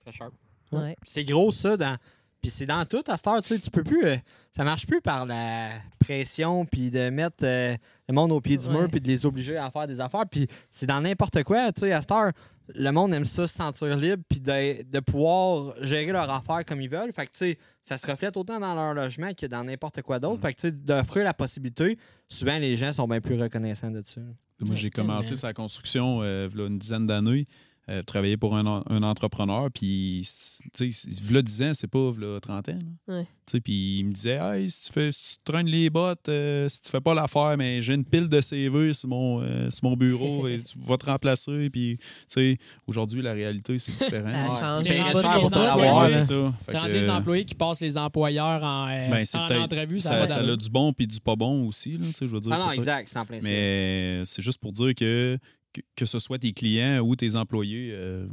Très 0.00 0.12
sharp. 0.12 0.32
Ouais. 0.72 0.96
C'est 1.04 1.24
gros, 1.24 1.50
ça. 1.52 1.76
Dans... 1.76 1.96
Puis 2.42 2.50
c'est 2.50 2.66
dans 2.66 2.84
tout 2.84 3.02
à 3.08 3.16
cette 3.16 3.26
heure. 3.26 3.42
Tu 3.42 3.54
sais, 3.54 3.58
tu 3.60 3.70
peux 3.70 3.82
plus. 3.82 4.04
euh, 4.04 4.16
ça 4.54 4.62
marche 4.64 4.86
plus 4.86 5.00
par 5.00 5.26
la 5.26 5.70
pression, 5.98 6.64
puis 6.64 6.90
de 6.90 7.10
mettre 7.10 7.44
euh, 7.44 7.76
le 8.08 8.14
monde 8.14 8.30
au 8.32 8.40
pied 8.40 8.56
du 8.56 8.68
mur, 8.68 8.88
puis 8.90 9.00
de 9.00 9.08
les 9.08 9.26
obliger 9.26 9.56
à 9.56 9.70
faire 9.70 9.86
des 9.86 10.00
affaires. 10.00 10.24
Puis 10.30 10.46
c'est 10.70 10.86
dans 10.86 11.00
n'importe 11.00 11.42
quoi. 11.44 11.72
Tu 11.72 11.80
sais, 11.80 11.92
à 11.92 12.00
cette 12.00 12.12
heure, 12.12 12.30
le 12.74 12.90
monde 12.90 13.14
aime 13.14 13.24
ça 13.24 13.46
se 13.46 13.54
sentir 13.54 13.96
libre, 13.96 14.22
puis 14.28 14.40
de, 14.40 14.82
de 14.82 15.00
pouvoir 15.00 15.74
gérer 15.82 16.12
leurs 16.12 16.30
affaires 16.30 16.64
comme 16.64 16.80
ils 16.80 16.88
veulent. 16.88 17.12
Fait 17.12 17.26
que, 17.26 17.32
tu 17.32 17.38
sais, 17.38 17.58
ça 17.82 17.96
se 17.98 18.06
reflète 18.08 18.36
autant 18.36 18.60
dans 18.60 18.74
leur 18.74 18.94
logement 18.94 19.32
que 19.34 19.46
dans 19.46 19.64
n'importe 19.64 20.02
quoi 20.02 20.18
d'autre. 20.20 20.40
Fait 20.42 20.52
que, 20.52 20.60
tu 20.60 20.68
sais, 20.68 20.72
d'offrir 20.72 21.24
la 21.24 21.34
possibilité, 21.34 21.98
souvent, 22.28 22.58
les 22.58 22.76
gens 22.76 22.92
sont 22.92 23.08
bien 23.08 23.20
plus 23.20 23.40
reconnaissants 23.40 23.90
de 23.90 24.02
ça. 24.02 24.20
Moi, 24.60 24.74
j'ai 24.74 24.90
commencé 24.90 25.36
sa 25.36 25.52
construction 25.52 26.20
euh, 26.22 26.48
une 26.48 26.78
dizaine 26.78 27.06
d'années. 27.06 27.46
Euh, 27.88 28.02
travailler 28.02 28.36
pour 28.36 28.56
un, 28.56 28.82
un 28.90 29.02
entrepreneur, 29.04 29.68
puis, 29.72 30.28
tu 30.74 30.92
sais, 30.92 31.08
v'là 31.22 31.40
10 31.40 31.62
ans, 31.62 31.70
c'est 31.72 31.86
pas 31.86 32.10
v'là 32.10 32.40
30 32.40 32.68
ans. 32.70 32.78
là. 33.06 33.14
Ouais. 33.18 33.22
Tu 33.46 33.52
sais, 33.52 33.60
Puis 33.60 33.98
il 34.00 34.06
me 34.06 34.12
disait, 34.12 34.40
hey, 34.42 34.68
si 34.68 34.82
tu, 34.82 34.92
fais, 34.92 35.12
si 35.12 35.36
tu 35.36 35.36
traînes 35.44 35.68
les 35.68 35.88
bottes, 35.88 36.28
euh, 36.28 36.68
si 36.68 36.80
tu 36.82 36.90
fais 36.90 37.00
pas 37.00 37.14
l'affaire, 37.14 37.54
mais 37.56 37.80
j'ai 37.80 37.94
une 37.94 38.04
pile 38.04 38.28
de 38.28 38.40
CV 38.40 38.92
sur 38.92 39.08
mon, 39.08 39.40
euh, 39.40 39.70
sur 39.70 39.84
mon 39.88 39.96
bureau 39.96 40.48
et 40.48 40.58
tu 40.62 40.76
vas 40.80 40.96
te 40.96 41.06
remplacer. 41.06 41.70
Puis, 41.70 41.96
tu 41.98 42.04
sais, 42.26 42.58
aujourd'hui, 42.88 43.22
la 43.22 43.34
réalité, 43.34 43.78
c'est 43.78 43.92
différent. 43.92 44.30
Ça 44.58 44.74
Ouais. 44.74 44.82
C'est 44.82 45.00
rendu 45.02 45.20
cher 45.20 45.34
les 45.36 45.40
pour 45.42 45.50
te 45.52 45.54
employés. 45.58 45.66
l'avoir, 45.84 46.02
Ouais, 46.06 46.08
là. 46.12 46.20
c'est 46.20 46.26
ça. 46.26 46.54
Fait 46.64 46.72
c'est 46.72 46.78
rendu 46.78 46.90
que, 46.90 46.96
les 46.96 47.10
employés 47.10 47.44
qui 47.44 47.54
passent 47.54 47.80
les 47.80 47.96
employeurs 47.96 48.64
en, 48.64 48.88
euh, 48.88 49.10
ben, 49.10 49.24
c'est 49.24 49.38
en 49.38 49.46
peut-être- 49.46 49.60
entrevue. 49.62 50.00
Ça, 50.00 50.26
ça, 50.26 50.38
a 50.40 50.56
du 50.56 50.68
bon 50.68 50.92
puis 50.92 51.06
du 51.06 51.20
pas 51.20 51.36
bon 51.36 51.68
aussi, 51.68 51.92
là, 51.92 52.06
tu 52.08 52.14
sais, 52.14 52.26
je 52.26 52.32
veux 52.32 52.40
dire. 52.40 52.50
Ah 52.52 52.58
non, 52.58 52.72
exact, 52.72 53.08
c'est 53.08 53.18
en 53.20 53.24
plein 53.24 53.40
ça. 53.40 53.48
Mais 53.48 54.22
c'est 54.24 54.42
juste 54.42 54.58
pour 54.58 54.72
dire 54.72 54.92
que, 54.96 55.38
que, 55.76 55.86
que 55.96 56.06
ce 56.06 56.18
soit 56.18 56.38
tes 56.38 56.52
clients 56.52 57.00
ou 57.00 57.16
tes 57.16 57.34
employés, 57.36 57.90
euh, 57.92 58.26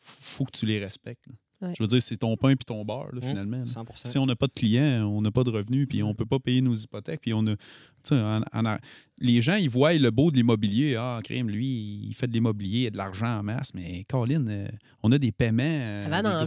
faut 0.00 0.44
que 0.44 0.52
tu 0.52 0.66
les 0.66 0.78
respectes. 0.78 1.24
Ouais. 1.62 1.72
Je 1.78 1.82
veux 1.82 1.86
dire, 1.86 2.02
c'est 2.02 2.16
ton 2.18 2.36
pain 2.36 2.56
puis 2.56 2.64
ton 2.66 2.84
beurre, 2.84 3.08
là, 3.14 3.20
Hum, 3.22 3.28
finalement. 3.28 3.58
là. 3.58 3.64
100%. 3.64 4.06
Si 4.08 4.18
on 4.18 4.26
n'a 4.26 4.36
pas 4.36 4.48
de 4.48 4.52
clients, 4.52 5.06
on 5.06 5.22
n'a 5.22 5.30
pas 5.30 5.44
de 5.44 5.50
revenus, 5.50 5.86
puis 5.88 6.02
on 6.02 6.12
peut 6.14 6.26
pas 6.26 6.38
payer 6.38 6.60
nos 6.60 6.74
hypothèques, 6.74 7.20
puis 7.22 7.32
on 7.32 7.46
a. 7.46 7.54
en- 8.10 8.42
en 8.52 8.76
les 9.18 9.40
gens, 9.40 9.54
ils 9.54 9.70
voient 9.70 9.94
le 9.94 10.10
beau 10.10 10.30
de 10.30 10.36
l'immobilier. 10.36 10.96
Ah, 10.98 11.20
crime, 11.24 11.48
lui, 11.48 12.06
il 12.08 12.14
fait 12.14 12.26
de 12.26 12.32
l'immobilier, 12.34 12.80
il 12.82 12.86
a 12.88 12.90
de 12.90 12.96
l'argent 12.98 13.38
en 13.38 13.42
masse, 13.44 13.72
mais 13.72 14.04
Colin, 14.10 14.46
euh, 14.48 14.68
on 15.02 15.10
a 15.12 15.16
des 15.16 15.32
paiements. 15.32 15.62
euh, 15.64 16.06
Avant 16.06 16.22
d'en 16.22 16.44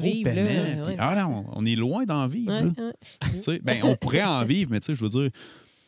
là, 0.77 0.85
ouais, 0.85 0.95
ah 0.99 1.15
non, 1.27 1.45
on 1.53 1.65
est 1.65 1.75
loin 1.75 2.05
d'en 2.05 2.27
vivre. 2.27 2.51
Là. 2.51 2.91
ben, 3.63 3.79
on 3.83 3.95
pourrait 3.95 4.23
en 4.23 4.43
vivre, 4.45 4.69
mais 4.71 4.81
tu 4.81 4.87
sais, 4.87 4.95
je 4.95 5.03
veux 5.03 5.09
dire, 5.09 5.29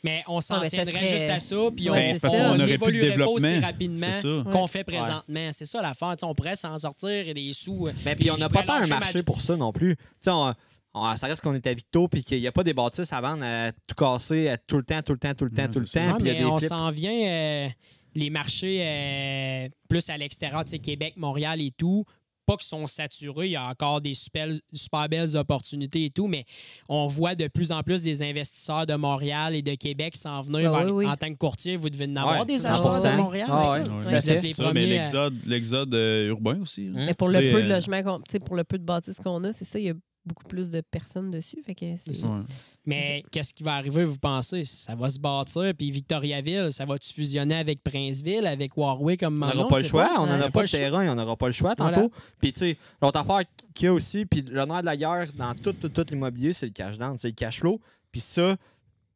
Mais 0.04 0.24
on 0.28 0.40
s'en 0.42 0.56
Ouais, 0.56 0.62
mais 0.64 0.70
ça 0.70 0.78
tiendrait 0.84 1.06
serait- 1.06 1.20
juste 1.20 1.30
à 1.30 1.40
ça, 1.40 1.56
puis 1.76 1.90
Ouais, 1.90 2.14
on 2.24 2.28
Ben, 2.28 2.30
on. 2.32 2.38
On 2.38 2.56
aurait 2.56 2.56
plus 2.56 2.64
de 2.64 2.70
n'évoluerait 3.02 3.18
pas 3.18 3.28
aussi 3.28 3.60
rapidement 3.60 4.44
qu'on 4.52 4.68
fait 4.68 4.84
présentement. 4.84 5.50
C'est 5.54 5.66
ça 5.66 5.82
l'affaire. 5.82 6.16
On 6.24 6.34
pourrait 6.36 6.56
s'en 6.56 6.78
sortir 6.78 7.10
et 7.10 7.34
des 7.34 7.52
sous. 7.54 7.88
euh, 7.88 7.92
Mais 8.06 8.16
puis 8.16 8.32
on 8.32 8.38
n'a 8.38 8.50
pas 8.50 8.64
tant 8.64 8.76
un 8.76 8.88
marché 8.88 9.24
pour 9.24 9.42
ça 9.42 9.58
non 9.58 9.72
plus. 9.74 9.96
On- 10.28 10.54
on- 10.94 11.16
ça 11.18 11.28
reste 11.28 11.42
qu'on 11.42 11.54
est 11.54 11.68
à 11.68 11.74
Victo 11.74 12.08
puis 12.08 12.24
qu'il 12.24 12.40
n'y 12.40 12.48
a 12.48 12.52
pas 12.52 12.64
des 12.64 12.74
bâtisses 12.74 13.12
à 13.14 13.20
vendre 13.22 13.44
à 13.44 13.72
tout 13.72 13.96
casser 13.96 14.48
à 14.50 14.58
tout 14.58 14.78
le 14.78 14.84
temps, 14.84 15.02
tout 15.02 15.14
le 15.14 15.20
temps, 15.20 15.34
tout 15.34 15.46
le 15.46 15.52
temps, 15.52 15.64
Ouais, 15.64 15.68
tout 15.70 15.80
le 15.80 15.86
temps. 15.86 16.16
Puis 16.16 16.24
il 16.24 16.28
y 16.28 16.30
a 16.30 16.34
mais 16.34 16.40
des 16.40 16.46
on 16.46 16.60
s'en 16.62 16.90
vient, 16.92 17.12
euh, 17.12 17.68
les 18.16 18.30
marchés 18.30 18.82
euh, 18.84 19.70
plus 19.88 20.10
à 20.10 20.18
l'extérieur, 20.18 20.64
tu 20.66 20.72
sais, 20.72 20.80
Québec, 20.80 21.14
Montréal 21.18 21.62
et 21.62 21.72
tout. 21.78 22.06
Pas 22.50 22.58
qu'ils 22.58 22.68
sont 22.68 22.88
saturés, 22.88 23.46
il 23.46 23.52
y 23.52 23.56
a 23.56 23.68
encore 23.68 24.02
des 24.02 24.16
super, 24.16 24.48
super 24.74 25.08
belles 25.08 25.38
opportunités 25.38 26.06
et 26.06 26.10
tout, 26.10 26.26
mais 26.28 26.46
on 26.88 27.06
voit 27.06 27.36
de 27.36 27.48
plus 27.48 27.72
en 27.72 27.84
plus 27.84 28.02
des 28.02 28.24
investisseurs 28.24 28.88
de 28.88 28.96
Montréal 28.96 29.54
et 29.54 29.62
de 29.62 29.76
Québec 29.76 30.16
s'en 30.16 30.42
venir 30.42 30.72
Ben 30.72 30.78
vers- 30.80 30.86
oui, 30.88 31.06
oui. 31.06 31.08
en 31.08 31.16
tant 31.16 31.30
que 31.32 31.38
courtier. 31.38 31.78
Vous 31.78 31.92
devez 31.92 32.06
en 32.06 32.16
avoir 32.16 32.40
Ouais, 32.40 32.46
des 32.46 32.58
100%. 32.58 32.72
acheteurs 32.72 33.12
de 33.12 33.18
Montréal. 33.18 33.48
Ah 33.52 33.72
ouais. 33.74 33.80
Ouais, 33.82 34.14
êtes 34.16 34.22
c'est 34.22 34.38
ça, 34.54 34.64
mais 34.64 34.68
premiers 34.70 34.84
à- 34.98 35.02
l'exode, 35.04 35.36
l'exode 35.46 35.94
euh, 35.94 36.30
urbain 36.30 36.60
aussi. 36.62 36.88
Hum. 36.88 36.96
Mais 37.06 37.14
pour 37.14 37.30
le 37.30 37.40
peu 37.52 37.62
de 37.62 37.68
euh, 37.70 37.76
logements 37.76 38.20
pour 38.46 38.56
le 38.56 38.64
peu 38.64 38.80
de 38.80 38.84
bâtisses 38.84 39.18
qu'on 39.20 39.44
a, 39.44 39.54
c'est 39.54 39.66
ça, 39.66 39.78
il 39.78 39.86
y 39.86 39.90
a 39.90 39.94
beaucoup 40.30 40.46
plus 40.46 40.70
de 40.72 40.80
personnes 40.82 41.30
dessus. 41.30 41.62
Fait 41.66 41.76
que 41.76 41.86
c'est. 41.98 42.24
Ouais. 42.26 42.42
Mais 42.86 43.24
qu'est-ce 43.32 43.54
qui 43.54 43.64
va 43.64 43.74
arriver, 43.76 44.06
vous 44.06 44.18
pensez? 44.18 44.64
Ça 44.64 44.96
va 44.96 45.10
se 45.10 45.20
bâtir, 45.20 45.74
puis 45.78 45.92
Victoriaville, 45.92 46.72
ça 46.72 46.86
va-tu 46.86 47.12
fusionner 47.14 47.56
avec 47.56 47.84
Princeville, 47.84 48.48
avec 48.48 48.78
Warwick 48.78 49.20
comme 49.20 49.36
On 49.36 49.40
maintenant? 49.40 49.64
n'aura 49.64 49.68
pas 49.76 49.82
le 49.82 49.88
choix, 49.88 50.10
on 50.20 50.26
n'en 50.28 50.40
a 50.40 50.50
pas 50.50 50.62
le 50.62 50.68
de 50.68 50.72
terrain, 50.72 51.10
on 51.10 51.16
n'aura 51.16 51.36
pas 51.36 51.48
le 51.48 51.52
choix 51.52 51.74
Voilà. 51.78 51.98
tantôt. 51.98 52.12
Puis 52.40 52.54
tu 52.54 52.60
sais, 52.60 52.78
l'autre 53.02 53.20
affaire 53.20 53.42
qu'il 53.74 53.86
y 53.86 53.88
a 53.90 53.94
aussi, 53.94 54.26
puis 54.26 54.42
l'honneur 54.44 54.80
de 54.82 54.86
la 54.86 54.96
guerre 54.98 55.28
dans 55.34 55.54
tout, 55.56 55.74
tout, 55.74 55.90
tout 55.90 56.06
l'immobilier, 56.10 56.54
c'est 56.54 56.68
le 56.68 56.72
cash 56.72 56.98
down, 56.98 57.18
c'est 57.18 57.28
le 57.30 57.34
cash 57.34 57.60
flow. 57.60 57.82
Puis 58.12 58.22
ça, 58.22 58.56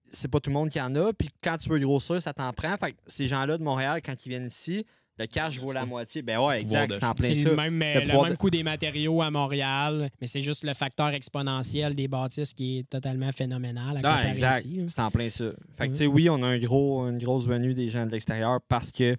c'est 0.09 0.27
pas 0.27 0.39
tout 0.39 0.49
le 0.49 0.53
monde 0.53 0.69
qui 0.69 0.79
en 0.79 0.93
a. 0.95 1.11
Puis 1.13 1.29
quand 1.43 1.57
tu 1.57 1.69
veux 1.69 1.79
grossir, 1.79 2.21
ça 2.21 2.33
t'en 2.33 2.51
prend. 2.53 2.75
Fait 2.77 2.91
que 2.91 2.97
ces 3.07 3.27
gens-là 3.27 3.57
de 3.57 3.63
Montréal, 3.63 4.01
quand 4.05 4.13
ils 4.25 4.29
viennent 4.29 4.45
ici, 4.45 4.85
le 5.19 5.25
cash 5.27 5.59
vaut 5.59 5.71
la 5.71 5.85
moitié. 5.85 6.21
Ben 6.21 6.39
ouais, 6.39 6.61
exact, 6.61 6.93
c'est 6.95 7.03
en 7.05 7.13
plein 7.13 7.27
C'est 7.29 7.35
ça. 7.43 7.49
le 7.49 7.55
même, 7.55 7.81
euh, 7.81 7.93
Le 7.95 7.99
le 7.99 8.05
pouvoir 8.07 8.23
même 8.23 8.33
de- 8.33 8.37
coût 8.37 8.49
des 8.49 8.63
matériaux 8.63 9.21
à 9.21 9.29
Montréal, 9.31 10.09
mais 10.19 10.27
c'est 10.27 10.41
juste 10.41 10.63
le 10.63 10.73
facteur 10.73 11.09
exponentiel 11.09 11.93
des 11.95 12.07
bâtisses 12.07 12.53
qui 12.53 12.79
est 12.79 12.89
totalement 12.89 13.31
phénoménal 13.31 13.89
à 13.97 13.99
Ouais, 13.99 14.01
comparer 14.01 14.29
exact. 14.29 14.67
C'est 14.87 15.01
en 15.01 15.11
plein 15.11 15.29
ça. 15.29 15.45
Fait 15.77 15.87
que, 15.87 15.91
tu 15.91 15.97
sais, 15.99 16.07
oui, 16.07 16.29
on 16.29 16.41
a 16.43 16.47
un 16.47 16.57
gros, 16.57 17.07
une 17.07 17.17
grosse 17.19 17.45
venue 17.47 17.73
des 17.73 17.89
gens 17.89 18.05
de 18.05 18.11
l'extérieur 18.11 18.59
parce 18.67 18.91
que 18.91 19.15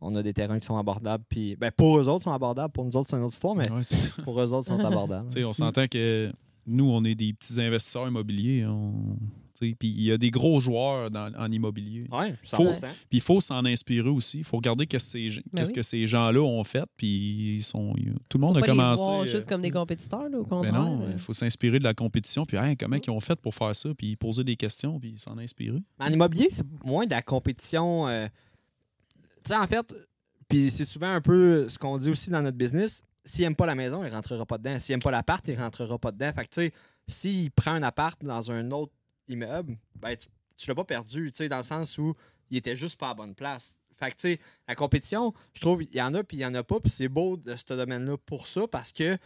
on 0.00 0.14
a 0.16 0.22
des 0.22 0.34
terrains 0.34 0.58
qui 0.58 0.66
sont 0.66 0.76
abordables. 0.76 1.24
Puis, 1.28 1.56
ben, 1.56 1.70
pour 1.70 1.98
eux 1.98 2.08
autres, 2.08 2.22
ils 2.22 2.24
sont 2.24 2.32
abordables. 2.32 2.72
Pour 2.72 2.84
nous 2.84 2.94
autres, 2.96 3.08
c'est 3.10 3.16
une 3.16 3.22
autre 3.22 3.32
histoire, 3.34 3.54
mais 3.54 3.70
Ouais, 3.70 3.80
pour 4.22 4.38
eux 4.40 4.52
autres, 4.52 4.68
ils 4.70 4.76
sont 4.76 4.84
abordables. 4.84 5.28
Tu 5.28 5.34
sais, 5.38 5.44
on 5.44 5.52
s'entend 5.54 5.86
que 5.86 6.30
nous, 6.66 6.90
on 6.90 7.04
est 7.04 7.14
des 7.14 7.32
petits 7.32 7.58
investisseurs 7.60 8.06
immobiliers. 8.08 8.66
on- 8.66 8.92
tu 9.16 9.20
sais, 9.20 9.43
Puis 9.74 9.88
il 9.88 10.02
y 10.02 10.12
a 10.12 10.18
des 10.18 10.30
gros 10.30 10.60
joueurs 10.60 11.10
dans- 11.10 11.32
en 11.38 11.50
immobilier. 11.50 12.06
100%. 12.42 12.80
Puis 13.08 13.18
il 13.18 13.20
faut 13.20 13.40
s'en 13.40 13.64
inspirer 13.64 14.08
aussi. 14.08 14.38
Il 14.38 14.44
faut 14.44 14.56
regarder 14.58 14.86
qu'est-ce 14.86 15.12
que 15.14 15.30
ces, 15.30 15.40
Ben 15.40 15.42
qu'est-ce 15.56 15.70
oui. 15.70 15.76
que 15.76 15.82
ces 15.82 16.06
gens-là 16.06 16.40
ont 16.42 16.64
fait. 16.64 16.84
Puis 16.96 17.56
ils 17.56 17.62
sont, 17.62 17.94
tout 18.28 18.38
le 18.38 18.42
monde 18.42 18.52
Faut 18.54 18.58
a 18.58 18.60
pas 18.60 18.66
les 18.66 18.72
commencé. 18.78 19.02
voir 19.02 19.20
euh, 19.22 19.26
juste 19.26 19.48
comme 19.48 19.62
des 19.62 19.70
compétiteurs, 19.70 20.28
là, 20.28 20.38
au 20.38 20.42
ben 20.44 20.48
contraire. 20.48 20.72
non, 20.74 21.00
là. 21.00 21.06
il 21.12 21.18
faut 21.18 21.32
s'inspirer 21.34 21.78
de 21.78 21.84
la 21.84 21.94
compétition. 21.94 22.44
Puis 22.44 22.58
hein, 22.58 22.74
comment 22.78 22.96
ils 22.96 23.10
ont 23.10 23.20
fait 23.20 23.40
pour 23.40 23.54
faire 23.54 23.74
ça. 23.74 23.88
Puis 23.96 24.16
poser 24.16 24.44
des 24.44 24.56
questions. 24.56 25.00
Puis 25.00 25.14
s'en 25.18 25.38
inspirer. 25.38 25.82
En 25.98 26.08
immobilier, 26.08 26.48
c'est 26.50 26.66
moins 26.84 27.06
de 27.06 27.10
la 27.12 27.22
compétition. 27.22 28.06
euh, 28.08 28.26
Tu 29.44 29.48
sais, 29.52 29.56
en 29.56 29.66
fait, 29.66 29.94
puis 30.48 30.70
c'est 30.70 30.84
souvent 30.84 31.10
un 31.14 31.20
peu 31.20 31.68
ce 31.68 31.78
qu'on 31.78 31.96
dit 31.98 32.10
aussi 32.10 32.30
dans 32.30 32.42
notre 32.42 32.56
business. 32.56 33.02
S'il 33.26 33.44
n'aime 33.44 33.56
pas 33.56 33.64
la 33.66 33.74
maison, 33.74 34.02
il 34.04 34.08
ne 34.10 34.14
rentrera 34.14 34.44
pas 34.44 34.58
dedans. 34.58 34.78
S'il 34.78 34.92
n'aime 34.92 35.00
pas 35.02 35.10
l'appart, 35.10 35.46
il 35.48 35.54
ne 35.54 35.60
rentrera 35.60 35.98
pas 35.98 36.12
dedans. 36.12 36.30
Fait 36.34 36.44
que, 36.44 36.50
tu 36.50 36.60
sais, 36.60 36.72
s'il 37.06 37.50
prend 37.50 37.70
un 37.72 37.82
appart 37.82 38.22
dans 38.22 38.50
un 38.50 38.70
autre 38.70 38.92
immeuble, 39.28 39.76
ben, 39.96 40.16
tu 40.16 40.26
ne 40.28 40.68
l'as 40.68 40.74
pas 40.74 40.84
perdu, 40.84 41.32
tu 41.32 41.38
sais, 41.38 41.48
dans 41.48 41.56
le 41.58 41.62
sens 41.62 41.98
où 41.98 42.14
il 42.50 42.56
était 42.56 42.76
juste 42.76 42.98
pas 42.98 43.06
à 43.06 43.10
la 43.10 43.14
bonne 43.14 43.34
place. 43.34 43.76
Fait 43.96 44.10
que, 44.10 44.16
tu 44.16 44.20
sais, 44.34 44.40
la 44.68 44.74
compétition, 44.74 45.32
je 45.54 45.60
trouve, 45.60 45.82
il 45.84 45.94
y 45.94 46.02
en 46.02 46.14
a 46.14 46.24
puis 46.24 46.36
il 46.36 46.40
y 46.40 46.46
en 46.46 46.54
a 46.54 46.62
pas. 46.64 46.80
Puis 46.80 46.90
c'est 46.90 47.08
beau 47.08 47.36
de 47.36 47.54
ce 47.56 47.64
domaine-là 47.74 48.16
pour 48.18 48.46
ça 48.48 48.66
parce 48.66 48.92
que, 48.92 49.04
euh, 49.12 49.16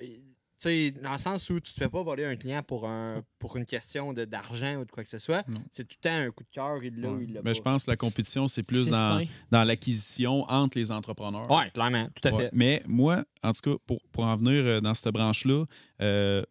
tu 0.00 0.22
sais, 0.58 0.90
dans 0.92 1.12
le 1.12 1.18
sens 1.18 1.50
où 1.50 1.60
tu 1.60 1.72
te 1.72 1.78
fais 1.78 1.88
pas 1.88 2.02
voler 2.02 2.24
un 2.24 2.34
client 2.36 2.62
pour, 2.64 2.88
un, 2.88 3.22
pour 3.38 3.56
une 3.56 3.64
question 3.64 4.12
de- 4.12 4.24
d'argent 4.24 4.76
ou 4.76 4.84
de 4.84 4.90
quoi 4.90 5.04
que 5.04 5.10
ce 5.10 5.18
soit. 5.18 5.44
C'est 5.72 5.86
tout 5.86 5.96
le 6.02 6.08
temps 6.08 6.16
un 6.16 6.30
coup 6.30 6.42
de 6.44 6.48
cœur, 6.50 6.82
il 6.82 7.00
l'a 7.00 7.08
ou 7.10 7.16
Ouais. 7.18 7.24
il 7.24 7.32
l'a 7.32 7.42
Mais 7.42 7.50
pas. 7.50 7.56
je 7.58 7.62
pense 7.62 7.84
que 7.84 7.90
la 7.92 7.96
compétition, 7.96 8.48
c'est 8.48 8.62
plus 8.64 8.86
dans, 8.88 9.20
sain. 9.20 9.24
dans 9.52 9.62
l'acquisition 9.64 10.44
entre 10.50 10.76
les 10.78 10.90
entrepreneurs. 10.90 11.48
Ouais, 11.50 11.70
clairement, 11.72 12.08
tout 12.20 12.26
à 12.28 12.32
Ouais. 12.32 12.44
fait. 12.44 12.50
Mais 12.52 12.82
moi, 12.86 13.24
en 13.44 13.52
tout 13.52 13.60
cas, 13.72 13.76
pour, 13.86 14.00
pour 14.10 14.24
en 14.24 14.36
venir 14.36 14.64
euh, 14.64 14.80
dans 14.80 14.94
cette 14.94 15.12
branche-là, 15.12 15.64
euh, 16.02 16.44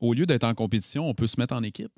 au 0.00 0.12
lieu 0.14 0.26
d'être 0.26 0.44
en 0.44 0.54
compétition, 0.54 1.08
on 1.08 1.14
peut 1.14 1.26
se 1.26 1.38
mettre 1.40 1.54
en 1.54 1.62
équipe. 1.62 1.90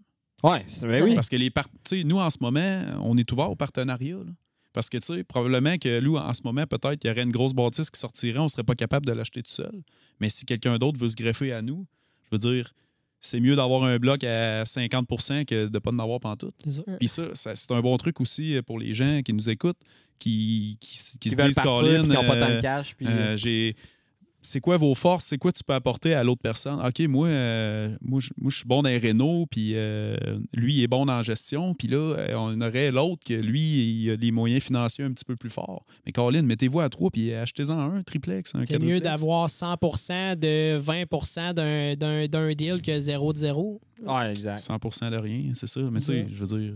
Ouais, 0.45 0.65
c'est 0.69 0.87
ben 0.87 1.03
oui. 1.03 1.15
Parce 1.15 1.29
que 1.29 1.37
les 1.37 1.51
par- 1.51 1.69
tu 1.85 1.99
sais, 1.99 2.05
nous, 2.05 2.19
en 2.19 2.31
ce 2.31 2.39
moment, 2.41 2.83
on 3.03 3.17
est 3.17 3.31
ouvert 3.33 3.51
au 3.51 3.57
partenariat. 3.57 4.17
là. 4.17 4.33
Parce 4.73 4.89
que, 4.89 4.99
tu 4.99 5.07
sais, 5.15 5.25
probablement 5.25 5.77
que 5.79 5.99
nous, 6.01 6.17
en 6.17 6.33
ce 6.33 6.43
moment, 6.45 6.65
peut-être 6.67 7.01
qu'il 7.01 7.09
y 7.09 7.13
aurait 7.13 7.23
une 7.25 7.33
grosse 7.33 7.55
bâtisse 7.55 7.91
qui 7.91 7.99
sortirait, 7.99 8.39
on 8.39 8.45
ne 8.45 8.49
serait 8.49 8.63
pas 8.63 8.77
capable 8.77 9.07
de 9.07 9.13
l'acheter 9.13 9.43
tout 9.43 9.51
seul. 9.51 9.83
Mais 10.21 10.31
si 10.31 10.45
quelqu'un 10.45 10.79
d'autre 10.79 10.99
veut 11.01 11.09
se 11.11 11.17
greffer 11.17 11.53
à 11.53 11.63
nous, 11.63 11.87
je 12.25 12.29
veux 12.37 12.39
dire, 12.55 12.73
c'est 13.21 13.41
mieux 13.41 13.57
d'avoir 13.57 13.83
un 13.83 13.99
bloc 13.99 14.23
à 14.23 14.63
50% 14.65 15.45
que 15.47 15.67
de 15.67 15.71
ne 15.73 15.79
pas 15.81 15.91
en 15.91 15.99
avoir 15.99 16.21
pantoute. 16.21 16.55
Puis 16.99 17.09
ça, 17.09 17.35
ça, 17.35 17.57
c'est 17.57 17.73
un 17.73 17.81
bon 17.81 17.97
truc 17.97 18.21
aussi 18.21 18.55
euh, 18.55 18.63
pour 18.63 18.79
les 18.79 18.95
gens 18.95 19.23
qui 19.25 19.33
nous 19.33 19.49
écoutent, 19.49 19.79
qui, 20.21 20.77
qui, 20.81 20.95
s- 20.97 21.11
qui 21.13 21.19
Qui 21.19 21.31
se 21.31 21.37
veulent 21.37 21.47
disent, 21.47 21.55
partir 21.57 21.73
Colin, 21.73 22.01
puis 22.03 22.11
qui 22.11 22.15
n'ont 22.17 22.25
pas 22.29 22.39
tant 22.39 22.51
euh, 22.51 22.57
de 22.57 22.61
cash. 22.63 22.95
Puis... 22.95 23.07
euh, 23.09 23.37
j'ai 23.37 23.75
c'est 24.49 24.61
quoi 24.61 24.77
vos 24.77 24.95
forces, 24.95 25.27
c'est 25.27 25.39
quoi 25.39 25.53
tu 25.53 25.63
peux 25.63 25.75
apporter 25.75 26.15
à 26.15 26.25
l'autre 26.25 26.41
personne? 26.43 26.81
OK, 26.85 27.01
moi, 27.09 27.29
euh, 27.29 27.95
moi, 28.01 28.21
je 28.21 28.31
moi, 28.39 28.51
je 28.51 28.57
suis 28.57 28.67
bon 28.67 28.83
dans 28.83 28.89
les 28.89 28.99
rénaux, 28.99 29.47
puis 29.51 29.73
euh, 29.75 30.17
lui, 30.55 30.75
il 30.75 30.83
est 30.83 30.87
bon 30.87 31.05
dans 31.07 31.17
la 31.17 31.23
gestion, 31.23 31.75
puis 31.75 31.89
là, 31.89 31.97
euh, 31.99 32.35
on 32.35 32.61
aurait 32.61 32.91
l'autre 32.91 33.23
que 33.25 33.35
lui, 33.35 33.61
il 33.61 34.11
a 34.11 34.17
les 34.17 34.31
moyens 34.31 34.63
financiers 34.63 35.05
un 35.05 35.13
petit 35.13 35.25
peu 35.25 35.37
plus 35.37 35.51
forts. 35.51 35.85
Mais 36.07 36.13
Colin, 36.13 36.43
mettez-vous 36.43 36.81
à 36.81 36.89
trois, 36.89 37.11
puis 37.11 37.33
achetez-en 37.33 37.79
un, 37.79 38.03
triplex, 38.03 38.55
un 38.55 38.63
C'est 38.67 38.83
mieux 38.83 39.01
d'avoir 39.01 39.49
100% 39.49 40.37
de 40.37 40.77
20 40.77 41.53
d'un- 41.55 41.95
d'un 41.95 42.27
d'un 42.27 42.53
deal 42.53 42.81
que 42.83 42.99
0 42.99 43.33
de 43.33 43.39
0. 43.39 43.81
ouais, 44.07 44.31
exact. 44.31 44.61
100% 44.61 45.11
de 45.11 45.17
rien, 45.17 45.51
c'est 45.55 45.67
ça. 45.67 45.81
Mais 45.93 46.01
tu 46.01 46.07
sais, 46.07 46.27
je 46.29 46.45
veux 46.45 46.59
dire... 46.59 46.75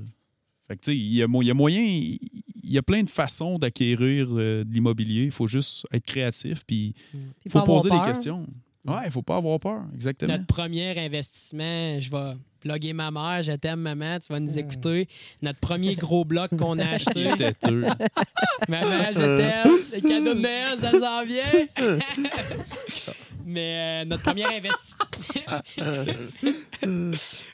Fait 0.69 0.77
que, 0.77 0.83
tu 0.83 0.93
sais, 0.93 0.97
il 0.97 1.13
y, 1.15 1.23
a 1.23 1.27
il 1.41 1.47
y 1.47 1.51
a 1.51 1.55
moyen, 1.55 1.83
il 1.83 2.19
y 2.65 2.79
a 2.79 2.83
plein 2.83 3.03
de 3.03 3.11
façons 3.11 3.59
d'acquérir 3.59 4.29
euh, 4.31 4.65
de 4.65 4.73
l'immobilier. 4.73 5.25
Il 5.25 5.31
faut 5.31 5.47
juste 5.47 5.87
être 5.93 6.05
créatif, 6.05 6.65
puis 6.67 6.95
Puis 7.11 7.21
il 7.47 7.51
faut 7.51 7.63
poser 7.63 7.91
des 7.91 8.01
questions. 8.01 8.47
Ouais, 8.85 9.03
il 9.05 9.13
faut 9.13 9.23
pas 9.23 9.37
avoir 9.37 9.61
peur, 9.61 9.83
exactement. 9.95 10.33
Notre 10.33 10.47
premier 10.47 10.99
investissement, 10.99 12.01
je 12.01 12.11
vais 12.11 12.35
plugger 12.59 12.93
ma 12.93 13.13
mère, 13.13 13.41
je 13.43 13.53
t'aime 13.53 13.81
maman, 13.81 14.19
tu 14.19 14.33
vas 14.33 14.41
nous 14.41 14.59
écouter. 14.59 15.09
Notre 15.41 15.61
premier 15.61 15.95
gros 15.95 16.25
bloc 16.25 16.51
qu'on 16.57 16.79
a 16.81 16.89
acheté. 16.95 17.29
Il. 17.29 17.31
Maman, 18.69 19.13
je 19.13 19.37
t'aime. 19.37 19.73
Le 19.93 20.01
cadeau 20.01 20.35
de 20.35 20.41
Noël, 20.41 20.79
ça 20.79 20.91
s'en 20.93 21.25
vient. 21.27 21.99
Mais 23.45 24.03
euh, 24.03 24.05
notre 24.05 24.23
premier 24.25 24.47
investissement. 24.47 25.07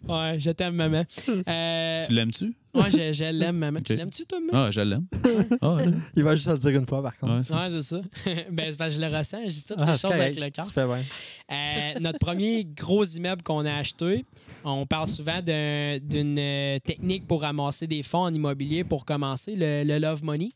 ouais, 0.08 0.40
je 0.40 0.50
t'aime, 0.50 0.74
maman. 0.76 1.04
Euh, 1.46 2.00
tu 2.06 2.12
l'aimes-tu? 2.12 2.54
Ouais, 2.82 2.90
je, 2.90 3.12
je 3.12 3.24
l'aime, 3.32 3.56
maman. 3.58 3.80
Tu 3.80 3.94
l'aimes-tu, 3.94 4.24
toi, 4.26 4.40
maman? 4.40 4.66
Ah, 4.66 4.70
je 4.70 4.80
l'aime. 4.80 5.06
Ah, 5.60 5.74
ouais. 5.74 5.84
Il 6.16 6.22
va 6.24 6.34
juste 6.36 6.48
le 6.48 6.58
dire 6.58 6.78
une 6.80 6.86
fois, 6.86 7.02
par 7.02 7.16
contre. 7.18 7.34
Ouais, 7.34 7.42
c'est- 7.44 7.54
Ouais, 7.54 7.82
ça. 7.82 8.00
ben, 8.50 8.70
c'est 8.70 8.76
parce 8.76 8.94
que 8.94 9.00
je 9.00 9.06
le 9.06 9.16
ressens. 9.16 9.42
Je 9.44 9.54
dis 9.54 9.64
toutes 9.64 9.78
Ah, 9.80 9.92
les 9.92 9.98
choses 9.98 10.12
avec 10.12 10.36
le 10.38 10.50
cœur. 10.50 10.66
Tu 10.66 10.72
fais 10.72 10.86
bien. 10.86 11.02
Euh, 11.50 11.98
notre 12.00 12.18
premier 12.18 12.64
gros 12.64 13.04
immeuble 13.04 13.42
qu'on 13.42 13.64
a 13.64 13.74
acheté, 13.74 14.24
on 14.64 14.86
parle 14.86 15.08
souvent 15.08 15.40
d'un- 15.42 15.98
d'une 15.98 16.38
euh, 16.38 16.78
technique 16.80 17.26
pour 17.26 17.42
ramasser 17.42 17.86
des 17.86 18.02
fonds 18.02 18.18
en 18.24 18.32
immobilier 18.32 18.84
pour 18.84 19.04
commencer, 19.04 19.54
le, 19.56 19.82
le 19.84 19.98
Love 19.98 20.22
Money. 20.24 20.50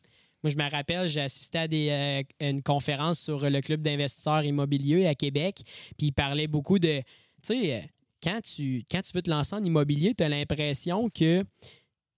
Moi, 0.45 0.51
je 0.51 0.57
me 0.57 0.69
rappelle, 0.71 1.09
j'ai 1.09 1.21
assisté 1.21 1.59
à 1.59 1.69
des, 1.69 1.89
euh, 1.91 2.23
une 2.49 2.63
conférence 2.63 3.21
sur 3.21 3.49
le 3.49 3.61
club 3.61 3.81
d'investisseurs 3.81 4.43
immobiliers 4.45 5.07
à 5.07 5.15
Québec, 5.15 5.61
puis 5.97 6.09
il 6.09 6.13
parlait 6.13 6.49
beaucoup 6.49 6.81
de, 6.81 6.99
tu 6.99 7.05
sais, 7.43 7.87
quand 8.23 8.41
tu, 8.43 8.85
quand 8.91 9.01
tu 9.03 9.13
veux 9.15 9.23
te 9.23 9.31
lancer 9.31 9.55
en 9.55 9.63
immobilier, 9.65 10.15
tu 10.15 10.25
as 10.25 10.29
l'impression 10.29 11.09
que 11.11 11.45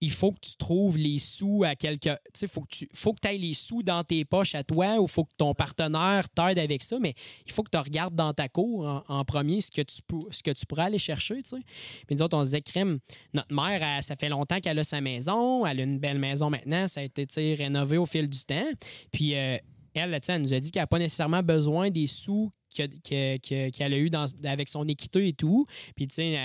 il 0.01 0.11
faut 0.11 0.31
que 0.31 0.39
tu 0.41 0.55
trouves 0.57 0.97
les 0.97 1.19
sous 1.19 1.63
à 1.63 1.75
quelque. 1.75 2.09
Tu 2.09 2.31
sais, 2.33 2.47
faut 2.47 2.61
que 2.61 2.69
tu 2.69 2.89
faut 2.93 3.13
que 3.13 3.27
les 3.27 3.53
sous 3.53 3.81
dans 3.81 4.03
tes 4.03 4.25
poches 4.25 4.55
à 4.55 4.63
toi 4.63 4.99
ou 4.99 5.07
faut 5.07 5.23
que 5.23 5.33
ton 5.37 5.53
partenaire 5.53 6.29
t'aide 6.29 6.59
avec 6.59 6.83
ça, 6.83 6.99
mais 6.99 7.13
il 7.45 7.51
faut 7.51 7.63
que 7.63 7.71
tu 7.71 7.77
regardes 7.77 8.15
dans 8.15 8.33
ta 8.33 8.49
cour 8.49 9.03
en, 9.07 9.25
premier 9.25 9.61
ce 9.61 9.71
que, 9.71 9.81
tu 9.81 10.01
peux, 10.05 10.19
ce 10.31 10.43
que 10.43 10.51
tu 10.51 10.65
pourrais 10.65 10.83
aller 10.83 10.99
chercher. 10.99 11.41
Tu 11.41 11.57
sais. 11.57 11.63
Puis 12.07 12.15
nous 12.15 12.21
autres, 12.21 12.37
on 12.37 12.41
se 12.41 12.49
disait, 12.49 12.61
crème, 12.61 12.99
notre 13.33 13.53
mère, 13.53 13.81
elle- 13.81 14.03
ça 14.03 14.15
fait 14.15 14.29
longtemps 14.29 14.59
qu'elle 14.59 14.79
a 14.79 14.83
sa 14.83 15.01
maison, 15.01 15.65
elle 15.65 15.79
a 15.79 15.83
une 15.83 15.99
belle 15.99 16.19
maison 16.19 16.49
maintenant, 16.49 16.87
ça 16.87 16.99
a 16.99 17.03
été 17.03 17.55
rénové 17.55 17.97
au 17.97 18.05
fil 18.05 18.29
du 18.29 18.39
temps. 18.45 18.69
Puis 19.11 19.35
euh, 19.35 19.57
elle, 19.93 20.19
sais, 20.23 20.33
elle 20.33 20.41
nous 20.41 20.53
a 20.53 20.59
dit 20.59 20.71
qu'elle 20.71 20.83
n'a 20.83 20.87
pas 20.87 20.99
nécessairement 20.99 21.41
besoin 21.43 21.89
des 21.89 22.07
sous 22.07 22.51
que- 22.75 22.87
que- 22.87 23.37
que- 23.37 23.69
qu'elle 23.69 23.93
a 23.93 23.97
eu 23.97 24.09
avec 24.43 24.69
son 24.69 24.87
équité 24.87 25.27
et 25.27 25.33
tout. 25.33 25.65
Puis, 25.95 26.07
tu 26.07 26.15
sais, 26.15 26.37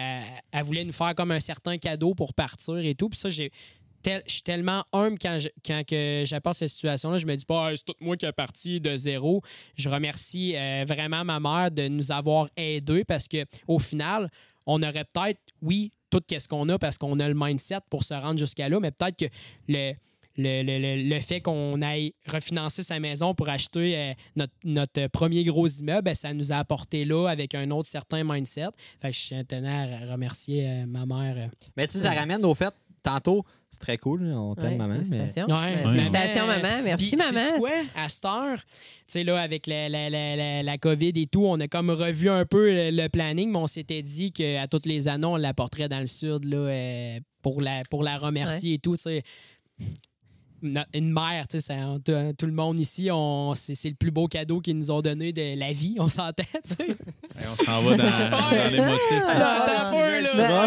elle, 0.53 0.65
voulait 0.65 0.85
nous 0.85 0.93
faire 0.93 1.15
comme 1.15 1.31
un 1.31 1.41
certain 1.41 1.79
cadeau 1.79 2.15
pour 2.15 2.35
partir 2.35 2.77
et 2.79 2.95
tout. 2.95 3.09
Puis 3.09 3.19
ça, 3.19 3.31
j'ai. 3.31 3.51
je 4.05 4.21
suis 4.27 4.43
tellement 4.43 4.85
humble 4.93 5.19
quand 5.19 5.39
que 5.87 6.23
j'apporte 6.27 6.57
cette 6.59 6.71
situation-là. 6.71 7.19
Je 7.19 7.27
me 7.27 7.37
dis 7.37 7.45
pas, 7.45 7.69
Ah, 7.69 7.77
c'est 7.77 7.85
tout 7.85 7.95
moi 8.01 8.17
qui 8.17 8.25
est 8.27 8.33
parti 8.33 8.81
de 8.81 8.97
zéro. 8.97 9.43
Je 9.77 9.89
remercie 9.89 10.57
euh, 10.57 10.85
vraiment 10.87 11.25
ma 11.25 11.39
mère 11.41 11.71
de 11.71 11.89
nous 11.89 12.11
avoir 12.11 12.49
aidés 12.57 13.05
parce 13.05 13.29
que 13.29 13.45
au 13.69 13.79
final, 13.79 14.31
on 14.67 14.83
aurait 14.83 15.05
peut-être, 15.05 15.41
oui, 15.61 15.93
tout 16.11 16.23
ce 16.31 16.49
qu'on 16.49 16.69
a 16.71 16.79
parce 16.79 16.99
qu'on 16.99 17.21
a 17.21 17.29
le 17.29 17.35
mindset 17.37 17.79
pour 17.89 18.05
se 18.05 18.15
rendre 18.15 18.39
jusqu'à 18.39 18.69
là, 18.69 18.81
mais 18.81 18.91
peut-être 18.91 19.17
que 19.17 19.25
le, 19.69 19.93
le, 20.41 20.63
le- 20.63 20.79
le- 20.79 21.09
le 21.09 21.21
fait 21.21 21.41
qu'on 21.41 21.81
aille 21.83 22.13
refinancer 22.31 22.83
sa 22.83 22.99
maison 23.01 23.35
pour 23.35 23.49
acheter 23.49 23.97
euh, 23.97 24.13
notre, 24.37 24.53
notre 24.65 25.07
premier 25.09 25.45
gros 25.45 25.69
immeuble, 25.69 26.03
ben, 26.03 26.15
ça 26.15 26.33
nous 26.35 26.53
a 26.53 26.57
apporté 26.57 27.05
là 27.05 27.29
avec 27.29 27.55
un 27.55 27.71
autre 27.71 27.89
certain 27.89 28.25
mindset. 28.25 28.67
Fait 29.01 29.11
que 29.11 29.17
je 29.17 29.43
tenais 29.43 29.69
à 30.05 30.13
remercier 30.13 30.67
euh, 30.69 30.87
ma 30.87 31.07
mère. 31.07 31.35
euh. 31.37 31.49
Mais 31.77 31.87
tu 31.87 31.95
sais, 31.95 32.01
ça 32.01 32.11
ramène 32.13 32.45
au 32.45 32.55
fait, 32.55 32.73
tantôt, 33.03 33.45
c'est 33.71 33.79
très 33.81 33.99
cool, 33.99 34.25
là, 34.25 34.35
on 34.41 34.55
t'aime, 34.57 34.73
Ouais, 34.73 34.77
maman. 34.79 34.95
Félicitations. 34.97 35.47
Ouais, 35.47 35.55
Ouais, 35.55 35.85
ouais. 35.87 35.95
Félicitations, 35.95 36.47
maman. 36.47 36.83
Merci, 36.83 37.09
Puis, 37.09 37.17
maman. 37.17 37.41
sais-tu 37.47 37.59
quoi? 37.61 37.71
À 37.95 38.09
cette 38.09 38.25
heure, 38.25 38.59
tu 38.59 38.65
sais, 39.07 39.23
là, 39.25 39.41
avec 39.41 39.69
la, 39.69 39.89
la, 39.89 40.11
la, 40.11 40.35
la, 40.35 40.63
la 40.65 40.79
COVID 40.79 41.13
et 41.15 41.27
tout, 41.29 41.45
on 41.47 41.59
a 41.61 41.69
comme 41.69 41.91
revu 41.91 42.29
un 42.29 42.45
peu 42.45 42.69
le, 42.69 42.91
le 42.91 43.09
planning, 43.09 43.51
mais 43.53 43.59
on 43.59 43.69
s'était 43.69 44.03
dit 44.03 44.33
qu'à 44.33 44.67
toutes 44.67 44.87
les 44.87 45.07
années, 45.07 45.27
on 45.27 45.37
l'apporterait 45.37 45.89
dans 45.89 46.01
le 46.01 46.09
sud 46.09 46.45
là, 46.47 46.57
euh, 46.57 47.21
pour, 47.43 47.61
la, 47.61 47.83
pour 47.89 48.03
la 48.03 48.19
remercier 48.19 48.75
et 48.75 48.79
tout, 48.79 48.97
tu 48.97 49.03
sais. 49.05 49.23
Une 50.63 51.13
mère, 51.13 51.47
tu 51.49 51.61
sais, 51.61 51.75
tout, 52.05 52.13
tout 52.37 52.47
le 52.47 52.53
monde 52.53 52.79
ici, 52.79 53.09
on, 53.13 53.55
c'est, 53.55 53.75
c'est 53.75 53.89
le 53.89 53.95
plus 53.95 54.11
beau 54.11 54.27
cadeau 54.29 54.61
qu'ils 54.61 54.77
nous 54.77 54.91
ont 54.91 55.01
donné 55.01 55.33
de 55.33 55.59
la 55.59 55.73
vie, 55.73 55.97
on 55.99 56.09
s'entend, 56.09 56.43
tu 56.65 56.75
sais. 56.75 56.91
Hey, 56.91 57.47
on 57.51 57.65
s'en 57.65 57.81
va 57.83 57.97
dans, 57.97 58.31
dans 58.31 58.71
les 58.71 58.81
motifs. 58.81 59.23
Ah, 59.27 59.65
attends 59.65 59.87
un 59.87 59.91
peu, 59.91 60.23
là. 60.23 60.67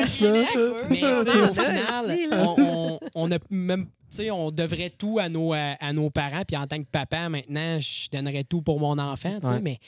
Mais 0.89 0.99
tu 0.99 1.05
sais, 1.05 1.41
au 1.41 1.53
final, 1.53 2.29
on, 2.31 2.55
on, 2.57 2.99
on 3.15 3.31
a 3.31 3.37
même. 3.49 3.85
tu 3.85 3.91
sais, 4.09 4.31
on 4.31 4.49
devrait 4.51 4.89
tout 4.89 5.19
à 5.19 5.29
nos, 5.29 5.53
à, 5.53 5.75
à 5.79 5.93
nos 5.93 6.09
parents. 6.09 6.43
Puis 6.47 6.57
en 6.57 6.65
tant 6.67 6.79
que 6.79 6.89
papa, 6.91 7.29
maintenant, 7.29 7.79
je 7.79 8.09
donnerais 8.11 8.43
tout 8.43 8.61
pour 8.61 8.79
mon 8.79 8.97
enfant. 8.97 9.39
tu 9.39 9.47
sais, 9.47 9.53
Ouais. 9.53 9.59
Mais 9.61 9.79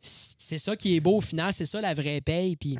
c'est 0.00 0.34
c'est 0.38 0.58
ça 0.58 0.76
qui 0.76 0.96
est 0.96 1.00
beau 1.00 1.18
au 1.18 1.20
final. 1.20 1.52
C'est 1.52 1.66
ça 1.66 1.80
la 1.80 1.94
vraie 1.94 2.20
paye. 2.20 2.56
Puis 2.56 2.78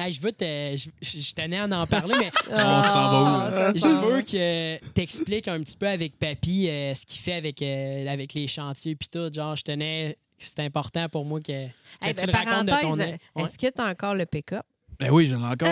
hey, 0.00 0.12
je 0.12 0.20
veux 0.20 0.32
te. 0.32 0.76
Je, 0.76 0.90
je 1.02 1.34
tenais 1.34 1.58
à 1.58 1.64
en 1.66 1.86
parler, 1.86 2.14
mais 2.18 2.30
Ah, 2.52 2.84
s'en 2.86 3.10
va 3.10 3.22
où, 3.22 3.52
ça 3.52 3.72
je 3.74 3.94
veux 4.06 4.22
que 4.22 4.84
t'expliques 4.92 5.48
un 5.48 5.60
petit 5.60 5.76
peu 5.76 5.88
avec 5.88 6.18
Papy 6.18 6.68
euh, 6.68 6.94
ce 6.94 7.06
qu'il 7.06 7.20
fait 7.20 7.34
avec, 7.34 7.60
euh, 7.62 8.06
avec 8.08 8.34
les 8.34 8.46
chantiers. 8.48 8.94
Puis 8.96 9.08
tout. 9.08 9.32
Genre, 9.32 9.56
je 9.56 9.62
tenais. 9.62 10.16
C'est 10.38 10.60
important 10.60 11.06
pour 11.10 11.24
moi 11.26 11.38
que, 11.40 11.66
que 11.66 12.06
Hey, 12.06 12.14
tu 12.14 12.24
ben, 12.24 12.26
le 12.26 12.32
racontes 12.32 12.66
de 12.66 12.80
ton. 12.80 12.98
Ouais. 12.98 13.18
Est-ce 13.44 13.58
que 13.58 13.66
tu 13.66 13.80
as 13.80 13.84
encore 13.86 14.14
le 14.14 14.24
pick-up? 14.24 14.64
Ben 14.98 15.10
oui, 15.10 15.28
j'en 15.28 15.40
ai 15.40 15.52
encore. 15.52 15.68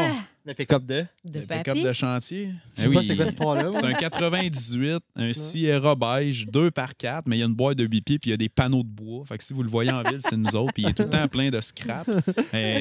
Le 0.48 0.54
pick-up 0.54 0.82
de? 0.86 1.04
de 1.30 1.40
le 1.40 1.46
pick-up 1.46 1.76
de 1.76 1.92
chantier. 1.92 2.48
Je 2.74 2.82
sais 2.84 2.88
pas 2.88 3.02
c'est 3.02 3.14
quoi 3.16 3.26
cette 3.26 3.34
histoire-là. 3.34 3.70
C'est 3.74 3.84
un 3.84 3.92
98, 3.92 5.02
un 5.16 5.32
Sierra 5.34 5.94
beige, 5.94 6.46
2 6.46 6.70
par 6.70 6.96
4, 6.96 7.24
mais 7.26 7.36
il 7.36 7.40
y 7.40 7.42
a 7.42 7.46
une 7.46 7.54
boîte 7.54 7.76
de 7.76 7.84
8 7.84 8.00
pieds 8.00 8.18
puis 8.18 8.30
il 8.30 8.32
y 8.32 8.34
a 8.34 8.38
des 8.38 8.48
panneaux 8.48 8.82
de 8.82 8.88
bois. 8.88 9.26
Fait 9.26 9.36
que 9.36 9.44
si 9.44 9.52
vous 9.52 9.62
le 9.62 9.68
voyez 9.68 9.92
en 9.92 10.02
ville, 10.02 10.20
c'est 10.22 10.38
nous 10.38 10.56
autres. 10.56 10.72
Puis 10.72 10.84
il 10.84 10.88
est 10.88 10.94
tout 10.94 11.02
le 11.02 11.10
temps 11.10 11.28
plein 11.28 11.50
de 11.50 11.60
scrap. 11.60 12.08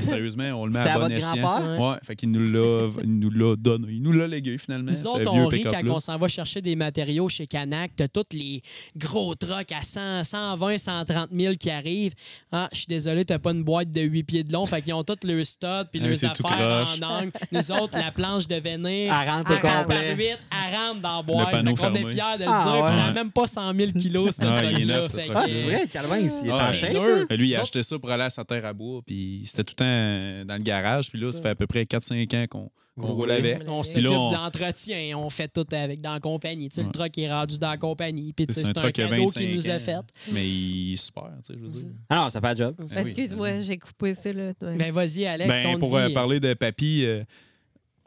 Sérieusement, 0.01 0.45
on 0.61 0.65
le 0.65 0.71
met 0.71 0.77
C'était 0.77 0.89
à 0.91 0.93
bon 0.93 0.99
votre 1.01 1.15
escient. 1.17 1.35
grand-père? 1.35 1.79
Ouais, 1.81 1.97
fait 2.03 2.15
qu'il 2.15 2.31
nous 2.31 2.49
l'a 2.51 2.89
il 3.03 3.19
nous 3.19 3.29
l'a 3.31 3.55
donné. 3.57 3.87
Il 3.91 4.01
nous 4.01 4.13
l'a 4.13 4.27
légué 4.27 4.57
finalement. 4.57 4.91
Nous 4.91 5.05
autres, 5.07 5.29
on 5.29 5.47
rit 5.47 5.63
quand 5.63 5.81
on 5.89 5.99
s'en 5.99 6.17
va 6.17 6.29
chercher 6.29 6.61
des 6.61 6.77
matériaux 6.77 7.27
chez 7.27 7.47
Canac. 7.47 7.91
T'as 7.97 8.07
tous 8.07 8.23
les 8.31 8.61
gros 8.95 9.35
trucks 9.35 9.73
à 9.73 9.81
100, 9.83 10.23
120, 10.23 10.77
130 10.77 11.29
000 11.37 11.55
qui 11.55 11.69
arrivent. 11.69 12.13
Ah, 12.49 12.69
je 12.71 12.77
suis 12.77 12.87
désolé, 12.87 13.25
t'as 13.25 13.39
pas 13.39 13.51
une 13.51 13.63
boîte 13.63 13.91
de 13.91 14.01
8 14.01 14.23
pieds 14.23 14.43
de 14.45 14.53
long. 14.53 14.65
Fait 14.65 14.81
qu'ils 14.81 14.93
ont 14.93 15.03
tous 15.03 15.27
leurs 15.27 15.45
studs 15.45 15.67
puis 15.91 15.99
Ah, 16.01 16.07
leurs 16.07 16.15
c'est 16.17 16.31
tout 16.33 16.47
affaires 16.47 16.85
croche. 16.85 17.01
en 17.01 17.19
angle. 17.19 17.31
Nous 17.57 17.71
autres, 17.71 17.97
la 17.97 18.11
planche 18.11 18.47
de 18.47 18.55
venir. 18.55 19.13
Elle 19.13 19.29
rentre 19.29 19.53
au 19.53 19.59
complet. 19.59 20.15
elle 20.17 20.75
rentre 20.75 21.01
dans 21.01 21.23
boîte. 21.23 21.51
panneau 21.51 21.75
Fait 21.75 21.87
qu'on 21.87 21.95
est 21.95 22.11
fiers 22.11 22.37
de 22.39 22.43
le 22.43 22.49
Ah, 22.49 22.63
dire. 22.63 22.83
ouais. 22.83 22.89
Ça 22.91 22.97
n'a 22.97 23.11
même 23.13 23.31
pas 23.31 23.47
100 23.47 23.73
000 23.75 23.91
kilos, 23.93 24.35
ce 24.35 24.41
Ah, 24.41 24.61
truck. 24.61 25.21
Ah, 25.35 25.43
c'est 25.47 25.63
vrai, 25.63 25.87
Calvin, 25.87 26.17
il 26.19 26.25
est 26.27 26.51
Ah, 26.51 26.69
en 26.69 26.73
shape. 26.73 26.93
Là. 26.93 27.25
Ben, 27.29 27.35
lui, 27.37 27.49
il 27.49 27.55
a 27.55 27.61
acheté 27.61 27.83
ça 27.83 27.99
pour 27.99 28.09
aller 28.11 28.23
à 28.23 28.29
sa 28.29 28.43
terre 28.43 28.65
à 28.65 28.73
bois, 28.73 29.01
puis 29.05 29.41
c'était 29.45 29.63
tout 29.63 29.75
le 29.79 30.43
temps 30.43 30.47
dans 30.47 30.55
le 30.57 30.63
garage. 30.63 31.09
Puis 31.09 31.19
là, 31.19 31.31
ça 31.33 31.41
fait 31.41 31.49
à 31.49 31.55
peu 31.55 31.67
près 31.67 31.83
4-5 31.85 32.33
ans 32.33 32.45
qu'on 32.49 32.71
qu'on 32.99 33.09
Vous 33.09 33.13
roule 33.13 33.29
avec. 33.29 33.59
On 33.67 33.83
s'occupe 33.83 34.05
là, 34.05 34.09
on- 34.11 34.31
d'entretien, 34.31 35.15
on 35.19 35.29
fait 35.29 35.47
tout 35.47 35.67
avec 35.71 36.01
dans 36.01 36.13
la 36.13 36.19
compagnie. 36.19 36.67
Tu 36.69 36.77
sais, 36.77 36.81
Le 36.81 36.87
Ouais. 36.87 36.91
truck 36.93 37.15
est 37.19 37.31
rendu 37.31 37.59
dans 37.59 37.69
la 37.69 37.77
compagnie. 37.77 38.33
Puis 38.33 38.47
tu 38.47 38.55
sais, 38.55 38.61
C'est 38.61 38.65
un 38.65 38.69
un 38.71 38.73
truck 38.73 38.91
qui 38.93 39.01
a 39.03 39.07
cadeau 39.07 39.21
25 39.27 39.39
qu'il 39.39 39.53
nous 39.55 39.69
a 39.69 39.77
fait. 39.77 39.97
Mais 40.31 40.47
il 40.47 40.93
est 40.93 40.95
super, 40.95 41.29
tu 41.45 41.53
sais, 41.53 41.59
je 41.59 41.63
veux 41.63 41.79
dire. 41.79 41.89
Ah 42.09 42.15
non, 42.15 42.29
ça 42.31 42.41
fait 42.41 42.49
le 42.53 42.57
job. 42.57 42.75
Ben 42.79 42.97
Excuse-moi, 43.05 43.51
vas-y. 43.51 43.63
j'ai 43.63 43.77
coupé 43.77 44.15
ça. 44.15 44.33
Là. 44.33 44.53
Ben 44.59 44.91
vas-y, 44.91 45.27
Alex, 45.27 45.47
Ben, 45.47 45.77
pour 45.77 45.89
dit, 45.89 45.95
euh, 45.95 46.09
parler 46.11 46.39
de 46.39 46.55
papy, 46.55 47.03
euh, 47.05 47.23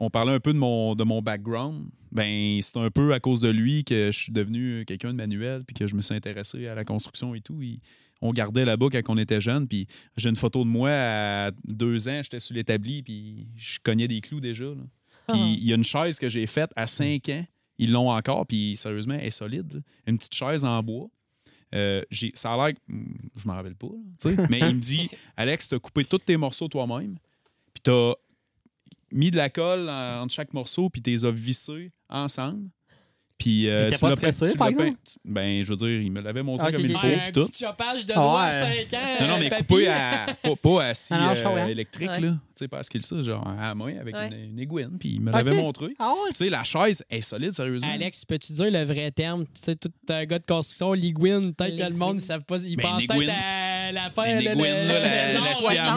on 0.03 0.09
parlait 0.09 0.31
un 0.33 0.39
peu 0.39 0.51
de 0.51 0.57
mon, 0.57 0.95
de 0.95 1.03
mon 1.03 1.21
background. 1.21 1.85
Ben, 2.11 2.59
c'est 2.61 2.77
un 2.77 2.89
peu 2.89 3.13
à 3.13 3.19
cause 3.19 3.39
de 3.39 3.49
lui 3.49 3.83
que 3.83 4.09
je 4.11 4.17
suis 4.17 4.31
devenu 4.33 4.83
quelqu'un 4.85 5.09
de 5.11 5.15
manuel 5.17 5.63
puis 5.63 5.75
que 5.75 5.85
je 5.85 5.95
me 5.95 6.01
suis 6.01 6.15
intéressé 6.15 6.67
à 6.67 6.73
la 6.75 6.83
construction 6.83 7.35
et 7.35 7.41
tout. 7.41 7.61
Il- 7.61 7.79
on 8.19 8.33
gardait 8.33 8.65
là-bas 8.65 8.87
quand 8.91 9.01
on 9.09 9.17
était 9.17 9.39
jeune. 9.41 9.67
Puis 9.67 9.87
j'ai 10.17 10.29
une 10.29 10.35
photo 10.35 10.63
de 10.63 10.69
moi 10.69 10.89
à 10.91 11.51
deux 11.65 12.07
ans, 12.07 12.21
j'étais 12.23 12.39
sur 12.39 12.55
l'établi 12.55 13.03
puis 13.03 13.47
je 13.55 13.77
cognais 13.83 14.07
des 14.07 14.21
clous 14.21 14.39
déjà. 14.41 14.65
là. 14.65 14.83
Puis 15.27 15.39
Ah. 15.39 15.55
il 15.57 15.63
y 15.65 15.71
a 15.71 15.75
une 15.75 15.83
chaise 15.83 16.19
que 16.19 16.29
j'ai 16.29 16.47
faite 16.47 16.71
à 16.75 16.87
cinq 16.87 17.29
ans. 17.29 17.45
Ils 17.77 17.91
l'ont 17.91 18.09
encore, 18.11 18.45
puis 18.47 18.75
sérieusement, 18.77 19.13
elle 19.15 19.25
est 19.27 19.29
solide. 19.31 19.71
là. 19.73 19.79
Une 20.07 20.17
petite 20.17 20.33
chaise 20.35 20.65
en 20.65 20.81
bois. 20.83 21.09
Euh, 21.73 22.01
ça 22.33 22.53
a 22.53 22.57
l'air 22.57 22.75
que. 22.75 22.79
Je 23.37 23.47
m'en 23.47 23.53
rappelle 23.53 23.75
pas, 23.75 23.87
là, 23.87 24.31
mais 24.49 24.59
il 24.59 24.75
me 24.75 24.81
dit 24.81 25.09
Alex, 25.37 25.69
tu 25.69 25.75
as 25.75 25.79
coupé 25.79 26.03
tous 26.03 26.17
tes 26.17 26.37
morceaux 26.37 26.67
toi-même, 26.67 27.17
puis 27.73 27.81
tu 27.83 27.89
as 27.91 28.13
mis 29.11 29.31
de 29.31 29.37
la 29.37 29.49
colle 29.49 29.89
en- 29.89 30.21
entre 30.23 30.33
chaque 30.33 30.53
morceau, 30.53 30.89
puis 30.89 31.01
tu 31.01 31.09
les 31.11 31.25
as 31.25 31.31
vissés 31.31 31.91
ensemble. 32.09 32.69
Puis, 33.41 33.67
euh, 33.69 33.89
tu 33.91 33.97
pas 33.97 34.09
l'as 34.09 34.15
stressé, 34.15 34.55
par 34.55 34.67
exemple? 34.67 34.91
tu- 35.03 35.19
Ben, 35.25 35.63
je 35.63 35.69
veux 35.69 35.75
dire, 35.75 35.87
il 36.01 36.11
me 36.11 36.21
l'avait 36.21 36.43
montré 36.43 36.67
Ok, 36.67 36.73
comme 36.73 36.85
il 36.85 36.95
faut, 36.95 37.07
Ouais, 37.07 37.19
un 37.27 37.31
tout. 37.31 37.47
petit 37.47 37.63
chopage 37.65 38.05
de 38.05 38.13
Ah 38.13 38.19
doigts 38.19 38.41
à 38.41 38.63
ouais. 38.65 38.87
5 38.91 38.99
ans. 38.99 39.21
Non, 39.21 39.27
non, 39.29 39.39
mais 39.39 39.49
papy. 39.49 39.63
coupé 39.65 39.87
à. 39.87 40.25
Pas, 40.43 40.55
pas 40.55 40.83
assis 40.85 41.13
Ah 41.15 41.33
euh, 41.35 41.67
électrique, 41.67 42.09
Ouais. 42.09 42.19
là. 42.21 42.29
Tu 42.29 42.65
sais 42.65 42.67
pas 42.67 42.83
ce 42.83 42.91
qu'il 42.91 43.01
ça, 43.01 43.19
genre 43.23 43.47
à 43.59 43.73
main 43.73 43.97
avec 43.99 44.13
Ouais. 44.15 44.27
une, 44.27 44.51
une 44.51 44.59
aiguine, 44.59 44.91
puis 44.99 45.13
il 45.15 45.21
me 45.21 45.31
l'avait 45.31 45.55
montré. 45.55 45.87
Ah 45.97 46.11
ouais? 46.13 46.29
Tu 46.29 46.35
sais, 46.45 46.49
la 46.51 46.63
chaise 46.63 47.03
est 47.09 47.21
solide, 47.23 47.53
sérieusement. 47.53 47.89
Alex, 47.91 48.23
peux-tu 48.25 48.53
dire 48.53 48.69
le 48.69 48.83
vrai 48.83 49.09
terme? 49.09 49.45
Tu 49.45 49.61
sais, 49.63 49.75
tout 49.75 49.89
un 50.09 50.25
gars 50.25 50.37
de 50.37 50.45
construction, 50.45 50.93
l'iguine, 50.93 51.55
peut-être 51.55 51.77
que 51.77 51.83
le 51.91 51.97
monde 51.97 52.15
ne 52.17 52.21
savent 52.21 52.43
pas. 52.43 52.57
Ils 52.63 52.75
Ben, 52.75 52.83
pensent 52.83 53.05
peut-être 53.07 53.31
à 53.31 53.91
la 53.91 54.09
fin. 54.11 54.25
Là, 54.39 54.53
la- 54.53 55.81
à. 55.81 55.95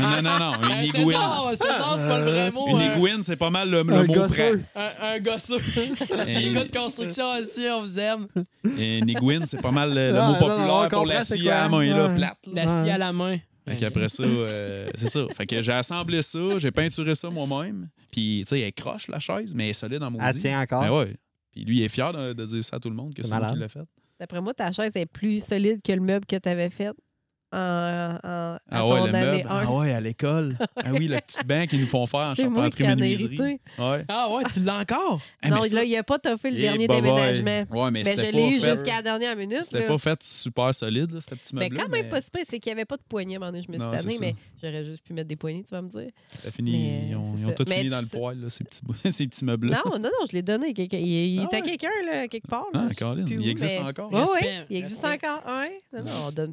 Non, 0.00 0.22
non, 0.22 0.38
non, 0.38 0.52
Un 0.62 0.80
une 0.80 0.86
iguine. 0.86 1.06
César, 1.08 1.50
César, 1.54 1.94
c'est 1.98 2.08
pas 2.08 2.18
le 2.18 2.24
vrai 2.30 2.50
mot. 2.52 2.66
Une 2.68 2.76
hein. 2.80 2.94
iguine, 2.96 3.22
c'est 3.22 3.36
pas 3.36 3.50
mal 3.50 3.70
le, 3.70 3.84
mot 3.84 4.04
gosseux. 4.06 4.62
prêt. 4.74 4.96
Un, 5.02 5.14
un 5.14 5.18
gosseux. 5.20 5.58
Les 6.34 6.52
gars 6.52 6.64
de 6.64 6.70
construction 6.78 7.32
aussi, 7.32 7.66
on 7.70 7.82
vous 7.82 7.98
aime. 7.98 8.26
Une 8.64 9.08
iguine, 9.08 9.46
c'est 9.46 9.60
pas 9.60 9.70
mal 9.70 9.94
le, 9.94 10.08
le 10.12 10.26
mot 10.26 10.34
populaire 10.34 10.82
non, 10.82 10.88
pour 10.88 11.06
la 11.06 11.22
scie 11.22 11.48
à 11.48 11.62
la 11.62 11.68
main, 11.68 11.84
là, 11.84 12.14
plate. 12.14 12.38
La 12.52 12.66
scie 12.66 12.90
à 12.90 12.98
la 12.98 13.12
main. 13.12 13.38
Fait 13.68 13.76
qu'après 13.76 14.08
ça, 14.08 14.22
euh, 14.22 14.88
c'est 14.96 15.08
ça. 15.10 15.26
Fait 15.36 15.46
que 15.46 15.62
j'ai 15.62 15.72
assemblé 15.72 16.22
ça, 16.22 16.58
j'ai 16.58 16.70
peinturé 16.70 17.14
ça 17.14 17.28
moi-même. 17.30 17.88
Puis, 18.10 18.42
tu 18.46 18.50
sais, 18.56 18.60
elle 18.60 18.72
croche 18.72 19.06
la 19.08 19.20
chaise, 19.20 19.54
mais 19.54 19.64
elle 19.64 19.70
est 19.70 19.74
solide 19.74 20.02
en 20.02 20.10
maudit. 20.10 20.24
Elle 20.26 20.36
tient 20.36 20.60
encore. 20.60 20.82
Ben 20.82 20.90
ouais. 20.92 21.16
Puis 21.52 21.64
lui, 21.64 21.78
il 21.78 21.82
est 21.84 21.88
fier 21.88 22.12
de, 22.12 22.32
de 22.32 22.46
dire 22.46 22.64
ça 22.64 22.76
à 22.76 22.80
tout 22.80 22.88
le 22.90 22.96
monde 22.96 23.14
que 23.14 23.22
C'est 23.22 23.28
moi 23.28 23.38
malade. 23.40 23.54
qui 23.54 23.60
l'a 23.60 23.68
fait. 23.68 23.88
D'après 24.18 24.40
moi, 24.40 24.54
ta 24.54 24.72
chaise 24.72 24.92
est 24.96 25.06
plus 25.06 25.44
solide 25.44 25.80
que 25.82 25.92
le 25.92 26.00
meuble 26.00 26.26
que 26.26 26.36
tu 26.36 26.48
avais 26.48 26.70
fait 26.70 26.90
en, 27.52 27.56
en- 27.56 28.18
à 28.22 28.58
Ah 28.70 28.78
ton 28.80 28.92
ouais, 28.92 29.10
le 29.10 29.14
année 29.16 29.38
meuble. 29.38 29.48
1. 29.48 29.64
Ah 29.66 29.70
ouais, 29.72 29.92
à 29.92 30.00
l'école. 30.00 30.56
ah 30.76 30.90
oui, 30.92 31.08
le 31.08 31.16
petit 31.18 31.44
banc 31.44 31.66
qu'ils 31.66 31.80
nous 31.80 31.86
font 31.86 32.06
faire 32.06 32.20
en 32.20 32.34
charpenterie 32.34 32.86
menuiserie. 32.86 33.60
Ouais. 33.78 34.04
Ah 34.08 34.28
ouais, 34.30 34.42
tu 34.52 34.60
l'as 34.60 34.78
encore? 34.78 35.20
Ah, 35.42 35.48
non, 35.48 35.60
mais 35.62 35.68
ça- 35.68 35.74
là, 35.76 35.84
il 35.84 35.92
n'a 35.92 36.02
pas 36.02 36.18
toffé 36.18 36.50
le 36.50 36.58
Eh, 36.58 36.60
dernier 36.62 36.86
bye. 36.86 37.00
déménagement. 37.02 37.64
Ouais, 37.70 37.90
mais 37.90 38.02
Mais 38.04 38.16
c'était 38.16 38.30
je 38.30 38.36
l'ai 38.36 38.48
eu 38.56 38.60
fait- 38.60 38.72
jusqu'à 38.74 38.96
la 38.96 39.02
dernière 39.02 39.36
minute. 39.36 39.64
C'était 39.64 39.86
pas 39.86 39.98
fait 39.98 40.18
super 40.22 40.74
solide, 40.74 41.10
là, 41.12 41.20
ce 41.20 41.30
petit 41.30 41.54
Mais 41.54 41.68
meuble 41.68 41.76
quand 41.76 41.88
même 41.88 42.08
pas 42.08 42.20
super, 42.22 42.42
c'est 42.46 42.58
qu'il 42.58 42.70
n'y 42.70 42.78
avait 42.78 42.84
pas 42.84 42.96
de 42.96 43.02
poignée. 43.08 43.34
à 43.34 43.38
un 43.38 43.40
moment 43.40 43.52
donné, 43.52 43.62
Je 43.66 43.72
me 43.72 43.78
suis 43.78 44.14
ça. 44.14 44.20
mais 44.20 44.34
j'aurais 44.62 44.84
juste 44.84 45.02
pu 45.02 45.12
mettre 45.12 45.28
des 45.28 45.36
poignées, 45.36 45.64
tu 45.64 45.70
vas 45.74 45.82
me 45.82 45.88
dire. 45.88 46.10
Fini, 46.54 46.70
Mais, 46.72 47.08
ils 47.10 47.16
ont, 47.16 47.34
ils 47.36 47.54
tout 47.54 47.64
Mais 47.68 47.78
fini 47.78 47.88
dans 47.90 48.00
le 48.00 48.06
poil, 48.06 48.40
là, 48.40 48.50
ces 48.50 48.64
petits, 48.64 48.80
ces 49.12 49.26
petits 49.26 49.44
meubles-là. 49.44 49.82
Non, 49.84 49.92
non, 49.98 49.98
non, 50.04 50.26
je 50.28 50.36
l'ai 50.36 50.42
donné. 50.42 50.72
Il, 50.76 51.40
Ah 51.40 51.44
était 51.44 51.56
à 51.56 51.60
quelqu'un, 51.62 51.88
là, 52.06 52.28
quelque 52.28 52.46
part. 52.48 52.66
Ah, 52.74 52.88
il 52.90 53.48
existe 53.48 53.78
mais- 53.80 53.88
encore? 53.88 54.10
Oui, 54.12 54.48
il 54.70 54.76
existe 54.76 55.04
encore. 55.04 55.42
Ouais. 55.46 55.78
Non, 55.92 56.04
non, 56.04 56.12
on 56.28 56.30
donne 56.32 56.52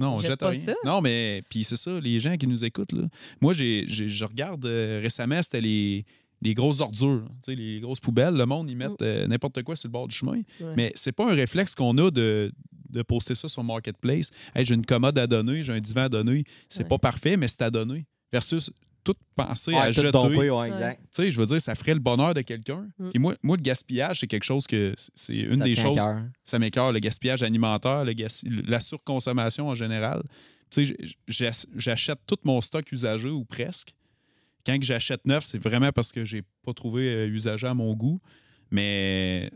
Non, 0.00 0.16
on 0.16 0.20
jette 0.34 0.40
jette 0.40 0.40
pas 0.40 0.48
rien. 0.50 0.60
ça. 0.60 0.74
Non, 0.84 1.00
mais 1.00 1.42
puis 1.48 1.64
c'est 1.64 1.76
ça, 1.76 1.98
les 2.00 2.20
gens 2.20 2.36
qui 2.36 2.46
nous 2.46 2.64
écoutent, 2.64 2.92
là. 2.92 3.04
Moi, 3.40 3.52
j'ai, 3.52 3.84
je 3.86 4.24
regarde 4.24 4.64
euh, 4.66 5.00
récemment, 5.02 5.42
c'était 5.42 5.60
les, 5.60 6.04
les 6.42 6.54
grosses 6.54 6.80
ordures, 6.80 7.24
les 7.48 7.80
grosses 7.80 8.00
poubelles. 8.00 8.34
Le 8.34 8.46
monde, 8.46 8.70
ils 8.70 8.76
mettent 8.76 9.00
euh, 9.02 9.26
n'importe 9.26 9.62
quoi 9.62 9.76
sur 9.76 9.88
le 9.88 9.92
bord 9.92 10.08
du 10.08 10.14
chemin. 10.14 10.42
Ouais. 10.60 10.74
Mais 10.76 10.92
c'est 10.94 11.12
pas 11.12 11.30
un 11.30 11.34
réflexe 11.34 11.74
qu'on 11.74 11.96
a 11.98 12.10
de, 12.10 12.52
de 12.90 13.02
poster 13.02 13.34
ça 13.34 13.48
sur 13.48 13.64
Marketplace. 13.64 14.30
Hey, 14.54 14.64
j'ai 14.64 14.74
une 14.74 14.84
commode 14.86 15.18
à 15.18 15.26
donner, 15.26 15.62
j'ai 15.62 15.72
un 15.72 15.80
divan 15.80 16.02
à 16.02 16.08
donner. 16.08 16.44
C'est 16.68 16.82
Ouais. 16.82 16.88
pas 16.88 16.98
parfait, 16.98 17.36
mais 17.36 17.48
c'est 17.48 17.62
à 17.62 17.70
donner. 17.70 18.04
Versus 18.32 18.70
tout 19.04 19.14
penser 19.36 19.70
Ouais, 19.72 19.78
à 19.78 19.86
tout 19.88 20.00
jeter. 20.00 20.10
dompé, 20.12 20.50
ouais, 20.50 20.68
exact. 20.70 21.00
Tu 21.14 21.22
sais, 21.22 21.30
je 21.30 21.38
veux 21.38 21.46
dire, 21.46 21.60
ça 21.60 21.74
ferait 21.74 21.94
le 21.94 22.00
bonheur 22.00 22.32
de 22.34 22.40
quelqu'un. 22.40 22.88
Mm. 22.98 23.10
Puis 23.10 23.18
moi, 23.18 23.34
moi, 23.42 23.56
le 23.56 23.62
gaspillage, 23.62 24.20
c'est 24.20 24.26
quelque 24.26 24.44
chose 24.44 24.66
que 24.66 24.94
c'est 25.14 25.34
une 25.36 25.58
Ça 25.58 25.64
des 25.64 25.74
choses 25.74 25.96
cœur. 25.96 26.22
ça 26.44 26.58
m'écœure, 26.58 26.90
le 26.92 26.98
gaspillage 26.98 27.42
alimentaire, 27.42 28.04
le 28.04 28.12
gas- 28.14 28.42
la 28.66 28.80
surconsommation 28.80 29.68
en 29.68 29.74
général. 29.74 30.22
Tu 30.70 30.86
sais, 30.86 30.96
j'achète 31.76 32.18
tout 32.26 32.38
mon 32.44 32.60
stock 32.60 32.90
usagé 32.90 33.28
ou 33.28 33.44
presque. 33.44 33.94
Quand 34.66 34.78
que 34.78 34.84
j'achète 34.84 35.24
neuf, 35.26 35.44
c'est 35.44 35.62
vraiment 35.62 35.92
parce 35.92 36.10
que 36.10 36.24
j'ai 36.24 36.42
pas 36.64 36.72
trouvé 36.72 37.02
euh, 37.06 37.26
usagé 37.28 37.66
à 37.66 37.74
mon 37.74 37.92
goût. 37.94 38.20
Mais 38.70 39.50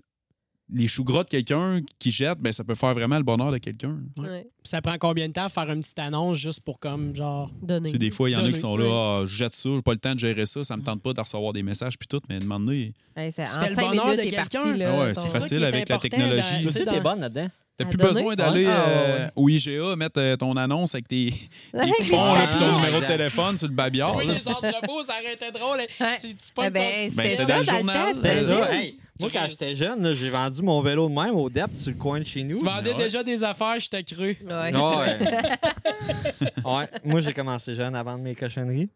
les 0.73 0.87
choux 0.87 1.05
gras 1.05 1.25
de 1.25 1.29
quelqu'un 1.29 1.81
qui 1.99 2.11
jette, 2.11 2.39
ben, 2.41 2.53
ça 2.53 2.63
peut 2.65 2.75
faire 2.75 2.93
vraiment 2.95 3.17
le 3.17 3.25
bonheur 3.25 3.51
de 3.53 3.59
quelqu'un. 3.59 3.97
Ouais. 4.19 4.47
Ça 4.65 4.83
prend 4.83 4.97
combien 4.99 5.29
de 5.29 5.33
temps 5.33 5.49
faire 5.49 5.71
une 5.71 5.81
petite 5.81 5.99
annonce 5.99 6.37
juste 6.39 6.61
pour 6.61 6.79
comme 6.79 7.15
genre. 7.15 7.51
Donner. 7.63 7.89
Tu 7.89 7.93
sais, 7.95 7.99
des 7.99 8.11
fois, 8.11 8.29
il 8.29 8.35
y 8.35 8.37
en 8.37 8.45
a 8.45 8.53
qui 8.53 8.61
sont 8.61 8.77
là, 8.77 8.87
ah, 9.21 9.25
je 9.25 9.35
jette 9.35 9.55
ça, 9.55 9.69
j'ai 9.75 9.83
pas 9.83 9.93
le 9.93 9.99
temps 9.99 10.15
de 10.15 10.19
gérer 10.19 10.45
ça, 10.47 10.63
ça 10.65 10.77
me 10.77 10.83
tente 10.83 11.03
pas 11.03 11.13
de 11.15 11.21
recevoir 11.21 11.53
des 11.53 11.63
messages 11.63 11.99
puis 11.99 12.07
tout, 12.09 12.21
mais 12.29 12.39
demander, 12.39 12.93
c'est- 13.17 13.31
le 13.39 13.75
bonheur 13.75 14.07
minutes, 14.07 14.25
de 14.25 14.31
quelqu'un. 14.31 14.77
Ah 14.81 15.01
ouais, 15.05 15.15
c'est 15.15 15.31
facile 15.31 15.65
avec 15.65 15.89
la 15.89 15.99
technologie. 15.99 16.65
tu 16.67 16.71
sais, 16.73 16.85
t'es 16.85 16.97
dans- 16.97 17.03
bonne 17.03 17.21
là-dedans. 17.21 17.49
T'as 17.79 17.85
plus 17.85 17.97
donner? 17.97 18.13
besoin 18.13 18.35
d'aller 18.35 18.67
Ouais. 18.67 18.73
Ah, 18.77 18.89
euh, 18.89 19.19
ouais. 19.27 19.31
au 19.37 19.49
IGA 19.49 19.97
mettre 19.97 20.21
euh, 20.21 20.37
ton 20.37 20.57
annonce 20.57 20.95
avec 20.95 21.07
tes, 21.07 21.31
tes 21.73 21.77
là, 21.79 21.85
puis 21.97 22.11
ton 22.11 22.19
Ah, 22.21 22.77
numéro 22.77 23.01
de 23.01 23.07
téléphone 23.07 23.57
sur 23.57 23.69
le 23.69 23.73
babillard. 23.75 24.17
Oui, 24.17 24.27
là. 24.27 24.35
les 24.35 24.49
entrepôts, 24.49 25.03
ça 25.05 25.15
aurait 25.23 25.35
été 25.35 25.51
drôle. 25.53 25.79
Ouais. 25.79 26.17
Tu, 26.21 26.29
tu 26.35 26.37
Eh 26.65 26.71
ben, 26.71 27.11
ton- 27.11 27.23
c'était 27.23 27.45
dans 27.47 27.59
le 27.59 27.65
journal, 27.65 27.97
temps, 28.09 28.15
c'était 28.15 28.43
ça. 28.43 28.75
Hey, 28.75 28.99
moi, 29.21 29.31
quand 29.33 29.47
j'étais 29.49 29.75
jeune, 29.77 30.15
j'ai 30.15 30.31
vendu 30.31 30.63
mon 30.63 30.81
vélo 30.83 31.09
de 31.09 31.15
même 31.15 31.35
au 31.37 31.49
DEP 31.49 31.71
sur 31.77 31.93
le 31.93 31.99
coin 31.99 32.19
de 32.21 32.25
chez 32.27 32.43
nous. 32.45 32.59
Tu 32.59 32.65
vendais 32.65 32.93
Ouais. 32.95 33.03
déjà 33.05 33.23
des 33.23 33.43
affaires, 33.45 33.79
je 33.79 33.89
t'ai 33.89 34.03
cru. 34.05 34.37
Ouais. 34.45 34.75
Ouais. 34.75 35.19
ouais. 36.65 36.89
Moi, 37.05 37.21
j'ai 37.21 37.33
commencé 37.33 37.75
jeune 37.75 37.95
à 37.95 38.03
vendre 38.03 38.23
mes 38.23 38.35
cochonneries. 38.35 38.89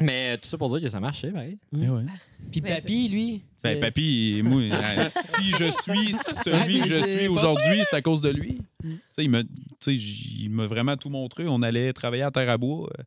Mais 0.00 0.36
tout 0.38 0.48
ça 0.48 0.58
pour 0.58 0.70
dire 0.70 0.80
que 0.80 0.88
ça 0.88 0.98
marchait, 1.00 1.30
pareil. 1.30 1.56
Ouais. 1.72 2.04
Puis 2.50 2.60
Mais 2.60 2.76
papy, 2.76 3.08
lui. 3.08 3.42
Ben, 3.62 3.78
papy, 3.80 4.40
moi, 4.44 4.60
euh, 4.72 5.04
si 5.08 5.50
je 5.50 5.64
suis 5.64 6.12
celui 6.44 6.80
que 6.80 6.88
je 6.88 7.02
suis 7.06 7.28
aujourd'hui, 7.28 7.80
c'est 7.88 7.96
à 7.96 8.02
cause 8.02 8.20
de 8.20 8.30
lui. 8.30 8.58
Mm. 8.82 8.90
Tu 8.90 8.96
sais, 9.16 9.24
il 9.24 9.30
m'a- 9.30 9.42
tu 9.44 9.48
sais, 9.80 9.96
j- 9.96 10.38
il 10.42 10.50
m'a 10.50 10.66
vraiment 10.66 10.96
tout 10.96 11.10
montré. 11.10 11.46
On 11.46 11.62
allait 11.62 11.92
travailler 11.92 12.22
à 12.24 12.30
terre 12.30 12.50
à 12.50 12.58
bois. 12.58 12.88
Euh, 12.98 13.02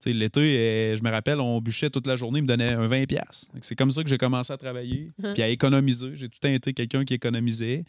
tu 0.00 0.10
sais, 0.10 0.12
L'été, 0.12 0.40
euh, 0.40 0.96
je 0.96 1.02
me 1.02 1.10
rappelle, 1.10 1.40
on 1.40 1.60
bûchait 1.60 1.90
toute 1.90 2.06
la 2.06 2.14
journée, 2.16 2.38
il 2.38 2.42
me 2.42 2.48
donnait 2.48 2.68
un 2.72 2.86
20$. 2.86 3.06
piastres. 3.06 3.48
Fait 3.52 3.60
que 3.60 3.66
C'est 3.66 3.74
comme 3.76 3.90
ça 3.90 4.04
que 4.04 4.08
j'ai 4.08 4.18
commencé 4.18 4.52
à 4.52 4.56
travailler, 4.56 5.10
Mhm. 5.18 5.34
puis 5.34 5.42
à 5.42 5.48
économiser. 5.48 6.10
J'ai 6.14 6.28
tout 6.28 6.38
le 6.42 6.48
temps 6.48 6.54
été 6.54 6.72
quelqu'un 6.72 7.04
qui 7.04 7.14
économisait. 7.14 7.84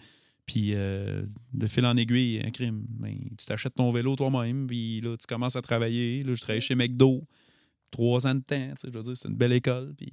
Puis 0.48 0.72
euh, 0.74 1.22
de 1.54 1.68
fil 1.68 1.86
en 1.86 1.96
aiguille, 1.96 2.42
un 2.44 2.50
crime. 2.50 2.84
Ben, 3.00 3.14
tu 3.38 3.46
t'achètes 3.46 3.76
ton 3.76 3.92
vélo 3.92 4.16
toi-même, 4.16 4.66
puis 4.66 5.00
là, 5.02 5.16
tu 5.18 5.28
commences 5.28 5.56
à 5.56 5.62
travailler. 5.62 6.24
Là, 6.24 6.34
je 6.34 6.42
travaillais 6.42 6.62
chez 6.62 6.74
McDo. 6.74 7.24
Trois 7.92 8.28
ans 8.28 8.36
de 8.36 8.42
temps, 8.42 8.56
tu 8.56 8.82
sais, 8.82 8.88
je 8.94 8.98
veux 8.98 9.04
dire, 9.04 9.14
c'est 9.16 9.28
une 9.28 9.36
belle 9.36 9.54
école. 9.54 9.94
Puis 9.98 10.12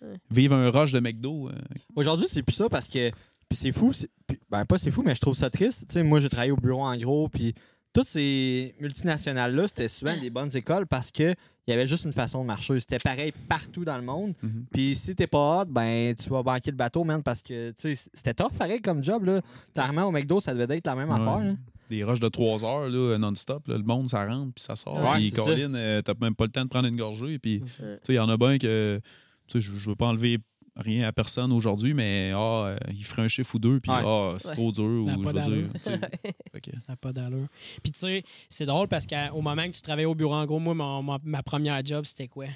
Ouais. 0.00 0.16
vivre 0.30 0.54
un 0.56 0.68
rush 0.70 0.90
de 0.90 0.98
McDo, 0.98 1.48
euh, 1.48 1.52
Aujourd'hui, 1.94 2.26
c'est 2.28 2.42
plus 2.42 2.54
ça 2.54 2.68
parce 2.68 2.88
que. 2.88 3.10
Puis 3.48 3.56
c'est 3.58 3.70
fou. 3.72 3.92
c'est- 3.92 4.10
puis- 4.26 4.38
Ben, 4.50 4.64
pas 4.64 4.76
c'est 4.78 4.90
fou, 4.90 5.02
mais 5.02 5.14
je 5.14 5.20
trouve 5.20 5.34
ça 5.34 5.48
triste. 5.50 5.86
Tu 5.88 5.92
sais, 5.94 6.02
moi, 6.02 6.20
j'ai 6.20 6.28
travaillé 6.28 6.50
au 6.52 6.56
bureau 6.56 6.82
en 6.82 6.96
gros, 6.96 7.28
puis 7.28 7.54
toutes 7.92 8.08
ces 8.08 8.74
multinationales-là, 8.80 9.68
c'était 9.68 9.88
souvent 9.88 10.16
des 10.18 10.30
bonnes 10.30 10.54
écoles 10.56 10.86
parce 10.86 11.10
que 11.12 11.34
il 11.66 11.70
y 11.70 11.72
avait 11.72 11.86
juste 11.86 12.04
une 12.04 12.12
façon 12.12 12.40
de 12.42 12.46
marcher. 12.46 12.80
C'était 12.80 12.98
pareil 12.98 13.32
partout 13.48 13.84
dans 13.84 13.96
le 13.96 14.02
monde. 14.02 14.34
Mhm. 14.42 14.64
Puis 14.72 14.96
si 14.96 15.14
t'es 15.14 15.28
pas 15.28 15.60
hot, 15.62 15.66
ben 15.66 16.14
tu 16.16 16.28
vas 16.30 16.42
banquer 16.42 16.70
le 16.72 16.76
bateau, 16.76 17.04
man, 17.04 17.22
parce 17.22 17.40
que 17.42 17.70
tu 17.70 17.94
sais, 17.94 18.10
c'était 18.14 18.34
tough 18.34 18.52
pareil 18.58 18.80
comme 18.80 19.04
job. 19.04 19.24
Là. 19.24 19.40
Clairement, 19.72 20.06
au 20.06 20.10
McDo, 20.10 20.40
ça 20.40 20.52
devait 20.54 20.78
être 20.78 20.86
la 20.86 20.96
même 20.96 21.10
Ouais. 21.10 21.14
affaire. 21.14 21.38
là. 21.44 21.52
Des 21.92 22.04
rushs 22.04 22.20
de 22.20 22.28
3 22.28 22.64
heures 22.64 22.88
là, 22.88 23.18
non-stop. 23.18 23.68
là, 23.68 23.76
le 23.76 23.82
monde, 23.84 24.08
ça 24.08 24.24
rentre 24.26 24.54
puis 24.54 24.64
ça 24.64 24.76
sort. 24.76 24.94
Ouais, 24.96 25.18
puis. 25.18 25.30
Colin, 25.30 25.74
euh, 25.74 26.00
t'as 26.02 26.14
même 26.20 26.34
pas 26.34 26.44
le 26.46 26.50
temps 26.50 26.64
de 26.64 26.68
prendre 26.70 26.88
une 26.88 26.96
gorgée. 26.96 27.38
Puis 27.38 27.60
tu 27.60 27.82
Ouais. 27.82 27.98
sais, 28.02 28.12
il 28.12 28.16
y 28.16 28.18
en 28.18 28.28
a 28.28 28.36
bien 28.38 28.56
que. 28.58 29.00
tu 29.46 29.60
sais, 29.60 29.60
Je 29.60 29.74
je 29.76 29.90
veux 29.90 29.96
pas 29.96 30.06
enlever 30.06 30.38
rien 30.74 31.06
à 31.06 31.12
personne 31.12 31.52
aujourd'hui, 31.52 31.92
mais 31.92 32.32
ah, 32.34 32.38
euh, 32.68 32.76
il 32.90 33.04
ferait 33.04 33.20
un 33.20 33.28
chiffre 33.28 33.54
ou 33.54 33.58
deux, 33.58 33.78
puis 33.78 33.92
Ouais. 33.92 33.98
ah, 34.02 34.36
c'est 34.38 34.48
Ouais. 34.48 34.54
trop 34.54 34.72
dur. 34.72 35.04
Ou, 35.04 35.20
pas 35.20 35.30
je 35.44 35.50
veux 35.50 35.56
dire, 35.62 35.68
Ça 35.84 36.92
n'a 36.92 36.96
pas 36.96 37.12
d'allure. 37.12 37.46
Puis 37.82 37.92
tu 37.92 37.98
sais, 38.00 38.24
c'est 38.48 38.64
drôle 38.66 38.88
parce 38.88 39.06
qu'au 39.06 39.42
moment 39.42 39.66
que 39.66 39.72
tu 39.76 39.82
travaillais 39.82 40.06
au 40.06 40.14
bureau, 40.14 40.32
en 40.34 40.46
gros, 40.46 40.58
moi, 40.58 40.72
mon- 40.74 41.02
ma, 41.02 41.18
ma 41.22 41.42
première 41.42 41.84
job, 41.84 42.04
c'était 42.06 42.28
quoi? 42.28 42.46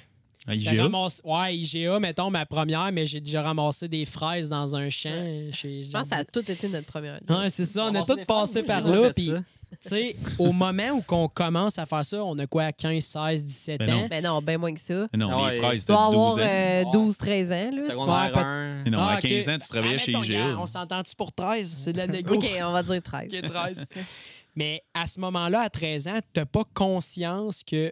À 0.47 0.53
J'ai 0.55 0.71
IGA, 0.75 0.83
ramassé- 0.83 1.21
ouais, 1.25 1.57
IGA, 1.57 1.99
mettons, 1.99 2.29
ma 2.29 2.45
première, 2.45 2.89
mais 2.93 3.05
j'ai 3.05 3.19
déjà 3.19 3.41
ramassé 3.41 3.87
des 3.89 4.05
fraises 4.05 4.47
dans 4.49 4.75
un 4.75 4.89
champ. 4.89 5.09
Chez, 5.51 5.83
Je 5.83 5.91
pense 5.91 6.03
que 6.03 6.09
ça 6.09 6.15
a 6.17 6.23
tout 6.25 6.39
été 6.49 6.69
notre 6.69 6.87
première. 6.87 7.19
Ouais, 7.29 7.49
c'est 7.49 7.65
ça, 7.65 7.81
on 7.83 7.87
a 7.87 7.99
Ramasser 7.99 8.05
tous 8.13 8.15
des 8.15 8.25
passé 8.25 8.63
femmes, 8.63 8.83
par 8.83 8.87
là. 8.89 9.13
Puis, 9.13 9.27
ça. 9.27 9.39
tu 9.81 9.89
sais, 9.89 10.15
au 10.39 10.53
moment 10.53 10.89
où 10.93 11.03
on 11.13 11.27
commence 11.27 11.77
à 11.77 11.85
faire 11.85 12.05
ça, 12.05 12.23
on 12.23 12.37
a 12.39 12.47
quoi, 12.47 12.71
15, 12.71 13.03
16, 13.03 13.43
17 13.43 13.79
Ben 13.79 13.89
non. 13.91 13.97
ans? 13.97 14.07
Ben 14.09 14.23
non, 14.23 14.41
bien 14.41 14.57
moins 14.57 14.73
que 14.73 14.79
ça. 14.79 15.07
Non, 15.17 15.29
Ah 15.33 15.51
les 15.51 15.57
ouais. 15.59 15.61
fraises, 15.61 15.73
Tu 15.73 15.79
c'était 15.81 15.93
dois 15.93 16.05
12 16.07 16.15
avoir 16.15 16.33
ans. 16.33 16.37
euh, 16.39 16.83
Ouais. 16.85 16.91
12-13 16.93 17.51
ans. 17.51 17.71
Là. 17.75 17.87
Secondaire 17.87 18.31
Ouais, 18.35 18.41
1. 18.41 18.83
Mais 18.85 18.89
non, 18.91 18.99
Ah, 19.01 19.13
à 19.13 19.17
ok. 19.17 19.21
15 19.27 19.49
ans, 19.49 19.57
tu 19.59 19.67
travaillais 19.67 19.95
Ah, 19.95 19.99
chez 19.99 20.11
IGA. 20.13 20.37
gars, 20.37 20.57
On 20.59 20.65
s'entend-tu 20.65 21.13
pour 21.15 21.33
13? 21.33 21.75
C'est 21.77 21.91
de 21.91 21.97
la 21.97 22.07
négo. 22.23 22.35
OK, 22.35 22.45
on 22.61 22.71
va 22.71 22.83
dire 22.83 23.01
13. 23.03 23.29
Ok, 23.33 23.41
13. 23.49 23.85
Mais 24.55 24.81
à 24.93 25.05
ce 25.07 25.19
moment-là, 25.19 25.59
à 25.63 25.69
13 25.69 26.07
ans, 26.07 26.19
tu 26.33 26.39
n'as 26.39 26.45
pas 26.45 26.63
conscience 26.73 27.63
que 27.65 27.91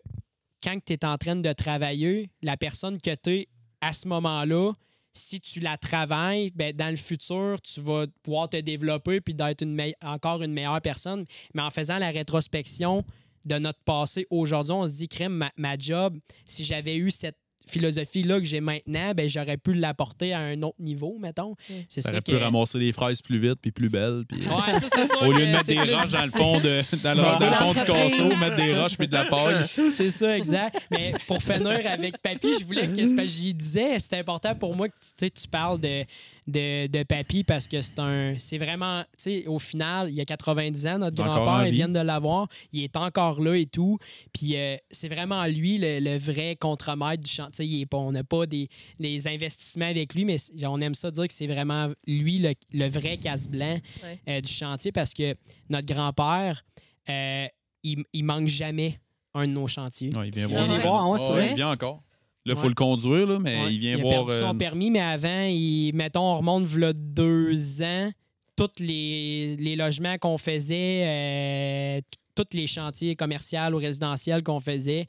quand 0.64 0.78
tu 0.84 0.94
es 0.94 1.06
en 1.06 1.18
train 1.18 1.36
de 1.36 1.54
travailler, 1.54 2.30
la 2.42 2.58
personne 2.58 3.00
que 3.00 3.16
tu 3.16 3.30
es 3.32 3.48
à 3.82 3.94
ce 3.94 4.08
moment-là, 4.08 4.74
si 5.14 5.40
tu 5.40 5.60
la 5.60 5.78
travailles, 5.78 6.52
ben, 6.56 6.76
dans 6.76 6.90
le 6.90 6.98
futur, 6.98 7.62
tu 7.62 7.80
vas 7.82 8.06
pouvoir 8.24 8.50
te 8.50 8.58
développer 8.58 9.22
puis 9.22 9.34
d'être 9.34 9.62
une 9.62 9.82
encore 10.04 10.44
une 10.44 10.54
meilleure 10.54 10.82
personne. 10.82 11.26
Mais 11.54 11.62
en 11.62 11.70
faisant 11.70 11.98
la 11.98 12.10
rétrospection 12.10 13.06
de 13.46 13.58
notre 13.58 13.82
passé 13.84 14.26
aujourd'hui, 14.30 14.74
on 14.74 14.88
se 14.88 14.94
dit, 14.94 15.08
crème, 15.08 15.50
ma 15.56 15.78
job, 15.78 16.18
si 16.46 16.66
j'avais 16.66 16.98
eu 16.98 17.12
cette 17.12 17.38
philosophie-là 17.68 18.40
que 18.40 18.46
j'ai 18.46 18.62
maintenant, 18.62 19.14
ben, 19.16 19.28
j'aurais 19.30 19.58
pu 19.58 19.74
l'apporter 19.74 20.34
à 20.34 20.40
un 20.40 20.62
autre 20.62 20.80
niveau, 20.80 21.18
mettons. 21.20 21.56
Mm. 21.70 21.74
C'est 21.90 22.02
ça 22.02 22.22
pu 22.22 22.32
que... 22.32 22.38
ramasser 22.38 22.78
les 22.80 22.94
fraises 22.94 23.22
plus 23.22 23.40
vite 23.40 23.60
puis 23.62 23.72
plus 23.72 23.90
belles. 23.90 24.24
Puis... 24.28 24.40
Ouais, 24.42 24.80
ça, 24.80 24.88
c'est 24.94 25.06
sûr 25.18 25.28
Au 25.28 25.32
lieu 25.32 25.46
de 25.46 25.52
mettre 25.52 25.66
des 25.66 25.80
roches 25.80 26.12
dans 26.12 26.26
le 26.26 26.32
fond, 26.32 26.60
de, 26.60 26.82
dans 27.04 27.14
le, 27.14 27.22
Bon. 27.26 27.40
dans 27.40 27.50
le 27.50 27.56
fond 27.56 27.74
du 27.74 27.86
casseau, 27.86 28.28
mettre 28.38 28.56
des 28.56 28.76
roches 28.76 28.98
puis 28.98 29.08
de 29.08 29.14
la 29.14 29.26
paille. 29.26 29.56
C'est 29.92 30.12
ça, 30.12 30.38
exact. 30.38 30.88
Mais 30.92 31.14
pour 31.28 31.42
finir 31.42 31.80
avec 31.86 32.22
Papy, 32.22 32.60
je 32.60 32.66
voulais 32.66 32.88
que, 32.88 33.16
que 33.16 33.28
j'y 33.28 33.54
disais, 33.54 33.98
c'est 34.00 34.18
important 34.18 34.56
pour 34.56 34.76
moi 34.76 34.88
que 34.90 34.94
tu, 34.94 35.10
sais, 35.18 35.30
tu 35.30 35.48
parles 35.48 35.80
de, 35.80 36.06
de, 36.48 36.88
de 36.88 37.04
papy 37.04 37.44
parce 37.44 37.68
que 37.68 37.82
c'est 37.82 37.98
un. 38.00 38.36
C'est 38.38 38.58
vraiment. 38.58 39.04
Tu 39.18 39.42
sais, 39.42 39.48
au 39.48 39.58
final, 39.60 40.10
il 40.10 40.16
y 40.16 40.22
a 40.22 40.26
90 40.26 40.86
ans, 40.88 41.00
notre 41.00 41.16
grand-père, 41.16 41.66
ils 41.66 41.72
vie. 41.72 41.78
viennent 41.78 41.94
de 41.94 42.00
l'avoir. 42.00 42.48
Il 42.72 42.84
est 42.84 42.96
encore 42.98 43.42
là 43.42 43.56
et 43.56 43.66
tout. 43.66 43.98
Puis 44.34 44.56
euh, 44.56 44.78
c'est 44.92 45.08
vraiment 45.08 45.44
lui 45.46 45.78
le, 45.78 46.00
le 46.00 46.18
vrai 46.18 46.56
contremaître 46.56 47.24
du 47.24 47.30
chantier. 47.32 47.66
Il 47.66 47.82
est 47.82 47.86
pas- 47.86 47.98
on 47.98 48.12
n'a 48.12 48.24
pas 48.24 48.46
des, 48.46 48.70
des 49.00 49.28
investissements 49.28 49.86
avec 49.90 50.14
lui, 50.14 50.24
mais 50.26 50.38
on 50.68 50.80
aime 50.82 50.94
ça 50.96 51.10
dire 51.12 51.28
que 51.28 51.34
c'est 51.34 51.48
vraiment 51.48 51.92
lui 52.06 52.38
le, 52.38 52.54
le 52.74 52.88
vrai 52.88 53.18
casse-blanc 53.18 53.80
Ouais. 54.04 54.20
euh, 54.30 54.42
du 54.42 54.52
chantier 54.52 54.92
parce 54.92 55.14
que 55.14 55.36
notre 55.70 55.88
grand-père, 55.88 56.64
euh, 57.10 57.48
il, 57.84 58.04
il 58.14 58.24
manque 58.24 58.48
jamais 58.48 59.00
un 59.34 59.48
de 59.48 59.52
nos 59.54 59.68
chantiers. 59.68 60.16
Ouais, 60.16 60.28
il 60.30 60.34
vient 60.34 60.48
Il 60.48 60.82
voir. 60.82 61.10
Ouais, 61.10 61.20
vrai? 61.20 61.50
Il 61.52 61.56
vient 61.56 61.72
encore. 61.72 62.02
Là, 62.46 62.54
il 62.56 62.58
faut 62.58 62.68
le 62.68 62.74
conduire, 62.76 63.26
là, 63.26 63.38
mais 63.42 63.64
Ouais. 63.64 63.74
il 63.74 63.80
vient 63.80 63.98
a 63.98 64.02
voir. 64.02 64.26
perdu 64.26 64.40
son 64.40 64.54
euh, 64.54 64.58
permis, 64.58 64.92
mais 64.92 65.00
avant, 65.02 65.46
il, 65.46 65.92
mettons, 65.94 66.22
on 66.22 66.38
remonte 66.38 66.66
v'là 66.66 66.94
deux 66.94 67.82
ans, 67.82 68.12
tous 68.56 68.70
les, 68.80 69.56
les 69.58 69.76
logements 69.76 70.18
qu'on 70.20 70.38
faisait, 70.38 71.98
euh, 71.98 72.02
tous 72.36 72.46
les 72.56 72.68
chantiers 72.68 73.16
commerciaux 73.16 73.74
ou 73.74 73.78
résidentiels 73.78 74.44
qu'on 74.44 74.60
faisait, 74.60 75.08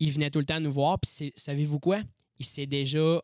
il 0.00 0.12
venait 0.12 0.30
tout 0.30 0.38
le 0.40 0.44
temps 0.44 0.60
nous 0.60 0.72
voir. 0.72 0.98
Puis 1.00 1.32
savez-vous 1.34 1.78
quoi? 1.78 2.00
Il 2.38 2.44
s'est 2.44 2.66
déjà 2.66 3.22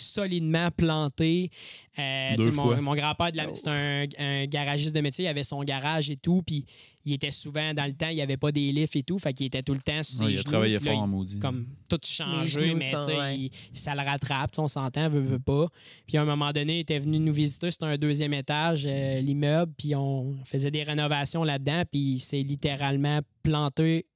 solidement 0.00 0.70
planté. 0.70 1.50
Euh, 1.98 2.36
Deux 2.36 2.50
mon, 2.52 2.94
grand-père, 2.94 3.32
de 3.32 3.36
la- 3.36 3.48
Oh. 3.48 3.52
c'est 3.54 3.68
un, 3.68 4.06
un 4.18 4.46
garagiste 4.46 4.94
de 4.94 5.00
métier, 5.00 5.24
il 5.24 5.28
avait 5.28 5.42
son 5.42 5.62
garage 5.64 6.08
et 6.10 6.16
tout, 6.16 6.42
puis 6.46 6.64
il 7.04 7.12
était 7.14 7.30
souvent 7.30 7.74
dans 7.74 7.84
le 7.84 7.92
temps, 7.92 8.08
il 8.08 8.14
n'y 8.16 8.22
avait 8.22 8.36
pas 8.36 8.52
des 8.52 8.70
lifts 8.72 8.94
et 8.96 9.02
tout, 9.02 9.18
fait 9.18 9.32
qu'il 9.34 9.46
était 9.46 9.62
tout 9.62 9.74
le 9.74 9.80
temps 9.80 10.02
sur 10.02 10.18
ses 10.18 10.24
ouais, 10.24 10.32
il 10.34 10.38
a 10.38 10.42
travaillé 10.42 10.74
Là, 10.74 10.80
fort 10.80 10.92
il- 10.92 10.96
en 10.98 11.06
maudit. 11.06 11.38
comme 11.38 11.66
tout 11.88 11.98
changé, 12.04 12.74
mais 12.74 12.90
sont, 12.92 13.06
ouais. 13.08 13.38
il- 13.38 13.50
ça 13.74 13.94
le 13.94 14.02
rattrape, 14.02 14.52
on 14.58 14.68
s'entend, 14.68 15.08
veut, 15.08 15.20
veut 15.20 15.38
pas. 15.40 15.66
Puis 16.06 16.16
à 16.16 16.22
un 16.22 16.24
moment 16.24 16.52
donné, 16.52 16.76
il 16.76 16.80
était 16.80 16.98
venu 17.00 17.18
nous 17.18 17.32
visiter, 17.32 17.70
c'était 17.70 17.86
un 17.86 17.98
deuxième 17.98 18.34
étage, 18.34 18.84
euh, 18.86 19.20
l'immeuble, 19.20 19.72
puis 19.76 19.94
on 19.94 20.36
faisait 20.44 20.70
des 20.70 20.82
rénovations 20.84 21.42
là-dedans, 21.44 21.82
puis 21.90 22.00
il 22.14 22.20
s'est 22.20 22.42
littéralement 22.42 23.20
planté 23.42 24.06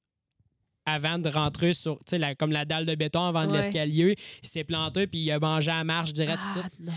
avant 0.85 1.17
de 1.19 1.29
rentrer 1.29 1.73
sur, 1.73 1.97
tu 1.99 2.03
sais, 2.11 2.17
la- 2.17 2.35
comme 2.35 2.51
la 2.51 2.65
dalle 2.65 2.85
de 2.85 2.95
béton 2.95 3.23
avant 3.25 3.45
de 3.45 3.51
Ouais. 3.51 3.57
l'escalier. 3.57 4.15
Il 4.43 4.47
s'est 4.47 4.63
planté, 4.63 5.07
puis 5.07 5.19
il 5.19 5.31
a 5.31 5.39
mangé 5.39 5.71
à 5.71 5.83
marche 5.83 6.13
direct. 6.13 6.39
Ah. 6.57 6.91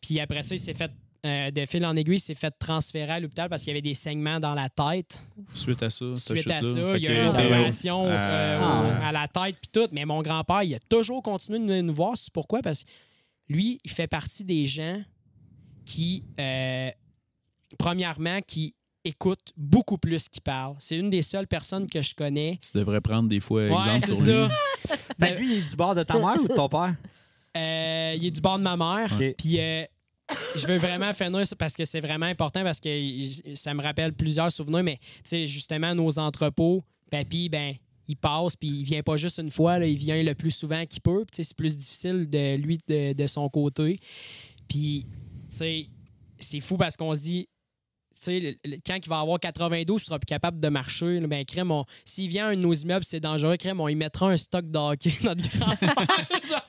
Puis 0.00 0.20
après 0.20 0.42
ça, 0.42 0.54
il 0.54 0.58
s'est 0.58 0.74
fait, 0.74 0.90
euh, 1.26 1.50
de 1.50 1.66
fil 1.66 1.84
en 1.86 1.94
aiguille, 1.96 2.16
il 2.16 2.20
s'est 2.20 2.34
fait 2.34 2.50
transférer 2.58 3.12
à 3.12 3.20
l'hôpital 3.20 3.48
parce 3.48 3.62
qu'il 3.62 3.70
y 3.70 3.72
avait 3.72 3.82
des 3.82 3.94
saignements 3.94 4.40
dans 4.40 4.54
la 4.54 4.68
tête. 4.68 5.20
Suite 5.54 5.82
à 5.82 5.90
ça, 5.90 6.04
Suite 6.16 6.50
à 6.50 6.62
ça, 6.62 6.88
Fait 6.88 6.98
il 6.98 7.04
y 7.04 7.08
a 7.08 7.12
eu 7.12 7.22
une 7.22 7.28
opération 7.28 8.04
au- 8.04 8.08
euh, 8.08 9.00
à- 9.02 9.12
la 9.12 9.28
tête 9.28 9.56
puis 9.60 9.70
tout. 9.72 9.88
Mais 9.92 10.04
mon 10.04 10.22
grand-père, 10.22 10.62
il 10.64 10.74
a 10.74 10.80
toujours 10.88 11.22
continué 11.22 11.58
de 11.60 11.64
nous, 11.64 11.82
nous 11.82 11.94
voir. 11.94 12.16
C'est 12.16 12.32
pourquoi? 12.32 12.60
Parce 12.62 12.82
que 12.84 12.88
lui, 13.48 13.80
il 13.84 13.90
fait 13.90 14.06
partie 14.08 14.44
des 14.44 14.66
gens 14.66 15.02
qui, 15.84 16.24
euh, 16.40 16.90
premièrement, 17.78 18.40
qui 18.46 18.74
écoutent 19.04 19.52
beaucoup 19.56 19.98
plus 19.98 20.28
qu'il 20.28 20.42
parle. 20.42 20.76
C'est 20.78 20.96
une 20.96 21.10
des 21.10 21.22
seules 21.22 21.46
personnes 21.46 21.88
que 21.88 22.02
je 22.02 22.14
connais. 22.14 22.58
Tu 22.62 22.76
devrais 22.76 23.00
prendre 23.00 23.28
des 23.28 23.40
fois 23.40 23.62
Ouais, 23.62 23.94
exemple 23.96 24.14
sur 24.14 24.24
lui. 24.24 24.32
ça. 24.32 24.96
Ben, 25.18 25.36
lui, 25.38 25.54
il 25.54 25.58
est 25.58 25.68
du 25.70 25.76
bord 25.76 25.94
de 25.94 26.02
ta 26.02 26.14
mère 26.18 26.40
ou 26.42 26.48
de 26.48 26.54
ton 26.54 26.68
père? 26.68 26.94
Euh, 27.54 28.14
il 28.16 28.24
est 28.24 28.30
du 28.30 28.40
bord 28.40 28.58
de 28.58 28.62
ma 28.64 28.78
mère. 28.78 29.12
Puis 29.36 29.60
euh, 29.60 29.84
je 30.56 30.66
veux 30.66 30.78
vraiment 30.78 31.12
finir 31.12 31.46
ça 31.46 31.54
parce 31.54 31.74
que 31.74 31.84
c'est 31.84 32.00
vraiment 32.00 32.24
important 32.24 32.62
parce 32.62 32.80
que 32.80 32.88
ça 33.54 33.74
me 33.74 33.82
rappelle 33.82 34.14
plusieurs 34.14 34.50
souvenirs. 34.50 34.82
Mais 34.82 34.96
tu 35.16 35.20
sais, 35.24 35.46
justement, 35.46 35.94
nos 35.94 36.18
entrepôts, 36.18 36.82
papy, 37.10 37.50
ben, 37.50 37.74
il 38.08 38.16
passe 38.16 38.56
puis 38.56 38.68
il 38.70 38.84
vient 38.84 39.02
pas 39.02 39.18
juste 39.18 39.38
une 39.38 39.50
fois, 39.50 39.78
là, 39.78 39.84
il 39.86 39.98
vient 39.98 40.22
le 40.22 40.34
plus 40.34 40.50
souvent 40.50 40.86
qu'il 40.86 41.02
peut. 41.02 41.26
C'est 41.30 41.54
plus 41.54 41.76
difficile 41.76 42.26
de 42.30 42.56
lui 42.56 42.78
de, 42.88 43.12
de 43.12 43.26
son 43.26 43.46
côté. 43.50 44.00
Puis, 44.66 45.04
tu 45.50 45.56
sais, 45.58 45.86
c'est 46.38 46.60
fou 46.60 46.78
parce 46.78 46.96
qu'on 46.96 47.14
se 47.14 47.20
dit. 47.20 47.48
Sais, 48.22 48.56
quand 48.86 48.96
il 49.04 49.08
va 49.08 49.18
avoir 49.20 49.40
92, 49.40 50.00
il 50.00 50.04
sera 50.04 50.18
plus 50.18 50.26
capable 50.26 50.60
de 50.60 50.68
marcher. 50.68 51.18
là, 51.20 51.26
Ben, 51.26 51.44
crème, 51.44 51.70
on- 51.72 51.84
s'il 52.04 52.28
vient 52.28 52.46
à 52.46 52.50
un 52.50 52.54
de 52.56 52.60
nos 52.60 52.72
immeubles, 52.74 53.04
c'est 53.04 53.18
dangereux. 53.20 53.56
Crème, 53.56 53.80
on 53.80 53.88
y 53.88 53.94
mettra 53.94 54.28
un 54.28 54.36
stock 54.36 54.70
de 54.70 54.78
hockey, 54.78 55.12
notre 55.22 55.42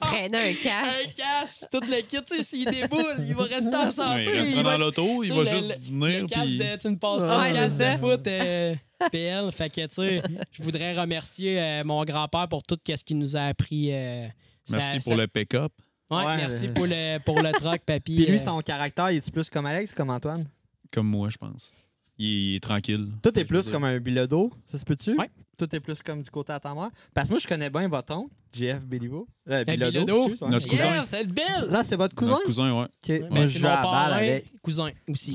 Traîner 0.01 0.37
un 0.37 0.49
un 0.49 0.53
casque. 0.53 1.13
casque, 1.15 1.59
puis 1.71 1.79
tout 1.79 1.87
le 1.89 2.01
kit, 2.01 2.17
tu 2.25 2.35
sais, 2.37 2.43
s'il 2.43 2.65
déboule, 2.65 3.15
il 3.19 3.35
va 3.35 3.43
rester 3.43 3.75
en 3.75 3.91
santé. 3.91 4.13
Ouais, 4.13 4.23
il 4.25 4.37
restera 4.39 4.63
va- 4.63 4.71
dans 4.73 4.77
l'auto, 4.77 5.23
il 5.23 5.33
va 5.33 5.45
juste 5.45 5.79
le- 5.89 5.99
venir. 6.05 6.21
Le 6.21 6.27
casque 6.27 6.43
puis- 6.45 6.57
de, 6.57 6.95
passes 6.95 7.21
Ouais, 7.23 7.53
casque 7.53 7.77
de 7.77 7.97
foot, 7.97 8.27
euh, 8.27 8.75
PL. 9.11 9.51
Fait 9.51 9.69
que, 9.69 9.81
tu 9.85 9.95
sais, 9.95 10.21
je 10.51 10.63
voudrais 10.63 10.99
remercier 10.99 11.59
euh, 11.61 11.83
mon 11.85 12.03
grand-père 12.03 12.47
pour 12.47 12.63
tout 12.63 12.77
ce 12.85 13.03
qu'il 13.03 13.17
nous 13.17 13.35
a 13.37 13.41
appris. 13.41 13.89
euh, 13.91 14.27
Merci 14.69 14.89
ça- 14.89 14.93
pour 14.95 15.13
ça- 15.13 15.15
le 15.17 15.27
pick-up. 15.27 15.71
Ouais, 16.09 16.25
Ouais, 16.25 16.37
merci 16.37 16.67
pour 16.67 16.85
le, 16.85 17.17
pour 17.19 17.41
le 17.41 17.51
truck, 17.53 17.81
papy. 17.85 18.15
Puis 18.15 18.25
lui, 18.25 18.35
euh, 18.35 18.37
son 18.37 18.61
caractère, 18.61 19.09
il 19.11 19.17
est 19.17 19.31
plus 19.31 19.49
comme 19.49 19.65
Alex 19.65 19.91
ou 19.91 19.95
comme 19.95 20.09
Antoine? 20.09 20.45
Comme 20.93 21.07
moi, 21.07 21.29
je 21.29 21.37
pense. 21.37 21.71
Il 22.19 22.25
est, 22.27 22.29
il 22.51 22.55
est 22.55 22.59
tranquille. 22.59 23.09
Tout 23.23 23.37
est 23.39 23.45
plus 23.45 23.67
comme 23.69 23.83
un 23.85 23.99
bilodo, 23.99 24.51
ça 24.67 24.77
se 24.77 24.85
peut-tu? 24.85 25.17
Ouais. 25.17 25.29
Tout 25.57 25.75
est 25.75 25.79
plus 25.79 26.01
comme 26.03 26.21
du 26.21 26.29
côté 26.29 26.53
à 26.53 26.59
ta 26.59 26.73
mère. 26.75 26.89
Parce 27.13 27.27
que 27.27 27.33
moi, 27.33 27.39
je 27.39 27.47
connais 27.47 27.69
bien 27.69 27.87
votre 27.87 28.15
oncle, 28.15 28.31
JF 28.53 28.81
Béliveau. 28.81 29.27
Euh, 29.49 29.63
Bilodeau, 29.63 30.05
Bilodeau. 30.05 30.27
excuse, 30.29 30.41
ouais. 30.43 30.49
Notre 30.49 30.67
cousin. 30.67 30.83
Yeah, 30.93 31.05
c'est 31.09 31.23
le 31.23 31.31
belle! 31.33 31.69
Ça, 31.69 31.83
c'est 31.83 31.95
votre 31.95 32.15
cousin? 32.15 32.31
Notre 32.33 32.45
cousin, 32.45 32.79
ouais. 32.79 32.85
Ok. 32.85 33.07
Ben, 33.07 33.29
Moi, 33.29 33.45
je 33.45 33.53
c'est 33.53 33.59
joue 33.59 33.65
à 33.67 33.69
la 33.75 33.81
balle 33.83 34.13
avec. 34.13 34.61
cousin 34.61 34.91
aussi. 35.09 35.33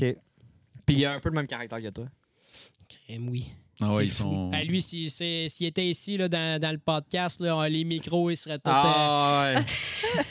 Puis 0.86 0.96
il 0.96 1.04
a 1.04 1.14
un 1.14 1.20
peu 1.20 1.28
le 1.30 1.34
même 1.34 1.46
caractère 1.46 1.82
que 1.82 1.88
toi. 1.88 2.06
Crème, 2.88 3.28
oui. 3.28 3.48
Ah 3.80 3.94
ouais, 3.94 4.06
ils 4.06 4.10
fou. 4.10 4.24
sont. 4.24 4.48
Ben, 4.50 4.66
lui, 4.66 4.82
s'il 4.82 5.08
s'il 5.10 5.66
était 5.66 5.86
ici 5.86 6.16
là, 6.16 6.28
dans, 6.28 6.60
dans 6.60 6.72
le 6.72 6.78
podcast, 6.78 7.40
là, 7.40 7.68
les 7.68 7.84
micros, 7.84 8.28
il 8.30 8.36
serait 8.36 8.58
tout. 8.58 8.62
Ah 8.66 9.52
ouais. 9.54 9.62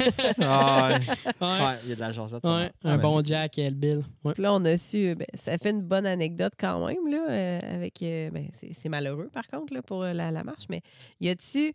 ah 0.42 0.90
ouais. 0.90 0.96
euh, 0.96 1.00
ouais. 1.42 1.66
Ouais, 1.66 1.76
il 1.84 1.90
y 1.90 1.92
a 1.94 1.96
de 1.96 2.00
la 2.02 2.12
jasette. 2.12 2.44
Ouais, 2.44 2.72
Ah, 2.84 2.92
un 2.92 2.98
ben, 2.98 3.02
bon 3.04 3.24
Jack 3.24 3.58
et 3.58 3.70
le 3.70 3.76
Bill. 3.76 4.04
Ouais. 4.24 4.34
Puis 4.34 4.44
là, 4.44 4.54
on 4.54 4.66
a 4.66 4.78
su, 4.78 5.16
ben, 5.16 5.28
ça 5.36 5.58
fait 5.58 5.70
une 5.72 5.82
bonne 5.82 6.06
anecdote 6.06 6.54
quand 6.60 6.86
même, 6.88 7.08
là, 7.10 7.26
euh, 7.30 7.60
avec, 7.76 8.02
euh, 8.02 8.30
ben, 8.32 8.48
c'est 8.54 8.74
c'est 8.74 8.90
malheureux 8.90 9.30
par 9.32 9.48
contre, 9.48 9.74
là, 9.74 9.82
pour 9.82 10.04
euh, 10.04 10.12
la, 10.14 10.30
la 10.32 10.44
marche, 10.44 10.66
mais 10.70 10.82
y 11.22 11.30
a-tu 11.30 11.74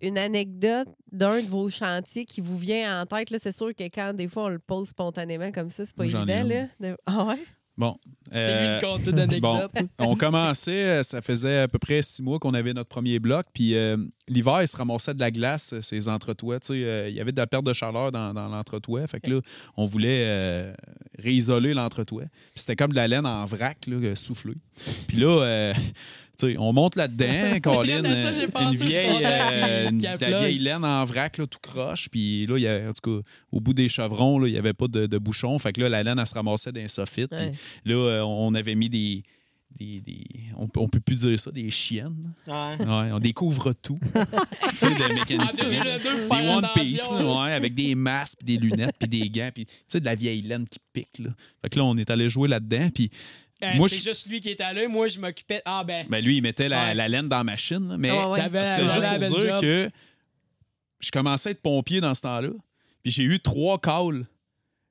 une 0.00 0.18
anecdote 0.18 0.88
d'un 1.12 1.40
de 1.40 1.46
vos 1.46 1.70
chantiers 1.70 2.24
qui 2.24 2.40
vous 2.40 2.58
vient 2.58 3.00
en 3.00 3.06
tête? 3.06 3.30
là? 3.30 3.38
C'est 3.40 3.56
sûr 3.56 3.74
que 3.74 3.84
quand 3.84 4.12
des 4.12 4.26
fois 4.28 4.44
on 4.46 4.48
le 4.48 4.58
pose 4.58 4.88
spontanément 4.88 5.50
comme 5.52 5.70
ça, 5.70 5.86
c'est 5.86 5.94
pas 5.96 6.04
évident. 6.04 6.42
Là, 6.48 6.66
de- 6.80 6.96
Ah 7.06 7.24
ouais? 7.26 7.38
Bon. 7.76 7.96
C'est 8.30 8.38
lui 8.38 8.68
euh, 8.68 8.80
le 8.80 8.86
compte 8.86 9.08
d'anecdotes. 9.08 9.70
on 9.98 10.16
commençait, 10.16 11.02
ça 11.02 11.20
faisait 11.20 11.58
à 11.58 11.68
peu 11.68 11.78
près 11.78 12.02
six 12.02 12.22
mois 12.22 12.38
qu'on 12.38 12.54
avait 12.54 12.72
notre 12.72 12.88
premier 12.88 13.18
bloc. 13.18 13.46
Puis 13.52 13.74
euh, 13.74 13.96
l'hiver, 14.28 14.62
il 14.62 14.68
se 14.68 14.76
ramassait 14.76 15.14
de 15.14 15.20
la 15.20 15.30
glace, 15.30 15.74
ces 15.80 16.08
entretoits. 16.08 16.60
Tu 16.60 16.68
sais, 16.68 16.84
euh, 16.84 17.08
il 17.08 17.14
y 17.14 17.20
avait 17.20 17.32
de 17.32 17.36
la 17.36 17.46
perte 17.46 17.64
de 17.64 17.72
chaleur 17.72 18.12
dans, 18.12 18.32
dans 18.32 18.48
l'entretoit. 18.48 19.06
Fait 19.06 19.20
que 19.20 19.30
là, 19.30 19.40
on 19.76 19.86
voulait 19.86 20.24
euh, 20.26 20.72
réisoler 21.18 21.74
l'entretoit. 21.74 22.24
C'était 22.54 22.76
comme 22.76 22.92
de 22.92 22.96
la 22.96 23.08
laine 23.08 23.26
en 23.26 23.44
vrac, 23.44 23.86
là, 23.86 24.14
soufflée. 24.14 24.56
Puis 25.08 25.18
là, 25.18 25.72
euh, 26.42 26.46
tu 26.48 26.52
sais, 26.52 26.58
on 26.58 26.72
monte 26.72 26.96
là-dedans, 26.96 27.60
Colin, 27.62 28.02
ça, 28.02 28.32
j'ai 28.32 28.42
euh, 28.44 28.48
pensé, 28.48 28.76
une 28.78 28.84
vieille, 28.88 29.24
euh, 29.24 29.88
une- 29.90 29.98
de 29.98 30.04
la 30.26 30.38
vieille 30.40 30.58
laine 30.58 30.84
en 30.84 31.04
vrac, 31.04 31.38
là, 31.38 31.46
tout 31.46 31.58
croche. 31.62 32.08
Puis 32.10 32.46
là, 32.46 32.56
il 32.58 32.62
y 32.62 32.68
a, 32.68 32.88
en 32.88 32.92
tout 32.92 33.20
cas, 33.20 33.28
au 33.52 33.60
bout 33.60 33.74
des 33.74 33.88
chevrons, 33.88 34.38
là, 34.38 34.48
il 34.48 34.52
n'y 34.52 34.58
avait 34.58 34.72
pas 34.74 34.88
de, 34.88 35.06
de 35.06 35.18
bouchon. 35.18 35.58
Fait 35.58 35.72
que 35.72 35.80
là, 35.80 35.88
la 35.88 36.02
laine, 36.02 36.18
elle 36.18 36.26
se 36.26 36.34
ramassait 36.34 36.72
dans 36.72 36.80
les 36.80 36.88
soffits. 36.88 37.26
Puis 37.26 37.38
Ouais. 37.38 37.52
Là, 37.84 37.94
euh, 37.94 38.22
on 38.24 38.54
avait 38.54 38.74
mis 38.74 38.88
des. 38.88 39.22
des, 39.78 40.00
des- 40.00 40.24
on, 40.56 40.68
peut- 40.68 40.78
on 40.80 40.88
peut 40.88 41.00
plus 41.00 41.16
dire 41.16 41.38
ça, 41.40 41.50
des 41.50 41.70
chiennes. 41.70 42.32
Ouais. 42.46 42.76
Ouais, 42.78 43.10
on 43.12 43.18
découvre 43.18 43.72
tout. 43.72 43.98
tu 44.70 44.76
sais, 44.76 44.86
de 44.86 45.12
En 45.12 45.14
mécanicien. 45.14 45.64
2002, 45.68 46.28
Des 46.28 46.48
One 46.48 46.68
Piece, 46.74 47.10
ouais, 47.10 47.52
avec 47.52 47.74
des 47.74 47.94
masques, 47.96 48.38
puis 48.38 48.56
des 48.56 48.64
lunettes, 48.64 48.94
puis 48.98 49.08
des 49.08 49.28
gants, 49.30 49.50
puis 49.52 49.66
tu 49.66 49.72
sais, 49.88 50.00
de 50.00 50.04
la 50.04 50.14
vieille 50.14 50.42
laine 50.42 50.66
qui 50.68 50.78
pique. 50.92 51.18
Là. 51.18 51.30
Fait 51.62 51.70
que 51.70 51.78
là, 51.78 51.84
on 51.84 51.96
est 51.96 52.08
allé 52.10 52.30
jouer 52.30 52.48
là-dedans, 52.48 52.88
puis 52.94 53.10
Euh, 53.62 53.74
Moi, 53.76 53.88
c'est 53.88 53.96
je- 53.98 54.02
juste 54.02 54.26
lui 54.26 54.40
qui 54.40 54.48
est 54.50 54.60
allé. 54.60 54.88
Moi, 54.88 55.06
je 55.08 55.18
m'occupais. 55.18 55.62
Ah, 55.64 55.84
ben. 55.84 56.04
ben, 56.08 56.22
lui, 56.22 56.36
il 56.36 56.42
mettait 56.42 56.68
la, 56.68 56.86
Ouais. 56.88 56.94
la 56.94 57.08
laine 57.08 57.28
dans 57.28 57.38
la 57.38 57.44
machine. 57.44 57.88
là, 57.88 57.96
mais 57.96 58.10
ouais, 58.10 58.24
ouais. 58.26 58.40
J'avais 58.40 58.64
c'est 58.64 58.76
j'avais 58.80 58.92
juste 58.92 59.02
la 59.06 59.18
belle 59.18 59.28
pour 59.30 59.38
dire 59.40 59.48
job. 59.56 59.60
que 59.60 59.90
je 61.00 61.10
commençais 61.10 61.48
à 61.50 61.52
être 61.52 61.62
pompier 61.62 62.00
dans 62.00 62.14
ce 62.14 62.22
temps-là, 62.22 62.50
puis 63.02 63.12
j'ai 63.12 63.22
eu 63.22 63.38
trois 63.40 63.78
calls. 63.80 64.26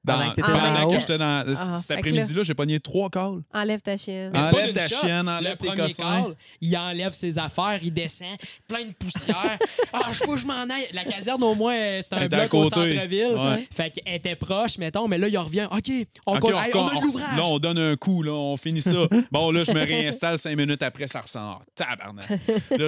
Dans, 0.05 0.17
Pendant 0.19 0.33
que 0.33 0.41
pendant 0.41 0.99
j'étais 0.99 1.17
dans. 1.17 1.45
Ah, 1.47 1.75
cet 1.77 1.87
que 1.87 1.93
après-midi-là, 1.93 2.43
j'ai 2.43 2.53
pogné 2.53 2.79
trois 2.81 3.09
calls. 3.09 3.41
Enlève 3.53 3.81
ta 3.81 3.95
chienne. 3.95 4.31
Mais 4.33 4.39
Enlève 4.39 4.73
ta 4.73 4.89
shot. 4.89 4.95
chienne, 4.97 5.25
Le 5.25 5.31
enlève 5.31 5.57
tes 5.57 5.67
premier 5.67 5.81
cossins. 5.83 6.23
call, 6.23 6.35
il 6.59 6.77
enlève 6.77 7.13
ses 7.13 7.37
affaires, 7.39 7.79
il 7.81 7.93
descend, 7.93 8.27
plein 8.67 8.83
de 8.83 8.91
poussière. 8.93 9.57
ah, 9.93 10.09
je 10.11 10.17
faut 10.17 10.33
que 10.33 10.39
je 10.41 10.45
m'en 10.45 10.63
aille. 10.63 10.87
La 10.91 11.05
caserne, 11.05 11.41
au 11.45 11.55
moins, 11.55 11.73
euh, 11.75 12.01
c'était 12.01 12.17
un 12.17 12.27
bloc 12.27 12.53
au 12.53 12.63
centre-ville. 12.65 13.27
Ouais. 13.37 13.67
Fait 13.73 13.91
qu'elle 13.91 14.15
était 14.15 14.35
proche, 14.35 14.77
mettons, 14.77 15.07
mais 15.07 15.17
là, 15.17 15.29
il 15.29 15.37
revient. 15.37 15.67
OK, 15.71 15.89
on, 16.25 16.33
OK, 16.35 16.39
con- 16.41 16.51
on 16.53 16.61
hey, 16.61 16.71
on 16.75 16.79
a 16.79 16.89
recon- 16.89 16.99
de 16.99 17.03
l'ouvrage. 17.05 17.37
Là, 17.37 17.43
on 17.45 17.59
donne 17.59 17.77
un 17.77 17.95
coup, 17.95 18.23
là, 18.23 18.33
on 18.33 18.57
finit 18.57 18.81
ça. 18.81 19.07
Bon, 19.31 19.51
là, 19.51 19.63
je 19.63 19.71
me 19.71 19.79
réinstalle 19.85 20.37
cinq 20.37 20.57
minutes 20.57 20.83
après, 20.83 21.07
ça 21.07 21.21
ressort. 21.21 21.61
Tabarnak. 21.75 22.29
Là, 22.29 22.37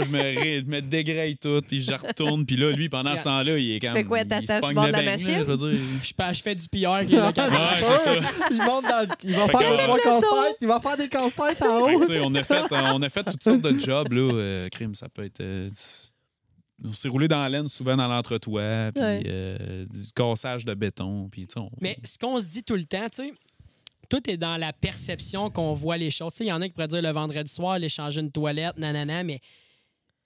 je 0.04 0.10
me, 0.10 0.20
ré- 0.20 0.64
je 0.66 0.70
me 0.70 0.82
dégraille 0.82 1.38
tout, 1.38 1.62
puis 1.66 1.82
je 1.82 1.94
retourne. 1.94 2.46
Puis 2.46 2.58
là, 2.58 2.72
lui, 2.72 2.90
pendant 2.90 3.16
ce 3.16 3.24
temps-là, 3.24 3.58
il 3.58 3.72
est 3.76 3.80
quand 3.80 3.88
fais 3.94 3.94
même. 4.00 4.08
quoi, 4.08 4.20
il 4.20 4.28
t'attends 4.28 4.54
se 4.54 4.60
sur 4.60 4.68
le 4.68 4.74
bord 4.76 4.86
le 4.88 4.92
de 4.92 4.98
la 4.98 5.04
machine? 5.04 5.46
Fais- 5.46 6.34
je 6.34 6.42
fais 6.44 6.56
du 6.56 6.68
PR 6.68 7.05
avec 7.06 7.10
les 7.10 7.18
locataires. 7.18 7.52
Ouais, 7.52 7.98
c'est 7.98 8.22
ça. 8.22 8.48
Il 8.52 8.57
monte 8.57 8.84
dans 8.84 9.02
le- 9.07 9.15
Il 9.23 9.34
va 9.36 9.45
Fait 9.48 9.52
faire 9.57 9.60
que- 9.60 9.84
trois 9.86 9.99
casse-têtes. 9.99 10.57
Il 10.61 10.68
va 10.68 10.80
faire 10.80 10.98
des 10.98 11.07
casse-têtes 11.10 11.61
en 11.61 11.86
Fait 11.86 11.91
que, 11.94 11.95
haut. 11.98 12.02
tu 12.02 12.07
sais, 12.07 12.19
on, 12.23 12.36
a 12.36 12.44
fait, 12.44 12.53
euh, 12.72 12.91
on 12.94 13.02
a 13.02 13.10
fait 13.10 13.23
toutes 13.23 13.44
sortes 13.44 13.61
de 13.61 13.80
jobs, 13.80 14.11
là. 14.11 14.34
euh, 14.34 14.69
crime, 14.69 14.95
ça 14.95 15.07
peut 15.10 15.23
être. 15.26 15.41
euh, 15.41 15.69
on 16.84 16.91
s'est 16.94 17.07
roulé 17.07 17.27
dans 17.27 17.41
la 17.41 17.49
laine 17.49 17.68
souvent 17.69 17.95
dans 17.95 18.07
l'entretoit, 18.07 18.91
puis 18.94 19.02
Ouais. 19.03 19.23
euh, 19.26 19.86
du 19.86 20.11
cassage 20.14 20.65
de 20.65 20.73
béton, 20.73 21.30
puis 21.32 21.48
tu 21.48 21.53
sais, 21.53 21.60
on- 21.60 21.69
Mais 21.82 21.98
ce 22.03 22.18
qu'on 22.18 22.40
se 22.40 22.48
dit 22.48 22.64
tout 22.64 22.76
le 22.76 22.84
temps, 22.84 23.07
tu 23.10 23.23
sais, 23.27 23.34
tout 24.10 24.30
est 24.30 24.38
dans 24.38 24.57
la 24.57 24.73
perception 24.73 25.49
qu'on 25.49 25.73
voit 25.73 25.98
les 25.98 26.11
choses. 26.11 26.34
Tu 26.34 26.40
sais, 26.40 26.44
il 26.45 26.49
y 26.49 26.52
en 26.52 26.61
a 26.61 26.68
qui 26.68 26.73
pourraient 26.73 26.88
dire 26.90 27.02
le 27.02 27.11
vendredi 27.11 27.52
soir, 27.52 27.73
aller 27.73 27.90
changer 27.90 28.19
une 28.22 28.32
toilette, 28.32 28.77
nanana, 28.77 29.23
mais 29.23 29.40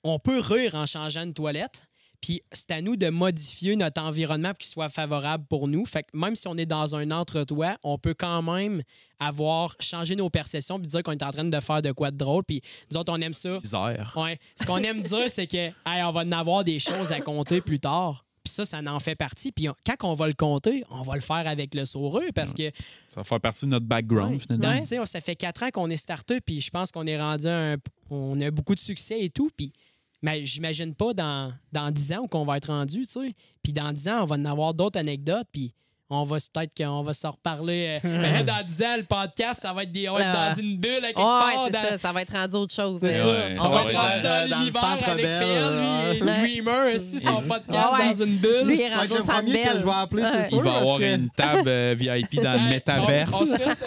on 0.04 0.18
peut 0.18 0.40
rire 0.40 0.76
en 0.76 0.86
changeant 0.86 1.24
une 1.24 1.34
toilette. 1.34 1.84
Puis 2.22 2.42
c'est 2.52 2.72
à 2.72 2.82
nous 2.82 2.96
de 2.98 3.10
modifier 3.10 3.76
notre 3.78 4.02
environnement 4.02 4.50
pour 4.50 4.58
qu'il 4.58 4.70
soit 4.70 4.90
favorable 4.90 5.46
pour 5.50 5.68
nous. 5.70 5.86
Fait 5.86 6.04
que 6.04 6.10
même 6.18 6.36
si 6.36 6.48
on 6.48 6.58
est 6.58 6.66
dans 6.66 6.96
un 6.96 7.12
entre-toi, 7.12 7.78
on 7.84 7.98
peut 7.98 8.14
quand 8.14 8.42
même 8.42 8.84
avoir 9.20 9.76
changé 9.80 10.16
nos 10.16 10.30
perceptions 10.30 10.78
puis 10.80 10.88
dire 10.88 11.04
qu'on 11.04 11.14
est 11.14 11.24
en 11.24 11.32
train 11.32 11.46
de 11.46 11.60
faire 11.60 11.82
de 11.82 11.92
quoi 11.92 12.12
de 12.12 12.18
drôle. 12.18 12.44
Puis 12.44 12.62
nous 12.92 12.98
autres, 12.98 13.12
on 13.14 13.22
aime 13.22 13.34
ça. 13.34 13.60
Isère. 13.64 14.14
Ouais. 14.18 14.38
Ce 14.60 14.66
qu'on 14.66 14.78
aime 14.78 15.02
dire, 15.02 15.30
c'est 15.30 15.48
que 15.48 15.58
hey, 15.58 16.04
on 16.04 16.12
va 16.12 16.22
en 16.22 16.32
avoir 16.32 16.64
des 16.64 16.80
choses 16.80 17.12
à 17.12 17.22
compter 17.22 17.62
plus 17.62 17.80
tard. 17.80 18.26
Puis 18.44 18.54
ça, 18.54 18.64
ça 18.66 18.80
en 18.86 19.00
fait 19.00 19.16
partie. 19.16 19.52
Puis 19.52 19.68
on- 19.70 19.76
quand 19.86 19.96
on 20.08 20.14
va 20.14 20.28
le 20.28 20.34
compter, 20.34 20.84
on 20.90 21.02
va 21.02 21.16
le 21.16 21.22
faire 21.22 21.46
avec 21.48 21.76
le 21.76 21.86
sourire 21.86 22.30
parce 22.34 22.54
que 22.54 22.72
Ça 23.10 23.18
va 23.18 23.24
faire 23.24 23.40
partie 23.42 23.66
de 23.66 23.72
notre 23.72 23.86
background, 23.86 24.34
Ouais. 24.34 24.40
finalement. 24.40 24.80
tu 24.80 24.86
sais, 24.88 25.06
ça 25.06 25.20
fait 25.22 25.36
quatre 25.36 25.64
ans 25.64 25.70
qu'on 25.74 25.90
est 25.90 25.98
starté, 25.98 26.40
puis 26.42 26.62
je 26.62 26.70
pense 26.70 26.92
qu'on 26.92 27.06
est 27.06 27.20
rendu 27.20 27.48
un- 27.48 27.76
on 28.10 28.40
a 28.40 28.50
beaucoup 28.52 28.76
de 28.76 28.80
succès 28.80 29.20
et 29.22 29.30
tout, 29.30 29.50
puis 29.56 29.74
mais 30.22 30.46
j'imagine 30.46 30.94
pas 30.94 31.14
dans, 31.14 31.52
dans 31.72 31.92
10 31.92 32.14
ans 32.14 32.20
où 32.24 32.28
qu'on 32.28 32.46
va 32.46 32.58
être 32.58 32.68
rendu, 32.68 33.06
tu 33.06 33.14
sais. 33.14 33.34
Puis 33.64 33.74
dans 33.74 33.92
10 33.92 34.08
ans, 34.10 34.24
on 34.24 34.26
va 34.26 34.36
en 34.36 34.46
avoir 34.46 34.74
d'autres 34.74 35.00
anecdotes, 35.00 35.48
puis 35.52 35.74
on 36.12 36.24
va 36.24 36.38
peut-être 36.52 36.74
qu'on 36.76 37.04
va 37.04 37.14
s'en 37.14 37.30
reparler. 37.32 38.00
euh, 38.04 38.44
dans 38.44 38.66
10 38.66 38.82
ans, 38.84 38.98
le 38.98 39.04
podcast, 39.04 39.62
ça 39.62 39.72
va 39.74 39.84
être, 39.84 39.92
des, 39.92 40.10
on 40.10 40.16
va 40.16 40.22
être 40.22 40.30
Ah. 40.36 40.50
dans 40.50 40.56
une 40.62 40.76
bulle 40.78 40.96
à 41.06 41.14
quelque 41.14 41.18
Ouais, 41.20 41.24
part. 41.24 41.66
c'est 41.68 41.72
dans- 41.74 41.84
ça. 41.84 41.98
Ça 42.00 42.12
va 42.12 42.22
être 42.24 42.34
rendu 42.34 42.56
autre 42.56 42.74
chose. 42.74 43.00
Ça. 43.00 43.08
Ouais, 43.08 43.56
on 43.60 43.70
va 43.70 43.82
être 43.84 43.96
rendu 43.96 44.22
dans- 44.24 44.58
l'univers 44.58 44.84
avec 45.06 45.24
Bell, 45.24 45.44
PL, 45.46 45.80
lui, 45.80 46.18
et 46.18 46.24
ouais. 46.24 46.40
Dreamer, 46.64 46.96
aussi, 46.96 47.20
son 47.20 47.42
podcast 47.44 47.88
ouais. 47.94 48.14
dans 48.14 48.26
une 48.26 48.38
bulle. 48.38 48.64
Lui, 48.66 48.76
il 48.78 48.82
est 48.82 48.90
Ça 48.90 48.96
va 48.96 49.02
rendu 49.04 49.14
être 49.14 49.20
au 49.22 49.24
le 49.28 49.34
premier 49.44 49.62
que 49.62 49.80
je 49.80 49.86
vais 49.86 49.92
appeler, 49.92 50.24
c'est 50.24 50.38
Ouais. 50.38 50.48
sûr. 50.50 50.58
Il 50.58 50.64
va 50.64 50.70
parce 50.72 50.82
avoir 50.82 50.98
que- 50.98 51.16
une 51.16 51.30
table 51.30 51.70
euh, 51.70 51.96
VIP 51.98 52.42
dans 52.42 52.54
le 52.64 52.70
métaverse. 52.70 53.32
On, 53.36 53.44
on 53.44 53.46
fait 53.46 53.58
cette 53.58 53.78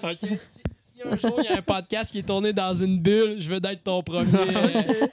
confession-là, 0.00 0.44
man. 1.04 1.14
Si, 1.14 1.20
si 1.20 1.26
un 1.26 1.28
jour 1.28 1.40
il 1.40 1.44
y 1.44 1.48
a 1.48 1.58
un 1.58 1.62
podcast 1.62 2.10
qui 2.12 2.18
est 2.18 2.26
tourné 2.26 2.52
dans 2.52 2.74
une 2.74 2.98
bulle, 3.00 3.36
je 3.38 3.48
veux 3.48 3.60
être 3.64 3.82
ton 3.82 4.02
premier. 4.02 4.30
euh, 4.32 5.06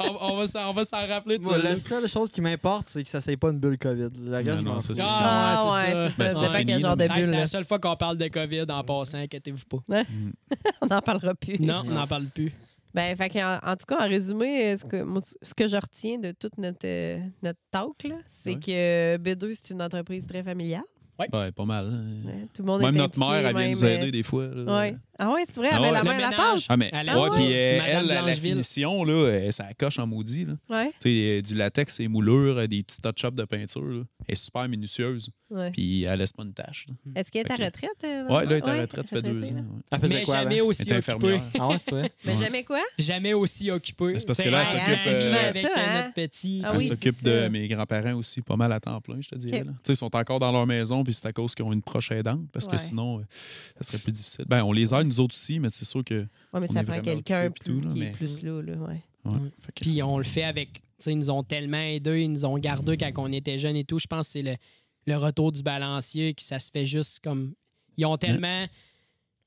on, 0.00 0.32
on 0.32 0.36
va 0.36 0.46
s'en- 0.46 0.70
on 0.70 0.72
va 0.72 0.84
s'en 0.84 1.06
rappeler 1.06 1.38
de 1.38 1.42
Moi, 1.44 1.60
ça. 1.60 1.68
la 1.70 1.76
seule 1.76 2.08
chose 2.08 2.30
qui 2.30 2.40
m'importe, 2.40 2.88
c'est 2.88 3.02
que 3.02 3.08
ça 3.08 3.18
ne 3.30 3.36
pas 3.36 3.50
une 3.50 3.58
bulle 3.60 3.78
COVID. 3.78 4.08
La 4.26 4.38
Non, 4.38 4.44
gueule, 4.44 4.58
je 4.60 4.64
non, 4.64 4.74
m'en 4.74 4.80
ça, 4.80 4.88
fous. 4.88 4.94
c'est 4.94 5.00
ça. 5.00 5.06
Ah, 5.08 5.54
Ah, 5.56 5.64
ouais, 5.74 5.80
c'est 5.86 5.92
ça. 5.92 5.92
c'est 5.92 5.92
Ben, 5.94 6.12
c'est 6.16 6.28
Ça 6.30 6.34
pas 6.34 6.40
dépend 6.40 6.52
fini, 6.58 6.72
quel 6.72 6.80
genre 6.82 6.96
de 6.96 7.02
Hey, 7.04 7.08
bulle. 7.10 7.24
c'est 7.24 7.30
là. 7.32 7.38
la 7.40 7.46
seule 7.46 7.64
fois 7.64 7.78
qu'on 7.78 7.96
parle 7.96 8.18
de 8.18 8.28
COVID 8.28 8.64
en 8.70 8.84
passant, 8.84 9.18
inquiétez-vous 9.18 9.64
pas. 9.68 9.78
On 10.82 10.86
n'en 10.86 11.00
parlera 11.00 11.34
plus. 11.34 11.58
Non, 11.60 11.82
on 11.86 11.90
n'en 11.92 12.06
parle 12.06 12.24
plus. 12.26 12.52
Ben, 12.94 13.16
fait 13.16 13.42
en, 13.42 13.58
tout 13.76 13.86
cas, 13.88 14.04
en 14.04 14.08
résumé, 14.08 14.66
euh, 14.72 14.76
ce 14.76 14.84
que, 14.84 15.02
moi, 15.02 15.20
ce 15.42 15.52
que 15.54 15.66
je 15.66 15.74
retiens 15.76 16.18
de 16.18 16.30
toute 16.30 16.56
notre, 16.58 16.86
euh, 16.86 17.18
notre 17.42 17.58
talk, 17.72 18.04
là, 18.04 18.14
c'est 18.28 18.50
Ouais. 18.50 18.60
que 18.60 19.16
B2, 19.18 19.52
c'est 19.60 19.74
une 19.74 19.82
entreprise 19.82 20.26
très 20.28 20.44
familiale. 20.44 20.84
Ouais, 21.18 21.28
pas 21.52 21.64
mal. 21.64 21.86
hein. 21.92 22.26
Ouais, 22.28 22.46
Tout 22.54 22.62
le 22.62 22.66
monde 22.66 22.82
Même 22.82 22.94
est 22.94 22.98
notre 22.98 23.18
impliqué, 23.18 23.26
mère, 23.30 23.46
elle 23.48 23.56
vient 23.56 23.66
même, 23.66 23.72
nous 23.78 23.84
euh, 23.84 23.98
aider 23.98 24.10
des 24.12 24.22
fois. 24.22 24.46
là. 24.46 24.78
ouais. 24.78 24.96
Ah 25.18 25.30
ouais, 25.32 25.44
c'est 25.46 25.56
vrai, 25.60 25.68
elle 25.70 25.76
Ah 25.76 25.80
met 25.80 25.86
ouais. 25.86 25.92
la 25.92 26.02
main 26.04 26.16
à 26.18 26.30
la 26.30 26.36
page. 26.36 26.66
Ah, 26.68 26.76
mais, 26.76 26.90
ouais, 26.92 27.04
maison. 27.04 27.30
puis 27.34 27.44
C'est 27.46 27.74
euh, 27.74 27.78
Madame 27.78 27.88
elle, 28.04 28.10
à 28.10 28.14
la 28.14 28.22
Blancheville. 28.22 28.50
finition, 28.50 29.04
là, 29.04 29.28
elle, 29.30 29.52
ça 29.52 29.66
coche 29.78 29.98
en 29.98 30.06
maudit. 30.06 30.44
Là. 30.44 30.54
Ouais, 30.68 30.90
Tu 31.00 31.08
sais, 31.10 31.38
euh, 31.38 31.42
du 31.42 31.54
latex, 31.54 32.00
et 32.00 32.08
moulures, 32.08 32.58
euh, 32.58 32.66
des 32.66 32.82
petits 32.82 33.00
touch-ups 33.00 33.34
de 33.36 33.44
peinture. 33.44 33.82
Là. 33.84 34.02
Elle 34.26 34.32
est 34.32 34.34
super 34.36 34.68
minutieuse. 34.68 35.28
ouais. 35.50 35.70
Puis 35.70 36.02
elle 36.04 36.18
laisse 36.18 36.32
pas 36.32 36.42
une 36.42 36.52
tâche. 36.52 36.86
là. 36.88 36.94
Est-ce 37.20 37.30
qu'elle 37.30 37.46
est 37.46 37.50
à 37.52 37.56
Fait 37.56 37.62
que- 37.62 37.66
retraite? 37.66 37.90
euh, 38.04 38.24
Ouais, 38.26 38.44
là, 38.46 38.50
elle 38.50 38.52
est 38.52 38.66
à 38.68 38.80
retraite, 38.80 39.06
ça 39.06 39.16
fait 39.16 39.22
deux 39.22 39.28
retraitée, 39.40 39.52
ans. 39.52 39.56
là. 39.56 39.62
ouais. 39.62 39.82
Elle 39.92 40.00
faisait 40.00 40.14
Mais 40.14 40.22
quoi 40.24 40.36
jamais 40.36 40.58
avant? 40.60 40.68
aussi 40.68 40.82
Elle 40.82 40.88
est 40.88 40.96
occupé. 41.10 41.12
infirmière. 41.34 41.42
Ah 41.60 41.68
ouais, 41.68 41.76
c'est 41.78 41.90
vrai? 41.92 42.10
Mais 42.24 42.32
jamais 42.32 42.64
quoi? 42.64 42.80
Jamais 42.98 43.34
aussi 43.34 43.70
occupé. 43.70 44.18
C'est 44.18 44.26
parce 44.26 44.40
que 44.40 44.48
là, 44.48 44.62
elle 44.62 44.80
s'occupe, 44.80 44.98
euh, 45.06 45.48
avec 45.50 45.62
ça, 45.66 45.68
euh, 45.68 45.72
hein? 45.76 46.02
notre 46.02 46.14
petit. 46.14 46.62
Ah 46.64 46.70
Elle 46.72 46.78
oui, 46.78 46.86
s'occupe 46.88 47.16
c'est 47.22 47.42
de 47.44 47.48
mes 47.48 47.68
grands-parents 47.68 48.14
aussi, 48.14 48.40
pas 48.40 48.56
mal 48.56 48.72
à 48.72 48.80
temps 48.80 49.00
plein, 49.00 49.18
je 49.20 49.28
te 49.28 49.36
dirais. 49.36 49.60
Ok. 49.60 49.66
là. 49.66 49.72
Tu 49.72 49.78
sais, 49.84 49.92
Ils 49.92 49.96
sont 49.96 50.16
encore 50.16 50.40
dans 50.40 50.50
leur 50.50 50.66
maison, 50.66 51.04
puis 51.04 51.12
c'est 51.14 51.26
à 51.26 51.32
cause 51.32 51.54
qu'ils 51.54 51.64
ont 51.64 51.72
une 51.72 51.82
proche 51.82 52.10
aidante, 52.10 52.40
parce 52.52 52.66
Ouais. 52.66 52.72
que 52.72 52.78
sinon, 52.78 53.20
euh, 53.20 53.22
ça 53.76 53.84
serait 53.84 53.98
plus 53.98 54.12
difficile. 54.12 54.44
Ben, 54.48 54.62
on 54.64 54.72
les 54.72 54.92
aide, 54.94 55.03
nous 55.04 55.20
autres 55.20 55.34
aussi, 55.34 55.58
mais 55.58 55.70
c'est 55.70 55.84
sûr 55.84 56.02
que. 56.04 56.26
Ouais, 56.52 56.60
mais 56.60 56.66
ça 56.68 56.82
prend 56.84 56.94
quelqu'un 57.02 57.50
qui 57.50 58.02
est 58.02 58.10
plus 58.12 58.42
là, 58.42 58.62
là, 58.62 58.72
ouais. 58.76 59.02
ouais. 59.24 59.38
Fait 59.60 59.72
que- 59.72 59.80
Puis 59.82 60.02
on 60.02 60.18
le 60.18 60.24
fait 60.24 60.44
avec. 60.44 60.72
Tu 60.74 60.80
sais, 60.98 61.12
ils 61.12 61.18
nous 61.18 61.30
ont 61.30 61.42
tellement 61.42 61.78
aidés, 61.78 62.22
ils 62.22 62.30
nous 62.30 62.44
ont 62.44 62.56
gardés 62.58 62.96
quand 62.96 63.12
on 63.18 63.32
était 63.32 63.58
jeunes 63.58 63.76
et 63.76 63.84
tout. 63.84 63.98
Je 63.98 64.06
pense 64.06 64.26
que 64.28 64.32
c'est 64.32 64.42
le, 64.42 64.56
le 65.06 65.16
retour 65.16 65.52
du 65.52 65.62
balancier, 65.62 66.34
que 66.34 66.42
ça 66.42 66.58
se 66.58 66.70
fait 66.70 66.86
juste 66.86 67.20
comme. 67.22 67.54
Ils 67.96 68.06
ont 68.06 68.16
tellement. 68.16 68.66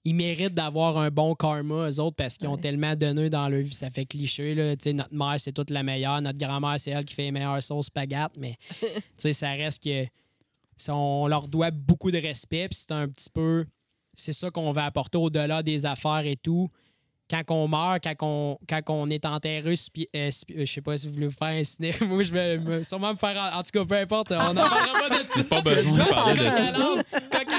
Ils 0.05 0.13
méritent 0.15 0.53
d'avoir 0.53 0.97
un 0.97 1.09
bon 1.09 1.35
karma, 1.35 1.89
eux 1.89 1.99
autres, 1.99 2.15
parce 2.15 2.37
qu'ils 2.37 2.47
ont 2.47 2.55
tellement 2.61 2.95
donné 2.95 3.29
dans 3.29 3.49
leur 3.49 3.61
vie. 3.61 3.73
Ça 3.73 3.89
fait 3.89 4.05
cliché, 4.05 4.55
là. 4.55 4.73
Tu 4.77 4.83
sais, 4.83 4.93
notre 4.93 5.13
mère, 5.13 5.35
c'est 5.37 5.51
toute 5.51 5.69
la 5.69 5.83
meilleure. 5.83 6.21
Notre 6.21 6.39
grand-mère, 6.39 6.79
c'est 6.79 6.91
elle 6.91 7.03
qui 7.03 7.13
fait 7.13 7.23
les 7.23 7.31
meilleures 7.31 7.61
sauces 7.61 7.87
spaghettes. 7.87 8.31
Mais, 8.37 8.55
tu 8.81 8.87
sais, 9.17 9.33
ça 9.33 9.49
reste 9.51 9.83
que. 9.83 10.05
On 10.89 11.27
leur 11.27 11.47
doit 11.47 11.71
beaucoup 11.71 12.11
de 12.11 12.19
respect. 12.19 12.67
Puis 12.69 12.79
c'est 12.81 12.91
un 12.91 13.07
petit 13.09 13.29
peu. 13.29 13.65
C'est 14.17 14.33
ça 14.33 14.49
qu'on 14.49 14.71
va 14.73 14.83
apporter 14.85 15.17
au-delà 15.17 15.63
des 15.63 15.85
affaires 15.85 16.25
et 16.25 16.35
tout 16.35 16.69
quand 17.29 17.43
on 17.49 17.67
meurt, 17.67 18.01
quand 18.01 18.15
on, 18.21 18.57
quand 18.69 18.81
on 18.87 19.07
est 19.09 19.25
enterré, 19.25 19.59
euh, 19.69 19.75
euh, 20.15 20.29
je 20.31 20.65
sais 20.65 20.79
pas 20.79 20.97
si 20.97 21.07
vous 21.07 21.13
voulez 21.13 21.27
vous 21.27 21.33
faire 21.33 21.47
un 21.49 21.63
ciné. 21.65 21.93
Moi, 22.01 22.23
je 22.23 22.31
vais 22.31 22.57
me- 22.57 22.83
sûrement 22.83 23.11
me 23.11 23.17
faire. 23.17 23.35
En, 23.53 23.59
en 23.59 23.63
tout 23.63 23.71
cas, 23.73 23.83
peu 23.83 23.95
importe, 23.95 24.31
on 24.31 24.53
n'en 24.53 24.61
parlera 24.61 25.09
pas 25.09 25.09
de 25.09 25.27
ça. 25.29 25.43
Pas 25.43 25.61
besoin 25.61 25.91
de 26.05 26.09
parler 26.09 26.39
ça. 26.39 27.03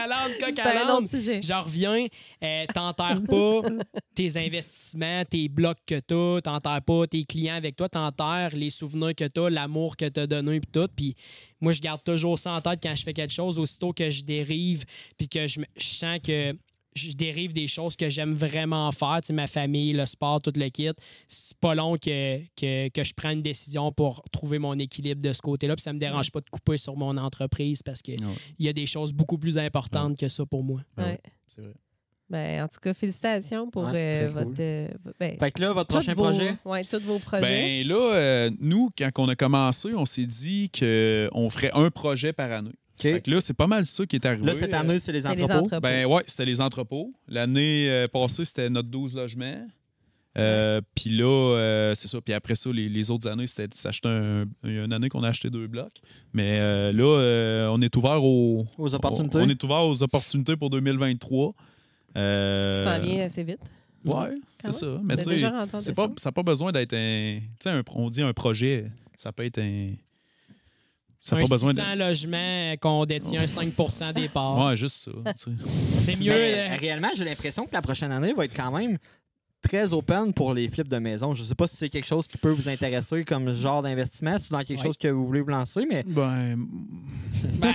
L'âne, 0.08 0.32
coq 0.40 0.52
C'est 0.54 0.60
à 0.60 0.70
un 0.70 0.74
l'âne. 0.74 0.90
autre 0.90 1.10
sujet. 1.10 1.40
Je 1.42 1.52
reviens, 1.52 2.06
euh, 2.42 2.64
t'enterres 2.74 3.22
pas 3.22 3.62
tes 4.14 4.36
investissements, 4.36 5.24
tes 5.24 5.48
blocs 5.48 5.78
que 5.86 6.00
t'as, 6.00 6.40
t'enterres 6.40 6.82
pas 6.82 7.06
tes 7.06 7.24
clients 7.24 7.54
avec 7.56 7.76
toi, 7.76 7.88
t'enterres 7.88 8.54
les 8.54 8.70
souvenirs 8.70 9.14
que 9.14 9.26
t'as, 9.26 9.50
l'amour 9.50 9.96
que 9.96 10.08
t'as 10.08 10.26
donné 10.26 10.60
puis 10.60 10.70
tout. 10.72 10.88
Puis 10.96 11.14
moi, 11.60 11.72
je 11.72 11.80
garde 11.80 12.02
toujours 12.02 12.38
ça 12.38 12.52
en 12.52 12.60
tête 12.60 12.80
quand 12.82 12.94
je 12.94 13.02
fais 13.02 13.12
quelque 13.14 13.32
chose, 13.32 13.58
aussitôt 13.58 13.92
que 13.92 14.10
je 14.10 14.22
dérive 14.24 14.84
puis 15.16 15.28
que 15.28 15.46
je, 15.46 15.60
je 15.76 15.84
sens 15.86 16.18
que 16.24 16.56
je 16.96 17.12
dérive 17.12 17.52
des 17.52 17.68
choses 17.68 17.94
que 17.96 18.08
j'aime 18.08 18.34
vraiment 18.34 18.90
faire, 18.92 19.18
tu 19.22 19.28
sais, 19.28 19.32
ma 19.32 19.46
famille, 19.46 19.92
le 19.92 20.04
sport, 20.06 20.40
tout 20.42 20.52
le 20.56 20.68
kit. 20.68 20.90
C'est 21.28 21.56
pas 21.58 21.74
long 21.74 21.96
que, 21.96 22.38
que, 22.56 22.88
que 22.88 23.04
je 23.04 23.14
prends 23.14 23.30
une 23.30 23.42
décision 23.42 23.92
pour 23.92 24.22
trouver 24.32 24.58
mon 24.58 24.76
équilibre 24.78 25.22
de 25.22 25.32
ce 25.32 25.40
côté-là. 25.42 25.76
Puis 25.76 25.82
ça 25.82 25.92
me 25.92 25.98
dérange 25.98 26.30
pas 26.32 26.40
de 26.40 26.50
couper 26.50 26.76
sur 26.76 26.96
mon 26.96 27.16
entreprise 27.16 27.82
parce 27.82 28.02
qu'il 28.02 28.24
Ouais. 28.24 28.34
y 28.58 28.68
a 28.68 28.72
des 28.72 28.86
choses 28.86 29.12
beaucoup 29.12 29.38
plus 29.38 29.58
importantes 29.58 30.18
que 30.18 30.28
ça 30.28 30.44
pour 30.46 30.64
moi. 30.64 30.80
Ben 30.96 31.04
Ouais. 31.04 31.10
ouais, 31.10 31.20
c'est 31.54 31.60
vrai. 31.62 31.74
Ben, 32.30 32.64
en 32.64 32.68
tout 32.68 32.78
cas, 32.82 32.92
félicitations 32.92 33.70
pour 33.70 33.84
Ouais, 33.84 34.24
euh, 34.26 34.30
votre. 34.30 34.46
cool. 34.48 34.56
euh, 34.60 34.88
ben, 35.18 35.38
Fait 35.38 35.50
que 35.50 35.62
là, 35.62 35.72
votre 35.72 35.88
prochain 35.88 36.12
vos- 36.12 36.24
projet? 36.24 36.56
Ouais, 36.66 36.84
tous 36.84 37.00
vos 37.00 37.18
projets. 37.18 37.40
Ben 37.82 37.86
là, 37.88 38.14
euh, 38.16 38.50
nous, 38.60 38.90
quand 38.98 39.08
on 39.16 39.28
a 39.28 39.34
commencé, 39.34 39.94
on 39.94 40.04
s'est 40.04 40.26
dit 40.26 40.68
qu'on 40.70 41.48
ferait 41.48 41.70
un 41.72 41.90
projet 41.90 42.34
par 42.34 42.52
année. 42.52 42.74
Fait 42.98 43.20
que 43.20 43.30
là, 43.30 43.40
c'est 43.40 43.54
pas 43.54 43.66
mal 43.66 43.86
ça 43.86 44.04
qui 44.06 44.16
est 44.16 44.26
arrivé. 44.26 44.44
Là, 44.46 44.54
cette 44.54 44.74
année, 44.74 44.98
c'est 44.98 45.12
les 45.12 45.26
entrepôts. 45.26 45.68
Ben 45.80 46.06
ouais, 46.06 46.22
c'était 46.26 46.44
les 46.44 46.60
entrepôts. 46.60 47.12
L'année 47.28 47.88
euh, 47.90 48.08
passée, 48.08 48.44
c'était 48.44 48.68
notre 48.70 48.88
12 48.88 49.16
logements. 49.16 49.66
Euh, 50.36 50.80
Puis 50.94 51.10
là, 51.10 51.24
euh, 51.56 51.94
c'est 51.96 52.06
ça. 52.06 52.20
Puis 52.20 52.32
après 52.32 52.54
ça, 52.54 52.70
les, 52.70 52.88
les 52.88 53.10
autres 53.10 53.28
années, 53.28 53.46
c'était 53.48 53.74
s'acheter 53.74 54.08
un. 54.08 54.44
Il 54.62 54.74
y 54.74 54.78
a 54.78 54.84
une 54.84 54.92
année 54.92 55.08
qu'on 55.08 55.24
a 55.24 55.28
acheté 55.28 55.50
deux 55.50 55.66
blocs. 55.66 56.00
Mais 56.32 56.58
euh, 56.60 56.92
là, 56.92 57.18
euh, 57.18 57.68
on 57.68 57.80
est 57.80 57.96
ouvert 57.96 58.22
aux, 58.22 58.64
Aux 58.76 58.94
opportunités. 58.94 59.38
On, 59.38 59.42
on 59.42 59.48
est 59.48 59.64
ouvert 59.64 59.84
aux 59.84 60.00
opportunités 60.02 60.56
pour 60.56 60.70
2023. 60.70 61.54
Euh, 62.16 62.84
Ça 62.84 62.98
vient 63.00 63.24
assez 63.24 63.42
vite. 63.42 63.58
Ouais, 64.04 64.36
Quand 64.62 64.70
c'est 64.70 64.86
même. 64.86 64.94
ça. 64.96 65.00
Mais 65.02 65.16
tu 65.16 65.22
sais, 65.24 65.38
ça? 65.94 66.08
n'a 66.26 66.32
pas 66.32 66.42
besoin 66.44 66.70
d'être 66.70 66.94
un. 66.94 67.40
Tu 67.58 67.68
sais, 67.68 67.82
on 67.94 68.08
dit 68.08 68.22
un 68.22 68.32
projet, 68.32 68.90
ça 69.16 69.32
peut 69.32 69.44
être 69.44 69.58
un. 69.58 69.92
Ça 71.20 71.36
n'a 71.36 71.42
un 71.42 71.44
pas 71.44 71.54
besoin 71.54 71.72
600 71.72 71.94
logements 71.96 72.74
qu'on 72.80 73.04
détient 73.04 73.46
5 73.46 74.14
des 74.14 74.28
parts. 74.28 74.66
Ouais, 74.66 74.76
juste 74.76 75.04
ça. 75.04 75.10
tu 75.32 75.44
sais. 75.44 75.56
C'est 76.04 76.16
mieux. 76.16 76.32
Mais, 76.32 76.70
euh, 76.70 76.76
réellement, 76.76 77.10
j'ai 77.16 77.24
l'impression 77.24 77.66
que 77.66 77.72
la 77.72 77.82
prochaine 77.82 78.12
année 78.12 78.32
va 78.32 78.44
être 78.44 78.56
quand 78.56 78.70
même 78.70 78.98
très 79.62 79.92
open 79.92 80.32
pour 80.32 80.54
les 80.54 80.68
flips 80.68 80.88
de 80.88 80.98
maison. 80.98 81.34
Je 81.34 81.42
sais 81.42 81.54
pas 81.54 81.66
si 81.66 81.76
c'est 81.76 81.88
quelque 81.88 82.06
chose 82.06 82.26
qui 82.28 82.38
peut 82.38 82.50
vous 82.50 82.68
intéresser 82.68 83.24
comme 83.24 83.52
genre 83.52 83.82
d'investissement, 83.82 84.38
si 84.38 84.44
c'est 84.44 84.52
dans 84.52 84.58
quelque 84.62 84.78
Ouais. 84.78 84.82
chose 84.86 84.96
que 84.96 85.08
vous 85.08 85.26
voulez 85.26 85.40
vous 85.40 85.50
lancer, 85.50 85.84
mais 85.88 86.04
Ben, 86.06 86.56
ben, 86.56 86.64
ben, 87.60 87.74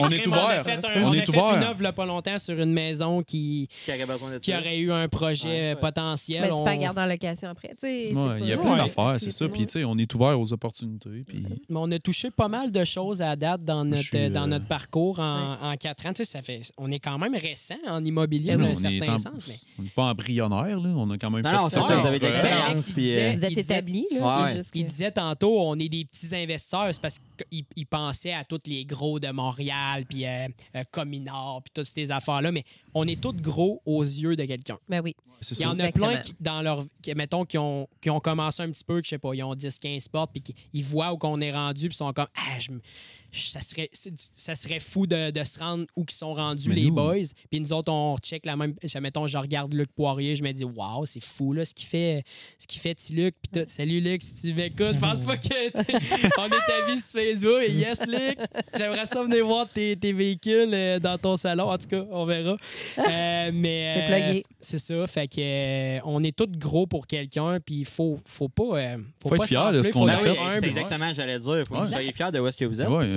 On 0.00 0.08
est 0.10 0.26
ouvert. 0.26 0.44
On 0.44 0.48
a 0.60 0.64
fait, 0.64 0.84
un- 0.84 1.02
On 1.02 1.08
on 1.08 1.12
a 1.12 1.16
est 1.16 1.20
fait 1.20 1.28
ouvert. 1.30 1.56
une 1.56 1.64
offre 1.64 1.84
a 1.84 1.92
pas 1.92 2.06
longtemps 2.06 2.38
sur 2.38 2.58
une 2.58 2.72
maison 2.72 3.22
qui, 3.22 3.68
qui 3.84 3.90
aurait 3.92 4.06
besoin 4.06 4.38
qui 4.38 4.52
aurait 4.54 4.78
eu 4.78 4.90
un 4.92 5.08
projet 5.08 5.70
Ouais, 5.70 5.76
potentiel. 5.76 6.44
Tu 6.46 6.52
On- 6.52 6.58
peux 6.60 6.64
la 6.64 6.76
garder 6.76 7.00
en 7.02 7.06
location 7.06 7.48
après. 7.48 7.74
tu 7.78 7.86
ouais, 7.86 8.12
il 8.40 8.46
y 8.46 8.52
a 8.52 8.56
plein 8.56 8.72
Ouais. 8.72 8.78
d'affaires, 8.78 9.16
c'est 9.18 9.30
ça. 9.30 9.48
Puis, 9.48 9.66
tu 9.66 9.72
sais, 9.72 9.84
on 9.84 9.96
est 9.98 10.12
ouvert 10.14 10.38
aux 10.40 10.52
opportunités. 10.52 11.24
Puis, 11.26 11.44
Mais 11.68 11.76
on 11.78 11.90
a 11.90 11.98
touché 11.98 12.30
pas 12.30 12.48
mal 12.48 12.70
de 12.72 12.84
choses 12.84 13.20
à 13.22 13.36
date 13.36 13.64
dans 13.64 13.84
notre, 13.84 14.02
suis, 14.02 14.16
euh, 14.18 14.30
dans 14.30 14.46
notre 14.46 14.66
parcours 14.66 15.18
en, 15.20 15.54
en 15.60 15.76
quatre 15.76 16.06
ans. 16.06 16.12
Tu 16.12 16.24
sais, 16.24 16.32
ça 16.32 16.42
fait, 16.42 16.62
on 16.78 16.90
est 16.90 16.98
quand 17.00 17.18
même 17.18 17.34
récent 17.34 17.74
en 17.86 18.04
immobilier 18.04 18.56
Ben 18.56 18.60
dans 18.60 18.64
un 18.66 18.68
On 18.70 18.90
est 18.90 18.98
certain 18.98 19.14
en- 19.14 19.18
sens. 19.18 19.46
Mais... 19.48 19.58
on 19.78 19.82
n'est 19.82 19.88
pas 19.90 20.04
embryonnaire, 20.04 20.80
là. 20.80 20.90
On 20.96 21.10
a 21.10 21.17
quand 21.18 21.30
même 21.30 21.42
Non, 21.42 21.50
fait 21.50 21.56
non, 21.56 21.68
c'est 21.68 21.80
ça. 21.80 21.88
ça, 21.88 21.96
vous 21.96 22.06
avez 22.06 22.18
de 22.18 22.26
l'expérience. 22.26 22.90
Puis, 22.92 23.16
euh, 23.18 23.32
Vous 23.36 23.44
êtes 23.44 23.58
établi, 23.58 24.06
là. 24.12 24.44
Ouais. 24.54 24.62
Il 24.74 24.86
disait 24.86 25.10
tantôt, 25.12 25.60
on 25.60 25.78
est 25.78 25.88
des 25.88 26.04
petits 26.04 26.34
investisseurs, 26.34 26.88
c'est 26.92 27.00
parce 27.00 27.18
qu'il 27.50 27.64
il 27.76 27.86
pensait 27.86 28.32
à 28.32 28.44
tous 28.44 28.60
les 28.66 28.84
gros 28.84 29.18
de 29.20 29.28
Montréal, 29.28 30.04
puis 30.08 30.26
euh, 30.26 30.48
euh, 30.76 30.84
Cominard, 30.90 31.60
puis 31.64 31.72
toutes 31.74 31.86
ces 31.86 32.10
affaires-là, 32.10 32.52
mais 32.52 32.64
on 32.94 33.06
est 33.06 33.20
tous 33.20 33.32
gros 33.32 33.82
aux 33.86 34.02
yeux 34.02 34.36
de 34.36 34.44
quelqu'un. 34.44 34.78
Ben 34.88 35.00
oui. 35.02 35.14
C'est 35.40 35.56
Il 35.60 35.62
y 35.62 35.66
en 35.66 35.78
a 35.78 35.92
plein 35.92 36.16
qui, 36.16 36.34
dans 36.40 36.62
leur, 36.62 36.84
qui, 37.00 37.14
mettons, 37.14 37.44
qui 37.44 37.58
ont, 37.58 37.86
qui 38.00 38.10
ont 38.10 38.18
commencé 38.18 38.60
un 38.60 38.70
petit 38.72 38.82
peu, 38.82 38.96
que 39.00 39.04
je 39.04 39.10
sais 39.10 39.18
pas, 39.18 39.32
ils 39.34 39.44
ont 39.44 39.54
10-15 39.54 40.08
portes, 40.08 40.32
puis 40.32 40.40
qui- 40.42 40.54
ils 40.72 40.82
voient 40.84 41.12
où 41.12 41.16
qu'on 41.16 41.40
est 41.40 41.52
rendu, 41.52 41.86
puis 41.88 41.94
ils 41.94 41.96
sont 41.96 42.12
comme, 42.12 42.26
ah, 42.34 42.58
je 42.58 42.72
me- 42.72 42.80
je- 42.80 43.17
ça, 43.32 43.60
serait, 43.60 43.90
ça 44.34 44.54
serait 44.54 44.80
fou 44.80 45.06
de, 45.06 45.30
de 45.30 45.44
se 45.44 45.58
rendre 45.58 45.84
où 45.96 46.04
qu'ils 46.04 46.16
sont 46.16 46.32
rendus, 46.34 46.68
Mais 46.70 46.74
les 46.76 46.84
nous- 46.86 46.94
boys. 46.94 47.14
Puis 47.50 47.60
nous 47.60 47.72
autres, 47.72 47.92
on 47.92 48.16
check 48.18 48.46
la 48.46 48.56
même. 48.56 48.74
je- 48.82 48.98
Mettons, 48.98 49.26
je 49.26 49.36
regarde 49.38 49.72
Luc 49.74 49.90
Poirier, 49.94 50.34
je 50.36 50.42
me 50.42 50.52
dis, 50.52 50.64
waouh, 50.64 51.04
c'est 51.06 51.22
fou, 51.22 51.52
là, 51.52 51.64
ce 51.64 51.74
qu'il 51.74 51.86
fait, 51.86 52.24
ce 52.58 52.66
qu'il 52.66 52.80
fait, 52.80 52.94
petit 52.94 53.12
Luc. 53.12 53.34
Puis 53.42 53.60
tout. 53.60 53.68
Salut, 53.68 54.00
Luc, 54.00 54.22
si 54.22 54.34
tu 54.40 54.54
m'écoutes, 54.54 54.94
je 54.94 54.98
pense 54.98 55.22
pas 55.22 55.36
que. 55.36 55.48
t'es- 55.48 55.70
on 56.38 56.46
est 56.46 56.90
amis 56.90 57.00
sur 57.00 57.20
Facebook. 57.20 57.62
Et 57.64 57.70
yes, 57.72 58.00
Luc, 58.06 58.38
j'aimerais 58.76 59.06
ça 59.06 59.22
venir 59.22 59.46
voir 59.46 59.68
tes, 59.68 59.96
tes 59.96 60.12
véhicules 60.12 60.70
euh, 60.72 60.98
dans 60.98 61.18
ton 61.18 61.36
salon. 61.36 61.70
En 61.70 61.78
tout 61.78 61.88
cas, 61.88 62.04
on 62.10 62.24
verra. 62.24 62.56
Euh, 62.98 63.50
mais. 63.54 63.94
C'est 63.94 64.02
euh, 64.12 64.24
plugué. 64.26 64.44
c'est 64.60 64.78
ça. 64.78 65.06
Fait 65.06 65.28
que 65.28 65.40
euh, 65.40 66.00
on 66.04 66.22
est 66.24 66.36
tous 66.36 66.46
gros 66.56 66.86
pour 66.86 67.06
quelqu'un, 67.06 67.58
puis 67.60 67.76
il 67.80 67.84
faut, 67.84 68.18
faut 68.24 68.48
pas. 68.48 68.62
euh, 68.78 68.98
Faut 69.22 69.34
être 69.34 69.40
pas 69.42 69.46
fier 69.46 69.72
de 69.72 69.82
ce 69.82 69.90
qu'on 69.90 70.00
faut 70.00 70.08
a 70.08 70.14
être 70.14 70.28
oui, 70.54 70.60
fait. 70.60 70.66
exactement, 70.68 71.12
j'allais 71.14 71.38
dire. 71.38 71.62
Faut 71.68 71.74
que 71.74 71.78
vous 71.80 71.84
soyez 71.84 72.12
fiers 72.12 72.32
de 72.32 72.40
où 72.40 72.46
est-ce 72.46 72.56
que 72.56 72.64
vous 72.64 72.80
êtes. 72.80 72.88
Ouais, 72.88 73.08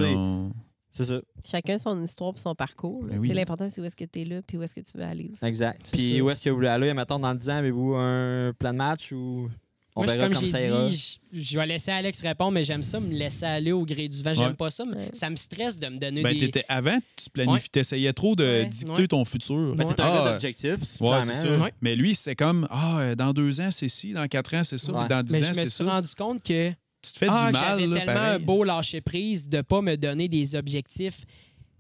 C'est 0.94 1.06
ça. 1.06 1.22
Chacun 1.46 1.78
son 1.78 2.04
histoire 2.04 2.34
et 2.36 2.40
son 2.40 2.54
parcours. 2.54 3.04
Ben 3.06 3.18
oui. 3.18 3.30
L'important, 3.30 3.70
c'est 3.70 3.80
où 3.80 3.86
est-ce 3.86 3.96
que 3.96 4.04
tu 4.04 4.22
es 4.22 4.26
là 4.26 4.42
puis 4.46 4.58
où 4.58 4.64
est-ce 4.64 4.76
que 4.76 4.82
tu 4.82 4.92
veux 4.98 5.04
aller 5.04 5.30
aussi. 5.34 5.46
Exact. 5.46 5.80
C'est 5.86 5.96
Puis 5.98 6.18
ça. 6.18 6.24
où 6.24 6.30
est-ce 6.30 6.42
que 6.42 6.50
vous 6.50 6.58
voulez 6.58 6.68
aller? 6.68 6.94
Mettons, 6.94 7.18
dans 7.20 7.34
10 7.34 7.50
ans, 7.50 7.56
avez-vous 7.56 7.94
un 7.96 8.52
plan 8.60 8.74
de 8.74 8.78
match 8.78 9.14
ou 9.14 9.50
on 9.96 10.04
Moi, 10.04 10.14
verra 10.14 10.26
comme 10.28 10.36
comme 10.36 10.46
j'ai 10.46 10.52
ça 10.52 10.62
ira? 10.62 10.90
dit, 10.90 11.20
je, 11.34 11.42
je 11.42 11.58
vais 11.58 11.66
laisser 11.66 11.92
Alex 11.92 12.22
répondre, 12.22 12.52
mais 12.52 12.64
j'aime 12.66 12.84
ça 12.84 13.00
me 13.00 13.10
laisser 13.10 13.46
aller 13.46 13.72
au 13.72 13.86
gré 13.86 14.10
du 14.10 14.22
vent. 14.22 14.34
J'aime 14.34 14.48
Ouais. 14.48 14.54
pas 14.54 14.70
ça. 14.70 14.84
mais. 14.86 15.10
Ça 15.14 15.30
me 15.30 15.36
stresse 15.38 15.80
de 15.80 15.88
me 15.88 15.98
donner 15.98 16.24
Ben, 16.24 16.34
des. 16.34 16.40
t'étais- 16.52 16.66
avant, 16.68 16.98
tu 17.16 17.30
planifies, 17.30 17.70
t'essayais 17.70 18.12
trop 18.12 18.36
de 18.36 18.44
Ouais. 18.44 18.66
dicter 18.66 18.92
Ouais. 19.02 19.08
ton 19.08 19.24
futur. 19.24 19.76
Ben, 19.78 19.88
un 19.88 19.94
Ah, 19.98 20.24
gars 20.26 20.32
d'objectifs, 20.32 20.84
c'est 20.84 21.06
ça. 21.06 21.70
Mais 21.82 21.96
lui, 21.96 22.16
c'est 22.16 22.36
comme, 22.36 22.68
ah, 22.70 23.16
dans 23.16 23.32
deux 23.32 23.62
ans, 23.62 23.70
c'est 23.72 23.88
ci, 23.90 24.12
dans 24.12 24.28
quatre 24.28 24.54
ans, 24.56 24.64
c'est 24.66 24.78
ça, 24.78 24.92
puis 24.92 25.08
dans 25.08 25.24
dix 25.24 25.32
mais 25.34 25.40
ans, 25.42 25.46
je 25.46 25.50
me 25.50 25.54
c'est 25.56 25.62
suis 25.68 25.86
ça. 25.86 25.90
rendu 25.90 26.10
compte 26.18 26.44
que 26.44 26.72
Tu 27.02 27.14
te 27.14 27.18
fais 27.18 27.28
ah, 27.30 27.48
du 27.48 27.54
mal, 27.54 27.80
j'avais 27.80 27.94
tellement 27.94 28.14
pareil. 28.14 28.36
un 28.36 28.40
beau 28.40 28.64
lâcher 28.64 29.02
prise 29.02 29.48
de 29.48 29.62
pas 29.62 29.82
me 29.82 29.96
donner 29.98 30.28
des 30.28 30.56
objectifs 30.56 31.22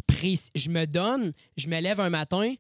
précis. 0.08 0.50
Je 0.56 0.70
me 0.70 0.86
donne, 0.86 1.32
je 1.58 1.68
me 1.68 1.80
lève 1.80 2.00
un 2.00 2.10
matin, 2.10 2.54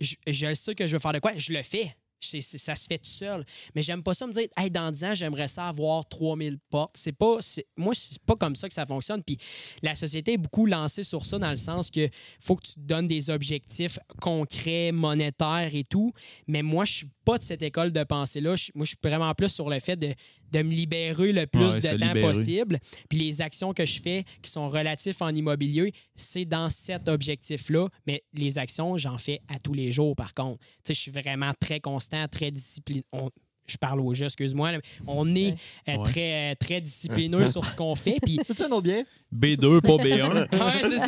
je, 0.00 0.16
je 0.26 0.54
sais 0.54 0.74
que 0.74 0.86
je 0.86 0.94
veux 0.94 0.98
faire 0.98 1.12
de 1.12 1.20
quoi, 1.20 1.32
je 1.36 1.52
le 1.52 1.62
fais. 1.62 1.96
Ça 2.18 2.74
se 2.74 2.86
fait 2.86 2.98
tout 2.98 3.10
seul. 3.10 3.44
Mais 3.74 3.82
j'aime 3.82 4.02
pas 4.02 4.14
ça 4.14 4.26
me 4.26 4.32
dire, 4.32 4.48
hey, 4.56 4.70
dans 4.70 4.90
10 4.90 5.04
ans, 5.04 5.14
j'aimerais 5.14 5.48
ça 5.48 5.68
avoir 5.68 6.08
3000 6.08 6.58
portes. 6.70 6.96
C'est 6.96 7.12
pas, 7.12 7.38
moi, 7.76 7.94
c'est 7.94 8.18
pas 8.22 8.34
comme 8.36 8.56
ça 8.56 8.68
que 8.68 8.74
ça 8.74 8.86
fonctionne. 8.86 9.22
Puis 9.22 9.38
la 9.82 9.94
société 9.94 10.32
est 10.32 10.38
beaucoup 10.38 10.66
lancée 10.66 11.02
sur 11.02 11.24
ça 11.24 11.38
dans 11.38 11.50
le 11.50 11.56
sens 11.56 11.90
que 11.90 12.08
faut 12.40 12.56
que 12.56 12.66
tu 12.66 12.74
te 12.74 12.80
donnes 12.80 13.06
des 13.06 13.30
objectifs 13.30 13.98
concrets, 14.20 14.92
monétaires 14.92 15.74
et 15.74 15.84
tout. 15.84 16.12
Mais 16.46 16.62
moi, 16.62 16.84
je 16.84 16.92
suis 16.92 17.08
pas 17.26 17.36
de 17.38 17.42
cette 17.42 17.60
école 17.62 17.92
de 17.92 18.04
pensée-là. 18.04 18.54
Moi, 18.74 18.84
je 18.86 18.90
suis 18.90 18.96
vraiment 19.02 19.34
plus 19.34 19.50
sur 19.50 19.68
le 19.68 19.78
fait 19.80 19.96
de, 19.96 20.14
de 20.52 20.62
me 20.62 20.70
libérer 20.72 21.32
le 21.32 21.46
plus 21.46 21.60
Ouais, 21.66 21.78
de 21.80 21.86
temps 21.88 21.92
libérer. 22.06 22.20
possible. 22.22 22.78
Puis 23.10 23.18
les 23.18 23.40
actions 23.42 23.74
que 23.74 23.84
je 23.84 24.00
fais 24.00 24.24
qui 24.40 24.50
sont 24.50 24.70
relatifs 24.70 25.20
en 25.20 25.28
immobilier, 25.34 25.92
c'est 26.14 26.44
dans 26.44 26.70
cet 26.70 27.08
objectif-là. 27.08 27.88
Mais 28.06 28.22
les 28.32 28.56
actions, 28.58 28.96
j'en 28.96 29.18
fais 29.18 29.40
à 29.48 29.58
tous 29.58 29.74
les 29.74 29.90
jours, 29.92 30.14
par 30.16 30.32
contre. 30.32 30.60
Tu 30.60 30.66
sais, 30.86 30.94
je 30.94 31.00
suis 31.00 31.10
vraiment 31.10 31.52
très 31.60 31.80
constant, 31.80 32.26
très 32.28 32.50
discipliné. 32.50 33.02
On- 33.12 33.30
je 33.66 33.76
parle 33.76 34.00
au 34.00 34.14
jeu, 34.14 34.24
excuse-moi. 34.26 34.72
On 35.06 35.34
est 35.34 35.54
euh, 35.88 35.96
Ouais. 35.96 36.02
très, 36.04 36.52
euh, 36.52 36.54
très 36.58 36.80
disciplineux 36.80 37.46
sur 37.46 37.64
ce 37.66 37.74
qu'on 37.76 37.94
fait. 37.94 38.18
Puis 38.22 38.38
Veux-tu 38.48 38.62
un 38.62 38.68
autre 38.70 38.82
bien? 38.82 39.04
B2, 39.34 39.80
pas 39.80 40.02
B1. 40.02 40.46
Ouais, 40.52 40.90
c'est 40.90 40.98
ça. 40.98 41.06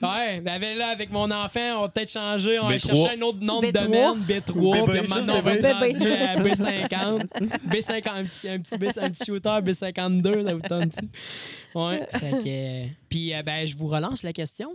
Ouais, 0.00 0.40
ben 0.40 0.54
avec- 0.54 0.78
là, 0.78 0.88
avec 0.88 1.10
mon 1.10 1.30
enfant, 1.30 1.78
on 1.78 1.80
va 1.82 1.88
peut-être 1.88 2.10
changer. 2.10 2.58
On 2.58 2.68
va 2.68 2.76
B3. 2.76 2.86
chercher 2.86 3.18
un 3.18 3.22
autre 3.22 3.38
nom 3.42 3.60
de 3.60 3.66
B3. 3.66 3.72
domaine, 3.84 4.20
B3. 4.26 4.72
Bébé, 4.72 4.84
puis 4.86 4.98
juste 5.00 5.08
maintenant, 5.14 5.34
on 5.38 5.42
va 5.42 5.52
bébé. 5.54 5.68
être 5.68 5.78
rendu 5.78 6.12
à 6.12 6.36
B50. 6.36 7.28
B50, 7.68 8.08
un 8.08 8.24
petit, 8.24 8.48
un 8.48 8.58
petit, 8.60 8.78
B, 8.78 8.84
un 9.00 9.10
petit 9.10 9.24
shooter 9.26 9.48
B52, 9.62 10.44
ça 10.44 10.54
vous 10.54 10.60
tente 10.60 10.94
Ouais. 11.74 12.06
Fait 12.12 12.30
que, 12.30 12.44
euh, 12.46 12.86
puis, 13.08 13.34
euh, 13.34 13.42
ben, 13.42 13.66
je 13.66 13.76
vous 13.76 13.88
relance 13.88 14.22
la 14.22 14.32
question. 14.32 14.74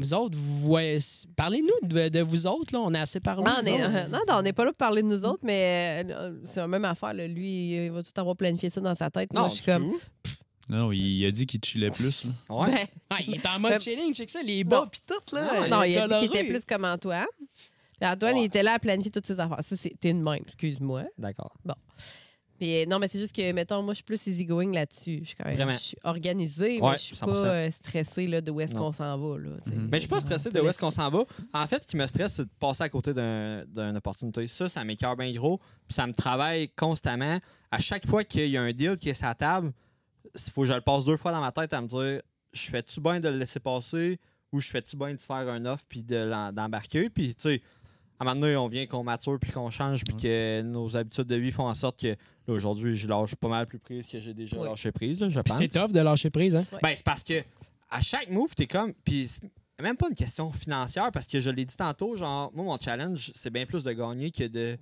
Vous 0.00 0.14
autres, 0.14 0.36
vous 0.38 0.60
voyez- 0.60 0.98
parlez-nous 1.36 1.86
de, 1.88 2.08
de 2.08 2.20
vous 2.20 2.46
autres, 2.46 2.72
là. 2.72 2.80
On 2.80 2.92
a 2.94 3.00
assez 3.02 3.20
parlé. 3.20 3.44
Non, 3.44 3.52
on 3.62 3.66
est- 3.66 3.82
euh, 3.82 4.08
non, 4.10 4.18
non, 4.26 4.34
on 4.36 4.42
n'est 4.42 4.52
pas 4.54 4.64
là 4.64 4.70
pour 4.70 4.78
parler 4.78 5.02
de 5.02 5.08
nous 5.08 5.24
autres, 5.24 5.44
mais 5.44 6.02
euh, 6.08 6.32
c'est 6.44 6.60
la 6.60 6.68
même 6.68 6.84
affaire. 6.86 7.12
là. 7.14 7.28
Lui, 7.28 7.84
il 7.86 7.90
va 7.92 8.02
tout 8.02 8.10
avoir 8.16 8.34
planifié 8.34 8.70
ça 8.70 8.80
dans 8.80 8.94
sa 8.94 9.10
tête. 9.10 9.32
Moi, 9.32 9.48
je 9.48 9.54
suis 9.56 9.64
comme. 9.64 9.92
Non, 10.68 10.90
il 10.92 11.26
a 11.26 11.30
dit 11.30 11.46
qu'il 11.46 11.60
chillait 11.64 11.90
plus. 11.90 12.24
là. 12.24 12.30
Ouais. 12.56 12.70
Ben, 12.70 12.86
Ah, 13.10 13.18
il 13.26 13.34
est 13.34 13.46
en 13.46 13.58
mode 13.58 13.72
Ben, 13.72 13.80
chilling, 13.80 14.14
check 14.14 14.30
ça, 14.30 14.40
les 14.42 14.64
bas 14.64 14.80
non. 14.80 14.86
pis 14.86 15.00
tout, 15.06 15.34
là. 15.34 15.68
non, 15.68 15.82
il 15.82 15.98
a 15.98 16.06
dit 16.20 16.28
qu'il 16.28 16.38
était 16.38 16.48
plus 16.48 16.64
comme 16.64 16.84
Antoine. 16.84 17.26
Puis 18.00 18.08
Antoine, 18.08 18.36
il 18.38 18.44
était 18.44 18.62
là 18.62 18.74
à 18.74 18.78
planifier 18.78 19.10
toutes 19.10 19.26
ses 19.26 19.38
affaires. 19.38 19.58
Ça, 19.62 19.76
c'était 19.76 20.10
une 20.10 20.22
même, 20.22 20.42
excuse-moi. 20.46 21.02
D'accord. 21.18 21.52
Puis, 22.60 22.76
euh, 22.76 22.84
non, 22.86 22.98
mais 22.98 23.08
c'est 23.08 23.18
juste 23.18 23.34
que, 23.34 23.52
mettons, 23.52 23.82
moi, 23.82 23.94
je 23.94 23.96
suis 23.96 24.04
plus 24.04 24.26
easygoing 24.26 24.70
là-dessus. 24.74 25.20
Je 25.22 25.28
suis 25.28 25.34
quand 25.34 25.46
même 25.46 25.70
je 25.72 25.78
suis 25.78 25.96
organisée, 26.04 26.78
Ouais, 26.78 26.90
mais 26.90 26.98
je 26.98 27.02
suis 27.02 27.16
100%. 27.16 27.24
pas 27.32 27.44
euh, 27.46 27.70
stressée 27.70 28.26
là, 28.26 28.42
de 28.42 28.50
où 28.50 28.60
est-ce 28.60 28.74
qu'on 28.74 28.92
s'en 28.92 29.16
va. 29.18 29.38
Là. 29.38 29.50
Mhm. 29.66 29.88
Mais 29.90 29.96
je 29.96 30.00
suis 30.00 30.08
pas 30.08 30.20
stressé 30.20 30.50
de 30.50 30.60
où 30.60 30.68
est-ce 30.68 30.78
qu'on 30.78 30.90
s'en 30.90 31.08
va. 31.10 31.24
En 31.54 31.66
fait, 31.66 31.82
ce 31.82 31.88
qui 31.88 31.96
me 31.96 32.06
stresse, 32.06 32.34
c'est 32.34 32.44
de 32.44 32.50
passer 32.60 32.82
à 32.82 32.88
côté 32.90 33.14
d'un- 33.14 33.64
d'une 33.64 33.96
opportunité. 33.96 34.46
Ça, 34.46 34.68
ça 34.68 34.84
m'écœure 34.84 35.16
bien 35.16 35.32
gros. 35.32 35.56
Puis 35.88 35.94
ça 35.94 36.06
me 36.06 36.12
travaille 36.12 36.68
constamment. 36.76 37.38
À 37.70 37.78
chaque 37.78 38.06
fois 38.06 38.24
qu'il 38.24 38.50
y 38.50 38.56
a 38.58 38.62
un 38.62 38.72
deal 38.72 38.96
qui 38.96 39.08
est 39.08 39.14
sur 39.14 39.26
la 39.26 39.34
table, 39.34 39.72
il 40.34 40.52
faut 40.52 40.60
que 40.62 40.68
je 40.68 40.74
le 40.74 40.82
passe 40.82 41.06
deux 41.06 41.16
fois 41.16 41.32
dans 41.32 41.40
ma 41.40 41.52
tête 41.52 41.72
à 41.72 41.80
me 41.80 41.86
dire 41.88 42.20
je 42.52 42.70
fais-tu 42.70 43.00
bien 43.00 43.20
de 43.20 43.28
le 43.30 43.38
laisser 43.38 43.60
passer 43.60 44.18
ou 44.52 44.60
je 44.60 44.68
fais-tu 44.68 44.96
bien 44.96 45.14
de 45.14 45.22
faire 45.22 45.48
un 45.48 45.64
offre 45.64 45.84
puis 45.88 46.02
de 46.02 46.50
d'embarquer? 46.52 47.08
Puis, 47.08 47.28
tu 47.34 47.42
sais, 47.42 47.62
à 48.20 48.22
un 48.22 48.26
moment 48.26 48.40
donné, 48.42 48.56
on 48.56 48.68
vient 48.68 48.86
qu'on 48.86 49.02
mature 49.02 49.38
puis 49.40 49.50
qu'on 49.50 49.70
change 49.70 50.04
puis 50.04 50.14
que 50.14 50.60
nos 50.62 50.94
habitudes 50.96 51.24
de 51.26 51.36
vie 51.36 51.50
font 51.50 51.66
en 51.66 51.74
sorte 51.74 51.98
que 51.98 52.08
là, 52.08 52.16
aujourd'hui, 52.48 52.94
je 52.94 53.08
lâche 53.08 53.34
pas 53.34 53.48
mal 53.48 53.66
plus 53.66 53.78
prise 53.78 54.06
que 54.06 54.20
j'ai 54.20 54.34
déjà 54.34 54.58
Oui. 54.58 54.68
lâché 54.68 54.92
prise, 54.92 55.20
là, 55.20 55.28
je 55.30 55.40
Puis 55.40 55.48
pense. 55.50 55.58
c'est 55.58 55.68
tough 55.68 55.90
de 55.90 56.00
lâcher 56.00 56.28
prise, 56.30 56.54
hein? 56.54 56.64
Ben, 56.82 56.92
c'est 56.94 57.04
parce 57.04 57.24
que 57.24 57.42
à 57.90 58.00
chaque 58.02 58.30
move, 58.30 58.54
t'es 58.54 58.66
comme. 58.66 58.92
Puis 59.04 59.26
c'est 59.28 59.42
même 59.82 59.96
pas 59.96 60.08
une 60.08 60.14
question 60.14 60.52
financière 60.52 61.10
parce 61.10 61.26
que 61.26 61.40
je 61.40 61.48
l'ai 61.48 61.64
dit 61.64 61.76
tantôt, 61.76 62.14
genre, 62.14 62.52
moi, 62.54 62.64
mon 62.66 62.78
challenge, 62.78 63.32
c'est 63.34 63.48
bien 63.50 63.64
plus 63.64 63.82
de 63.82 63.92
gagner 63.92 64.30
que 64.30 64.44
de, 64.44 64.76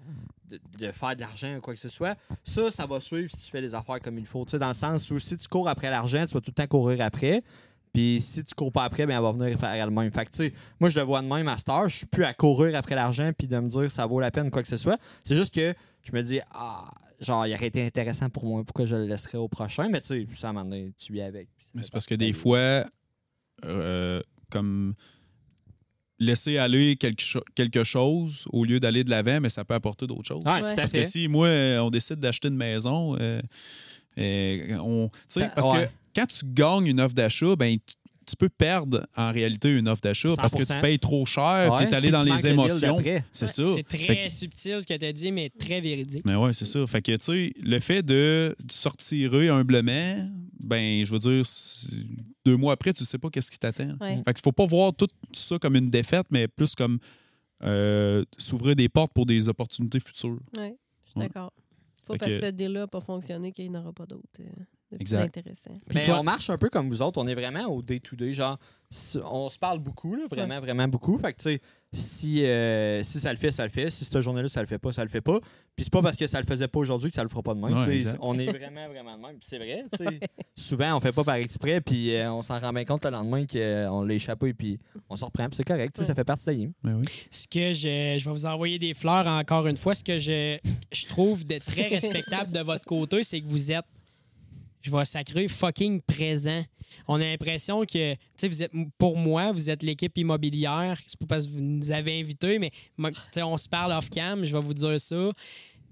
de, 0.48 0.60
de 0.77 0.90
faire 0.90 1.15
de 1.15 1.20
l'argent 1.20 1.55
ou 1.56 1.60
quoi 1.60 1.73
que 1.74 1.81
ce 1.81 1.89
soit. 1.89 2.19
Ça, 2.43 2.70
ça 2.73 2.86
va 2.86 2.98
suivre 2.98 3.31
si 3.31 3.44
tu 3.44 3.51
fais 3.52 3.60
les 3.60 3.73
affaires 3.74 4.01
comme 4.01 4.19
il 4.19 4.27
faut. 4.27 4.44
Tu 4.44 4.51
sais, 4.51 4.59
dans 4.59 4.66
le 4.69 4.74
sens 4.74 5.09
où 5.12 5.19
si 5.20 5.36
tu 5.36 5.47
cours 5.47 5.69
après 5.69 5.89
l'argent, 5.90 6.27
tu 6.27 6.35
vas 6.35 6.40
tout 6.40 6.51
le 6.51 6.55
temps 6.55 6.66
courir 6.66 7.01
après. 7.05 7.44
Puis 7.93 8.20
si 8.20 8.44
tu 8.44 8.55
cours 8.55 8.70
pas 8.73 8.85
après, 8.85 9.06
ben, 9.06 9.16
elle 9.16 9.23
va 9.23 9.32
venir 9.32 9.59
faire 9.59 9.86
le 9.86 9.93
même. 9.93 10.10
Fait 10.12 10.24
que, 10.27 10.31
tu 10.31 10.36
sais, 10.36 10.52
moi, 10.78 10.89
je 10.90 10.98
le 10.98 11.05
vois 11.05 11.23
de 11.23 11.27
même 11.27 11.48
à 11.48 11.56
Star. 11.59 11.89
Je 11.89 11.97
suis 11.98 12.06
plus 12.06 12.24
à 12.24 12.35
courir 12.35 12.77
après 12.77 12.94
l'argent 12.94 13.31
puis 13.36 13.47
de 13.47 13.59
me 13.59 13.69
dire 13.69 13.90
ça 13.90 14.06
vaut 14.06 14.20
la 14.20 14.31
peine, 14.31 14.51
quoi 14.51 14.62
que 14.62 14.69
ce 14.69 14.77
soit. 14.77 14.98
C'est 15.24 15.35
juste 15.36 15.55
que 15.55 15.74
je 16.02 16.12
me 16.12 16.23
dis, 16.23 16.40
ah, 16.52 16.90
genre, 17.20 17.47
il 17.47 17.55
aurait 17.55 17.66
été 17.66 17.85
intéressant 17.85 18.28
pour 18.31 18.44
moi. 18.47 18.62
Pourquoi 18.65 18.85
je 18.86 18.97
le 18.97 19.06
laisserais 19.06 19.39
au 19.39 19.48
prochain? 19.48 19.89
Mais 19.89 20.01
tu 20.01 20.09
sais, 20.09 20.27
ça, 20.35 20.52
moment 20.52 20.65
donné, 20.65 20.93
tu 20.98 21.12
vis 21.12 21.23
avec. 21.23 21.48
Mais 21.74 21.82
c'est 21.82 21.93
parce 21.93 22.06
que 22.06 22.15
des 22.15 22.32
fois, 22.32 22.85
euh, 23.65 24.20
comme 24.51 24.94
laisser 26.20 26.59
aller 26.59 26.97
quelque, 26.97 27.23
cho- 27.23 27.44
quelque 27.55 27.85
chose 27.85 28.44
au 28.52 28.65
lieu 28.65 28.81
d'aller 28.81 29.05
de 29.05 29.10
l'avant, 29.10 29.40
mais 29.40 29.51
ça 29.51 29.65
peut 29.65 29.74
apporter 29.74 30.06
d'autres 30.06 30.27
choses. 30.27 30.43
Ouais, 30.44 30.62
Ouais. 30.62 30.74
Parce 30.74 30.93
que 30.93 31.05
si 31.05 31.28
moi, 31.28 31.48
on 31.81 31.90
décide 31.90 32.19
d'acheter 32.20 32.48
une 32.48 32.56
maison, 32.56 33.16
euh, 33.20 33.40
euh, 34.19 34.77
on, 34.78 35.09
tu 35.10 35.19
sais, 35.28 35.40
Ça- 35.40 35.48
parce 35.55 35.69
ouais. 35.69 35.86
que 35.86 35.90
quand 36.19 36.27
tu 36.27 36.45
gagnes 36.45 36.86
une 36.86 37.01
offre 37.01 37.15
d'achat, 37.15 37.57
ben, 37.57 37.78
tu- 37.85 37.95
peux 38.39 38.51
perdre 38.51 39.07
en 39.16 39.32
réalité 39.32 39.73
une 39.74 39.89
offre 39.89 40.03
d'achat 40.03 40.28
parce 40.36 40.53
que 40.53 40.59
tu 40.59 40.65
100%. 40.66 40.81
payes 40.82 40.99
trop 40.99 41.24
cher, 41.24 41.73
Ouais, 41.73 41.86
tu 41.86 41.93
es 41.93 41.97
allé 41.97 42.11
dans 42.11 42.23
les 42.24 42.47
émotions. 42.47 42.99
C'est 42.99 43.03
Ouais, 43.03 43.24
ça. 43.32 43.47
C'est 43.47 43.74
Fait 43.74 43.82
très 44.07 44.28
subtil 44.28 44.81
ce 44.82 44.86
que 44.86 44.93
tu 44.99 45.07
as 45.07 45.12
dit, 45.15 45.32
mais 45.32 45.49
très 45.49 45.81
véridique. 45.81 46.24
mais 46.27 46.35
ouais, 46.36 46.53
c'est 46.53 46.66
ça. 46.66 46.86
Fait 46.86 47.01
que, 47.01 47.12
tu 47.16 47.24
sais, 47.24 47.53
le 47.62 47.81
fait 47.81 48.03
de 48.03 48.55
sortir 48.70 49.32
humblement, 49.32 50.28
ben, 50.61 51.03
je 51.07 51.11
veux 51.11 51.19
dire, 51.19 51.43
deux 52.45 52.57
mois 52.59 52.74
après, 52.74 52.93
tu 52.93 53.07
sais 53.07 53.16
pas 53.16 53.31
qu'est-ce 53.31 53.51
qui 53.51 53.59
t'attend. 53.59 53.97
Ouais. 53.99 54.16
Fait 54.27 54.35
qu'il 54.35 54.43
faut 54.45 54.53
pas 54.53 54.66
voir 54.66 54.93
tout 54.95 55.09
ça 55.32 55.59
comme 55.59 55.77
une 55.77 55.89
défaite, 55.89 56.27
mais 56.31 56.49
plus 56.49 56.74
comme 56.74 56.99
euh, 57.65 58.24
s'ouvrir 58.36 58.77
des 58.77 58.90
portes 58.90 59.12
pour 59.15 59.24
des 59.24 59.49
opportunités 59.49 60.01
futures. 60.01 60.39
Ouais, 60.57 60.77
je 61.07 61.11
suis 61.12 61.19
Ouais. 61.19 61.27
d'accord. 61.28 61.53
C'est 61.97 62.07
pas 62.07 62.12
Fait 62.12 62.19
parce 62.19 62.32
que- 62.32 62.40
que 62.40 62.47
ce 62.47 62.51
deal-là 62.53 62.81
n'a 62.81 62.86
pas 62.89 63.01
fonctionné 63.01 63.53
qu'il 63.53 63.70
n'y 63.70 63.77
en 63.77 63.81
aura 63.81 63.93
pas 63.95 64.05
d'autres 64.07 64.28
euh, 64.93 64.97
de 64.98 65.05
plus 65.05 65.15
intéressants. 65.15 65.78
Mais 65.94 66.05
toi- 66.05 66.20
on 66.20 66.23
marche 66.24 66.51
un 66.51 66.59
peu 66.59 66.69
comme 66.70 66.89
vous 66.89 67.02
autres. 67.02 67.20
On 67.20 67.27
est 67.27 67.35
vraiment 67.35 67.66
au 67.66 67.82
day-to-day. 67.82 68.32
Genre, 68.32 68.59
on 69.24 69.48
se 69.48 69.59
parle 69.59 69.81
beaucoup, 69.81 70.15
là, 70.15 70.23
vraiment, 70.31 70.60
vraiment 70.60 70.89
beaucoup. 70.89 71.19
Fait 71.19 71.32
que, 71.35 71.39
tu 71.39 71.43
sais, 71.51 71.60
si, 71.93 72.44
euh, 72.44 73.02
si 73.02 73.20
ça 73.20 73.31
le 73.32 73.39
fait, 73.39 73.51
ça 73.52 73.65
le 73.65 73.70
fait. 73.70 73.90
Si 73.90 74.05
cette 74.05 74.20
journée-là, 74.20 74.48
ça 74.48 74.60
le 74.62 74.66
fait 74.66 74.78
pas, 74.78 74.93
ça 74.93 75.02
le 75.02 75.10
fait 75.10 75.20
pas. 75.20 75.39
Puis 75.77 75.85
c'est 75.85 75.93
pas 75.93 76.01
parce 76.02 76.16
que 76.16 76.27
ça 76.27 76.40
le 76.40 76.47
faisait 76.47 76.69
pas 76.69 76.78
aujourd'hui 76.81 77.10
que 77.10 77.16
ça 77.16 77.23
le 77.23 77.28
fera 77.28 77.43
pas 77.43 77.55
demain. 77.55 77.69
Ouais, 77.86 78.05
on 78.20 78.39
est 78.39 78.47
vraiment, 78.51 78.89
vraiment 78.90 79.16
de 79.16 79.23
même. 79.23 79.39
Puis 79.39 79.47
c'est 79.48 79.59
vrai. 79.59 79.85
tu 79.93 80.05
sais. 80.05 80.20
Souvent, 80.56 80.97
on 80.97 81.01
fait 81.01 81.12
pas 81.12 81.24
par 81.24 81.35
exprès. 81.36 81.81
Puis 81.81 82.15
euh, 82.15 82.32
on 82.32 82.43
s'en 82.43 82.59
rend 82.59 82.73
bien 82.73 82.85
compte 82.85 83.05
le 83.05 83.10
lendemain 83.10 83.44
qu'on 83.47 84.02
l'a 84.05 84.15
échappé. 84.15 84.52
Puis 84.55 84.78
on 85.09 85.16
se 85.16 85.24
reprend. 85.24 85.47
Puis 85.48 85.56
c'est 85.56 85.65
correct. 85.65 85.94
tu 85.94 86.01
sais, 86.01 86.06
Ça 86.06 86.15
fait 86.15 86.24
partie 86.24 86.47
de 86.47 86.51
la 86.51 86.56
game. 86.56 86.73
Ben 86.82 86.94
oui. 86.97 87.05
Ce 87.31 87.47
que 87.47 87.73
je, 87.74 88.16
je 88.19 88.24
vais 88.24 88.32
vous 88.32 88.47
envoyer 88.47 88.78
des 88.78 88.94
fleurs 88.94 89.27
encore 89.27 89.66
une 89.66 89.77
fois. 89.77 89.94
Ce 89.94 90.02
que 90.05 90.19
je, 90.19 90.59
je 90.93 91.06
trouve 91.06 91.44
de 91.44 91.59
très 91.59 91.89
respectable 91.89 92.52
de 92.52 92.60
votre 92.60 92.85
côté, 92.85 93.23
c'est 93.23 93.40
que 93.40 93.47
vous 93.48 93.70
êtes, 93.70 93.85
je 94.83 94.91
vais 94.91 95.05
sacrer, 95.05 95.49
fucking 95.49 96.01
présent. 96.03 96.65
On 97.07 97.17
a 97.17 97.25
l'impression 97.25 97.83
que, 97.83 98.15
tu 98.15 98.21
sais, 98.37 98.49
vous 98.49 98.63
êtes, 98.63 98.73
pour 98.97 99.17
moi, 99.17 99.53
vous 99.53 99.69
êtes 99.71 99.83
l'équipe 99.83 100.17
immobilière. 100.17 100.99
C'est 101.07 101.19
pas 101.19 101.27
parce 101.27 101.47
que 101.47 101.53
vous 101.53 101.61
nous 101.61 101.91
avez 101.91 102.21
invités, 102.21 102.59
mais 102.59 102.71
on 103.37 103.57
se 103.57 103.69
parle 103.69 103.93
off-cam, 103.93 104.45
je 104.45 104.57
vais 104.57 104.63
vous 104.63 104.75
dire 104.75 105.01
ça. 105.01 105.33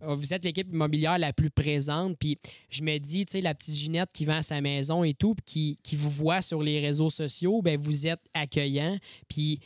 Euh, 0.02 0.14
Vous 0.14 0.34
êtes 0.34 0.44
l'équipe 0.44 0.68
immobilière 0.70 1.18
la 1.18 1.32
plus 1.32 1.50
présente. 1.50 2.18
Puis 2.18 2.38
je 2.68 2.82
me 2.82 2.98
dis, 2.98 3.24
tu 3.24 3.32
sais, 3.32 3.40
la 3.40 3.54
petite 3.54 3.74
Ginette 3.74 4.10
qui 4.12 4.24
vend 4.24 4.42
sa 4.42 4.60
maison 4.60 5.04
et 5.04 5.14
tout, 5.14 5.34
puis 5.34 5.44
qui, 5.44 5.78
qui 5.82 5.96
vous 5.96 6.10
voit 6.10 6.42
sur 6.42 6.62
les 6.62 6.80
réseaux 6.80 7.10
sociaux, 7.10 7.62
ben 7.62 7.80
vous 7.80 8.06
êtes 8.06 8.20
accueillant. 8.34 8.98
Puis 9.28 9.60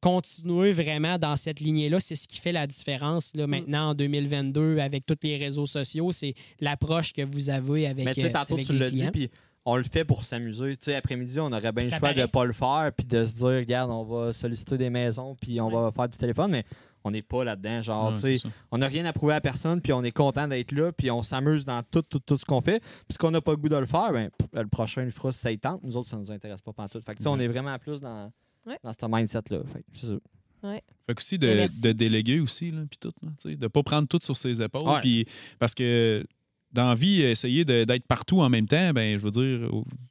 continuer 0.00 0.72
vraiment 0.72 1.18
dans 1.18 1.36
cette 1.36 1.60
lignée-là, 1.60 2.00
c'est 2.00 2.16
ce 2.16 2.26
qui 2.26 2.40
fait 2.40 2.52
la 2.52 2.66
différence 2.66 3.34
là, 3.34 3.46
maintenant 3.46 3.90
en 3.90 3.94
2022 3.94 4.78
avec 4.78 5.04
tous 5.06 5.18
les 5.22 5.36
réseaux 5.36 5.66
sociaux. 5.66 6.12
C'est 6.12 6.34
l'approche 6.60 7.12
que 7.12 7.22
vous 7.22 7.50
avez 7.50 7.86
avec 7.86 8.04
Mais 8.04 8.14
tu 8.14 8.22
sais, 8.22 8.28
euh, 8.28 8.32
tantôt, 8.32 8.56
tu 8.58 8.72
les 8.72 8.78
l'as 8.78 8.90
dit, 8.90 9.10
puis 9.10 9.30
on 9.64 9.76
le 9.76 9.84
fait 9.84 10.04
pour 10.04 10.24
s'amuser. 10.24 10.76
Tu 10.76 10.86
sais, 10.86 10.94
après-midi, 10.94 11.38
on 11.40 11.52
aurait 11.52 11.72
bien 11.72 11.88
le 11.88 11.96
choix 11.96 12.12
de 12.12 12.20
ne 12.20 12.26
pas 12.26 12.44
le 12.44 12.52
faire, 12.52 12.90
puis 12.96 13.06
de 13.06 13.24
se 13.24 13.34
dire, 13.34 13.46
regarde, 13.46 13.90
on 13.90 14.04
va 14.04 14.32
solliciter 14.32 14.78
des 14.78 14.90
maisons, 14.90 15.36
puis 15.40 15.60
on 15.60 15.68
va 15.68 15.92
faire 15.92 16.08
du 16.08 16.16
téléphone, 16.16 16.50
mais 16.50 16.64
on 17.04 17.10
n'est 17.10 17.22
pas 17.22 17.44
là-dedans. 17.44 17.80
Genre, 17.80 18.14
Ouais, 18.22 18.36
on 18.70 18.78
n'a 18.78 18.86
rien 18.86 19.04
à 19.04 19.12
prouver 19.12 19.34
à 19.34 19.40
personne, 19.40 19.80
puis 19.80 19.92
on 19.92 20.02
est 20.02 20.12
content 20.12 20.48
d'être 20.48 20.72
là, 20.72 20.92
puis 20.92 21.10
on 21.10 21.22
s'amuse 21.22 21.64
dans 21.64 21.82
tout, 21.82 22.02
tout, 22.02 22.18
tout 22.18 22.36
ce 22.36 22.44
qu'on 22.44 22.60
fait. 22.60 22.82
Puis 23.08 23.18
qu'on 23.18 23.30
n'a 23.30 23.40
pas 23.40 23.52
le 23.52 23.56
goût 23.58 23.68
de 23.68 23.76
le 23.76 23.86
faire, 23.86 24.12
ben, 24.12 24.30
le 24.52 24.66
prochain 24.66 25.04
le 25.04 25.10
fera 25.10 25.32
si 25.32 25.38
ça 25.38 25.50
y 25.50 25.58
tente. 25.58 25.82
Nous 25.82 25.96
autres, 25.96 26.08
ça 26.08 26.16
nous 26.16 26.30
intéresse 26.32 26.60
pas 26.60 26.72
pantoute. 26.72 27.04
Fait 27.04 27.12
que, 27.12 27.18
tu 27.18 27.24
sais, 27.24 27.28
on 27.28 27.38
est 27.38 27.48
vraiment 27.48 27.78
plus 27.78 28.00
dans, 28.00 28.30
Ouais. 28.66 28.78
dans 28.82 28.92
ce 28.92 29.06
mindset-là. 29.06 29.60
Fait 29.72 29.80
que 29.80 29.84
c'est 29.94 30.06
ça. 30.06 30.14
Fait 30.62 31.14
que 31.14 31.20
aussi 31.20 31.38
de, 31.38 31.92
déléguer 31.92 32.40
aussi, 32.40 32.70
là, 32.70 32.82
puis 32.88 32.98
tout, 33.00 33.12
là, 33.22 33.30
tu 33.40 33.56
de 33.56 33.66
pas 33.66 33.82
prendre 33.82 34.06
tout 34.06 34.18
sur 34.22 34.36
ses 34.36 34.60
épaules. 34.60 34.86
Ouais. 34.88 35.00
puis 35.00 35.26
parce 35.58 35.74
que 35.74 36.24
dans 36.72 36.88
la 36.90 36.94
vie, 36.94 37.22
essayer 37.22 37.64
de- 37.64 37.84
d'être 37.84 38.06
partout 38.06 38.40
en 38.42 38.48
même 38.50 38.66
temps, 38.66 38.92
ben 38.92 39.18
je 39.18 39.24
veux 39.24 39.30
dire, 39.30 39.70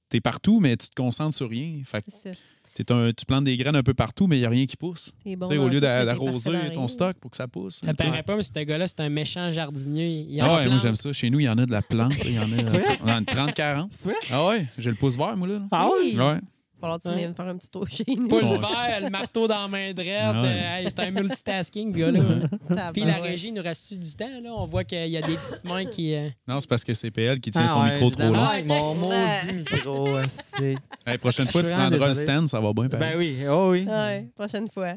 t'es 0.09 0.19
partout, 0.19 0.59
mais 0.59 0.75
tu 0.75 0.89
te 0.89 0.95
concentres 0.95 1.37
sur 1.37 1.49
rien. 1.49 1.79
Fait 1.85 2.01
que 2.01 2.09
C'est 2.11 2.33
ça. 2.33 2.39
t'es 2.73 2.91
un- 2.91 3.11
tu 3.13 3.25
plantes 3.25 3.43
des 3.43 3.55
graines 3.57 3.75
un 3.75 3.83
peu 3.83 3.93
partout, 3.93 4.25
mais 4.25 4.37
il 4.37 4.39
n'y 4.41 4.45
a 4.45 4.49
rien 4.49 4.65
qui 4.65 4.75
pousse. 4.75 5.13
Bon 5.37 5.47
Tu 5.49 5.57
au 5.57 5.69
lieu 5.69 5.79
d'arroser 5.79 6.51
ton 6.73 6.87
stock 6.87 7.15
pour 7.17 7.29
que 7.31 7.37
ça 7.37 7.47
pousse. 7.47 7.79
Ça 7.83 7.93
tu 7.93 8.03
paraît 8.03 8.23
pas, 8.23 8.35
mais 8.35 8.43
ce 8.43 8.51
gars-là, 8.51 8.87
c'est 8.87 8.99
un 9.01 9.09
méchant 9.09 9.51
jardinier. 9.51 10.09
Il 10.27 10.31
y 10.33 10.41
a 10.41 10.45
Ah 10.45 10.55
ouais, 10.57 10.67
moi 10.67 10.77
j'aime 10.79 10.95
ça. 10.95 11.13
Chez 11.13 11.29
nous, 11.29 11.39
il 11.39 11.43
y 11.45 11.49
en 11.49 11.57
a 11.59 11.65
de 11.67 11.71
la 11.71 11.83
plante. 11.83 12.13
Il 12.25 12.33
y 12.33 12.39
en 12.39 12.51
a, 12.51 12.55
on 13.03 13.07
en 13.07 13.09
a 13.09 13.21
30-40. 13.21 13.87
C'est 13.91 14.09
vrai? 14.09 14.17
Ah 14.31 14.47
ouais, 14.47 14.65
j'ai 14.79 14.89
le 14.89 14.95
pouce 14.95 15.15
vert, 15.15 15.37
moi, 15.37 15.47
là. 15.47 15.61
Ah 15.71 15.89
oui? 16.01 16.17
Ouais. 16.17 16.39
Va 16.81 16.87
falloir 16.87 16.99
que 16.99 17.09
tu 17.09 17.15
viennes 17.15 17.35
faire 17.35 17.47
un 17.47 17.57
petit 17.57 17.69
tour 17.69 17.85
chez 17.89 18.03
nous. 18.07 18.27
Pouce 18.29 18.41
Ouais. 18.41 18.57
vert, 18.57 18.99
le 19.03 19.09
marteau 19.09 19.47
dans 19.47 19.61
la 19.63 19.67
main 19.67 19.91
droite. 19.93 20.07
Ah 20.21 20.41
ouais. 20.41 20.47
euh, 20.47 20.77
hey, 20.79 20.87
c'est 20.89 20.99
un 20.99 21.11
multitasking, 21.11 21.91
gars-là. 21.91 22.19
Tabarouette. 22.67 22.93
Puis 22.93 23.03
la 23.03 23.17
régie, 23.17 23.47
il 23.49 23.53
nous 23.53 23.61
reste 23.61 23.93
du 23.93 24.11
temps. 24.15 24.39
Là? 24.41 24.51
On 24.55 24.65
voit 24.65 24.83
qu'il 24.85 25.07
y 25.07 25.17
a 25.17 25.21
des 25.21 25.35
petites 25.35 25.63
mains 25.65 25.85
qui. 25.85 26.13
euh, 26.15 26.29
Non, 26.47 26.61
c'est 26.61 26.69
parce 26.69 26.83
que 26.83 26.93
c'est 26.93 27.11
PL 27.11 27.39
qui 27.41 27.51
tient 27.51 27.65
Ah 27.65 27.67
son 27.67 27.81
ouais, 27.81 27.93
micro 27.95 28.09
trop 28.11 28.29
long. 28.33 28.43
avec 28.43 28.65
mon 28.65 28.95
maudit 28.95 29.53
micro, 29.57 30.07
c'est... 30.27 30.75
Hey, 31.05 31.17
prochaine 31.17 31.47
fois, 31.47 31.63
tu 31.63 31.69
prendras 31.69 32.07
le 32.07 32.13
stand, 32.15 32.47
ça 32.47 32.59
va 32.59 32.71
bien. 32.73 32.87
pareil. 32.87 33.09
Ben 33.11 33.17
oui, 33.17 33.37
oh 33.49 33.69
oui. 33.71 33.85
Ouais, 33.85 34.27
prochaine 34.35 34.69
fois. 34.69 34.93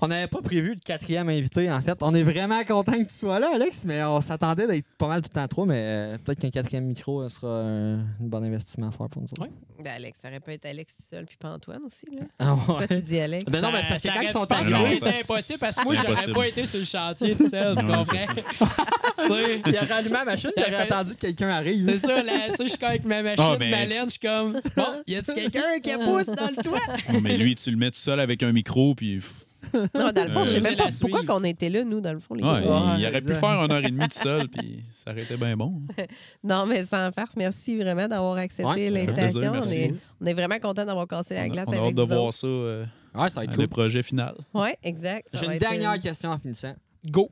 On 0.00 0.08
n'avait 0.08 0.26
pas 0.28 0.40
prévu 0.42 0.70
le 0.74 0.80
quatrième 0.84 1.28
invité, 1.28 1.70
en 1.70 1.80
fait. 1.80 2.02
On 2.02 2.14
est 2.14 2.22
vraiment 2.22 2.62
content 2.64 2.92
que 2.92 3.08
tu 3.08 3.14
sois 3.14 3.38
là, 3.38 3.50
Alex, 3.54 3.84
mais 3.84 4.02
on 4.04 4.20
s'attendait 4.20 4.66
d'être 4.66 4.86
pas 4.98 5.08
mal 5.08 5.22
tout 5.22 5.30
le 5.32 5.40
temps 5.40 5.48
trop, 5.48 5.64
mais 5.66 5.76
euh, 5.78 6.18
peut-être 6.18 6.40
qu'un 6.40 6.50
quatrième 6.50 6.84
micro 6.86 7.22
euh, 7.22 7.28
sera 7.28 7.60
un, 7.60 7.98
bon 8.20 8.42
investissement 8.42 8.88
à 8.88 8.90
faire 8.90 9.08
pour 9.08 9.22
nous 9.22 9.28
autres. 9.28 9.42
Ouais. 9.42 9.50
Ben 9.82 9.92
Alex, 9.94 10.18
ça 10.20 10.28
aurait 10.28 10.40
pu 10.40 10.52
être 10.52 10.64
Alex 10.66 10.96
seul, 11.12 11.26
puis 11.26 11.36
pas 11.38 11.50
Antoine 11.50 11.82
aussi. 11.86 12.06
Là. 12.14 12.22
Ah 12.38 12.54
Pourquoi 12.56 12.78
ouais. 12.78 12.88
tu 12.88 13.00
dis 13.02 13.20
Alex? 13.20 13.44
Ben 13.44 13.60
non, 13.60 13.70
mais 13.72 13.82
c'est 13.82 13.88
parce 13.88 14.02
que 14.02 14.08
quand 14.08 14.20
ils 14.22 14.30
sont 14.30 14.46
pas 14.46 14.56
arrivés- 14.56 14.98
ça- 14.98 15.06
impossible 15.08 15.58
parce 15.60 15.76
que 15.76 15.84
moi, 15.84 15.94
j'aurais 15.94 16.32
pas 16.32 16.48
été 16.48 16.66
sur 16.66 16.78
le 16.80 16.84
chantier 16.86 17.34
tout 17.36 17.48
seul, 17.48 17.76
tu 17.76 17.86
comprends? 17.86 18.04
c'est 18.04 18.26
Tu 19.22 19.28
sais, 19.28 19.62
Il 19.66 19.76
aurait 19.76 19.92
allumé 19.92 20.12
la 20.14 20.24
machine, 20.24 20.50
il 20.56 20.62
aurait 20.62 20.74
a 20.74 20.80
attendu 20.80 21.14
que 21.14 21.20
quelqu'un 21.20 21.48
arrive. 21.50 21.86
C'est 21.90 22.06
ça, 22.06 22.22
là, 22.22 22.32
tu 22.50 22.56
sais, 22.56 22.66
je 22.68 22.72
suis 22.74 22.84
avec 22.84 23.04
ma 23.04 23.22
machine, 23.22 23.44
Ah, 23.46 23.56
ben- 23.58 23.70
ma 23.70 23.84
laine, 23.84 24.04
je 24.06 24.10
suis 24.10 24.20
comme, 24.20 24.60
bon, 24.76 24.84
y 25.06 25.14
a-tu 25.16 25.34
quelqu'un 25.34 25.80
qui 25.82 25.92
pousse 25.92 26.26
dans 26.26 26.50
le 26.56 26.62
toit? 26.62 26.78
Oh, 27.14 27.20
mais 27.22 27.36
lui, 27.36 27.54
tu 27.54 27.70
le 27.70 27.76
mets 27.76 27.90
tout 27.90 27.98
seul 27.98 28.18
avec 28.20 28.42
un 28.42 28.52
micro, 28.52 28.94
puis 28.94 29.20
Non, 29.94 30.10
dans 30.12 30.24
le 30.24 30.30
fond, 30.30 30.40
Euh, 30.40 30.44
je 30.46 30.50
sais 30.54 30.60
même 30.60 30.74
c'est 30.74 30.78
pas 30.78 30.90
pourquoi 31.00 31.24
qu'on 31.24 31.44
était 31.44 31.70
là, 31.70 31.84
nous, 31.84 32.00
dans 32.00 32.12
le 32.12 32.18
fond, 32.18 32.34
les 32.34 32.42
ouais, 32.44 32.50
gars. 32.50 32.58
Ouais, 32.60 32.98
il 33.00 33.06
aurait 33.06 33.20
pu 33.20 33.34
faire 33.34 33.62
une 33.64 33.70
heure 33.72 33.84
et 33.84 33.90
demie 33.90 34.08
tout 34.08 34.18
seul, 34.18 34.48
puis 34.48 34.82
ça 35.04 35.12
aurait 35.12 35.22
été 35.22 35.36
bien 35.36 35.56
bon. 35.56 35.82
Non, 36.44 36.66
mais 36.66 36.84
sans 36.84 37.10
farce, 37.12 37.34
merci 37.36 37.76
vraiment 37.76 38.08
d'avoir 38.08 38.36
accepté 38.36 38.64
Ouais, 38.64 38.90
l'invitation. 38.90 39.52
On 39.56 39.62
est, 39.62 39.94
on 40.20 40.26
est 40.26 40.34
vraiment 40.34 40.58
content 40.58 40.84
d'avoir 40.84 41.06
cassé 41.06 41.34
la 41.34 41.42
On 41.42 41.44
a, 41.44 41.48
glace 41.48 41.64
on 41.68 41.72
a 41.72 41.76
avec 41.76 41.88
hâte 41.90 41.94
de 41.94 42.02
vous 42.02 42.08
voir 42.08 42.22
autres. 42.24 42.34
ça, 42.38 42.46
euh, 42.46 42.84
Ouais, 43.14 43.28
ça 43.30 43.40
va 43.40 43.44
être 43.44 43.50
le 43.52 43.56
cool. 43.56 43.68
projet 43.68 44.02
final. 44.02 44.34
Oui, 44.54 44.68
exact. 44.82 45.28
J'ai 45.34 45.46
une 45.46 45.58
dernière 45.58 45.92
euh, 45.92 45.98
question 45.98 46.30
en 46.30 46.38
finissant. 46.38 46.74
Go. 47.10 47.30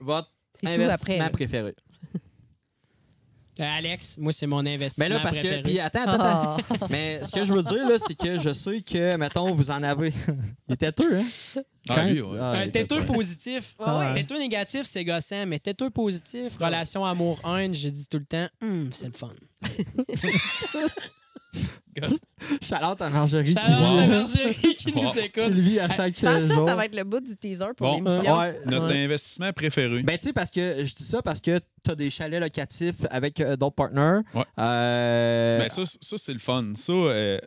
Votre 0.00 0.30
investissement 0.64 1.24
après. 1.24 1.30
préféré. 1.30 1.74
Euh, 3.62 3.78
Alex, 3.78 4.16
moi, 4.18 4.32
c'est 4.32 4.46
mon 4.46 4.58
investissement 4.66 5.04
Mais 5.04 5.08
là, 5.14 5.20
parce 5.20 5.38
que. 5.38 5.62
Puis 5.62 5.78
attends, 5.78 6.02
attends, 6.02 6.12
attends. 6.14 6.56
Ah. 6.80 6.86
Mais 6.90 7.22
ce 7.24 7.30
que 7.30 7.44
je 7.44 7.52
veux 7.52 7.62
dire, 7.62 7.88
là, 7.88 7.96
c'est 7.98 8.14
que 8.14 8.38
je 8.40 8.52
sais 8.52 8.80
que, 8.82 9.16
mettons, 9.16 9.54
vous 9.54 9.70
en 9.70 9.82
avez. 9.82 10.12
il 10.68 10.74
était 10.74 10.90
têteux, 10.92 11.18
hein? 11.18 11.24
Ah, 11.88 11.94
Quand- 11.96 12.04
lui, 12.06 12.20
ouais. 12.20 12.38
Ah, 12.40 12.50
Un 12.52 12.62
était 12.62 12.84
têteux 12.84 13.00
positif. 13.06 13.74
Ouais, 13.78 13.86
ouais. 13.86 14.14
Têteux 14.14 14.38
négatif, 14.38 14.82
c'est 14.84 15.04
gossant, 15.04 15.46
mais 15.46 15.58
têteux 15.58 15.90
positif, 15.90 16.56
relation 16.58 17.04
amour-haine, 17.04 17.74
je 17.74 17.88
dis 17.88 18.06
tout 18.08 18.18
le 18.18 18.24
temps, 18.24 18.48
Hum, 18.62 18.90
c'est 18.92 19.06
le 19.06 19.12
fun. 19.12 19.30
Charlotte 22.62 23.00
à 23.02 23.08
Marjorie 23.10 23.44
qui 23.44 23.60
Charlotte 23.60 24.00
vit, 24.02 24.08
Bergerie 24.08 24.74
qui 24.76 24.92
nous 24.92 25.10
qui 25.12 25.18
écoute. 25.20 25.52
vit 25.52 25.78
à 25.78 25.88
chaque 25.94 26.16
Je 26.18 26.24
pense 26.26 26.38
que 26.42 26.48
ça, 26.48 26.66
ça 26.66 26.74
va 26.76 26.84
être 26.86 26.94
le 26.96 27.04
bout 27.04 27.20
du 27.20 27.36
teaser 27.36 27.66
pour 27.76 27.86
Bon. 27.86 27.96
l'émission. 27.96 28.38
Ouais. 28.38 28.54
Notre 28.66 28.88
Ouais. 28.88 29.04
investissement 29.04 29.52
préféré. 29.52 30.02
Ben, 30.02 30.16
tu 30.18 30.28
sais, 30.28 30.32
parce 30.32 30.50
que 30.50 30.84
je 30.84 30.94
dis 30.94 31.04
ça 31.04 31.22
parce 31.22 31.40
que 31.40 31.58
tu 31.84 31.90
as 31.90 31.94
des 31.94 32.10
chalets 32.10 32.40
locatifs 32.40 33.04
avec 33.10 33.40
euh, 33.40 33.56
d'autres 33.56 33.74
partners. 33.76 34.20
Ouais. 34.34 34.44
Euh, 34.58 35.58
Ben, 35.60 35.68
ça, 35.68 35.82
ça 35.86 36.16
c'est 36.18 36.32
le 36.32 36.38
fun. 36.38 36.72
Ça, 36.76 36.92
euh, 36.92 37.38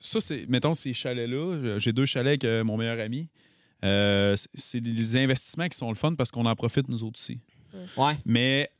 ça 0.00 0.20
c'est, 0.20 0.44
mettons, 0.48 0.74
ces 0.74 0.92
chalets-là, 0.94 1.78
j'ai 1.78 1.92
deux 1.92 2.06
chalets 2.06 2.28
avec 2.28 2.44
euh, 2.44 2.64
mon 2.64 2.76
meilleur 2.76 3.00
ami. 3.00 3.28
Euh, 3.84 4.36
c'est- 4.36 4.48
c'est 4.54 4.80
des 4.80 5.16
investissements 5.16 5.68
qui 5.68 5.78
sont 5.78 5.88
le 5.88 5.94
fun 5.96 6.14
parce 6.14 6.30
qu'on 6.30 6.44
en 6.46 6.54
profite 6.54 6.88
nous 6.88 7.02
autres 7.02 7.18
aussi. 7.18 7.38
ouais. 7.96 8.18
Mais 8.26 8.70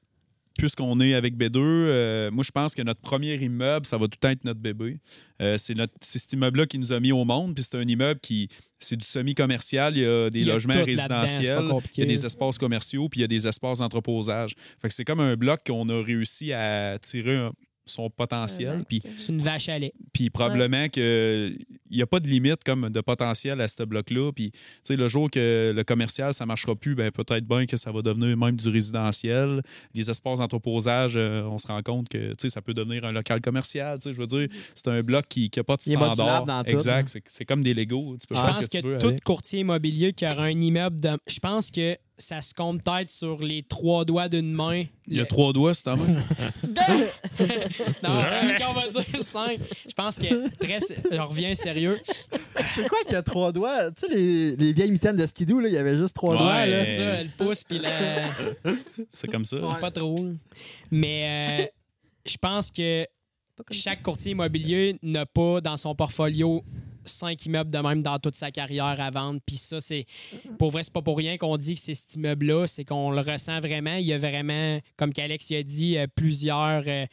puisqu'on 0.60 1.00
est 1.00 1.14
avec 1.14 1.36
B2, 1.36 1.56
euh, 1.56 2.30
moi, 2.30 2.44
je 2.44 2.50
pense 2.50 2.74
que 2.74 2.82
notre 2.82 3.00
premier 3.00 3.34
immeuble, 3.36 3.86
ça 3.86 3.96
va 3.96 4.04
tout 4.06 4.16
le 4.16 4.20
temps 4.20 4.28
être 4.30 4.44
notre 4.44 4.60
bébé. 4.60 4.98
Euh, 5.40 5.56
c'est, 5.58 5.74
cet 6.02 6.32
immeuble-là 6.34 6.66
qui 6.66 6.78
nous 6.78 6.92
a 6.92 7.00
mis 7.00 7.12
au 7.12 7.24
monde. 7.24 7.54
Puis 7.54 7.64
c'est 7.64 7.76
un 7.78 7.86
immeuble 7.88 8.20
qui, 8.20 8.48
c'est 8.78 8.96
du 8.96 9.06
semi-commercial. 9.06 9.96
Il 9.96 10.02
y 10.02 10.06
a 10.06 10.28
des 10.30 10.40
Il 10.40 10.46
y 10.46 10.50
a 10.50 10.54
logements 10.54 10.74
résidentiels. 10.84 11.58
Il 11.96 12.00
y 12.00 12.02
a 12.02 12.06
des 12.06 12.26
espaces 12.26 12.58
commerciaux, 12.58 13.08
puis 13.08 13.20
il 13.20 13.22
y 13.22 13.24
a 13.24 13.28
des 13.28 13.46
espaces 13.46 13.78
d'entreposage. 13.78 14.54
Fait 14.80 14.88
que 14.88 14.94
c'est 14.94 15.04
comme 15.04 15.20
un 15.20 15.34
bloc 15.36 15.60
qu'on 15.66 15.88
a 15.88 16.02
réussi 16.02 16.52
à 16.52 16.98
tirer 17.00 17.36
un- 17.36 17.52
son 17.86 18.08
potentiel. 18.10 18.82
Puis, 18.88 19.02
c'est- 19.16 19.32
une 19.32 19.42
vache 19.42 19.68
à 19.68 19.78
lait. 19.78 19.92
puis 20.12 20.30
probablement 20.30 20.88
que 20.88 21.52
il 21.92 21.96
n'y 21.96 22.02
a 22.02 22.06
pas 22.06 22.20
de 22.20 22.28
limite 22.28 22.62
comme 22.64 22.88
de 22.88 23.00
potentiel 23.00 23.60
à 23.60 23.66
ce 23.66 23.82
bloc-là. 23.82 24.30
Puis, 24.32 24.52
tu 24.52 24.58
sais, 24.84 24.96
le 24.96 25.08
jour 25.08 25.28
que 25.30 25.72
le 25.74 25.82
commercial, 25.84 26.32
ça 26.32 26.44
ne 26.44 26.48
marchera 26.48 26.76
plus, 26.76 26.94
ben 26.94 27.10
peut-être 27.10 27.44
bien 27.46 27.66
que 27.66 27.76
ça 27.76 27.90
va 27.90 28.02
devenir 28.02 28.36
même 28.36 28.56
du 28.56 28.68
résidentiel. 28.68 29.62
Les 29.94 30.08
espaces 30.10 30.38
d'entreposage, 30.38 31.14
euh, 31.16 31.42
on 31.44 31.58
se 31.58 31.66
rend 31.66 31.82
compte 31.82 32.08
que, 32.08 32.30
tu 32.30 32.34
sais, 32.42 32.48
ça 32.48 32.62
peut 32.62 32.74
devenir 32.74 33.04
un 33.04 33.12
local 33.12 33.40
commercial. 33.40 33.98
Tu 33.98 34.04
sais, 34.04 34.12
je 34.14 34.18
veux 34.20 34.26
dire, 34.26 34.46
c'est 34.74 34.88
un 34.88 35.02
bloc 35.02 35.24
qui 35.28 35.50
n'a 35.56 35.64
pas 35.64 35.76
de 35.76 35.82
Il 35.86 35.92
est 35.92 35.96
standard. 35.96 36.44
dans 36.46 36.62
tout, 36.62 36.70
hein. 36.70 36.72
exact. 36.74 37.08
C'est, 37.08 37.22
c'est 37.26 37.44
comme 37.44 37.62
des 37.62 37.74
Legos. 37.74 38.16
Tu 38.20 38.26
peux 38.28 38.34
Je 38.36 38.40
pense 38.40 38.58
que, 38.58 38.66
que, 38.66 38.78
tu 38.80 38.86
veux 38.86 38.98
tout 38.98 39.16
courtier 39.24 39.60
immobilier 39.60 40.12
qui 40.12 40.26
aura 40.26 40.44
un 40.44 40.60
immeuble 40.60 41.00
de. 41.00 41.10
Je 41.26 41.38
pense 41.40 41.70
que 41.70 41.96
ça 42.20 42.40
se 42.40 42.54
compte 42.54 42.82
peut-être 42.84 43.10
sur 43.10 43.42
les 43.42 43.62
trois 43.62 44.04
doigts 44.04 44.28
d'une 44.28 44.52
main. 44.52 44.84
Il 45.06 45.16
y 45.16 45.20
a 45.20 45.26
trois 45.26 45.52
doigts, 45.52 45.74
c'est 45.74 45.88
en 45.88 45.96
même. 45.96 46.16
non, 48.02 48.10
euh, 48.10 48.58
on 48.68 48.72
va 48.72 48.88
dire 48.88 49.24
cinq. 49.24 49.58
Je 49.88 49.92
pense 49.94 50.16
que 50.18 50.48
très. 50.56 50.78
Je 51.10 51.18
reviens 51.20 51.54
sérieux. 51.54 52.00
C'est 52.66 52.88
quoi 52.88 52.98
qu'il 53.04 53.12
y 53.12 53.16
a 53.16 53.22
trois 53.22 53.52
doigts? 53.52 53.90
Tu 53.92 54.06
sais, 54.06 54.08
les, 54.08 54.56
les 54.56 54.72
vieilles 54.72 54.90
mitaines 54.90 55.16
de 55.16 55.26
skidoo, 55.26 55.60
là, 55.60 55.68
il 55.68 55.74
y 55.74 55.78
avait 55.78 55.96
juste 55.96 56.14
trois 56.14 56.34
Ouais. 56.34 56.40
doigts. 56.40 56.66
Là. 56.66 56.84
C'est 56.86 56.96
ça, 56.96 57.22
le 57.22 57.28
pouce 57.36 57.64
puis 57.64 57.78
la. 57.78 58.28
C'est 59.10 59.28
comme 59.30 59.44
ça. 59.44 59.56
Pas 59.80 59.90
trop. 59.90 60.26
Mais 60.90 61.62
euh, 61.62 61.66
je 62.26 62.36
pense 62.36 62.70
que 62.70 63.06
chaque 63.70 64.02
courtier 64.02 64.32
immobilier 64.32 64.96
n'a 65.02 65.26
pas 65.26 65.60
dans 65.60 65.76
son 65.76 65.94
portfolio 65.94 66.62
cinq 67.10 67.44
immeubles 67.46 67.70
de 67.70 67.78
même 67.78 68.02
dans 68.02 68.18
toute 68.18 68.36
sa 68.36 68.50
carrière 68.50 69.00
à 69.00 69.10
vendre. 69.10 69.40
Puis 69.44 69.56
ça, 69.56 69.80
c'est. 69.80 70.06
Pour 70.58 70.70
vrai, 70.70 70.82
c'est 70.82 70.92
pas 70.92 71.02
pour 71.02 71.16
rien 71.16 71.36
qu'on 71.36 71.56
dit 71.56 71.74
que 71.74 71.80
c'est 71.80 71.94
cet 71.94 72.14
immeuble-là. 72.14 72.66
C'est 72.66 72.84
qu'on 72.84 73.10
le 73.10 73.20
ressent 73.20 73.60
vraiment. 73.60 73.96
Il 73.96 74.06
y 74.06 74.12
a 74.12 74.18
vraiment, 74.18 74.80
comme 74.96 75.12
qu'Alex 75.12 75.50
a 75.52 75.62
dit, 75.62 75.96
euh, 75.96 76.06
plusieurs 76.14 76.82
euh, 76.86 77.06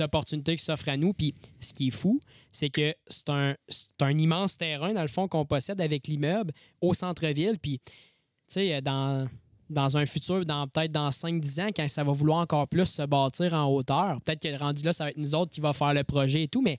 opportunités 0.00 0.56
qui 0.56 0.64
s'offrent 0.64 0.88
à 0.88 0.96
nous. 0.96 1.12
Puis 1.12 1.34
ce 1.60 1.72
qui 1.72 1.88
est 1.88 1.92
fou, 1.92 2.20
c'est 2.52 2.70
que 2.70 2.94
c'est 3.08 3.28
un, 3.28 3.54
un 4.00 4.18
immense 4.18 4.56
terrain, 4.56 4.92
dans 4.92 5.02
le 5.02 5.08
fond, 5.08 5.28
qu'on 5.28 5.44
possède 5.44 5.80
avec 5.80 6.06
l'immeuble 6.06 6.52
au 6.80 6.94
centre-ville. 6.94 7.58
Puis, 7.60 7.78
tu 7.78 7.94
sais, 8.48 8.74
euh, 8.74 8.80
dans. 8.80 9.28
Dans 9.68 9.96
un 9.96 10.04
futur, 10.04 10.44
dans 10.44 10.66
peut-être 10.66 10.90
dans 10.90 11.10
5-10 11.10 11.62
ans, 11.62 11.68
quand 11.68 11.86
ça 11.86 12.02
va 12.02 12.10
vouloir 12.10 12.40
encore 12.40 12.66
plus 12.66 12.86
se 12.86 13.02
bâtir 13.02 13.54
en 13.54 13.66
hauteur, 13.66 14.20
peut-être 14.22 14.42
que 14.42 14.58
rendu 14.58 14.82
là, 14.82 14.92
ça 14.92 15.04
va 15.04 15.10
être 15.10 15.16
nous 15.16 15.32
autres 15.36 15.52
qui 15.52 15.60
va 15.60 15.72
faire 15.72 15.94
le 15.94 16.02
projet 16.02 16.42
et 16.42 16.48
tout, 16.48 16.60
mais 16.60 16.76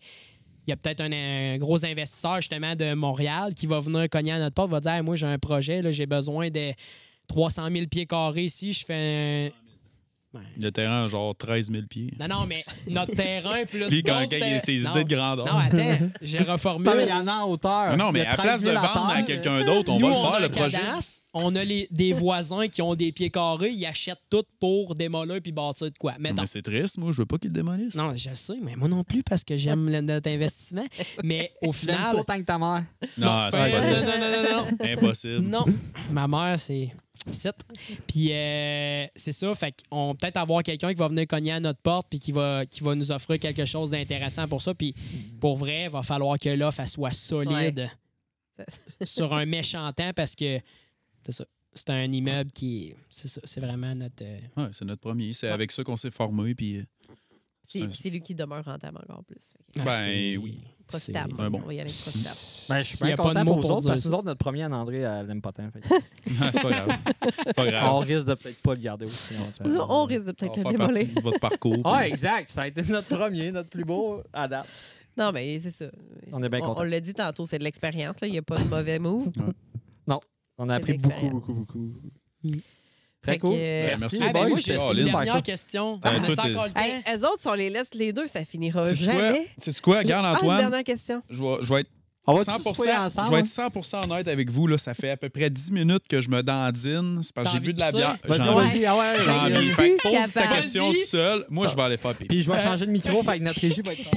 il 0.68 0.70
y 0.70 0.74
a 0.74 0.78
peut-être 0.78 1.02
un, 1.02 1.12
un 1.12 1.58
gros 1.58 1.84
investisseur 1.86 2.38
justement 2.38 2.76
de 2.76 2.94
Montréal 2.94 3.54
qui 3.54 3.66
va 3.68 3.80
venir 3.80 4.08
cogner 4.10 4.34
à 4.34 4.40
notre 4.40 4.54
porte, 4.56 4.70
va 4.72 4.80
dire 4.80 4.92
Hey, 4.94 5.02
Moi, 5.02 5.16
j'ai 5.16 5.26
un 5.28 5.40
projet, 5.40 5.82
là, 5.82 5.92
j'ai 5.92 6.06
besoin 6.06 6.50
de 6.50 6.72
300 7.28 7.68
000 7.72 7.88
pieds 7.88 8.06
carrés 8.06 8.44
ici, 8.46 8.74
je 8.74 8.86
fais 8.86 9.50
un- 9.54 9.58
Ben, 10.34 10.42
Le 10.58 10.72
terrain, 10.72 11.08
genre 11.08 11.36
13 11.36 11.70
000 11.72 11.84
pieds. 11.90 12.14
Non, 12.18 12.28
non, 12.30 12.46
mais 12.48 12.64
notre 12.88 13.14
terrain 13.14 13.66
plus. 13.70 13.90
Lui, 13.90 14.02
quand, 14.02 14.22
il 14.32 14.42
a 14.44 14.60
ses 14.62 14.78
non. 14.80 14.92
idées 14.92 15.04
de 15.04 15.14
grandeur. 15.16 15.46
Non, 15.46 15.58
attends, 15.60 16.08
j'ai 16.22 16.38
reformulé. 16.44 16.90
Non, 16.90 16.96
mais 16.96 17.04
il 17.04 17.10
y 17.10 17.14
en 17.14 17.28
a 17.28 17.34
en 17.34 17.50
hauteur. 17.50 17.72
Ah 17.72 17.96
non, 17.98 18.14
mais 18.14 18.22
à 18.26 18.36
place 18.36 18.62
13 18.62 18.64
de 18.64 18.70
000 18.70 18.82
vendre 18.82 19.10
à 19.14 19.22
quelqu'un 19.24 19.66
d'autre, 19.66 19.92
on 19.92 20.00
Nous, 20.00 20.08
va 20.08 20.14
le 20.14 20.18
on 20.20 20.24
a 20.28 20.32
faire, 20.32 20.40
le 20.42 20.50
projet. 20.50 20.78
cadastre, 20.78 21.22
On 21.34 21.56
a 21.56 21.64
les, 21.64 21.88
des 21.92 22.14
voisins 22.14 22.68
qui 22.68 22.82
ont 22.82 22.94
des 22.94 23.12
pieds 23.12 23.30
carrés, 23.30 23.72
ils 23.72 23.86
achètent 23.86 24.22
tout 24.30 24.44
pour 24.60 24.96
démolir 24.96 25.42
puis 25.42 25.52
bâtir 25.52 25.90
de 25.90 25.98
quoi. 25.98 26.16
Mettons. 26.20 26.42
Mais 26.42 26.48
c'est 26.48 26.62
triste, 26.62 26.98
moi, 26.98 27.12
je 27.12 27.18
veux 27.18 27.26
pas 27.26 27.38
qu'il 27.38 27.50
le 27.50 27.54
démolisse. 27.54 27.96
Non, 27.96 28.14
je 28.16 28.30
le 28.30 28.36
sais, 28.36 28.58
mais 28.62 28.76
moi 28.76 28.88
non 28.88 29.04
plus 29.04 29.24
parce 29.24 29.44
que 29.44 29.56
j'aime 29.56 29.90
notre 30.02 30.30
investissement. 30.30 30.86
Mais 31.24 31.54
au 31.62 31.72
final. 31.72 32.16
autant 32.16 32.38
que 32.38 32.44
ta 32.44 32.58
mère? 32.58 32.84
Non, 33.18 33.48
c'est 33.50 33.60
impossible. 33.60 34.06
non, 34.06 34.20
non, 34.20 34.32
non, 34.32 34.50
non. 34.50 34.92
Impossible. 34.94 35.48
Non, 35.48 35.66
ma 36.12 36.28
mère, 36.28 36.60
c'est 36.60 36.92
7. 37.30 37.56
Puis 38.08 38.30
euh, 38.32 39.06
c'est 39.16 39.32
ça, 39.32 39.54
fait 39.56 39.76
qu'on 39.90 40.16
peut-être 40.16 40.38
avoir 40.38 40.64
quelqu'un 40.64 40.90
qui 40.90 40.96
va 40.96 41.08
venir 41.08 41.28
cogner 41.28 41.52
à 41.52 41.60
notre 41.60 41.80
porte 41.80 42.08
puis 42.10 42.20
qui 42.20 42.32
va, 42.32 42.66
qui 42.66 42.84
va 42.84 42.96
nous 42.96 43.12
offrir 43.12 43.40
quelque 43.40 43.66
chose 43.66 43.90
d'intéressant 43.90 44.48
pour 44.48 44.62
ça. 44.62 44.74
Puis 44.74 44.96
pour 45.40 45.58
vrai, 45.58 45.86
il 45.86 45.90
va 45.90 46.04
falloir 46.04 46.40
que 46.40 46.50
l'offre 46.50 46.80
elle 46.80 46.88
soit 46.88 47.12
solide 47.12 47.90
sur 49.04 49.34
un 49.34 49.46
méchant 49.46 49.92
temps 49.94 50.12
parce 50.16 50.36
que 50.36 50.60
c'est 51.26 51.32
ça. 51.32 51.46
C'est 51.74 51.90
un 51.90 52.12
immeuble 52.12 52.52
qui 52.52 52.88
est. 52.88 52.96
C'est 53.10 53.28
ça, 53.30 53.40
c'est 53.44 53.62
vraiment 53.62 53.96
notre. 53.96 54.24
euh, 54.24 54.40
Ouais, 54.58 54.70
c'est 54.74 54.84
notre 54.86 55.02
premier. 55.02 55.32
C'est 55.34 55.48
avec 55.48 55.72
ça 55.72 55.84
qu'on 55.84 55.96
s'est 55.96 56.12
formé. 56.12 56.54
Puis, 56.54 56.78
euh, 56.80 56.84
C'est 57.68 57.88
c'est 57.96 58.10
lui 58.10 58.22
qui 58.22 58.36
demeure 58.36 58.66
rentable 58.66 58.98
encore 58.98 59.24
plus. 59.24 59.54
Ah, 59.80 59.84
Ben, 59.86 60.38
oui. 60.38 60.60
Profitable. 60.86 61.34
un 61.40 61.50
bon. 61.50 61.62
On 61.64 61.68
va 61.68 61.74
y 61.74 61.80
aller 61.80 61.90
profitable. 61.90 62.36
Ben, 62.68 62.82
je 62.82 62.88
suis 62.90 62.98
Il 63.00 63.04
y 63.04 63.06
bien 63.06 63.14
a 63.14 63.18
pas 63.18 63.24
de 63.24 63.28
content 63.30 63.46
mots 63.46 63.54
pour 63.54 63.62
vous 63.62 63.72
autres 63.72 63.82
dire 63.84 63.90
parce 63.92 64.04
que 64.04 64.08
nous 64.10 64.14
autres, 64.16 64.26
notre 64.26 64.38
premier 64.40 64.64
Anne-André, 64.64 64.98
elle 65.00 65.28
l'aime 65.28 65.42
pas 65.42 65.54
tant. 65.54 65.70
c'est 66.26 66.62
pas 66.62 66.70
grave. 66.72 66.98
C'est 67.46 67.54
pas 67.56 67.64
On 67.66 67.70
grave. 67.70 68.00
risque 68.08 68.28
de 68.28 68.34
peut-être 68.34 68.62
pas 68.62 68.74
le 68.76 68.82
garder 68.82 69.06
aussi 69.06 69.34
longtemps. 69.36 69.86
On 69.90 70.04
risque 70.04 70.26
de 70.26 70.32
peut-être 70.34 70.58
le 70.58 70.64
démolir. 70.72 71.08
de 71.16 71.22
votre 71.22 71.40
parcours. 71.40 71.78
Ah, 71.86 72.06
exact. 72.06 72.50
Ça 72.50 72.64
a 72.64 72.68
été 72.68 72.82
notre 72.84 73.08
premier, 73.16 73.54
notre 73.54 73.70
plus 73.70 73.86
beau 73.86 74.22
à 74.34 74.50
date. 74.50 74.68
Non, 75.16 75.32
mais 75.32 75.58
c'est 75.60 75.72
ça. 75.72 75.86
On 76.34 76.44
est 76.44 76.50
bien 76.50 76.60
On, 76.62 76.68
contents. 76.68 76.82
on 76.82 76.84
l'a 76.84 77.00
dit 77.00 77.14
tantôt, 77.14 77.46
c'est 77.46 77.60
de 77.60 77.64
l'expérience. 77.64 78.20
là. 78.20 78.28
Il 78.28 78.32
n'y 78.32 78.38
a 78.38 78.42
pas 78.42 78.58
de 78.58 78.68
mauvais 78.68 79.00
move. 79.00 79.32
On 80.64 80.70
a 80.70 80.74
C'est 80.74 80.78
appris 80.78 80.98
beaucoup, 81.00 81.30
beaucoup, 81.30 81.54
beaucoup. 81.54 81.92
Mm. 82.44 82.52
Très 83.22 83.34
Fait 83.34 83.38
cool. 83.40 83.52
que, 83.52 83.56
euh, 83.58 83.96
Merci, 84.00 84.20
les 84.20 84.26
Ah, 84.28 84.32
ben, 84.34 84.48
moi, 84.50 84.60
j'ai 84.64 84.74
une 84.74 84.80
super 84.80 85.04
dernière 85.06 85.34
cool. 85.34 85.42
question. 85.44 86.00
Euh, 86.06 86.10
On 86.20 86.24
a 86.24 86.28
toi, 86.36 86.46
encore 86.46 86.66
le 86.68 86.72
temps? 86.74 86.80
Hey, 86.80 87.04
eux 87.16 87.26
autres, 87.26 87.42
si 87.42 87.48
on 87.48 87.54
les 87.54 87.70
laisse 87.70 87.88
les 87.94 88.14
deux, 88.14 88.28
ça 88.28 88.46
finira 88.46 88.90
Tu 88.92 88.96
sais 88.98 89.06
quoi? 89.06 89.14
jamais. 89.14 89.48
Tu 89.62 89.72
sais 89.72 89.82
quoi? 89.82 89.98
Regarde, 90.00 90.26
Ah, 90.26 90.30
une 90.32 90.38
Antoine? 90.38 90.58
dernière 90.60 90.84
question. 90.84 91.22
Je 91.30 91.42
vais, 91.44 91.56
je 91.62 91.74
vais 91.74 91.82
être 91.82 91.90
On 92.28 92.34
va 92.34 92.44
100%, 92.44 92.58
tous 92.58 92.76
souper 92.76 92.96
ensemble. 92.96 93.28
je 93.28 93.32
vais 93.34 93.40
être 93.42 93.48
100% 93.48 94.04
honnête 94.12 94.28
avec 94.28 94.50
vous. 94.52 94.68
Là, 94.68 94.78
ça 94.78 94.94
fait 94.94 95.10
à 95.12 95.18
peu 95.18 95.30
près 95.30 95.50
10 95.50 95.72
minutes 95.72 96.08
que 96.08 96.22
je 96.22 96.30
me 96.30 96.42
dandine. 96.44 97.22
C'est 97.24 97.34
parce 97.34 97.48
que 97.48 97.54
j'ai 97.54 97.60
bu 97.60 97.74
de 97.74 97.80
la 97.80 97.92
bière. 97.92 98.18
Vas-y, 98.24 98.40
vas-y. 98.54 98.86
Ah 98.86 98.98
ouais. 98.98 99.18
Fait 99.76 99.90
que 99.98 100.02
pose 100.04 100.32
ta 100.34 100.48
question 100.48 100.92
tout 100.94 101.00
seul. 101.08 101.46
Moi, 101.50 101.68
je 101.68 101.76
vais 101.76 101.82
aller 101.82 101.98
faire 101.98 102.14
pipi. 102.16 102.28
Puis 102.28 102.42
je 102.44 102.52
vais 102.52 102.58
Euh, 102.58 102.64
changer 102.64 102.86
de 102.86 102.92
micro, 102.92 103.24
fait 103.24 103.40
que 103.40 103.44
notre 103.44 103.60
régie 103.60 103.82
va 103.82 103.94
être 103.94 104.02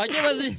OK, 0.00 0.12
vas-y. 0.22 0.56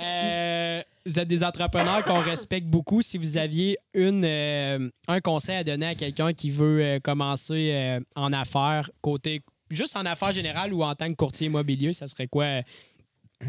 Euh, 0.00 0.82
vous 1.06 1.18
êtes 1.18 1.28
des 1.28 1.42
entrepreneurs 1.42 2.04
qu'on 2.04 2.20
respecte 2.20 2.66
beaucoup. 2.66 3.02
Si 3.02 3.18
vous 3.18 3.36
aviez 3.36 3.78
une, 3.94 4.24
euh, 4.24 4.90
un 5.08 5.20
conseil 5.20 5.56
à 5.56 5.64
donner 5.64 5.86
à 5.86 5.94
quelqu'un 5.94 6.32
qui 6.32 6.50
veut 6.50 6.82
euh, 6.82 7.00
commencer 7.00 7.72
euh, 7.72 8.00
en 8.16 8.32
affaires, 8.32 8.90
côté 9.00 9.42
juste 9.70 9.96
en 9.96 10.04
affaires 10.04 10.32
générales 10.32 10.72
ou 10.72 10.82
en 10.82 10.94
tant 10.94 11.08
que 11.08 11.16
courtier 11.16 11.46
immobilier, 11.46 11.92
ça 11.92 12.08
serait 12.08 12.26
quoi 12.28 12.44
euh, 12.44 12.62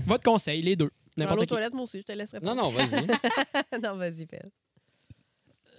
votre 0.05 0.23
conseil, 0.23 0.61
les 0.61 0.75
deux? 0.75 0.89
Dans 1.17 1.25
N'importe 1.25 1.47
toilette, 1.47 1.73
moi 1.73 1.83
aussi, 1.83 1.99
je 1.99 2.03
te 2.03 2.11
laisse 2.13 2.33
Non, 2.41 2.53
répondre. 2.53 2.71
non, 2.79 2.87
vas-y. 2.87 3.81
non, 3.81 3.95
vas-y, 3.97 4.25
Pelle. 4.25 4.49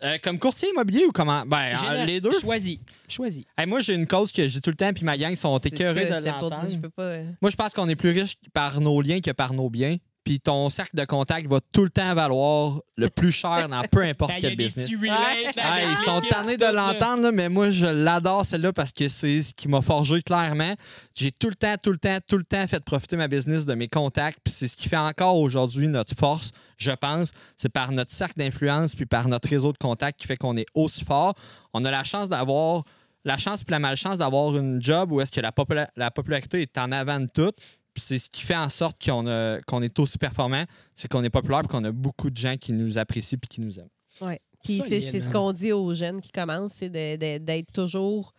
Euh, 0.02 0.18
comme 0.22 0.38
courtier 0.38 0.68
immobilier 0.70 1.04
ou 1.06 1.12
comment? 1.12 1.46
Ben, 1.46 1.76
euh, 1.84 2.04
les 2.04 2.20
deux. 2.20 2.38
Choisis. 2.40 2.80
Choisis. 3.08 3.44
Hey, 3.56 3.66
moi, 3.66 3.80
j'ai 3.80 3.94
une 3.94 4.06
cause 4.06 4.32
que 4.32 4.48
je 4.48 4.54
dis 4.54 4.60
tout 4.60 4.70
le 4.70 4.76
temps, 4.76 4.92
puis 4.92 5.04
ma 5.04 5.16
gang 5.16 5.34
sont 5.36 5.58
écœurés 5.58 6.06
de 6.06 6.24
l'entendre. 6.26 6.88
Pas. 6.94 7.18
Moi, 7.40 7.50
je 7.50 7.56
pense 7.56 7.72
qu'on 7.72 7.88
est 7.88 7.96
plus 7.96 8.10
riche 8.10 8.36
par 8.52 8.80
nos 8.80 9.00
liens 9.00 9.20
que 9.20 9.30
par 9.30 9.54
nos 9.54 9.70
biens. 9.70 9.96
Puis 10.24 10.38
ton 10.38 10.70
cercle 10.70 10.96
de 10.96 11.04
contact 11.04 11.48
va 11.48 11.58
tout 11.72 11.82
le 11.82 11.90
temps 11.90 12.14
valoir 12.14 12.80
le 12.96 13.08
plus 13.10 13.32
cher 13.32 13.68
dans 13.68 13.82
peu 13.90 14.02
importe 14.04 14.30
Ben, 14.32 14.38
quel 14.40 14.56
business. 14.56 14.84
petits 14.86 14.94
relates, 14.96 15.56
là, 15.56 15.76
Hey, 15.78 15.84
avec 15.86 15.98
ils 15.98 16.04
sont 16.04 16.20
tannés 16.20 16.56
de 16.56 16.64
l'entendre, 16.64 17.30
mais 17.32 17.48
moi, 17.48 17.70
je 17.72 17.86
l'adore, 17.86 18.46
celle-là, 18.46 18.72
parce 18.72 18.92
que 18.92 19.08
c'est 19.08 19.42
ce 19.42 19.52
qui 19.52 19.66
m'a 19.66 19.82
forgé 19.82 20.22
clairement. 20.22 20.74
J'ai 21.16 21.32
tout 21.32 21.48
le 21.48 21.56
temps, 21.56 21.74
tout 21.82 21.90
le 21.90 21.98
temps, 21.98 22.18
tout 22.26 22.36
le 22.36 22.44
temps 22.44 22.64
fait 22.68 22.84
profiter 22.84 23.16
ma 23.16 23.26
business 23.26 23.66
de 23.66 23.74
mes 23.74 23.88
contacts. 23.88 24.38
Puis 24.44 24.52
c'est 24.54 24.68
ce 24.68 24.76
qui 24.76 24.88
fait 24.88 24.96
encore 24.96 25.38
aujourd'hui 25.38 25.88
notre 25.88 26.14
force, 26.16 26.52
je 26.78 26.92
pense. 26.92 27.32
C'est 27.56 27.68
par 27.72 27.90
notre 27.90 28.12
cercle 28.12 28.38
d'influence 28.38 28.94
puis 28.94 29.06
par 29.06 29.26
notre 29.28 29.48
réseau 29.48 29.72
de 29.72 29.78
contacts 29.78 30.20
qui 30.20 30.26
fait 30.28 30.36
qu'on 30.36 30.56
est 30.56 30.66
aussi 30.74 31.04
fort. 31.04 31.34
On 31.74 31.84
a 31.84 31.90
la 31.90 32.04
chance 32.04 32.28
d'avoir 32.28 32.84
la 33.24 33.38
chance 33.38 33.62
puis 33.62 33.70
la 33.72 33.78
malchance 33.78 34.18
d'avoir 34.18 34.56
une 34.56 34.82
job 34.82 35.12
où 35.12 35.20
est-ce 35.20 35.30
que 35.30 35.40
la, 35.40 35.50
popula- 35.52 35.88
la 35.96 36.10
popularité 36.10 36.62
est 36.62 36.76
en 36.78 36.90
avant 36.92 37.20
de 37.20 37.28
tout. 37.32 37.52
Puis 37.94 38.02
c'est 38.02 38.18
ce 38.18 38.30
qui 38.30 38.42
fait 38.42 38.56
en 38.56 38.70
sorte 38.70 39.02
qu'on 39.04 39.26
a- 39.26 39.60
qu'on 39.66 39.82
est 39.82 39.98
aussi 39.98 40.16
performant, 40.18 40.64
c'est 40.94 41.08
qu'on 41.10 41.22
est 41.24 41.30
populaire 41.30 41.60
et 41.64 41.68
qu'on 41.68 41.84
a 41.84 41.92
beaucoup 41.92 42.30
de 42.30 42.36
gens 42.36 42.56
qui 42.56 42.72
nous 42.72 42.96
apprécient 42.98 43.38
puis 43.38 43.48
qui 43.48 43.60
nous 43.60 43.78
aiment. 43.78 43.88
Ouais. 44.20 44.40
Puis 44.64 44.80
c'est 44.88 45.20
ce 45.20 45.28
qu'on 45.30 45.52
dit 45.52 45.72
aux 45.72 45.92
jeunes 45.92 46.20
qui 46.20 46.30
commencent, 46.30 46.74
c'est 46.74 46.88
d'être 46.88 47.72
toujours 47.72 48.32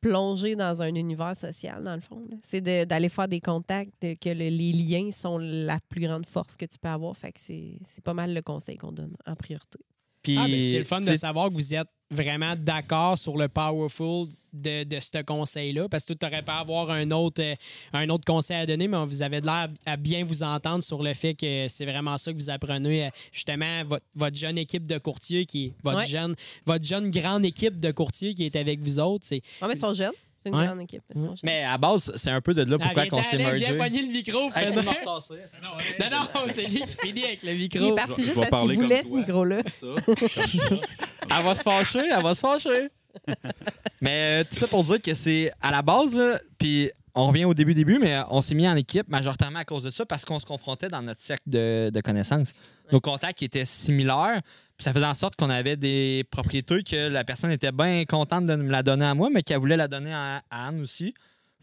plongé 0.00 0.54
dans 0.54 0.80
un 0.82 0.94
univers 0.94 1.36
social, 1.36 1.82
dans 1.82 1.94
le 1.96 2.00
fond. 2.00 2.22
C'est 2.44 2.60
de- 2.60 2.84
d'aller 2.84 3.08
faire 3.08 3.26
des 3.26 3.40
contacts, 3.40 3.90
de- 4.00 4.14
que 4.14 4.28
le- 4.28 4.48
les 4.50 4.72
liens 4.72 5.10
sont 5.10 5.38
la 5.38 5.80
plus 5.88 6.02
grande 6.06 6.26
force 6.26 6.54
que 6.56 6.64
tu 6.66 6.78
peux 6.78 6.88
avoir. 6.88 7.16
Fait 7.16 7.32
que 7.32 7.40
c'est 7.40 7.78
c'est 7.84 8.04
pas 8.04 8.14
mal 8.14 8.32
le 8.32 8.42
conseil 8.42 8.76
qu'on 8.76 8.92
donne 8.92 9.16
en 9.26 9.34
priorité. 9.34 9.80
Puis, 10.26 10.36
Ah, 10.38 10.48
ben, 10.48 10.62
c'est 10.62 10.78
le 10.78 10.84
fun 10.84 11.00
de 11.00 11.14
savoir 11.14 11.48
que 11.48 11.54
vous 11.54 11.72
êtes 11.74 11.86
vraiment 12.10 12.54
d'accord 12.56 13.16
sur 13.18 13.36
le 13.36 13.48
powerful 13.48 14.28
de, 14.52 14.84
de 14.84 14.98
ce 15.00 15.22
conseil-là. 15.22 15.88
Parce 15.88 16.04
que 16.04 16.14
tu 16.14 16.24
aurais 16.26 16.42
pas 16.42 16.58
avoir 16.58 16.90
un 16.90 17.10
autre, 17.10 17.42
euh, 17.42 17.54
un 17.92 18.08
autre 18.08 18.24
conseil 18.24 18.56
à 18.56 18.66
donner, 18.66 18.88
mais 18.88 18.96
vous 19.04 19.22
avez 19.22 19.40
de 19.40 19.46
l'air 19.46 19.68
à 19.84 19.96
bien 19.96 20.24
vous 20.24 20.42
entendre 20.42 20.82
sur 20.82 21.02
le 21.02 21.14
fait 21.14 21.34
que 21.34 21.66
c'est 21.68 21.84
vraiment 21.84 22.16
ça 22.18 22.32
que 22.32 22.36
vous 22.38 22.50
apprenez. 22.50 23.06
euh, 23.06 23.10
Justement, 23.32 23.84
votre, 23.84 24.04
votre 24.14 24.36
jeune 24.36 24.56
équipe 24.58 24.86
de 24.86 24.98
courtiers, 24.98 25.46
qui 25.46 25.66
est 25.66 25.72
votre, 25.82 25.98
Ouais. 25.98 26.06
jeune, 26.06 26.34
votre 26.64 26.84
jeune 26.84 27.10
grande 27.10 27.44
équipe 27.44 27.78
de 27.80 27.90
courtiers 27.90 28.34
qui 28.34 28.44
est 28.46 28.56
avec 28.56 28.80
vous 28.80 28.98
autres. 28.98 29.26
Ouais, 29.30 29.40
mais 29.62 29.74
ils 29.74 29.78
sont 29.78 29.94
jeunes. 29.94 30.12
C'est 30.46 30.50
une 30.50 30.58
Ouais. 30.58 30.66
grande 30.66 30.80
équipe. 30.82 31.02
Jeunes. 31.12 31.34
Mais 31.42 31.64
à 31.64 31.76
base, 31.76 32.12
c'est 32.14 32.30
un 32.30 32.40
peu 32.40 32.54
de 32.54 32.62
là 32.62 32.78
pourquoi 32.78 33.06
qu'on 33.06 33.20
s'est 33.20 33.36
mergé. 33.36 33.58
Viens 33.66 33.76
pogner 33.76 34.02
le 34.02 34.08
micro. 34.12 34.38
Hey, 34.54 34.68
je 34.68 34.74
vais 34.74 34.82
me 34.82 34.88
retasser. 34.88 35.34
non, 36.00 36.08
non, 36.10 36.52
c'est 36.54 36.62
lui 36.62 36.82
qui 36.82 36.96
finit 37.08 37.24
avec 37.24 37.42
le 37.42 37.52
Il 37.52 37.54
est 37.54 37.78
micro. 37.80 37.94
parti 37.96 38.14
je 38.18 38.20
juste 38.26 38.34
vais 38.36 38.40
parce 38.42 38.50
parler 38.50 38.76
qu'il 38.76 38.78
comme 38.78 38.84
voulait 38.86 39.02
ce 39.02 39.08
toi. 39.08 39.18
micro-là. 39.18 39.62
Elle 41.36 41.44
va 41.44 41.54
se 41.56 41.62
fâcher, 41.64 42.02
elle 42.08 42.22
va 42.22 42.34
se 42.34 42.40
fâcher. 42.40 42.88
mais 44.00 44.42
euh, 44.42 44.44
tout 44.48 44.54
ça 44.54 44.68
pour 44.68 44.84
dire 44.84 45.02
que 45.02 45.14
c'est 45.14 45.50
à 45.60 45.72
la 45.72 45.82
base, 45.82 46.14
là, 46.14 46.38
puis 46.58 46.90
on 47.16 47.28
revient 47.28 47.46
au 47.46 47.54
début, 47.54 47.72
début, 47.74 47.98
mais 47.98 48.20
on 48.30 48.42
s'est 48.42 48.54
mis 48.54 48.68
en 48.68 48.76
équipe 48.76 49.08
majoritairement 49.08 49.60
à 49.60 49.64
cause 49.64 49.82
de 49.82 49.90
ça 49.90 50.04
parce 50.04 50.24
qu'on 50.24 50.38
se 50.38 50.44
confrontait 50.44 50.88
dans 50.88 51.00
notre 51.00 51.22
cercle 51.22 51.48
de, 51.48 51.90
de 51.92 52.00
connaissances. 52.02 52.52
Nos 52.92 53.00
contacts 53.00 53.42
étaient 53.42 53.64
similaires, 53.64 54.42
puis 54.76 54.84
ça 54.84 54.92
faisait 54.92 55.06
en 55.06 55.14
sorte 55.14 55.34
qu'on 55.34 55.50
avait 55.50 55.76
des 55.76 56.24
propriétés 56.30 56.82
que 56.82 57.08
la 57.08 57.24
personne 57.24 57.50
était 57.50 57.72
bien 57.72 58.04
contente 58.04 58.44
de 58.44 58.54
me 58.54 58.70
la 58.70 58.82
donner 58.82 59.06
à 59.06 59.14
moi, 59.14 59.30
mais 59.32 59.42
qu'elle 59.42 59.58
voulait 59.58 59.78
la 59.78 59.88
donner 59.88 60.12
à, 60.12 60.42
à 60.50 60.68
Anne 60.68 60.80
aussi. 60.80 61.14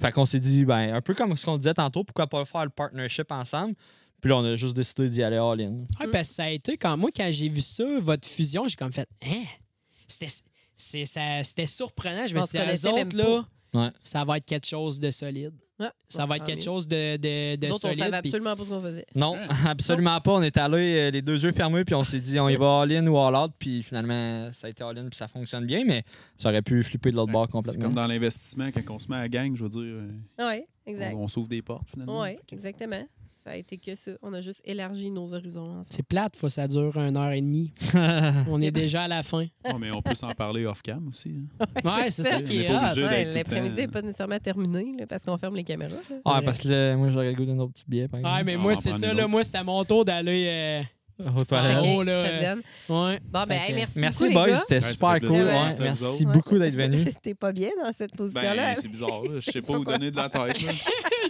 Fait 0.01 0.11
qu'on 0.11 0.25
s'est 0.25 0.39
dit, 0.39 0.65
ben, 0.65 0.95
un 0.95 1.01
peu 1.01 1.13
comme 1.13 1.37
ce 1.37 1.45
qu'on 1.45 1.57
disait 1.57 1.75
tantôt, 1.75 2.03
pourquoi 2.03 2.25
pas 2.27 2.43
faire 2.45 2.63
le 2.63 2.71
partnership 2.71 3.31
ensemble? 3.31 3.75
Puis 4.21 4.29
là, 4.29 4.37
on 4.37 4.45
a 4.45 4.55
juste 4.55 4.75
décidé 4.75 5.09
d'y 5.09 5.21
aller 5.21 5.37
all-in. 5.37 5.83
Ouais, 5.99 6.07
parce 6.11 6.29
que 6.29 6.35
ça 6.35 6.43
a 6.45 6.49
été 6.49 6.77
quand 6.77 6.97
moi, 6.97 7.11
quand 7.15 7.29
j'ai 7.29 7.49
vu 7.49 7.61
ça, 7.61 7.83
votre 7.99 8.27
fusion, 8.27 8.67
j'ai 8.67 8.75
comme 8.75 8.91
fait 8.91 9.07
Hein? 9.23 9.43
C'était, 10.07 11.65
surprenant. 11.67 12.25
Je 12.27 12.33
me 12.33 12.41
suis 12.41 12.57
dit, 12.57 12.65
même 12.65 12.95
autres, 12.95 13.15
là, 13.15 13.45
Ouais. 13.73 13.89
ça 14.01 14.23
va 14.23 14.37
être 14.37 14.45
quelque 14.45 14.67
chose 14.67 14.99
de 14.99 15.09
solide. 15.11 15.53
Ouais. 15.79 15.87
Ça 16.07 16.25
va 16.27 16.37
être 16.37 16.45
quelque 16.45 16.61
chose 16.63 16.87
de, 16.87 17.17
de, 17.17 17.55
de 17.55 17.67
Nous 17.67 17.73
autres, 17.73 17.85
on 17.85 17.89
solide. 17.89 18.03
savait 18.03 18.17
absolument 18.17 18.55
pas 18.55 18.63
ce 18.63 18.69
qu'on 18.69 18.81
faisait. 18.81 19.05
Non, 19.15 19.35
absolument 19.65 20.21
pas. 20.21 20.31
On 20.33 20.41
est 20.43 20.55
allé 20.57 20.77
euh, 20.77 21.09
les 21.11 21.21
deux 21.23 21.43
yeux 21.43 21.51
fermés, 21.51 21.83
puis 21.83 21.95
on 21.95 22.03
s'est 22.03 22.19
dit 22.19 22.39
on 22.39 22.47
y 22.47 22.55
va 22.55 22.81
all-in 22.81 23.05
ou 23.07 23.17
all-out, 23.17 23.51
puis 23.57 23.81
finalement, 23.81 24.53
ça 24.53 24.67
a 24.67 24.69
été 24.69 24.83
all-in, 24.83 25.07
puis 25.09 25.17
ça 25.17 25.27
fonctionne 25.27 25.65
bien, 25.65 25.83
mais 25.85 26.03
ça 26.37 26.49
aurait 26.49 26.61
pu 26.61 26.83
flipper 26.83 27.09
de 27.11 27.15
l'autre 27.15 27.31
bord 27.31 27.47
C'est 27.47 27.51
complètement. 27.53 27.85
comme 27.85 27.95
dans 27.95 28.05
l'investissement, 28.07 28.69
quand 28.71 28.93
on 28.93 28.99
se 28.99 29.07
met 29.09 29.15
à 29.15 29.21
la 29.21 29.29
gang, 29.29 29.55
je 29.55 29.63
veux 29.63 29.69
dire, 29.69 29.81
euh, 29.81 30.09
Oui, 30.39 30.63
exact. 30.85 31.15
on, 31.15 31.23
on 31.23 31.27
s'ouvre 31.27 31.47
des 31.47 31.63
portes 31.63 31.89
finalement. 31.89 32.21
Oui, 32.21 32.37
exactement. 32.51 33.03
Ça 33.43 33.49
a 33.51 33.55
été 33.57 33.77
que 33.77 33.93
ça. 33.95 34.11
On 34.21 34.31
a 34.33 34.39
juste 34.41 34.61
élargi 34.63 35.11
nos 35.11 35.33
horizons. 35.33 35.83
C'est 35.89 36.03
plate, 36.03 36.35
faut 36.37 36.47
ça 36.47 36.65
dure 36.67 36.95
une 36.97 37.17
heure 37.17 37.31
et 37.31 37.41
demie. 37.41 37.73
on 38.49 38.61
est 38.61 38.71
déjà 38.71 39.03
à 39.03 39.07
la 39.09 39.21
fin. 39.21 39.39
Ouais, 39.65 39.73
mais 39.79 39.91
on 39.91 40.01
peut 40.01 40.15
s'en 40.15 40.31
parler 40.31 40.65
off-cam 40.65 41.07
aussi. 41.09 41.35
hein. 41.59 41.65
Ouais, 41.83 42.09
c'est 42.09 42.23
ça 42.23 42.41
qui 42.41 42.59
est 42.63 42.69
le 42.69 43.33
L'après-midi 43.35 43.75
n'est 43.75 43.87
pas 43.89 44.01
nécessairement 44.01 44.39
terminé 44.39 44.95
là, 44.97 45.05
parce 45.07 45.23
qu'on 45.25 45.37
ferme 45.37 45.55
les 45.57 45.63
caméras. 45.65 45.95
là. 46.09 46.15
Ah, 46.23 46.41
parce 46.43 46.59
que 46.59 46.69
là, 46.69 46.95
moi, 46.95 47.09
j'aurais 47.09 47.31
le 47.31 47.35
goût 47.35 47.45
d'un 47.45 47.59
autre 47.59 47.73
petit 47.73 47.83
billet, 47.87 48.07
par 48.07 48.19
exemple. 48.21 48.35
Ouais, 48.37 48.43
mais 48.45 48.55
On 48.55 48.59
moi, 48.59 48.75
c'est 48.75 48.93
ça. 48.93 49.13
Là, 49.13 49.27
moi, 49.27 49.43
c'était 49.43 49.57
à 49.57 49.63
mon 49.65 49.83
tour 49.83 50.05
d'aller. 50.05 50.47
euh, 51.19 51.29
Aux 51.37 51.43
toilettes. 51.43 51.77
Ah, 51.77 51.81
Ok, 51.81 51.87
Oh, 51.97 52.03
là. 52.03 52.21
Ouais. 52.89 53.19
Bon, 53.29 53.43
ben, 53.47 53.51
hey, 53.61 53.73
merci, 53.75 53.99
Merci, 53.99 54.23
beaucoup, 54.29 54.33
boys, 54.35 54.57
c'était 54.59 54.75
Ouais, 54.75 54.93
super 54.93 55.19
cool. 55.19 55.31
ouais. 55.31 55.69
Merci 55.81 56.25
beaucoup 56.25 56.57
d'être 56.57 56.75
venu. 56.75 57.05
T'es 57.21 57.35
pas 57.35 57.51
bien 57.51 57.69
dans 57.83 57.91
cette 57.93 58.15
position-là. 58.15 58.55
Ben, 58.67 58.75
c'est 58.75 58.87
bizarre. 58.87 59.21
là. 59.23 59.39
Je 59.41 59.51
sais 59.51 59.61
pas 59.61 59.77
où 59.77 59.83
donner 59.83 60.11
de 60.11 60.15
la 60.15 60.29
tête. 60.29 60.57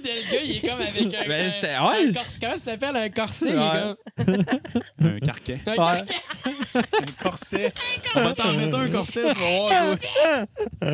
Gars, 0.01 0.39
il 0.43 0.57
est 0.57 0.61
comme 0.67 0.81
avec 0.81 1.01
un. 1.13 1.27
Ben, 1.27 1.47
un- 1.47 1.49
c'était- 1.51 1.69
un 1.73 1.87
ouais. 1.87 2.13
corset. 2.13 2.39
Comment 2.41 2.53
ça 2.55 2.59
s'appelle? 2.71 2.95
Un 2.95 3.09
corset? 3.09 3.49
il 3.49 3.55
est 3.55 3.57
Ouais. 3.57 3.95
Un 5.15 5.19
carquet. 5.19 5.59
Un 5.65 5.71
Ouais. 5.71 5.77
carquet. 5.77 6.15
un 6.75 7.23
corset. 7.23 7.73
On 8.15 8.19
va 8.21 8.33
t'en 8.33 8.53
mettre 8.53 8.77
un 8.77 8.89
corset, 8.89 9.21
tu 9.33 9.39
vas 9.39 9.49
voir. 9.49 9.97
toi. 9.99 10.89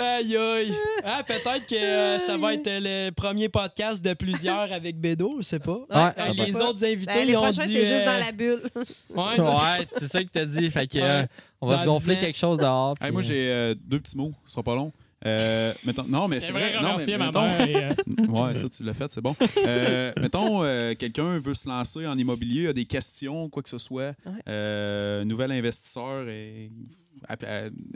Aïe 0.00 0.36
aïe. 0.36 0.72
Ah, 1.04 1.22
peut-être 1.26 1.66
que 1.66 1.74
euh, 1.74 2.18
ça 2.18 2.36
va 2.36 2.54
être 2.54 2.66
le 2.68 3.10
premier 3.10 3.48
podcast 3.48 4.04
de 4.04 4.12
plusieurs 4.14 4.70
avec 4.72 4.98
Bédo, 5.00 5.36
je 5.38 5.42
sais 5.42 5.58
pas. 5.58 5.78
Ouais, 5.90 6.12
Euh, 6.18 6.32
les 6.34 6.52
pas. 6.52 6.68
autres 6.68 6.84
invités, 6.84 7.12
Ben, 7.12 7.26
les 7.26 7.32
ils 7.32 7.36
ont 7.36 7.42
prochains, 7.42 7.66
dit. 7.66 7.74
c'est 7.74 7.80
juste 7.80 7.92
euh, 7.92 8.04
dans 8.04 8.18
la 8.24 8.32
bulle. 8.32 8.62
Ouais, 9.10 9.36
ça, 9.36 9.42
Ouais, 9.44 9.86
c'est 9.92 10.08
ça 10.08 10.22
que 10.22 10.28
t'as 10.28 10.44
dit. 10.44 10.70
Fait 10.70 10.86
que, 10.86 10.98
euh, 10.98 11.24
on 11.60 11.66
va 11.66 11.74
Dans 11.76 11.80
se 11.80 11.86
gonfler 11.86 12.14
dix 12.14 12.20
ans. 12.22 12.24
quelque 12.26 12.38
chose 12.38 12.58
dehors. 12.58 12.94
Hey, 13.00 13.06
puis, 13.06 13.12
moi, 13.12 13.22
j'ai 13.22 13.50
euh, 13.50 13.74
deux 13.74 13.98
petits 14.00 14.16
mots, 14.16 14.32
ce 14.46 14.52
sera 14.52 14.62
pas 14.62 14.74
long. 14.74 14.92
Euh, 15.24 15.72
mettons, 15.86 16.04
non, 16.04 16.26
mais 16.28 16.40
C'est 16.40 16.52
vrai, 16.52 16.72
vrai. 16.74 16.82
Non, 16.82 16.96
mais, 16.98 17.18
mettons, 17.18 17.44
euh, 17.44 18.26
Ouais, 18.48 18.54
ça, 18.54 18.68
tu 18.68 18.82
l'as 18.82 18.94
fait, 18.94 19.10
c'est 19.12 19.20
bon. 19.20 19.36
Euh, 19.66 20.12
mettons, 20.20 20.64
euh, 20.64 20.94
quelqu'un 20.94 21.38
veut 21.38 21.54
se 21.54 21.68
lancer 21.68 22.06
en 22.06 22.18
immobilier, 22.18 22.68
a 22.68 22.72
des 22.72 22.84
questions, 22.86 23.48
quoi 23.48 23.62
que 23.62 23.68
ce 23.68 23.78
soit. 23.78 24.14
Ouais. 24.26 24.32
Euh, 24.48 25.24
nouvel 25.24 25.52
investisseur, 25.52 26.28
et- 26.28 26.70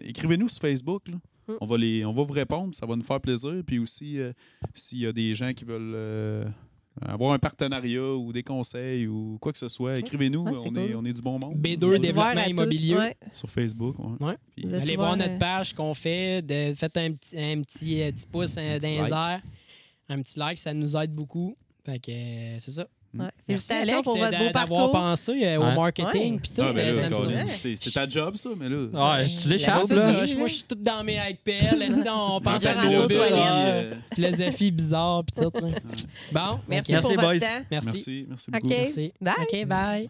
écrivez-nous 0.02 0.48
sur 0.48 0.60
Facebook. 0.60 1.08
là. 1.08 1.14
Mm. 1.48 1.52
On, 1.60 1.66
va 1.66 1.76
les, 1.78 2.04
on 2.04 2.12
va 2.12 2.22
vous 2.24 2.32
répondre, 2.32 2.74
ça 2.74 2.86
va 2.86 2.96
nous 2.96 3.04
faire 3.04 3.20
plaisir. 3.20 3.54
Puis 3.66 3.78
aussi, 3.78 4.18
euh, 4.20 4.32
s'il 4.74 4.98
y 4.98 5.06
a 5.06 5.12
des 5.12 5.34
gens 5.34 5.52
qui 5.52 5.64
veulent 5.64 5.92
euh, 5.94 6.44
avoir 7.02 7.32
un 7.32 7.38
partenariat 7.38 8.14
ou 8.14 8.32
des 8.32 8.42
conseils 8.42 9.06
ou 9.06 9.36
quoi 9.40 9.52
que 9.52 9.58
ce 9.58 9.68
soit, 9.68 9.98
écrivez-nous. 9.98 10.42
Ouais, 10.44 10.52
on, 10.64 10.74
est, 10.76 10.94
on 10.94 11.04
est 11.04 11.12
du 11.12 11.20
bon 11.22 11.38
monde. 11.38 11.54
B2 11.56 11.84
Vous 11.84 11.92
êtes 11.94 12.02
développement 12.02 12.44
immobilier. 12.44 12.94
Ouais. 12.96 13.16
Sur 13.32 13.50
Facebook. 13.50 13.96
ouais. 13.98 14.26
Ouais. 14.26 14.36
Puis- 14.54 14.64
Vous 14.66 14.74
êtes 14.74 14.80
Allez 14.82 14.96
voir 14.96 15.16
notre 15.16 15.34
euh, 15.34 15.38
page 15.38 15.74
qu'on 15.74 15.94
fait. 15.94 16.40
De, 16.42 16.72
faites 16.74 16.96
un 16.96 17.12
petit, 17.12 17.38
un 17.38 17.60
petit, 17.62 18.02
euh, 18.02 18.12
petit 18.12 18.26
pouce 18.26 18.56
euh, 18.56 18.76
Un 18.76 18.78
petit 18.78 18.86
dans 18.96 19.02
les 19.04 19.10
like. 19.10 19.12
airs. 19.28 19.42
Un 20.08 20.22
petit 20.22 20.38
like, 20.38 20.58
ça 20.58 20.72
nous 20.72 20.96
aide 20.96 21.12
beaucoup. 21.14 21.56
Fait 21.84 21.98
que 21.98 22.10
euh, 22.10 22.56
c'est 22.60 22.70
ça. 22.72 22.86
Ouais. 23.18 23.30
Merci 23.48 23.66
Félicitations 23.68 23.92
Alex 23.94 24.02
pour 24.04 24.16
votre 24.18 24.38
beau 24.38 24.44
d'avoir 24.52 24.66
parcours. 24.66 24.92
pensé 24.92 25.32
euh, 25.44 25.58
au 25.58 25.64
Ouais. 25.64 25.74
marketing 25.74 26.32
Ouais. 26.34 26.38
puis 26.40 26.50
tout. 26.54 26.62
Ah, 26.62 26.66
euh, 26.66 26.72
là, 26.86 26.94
ça 26.94 27.08
me 27.08 27.14
Colin, 27.14 27.20
semble- 27.20 27.34
Ouais. 27.48 27.54
c'est 27.54 27.76
c'est 27.76 27.90
ta 27.90 28.08
job, 28.08 28.36
ça, 28.36 28.48
mais 28.58 28.68
là. 28.68 28.76
Ouais, 28.76 29.26
tu 29.26 29.48
Ouais, 29.48 29.52
l'échappes, 29.54 29.82
c'est 29.86 29.94
là. 29.94 30.26
ça. 30.26 30.34
Moi, 30.36 30.46
je 30.48 30.52
suis 30.54 30.64
tout 30.64 30.74
dans 30.74 31.04
mes 31.04 31.16
IPL. 31.30 31.90
Si 31.92 32.08
on 32.08 32.40
pense 32.40 32.54
Manger 32.54 32.68
à 32.68 32.80
à 32.80 32.84
nos 32.84 32.92
l'eau, 33.02 33.08
billes, 33.08 33.16
toilette. 33.18 33.36
euh, 33.38 33.94
philosophie 34.14 34.70
bizarre 34.70 35.24
puis 35.24 35.44
tout. 35.44 35.60
là. 35.60 35.68
Bon, 36.32 36.58
Merci, 36.68 36.92
pour 36.92 37.02
Merci, 37.02 37.14
votre 37.16 37.28
boys. 37.28 37.38
temps. 37.40 37.46
Merci. 37.70 37.86
Merci, 37.92 38.26
merci 38.28 38.50
OK. 38.50 38.60
beaucoup. 38.60 38.68
Merci. 38.74 39.12
Bye. 39.20 39.34
OK, 39.42 39.64
bye. 39.66 40.08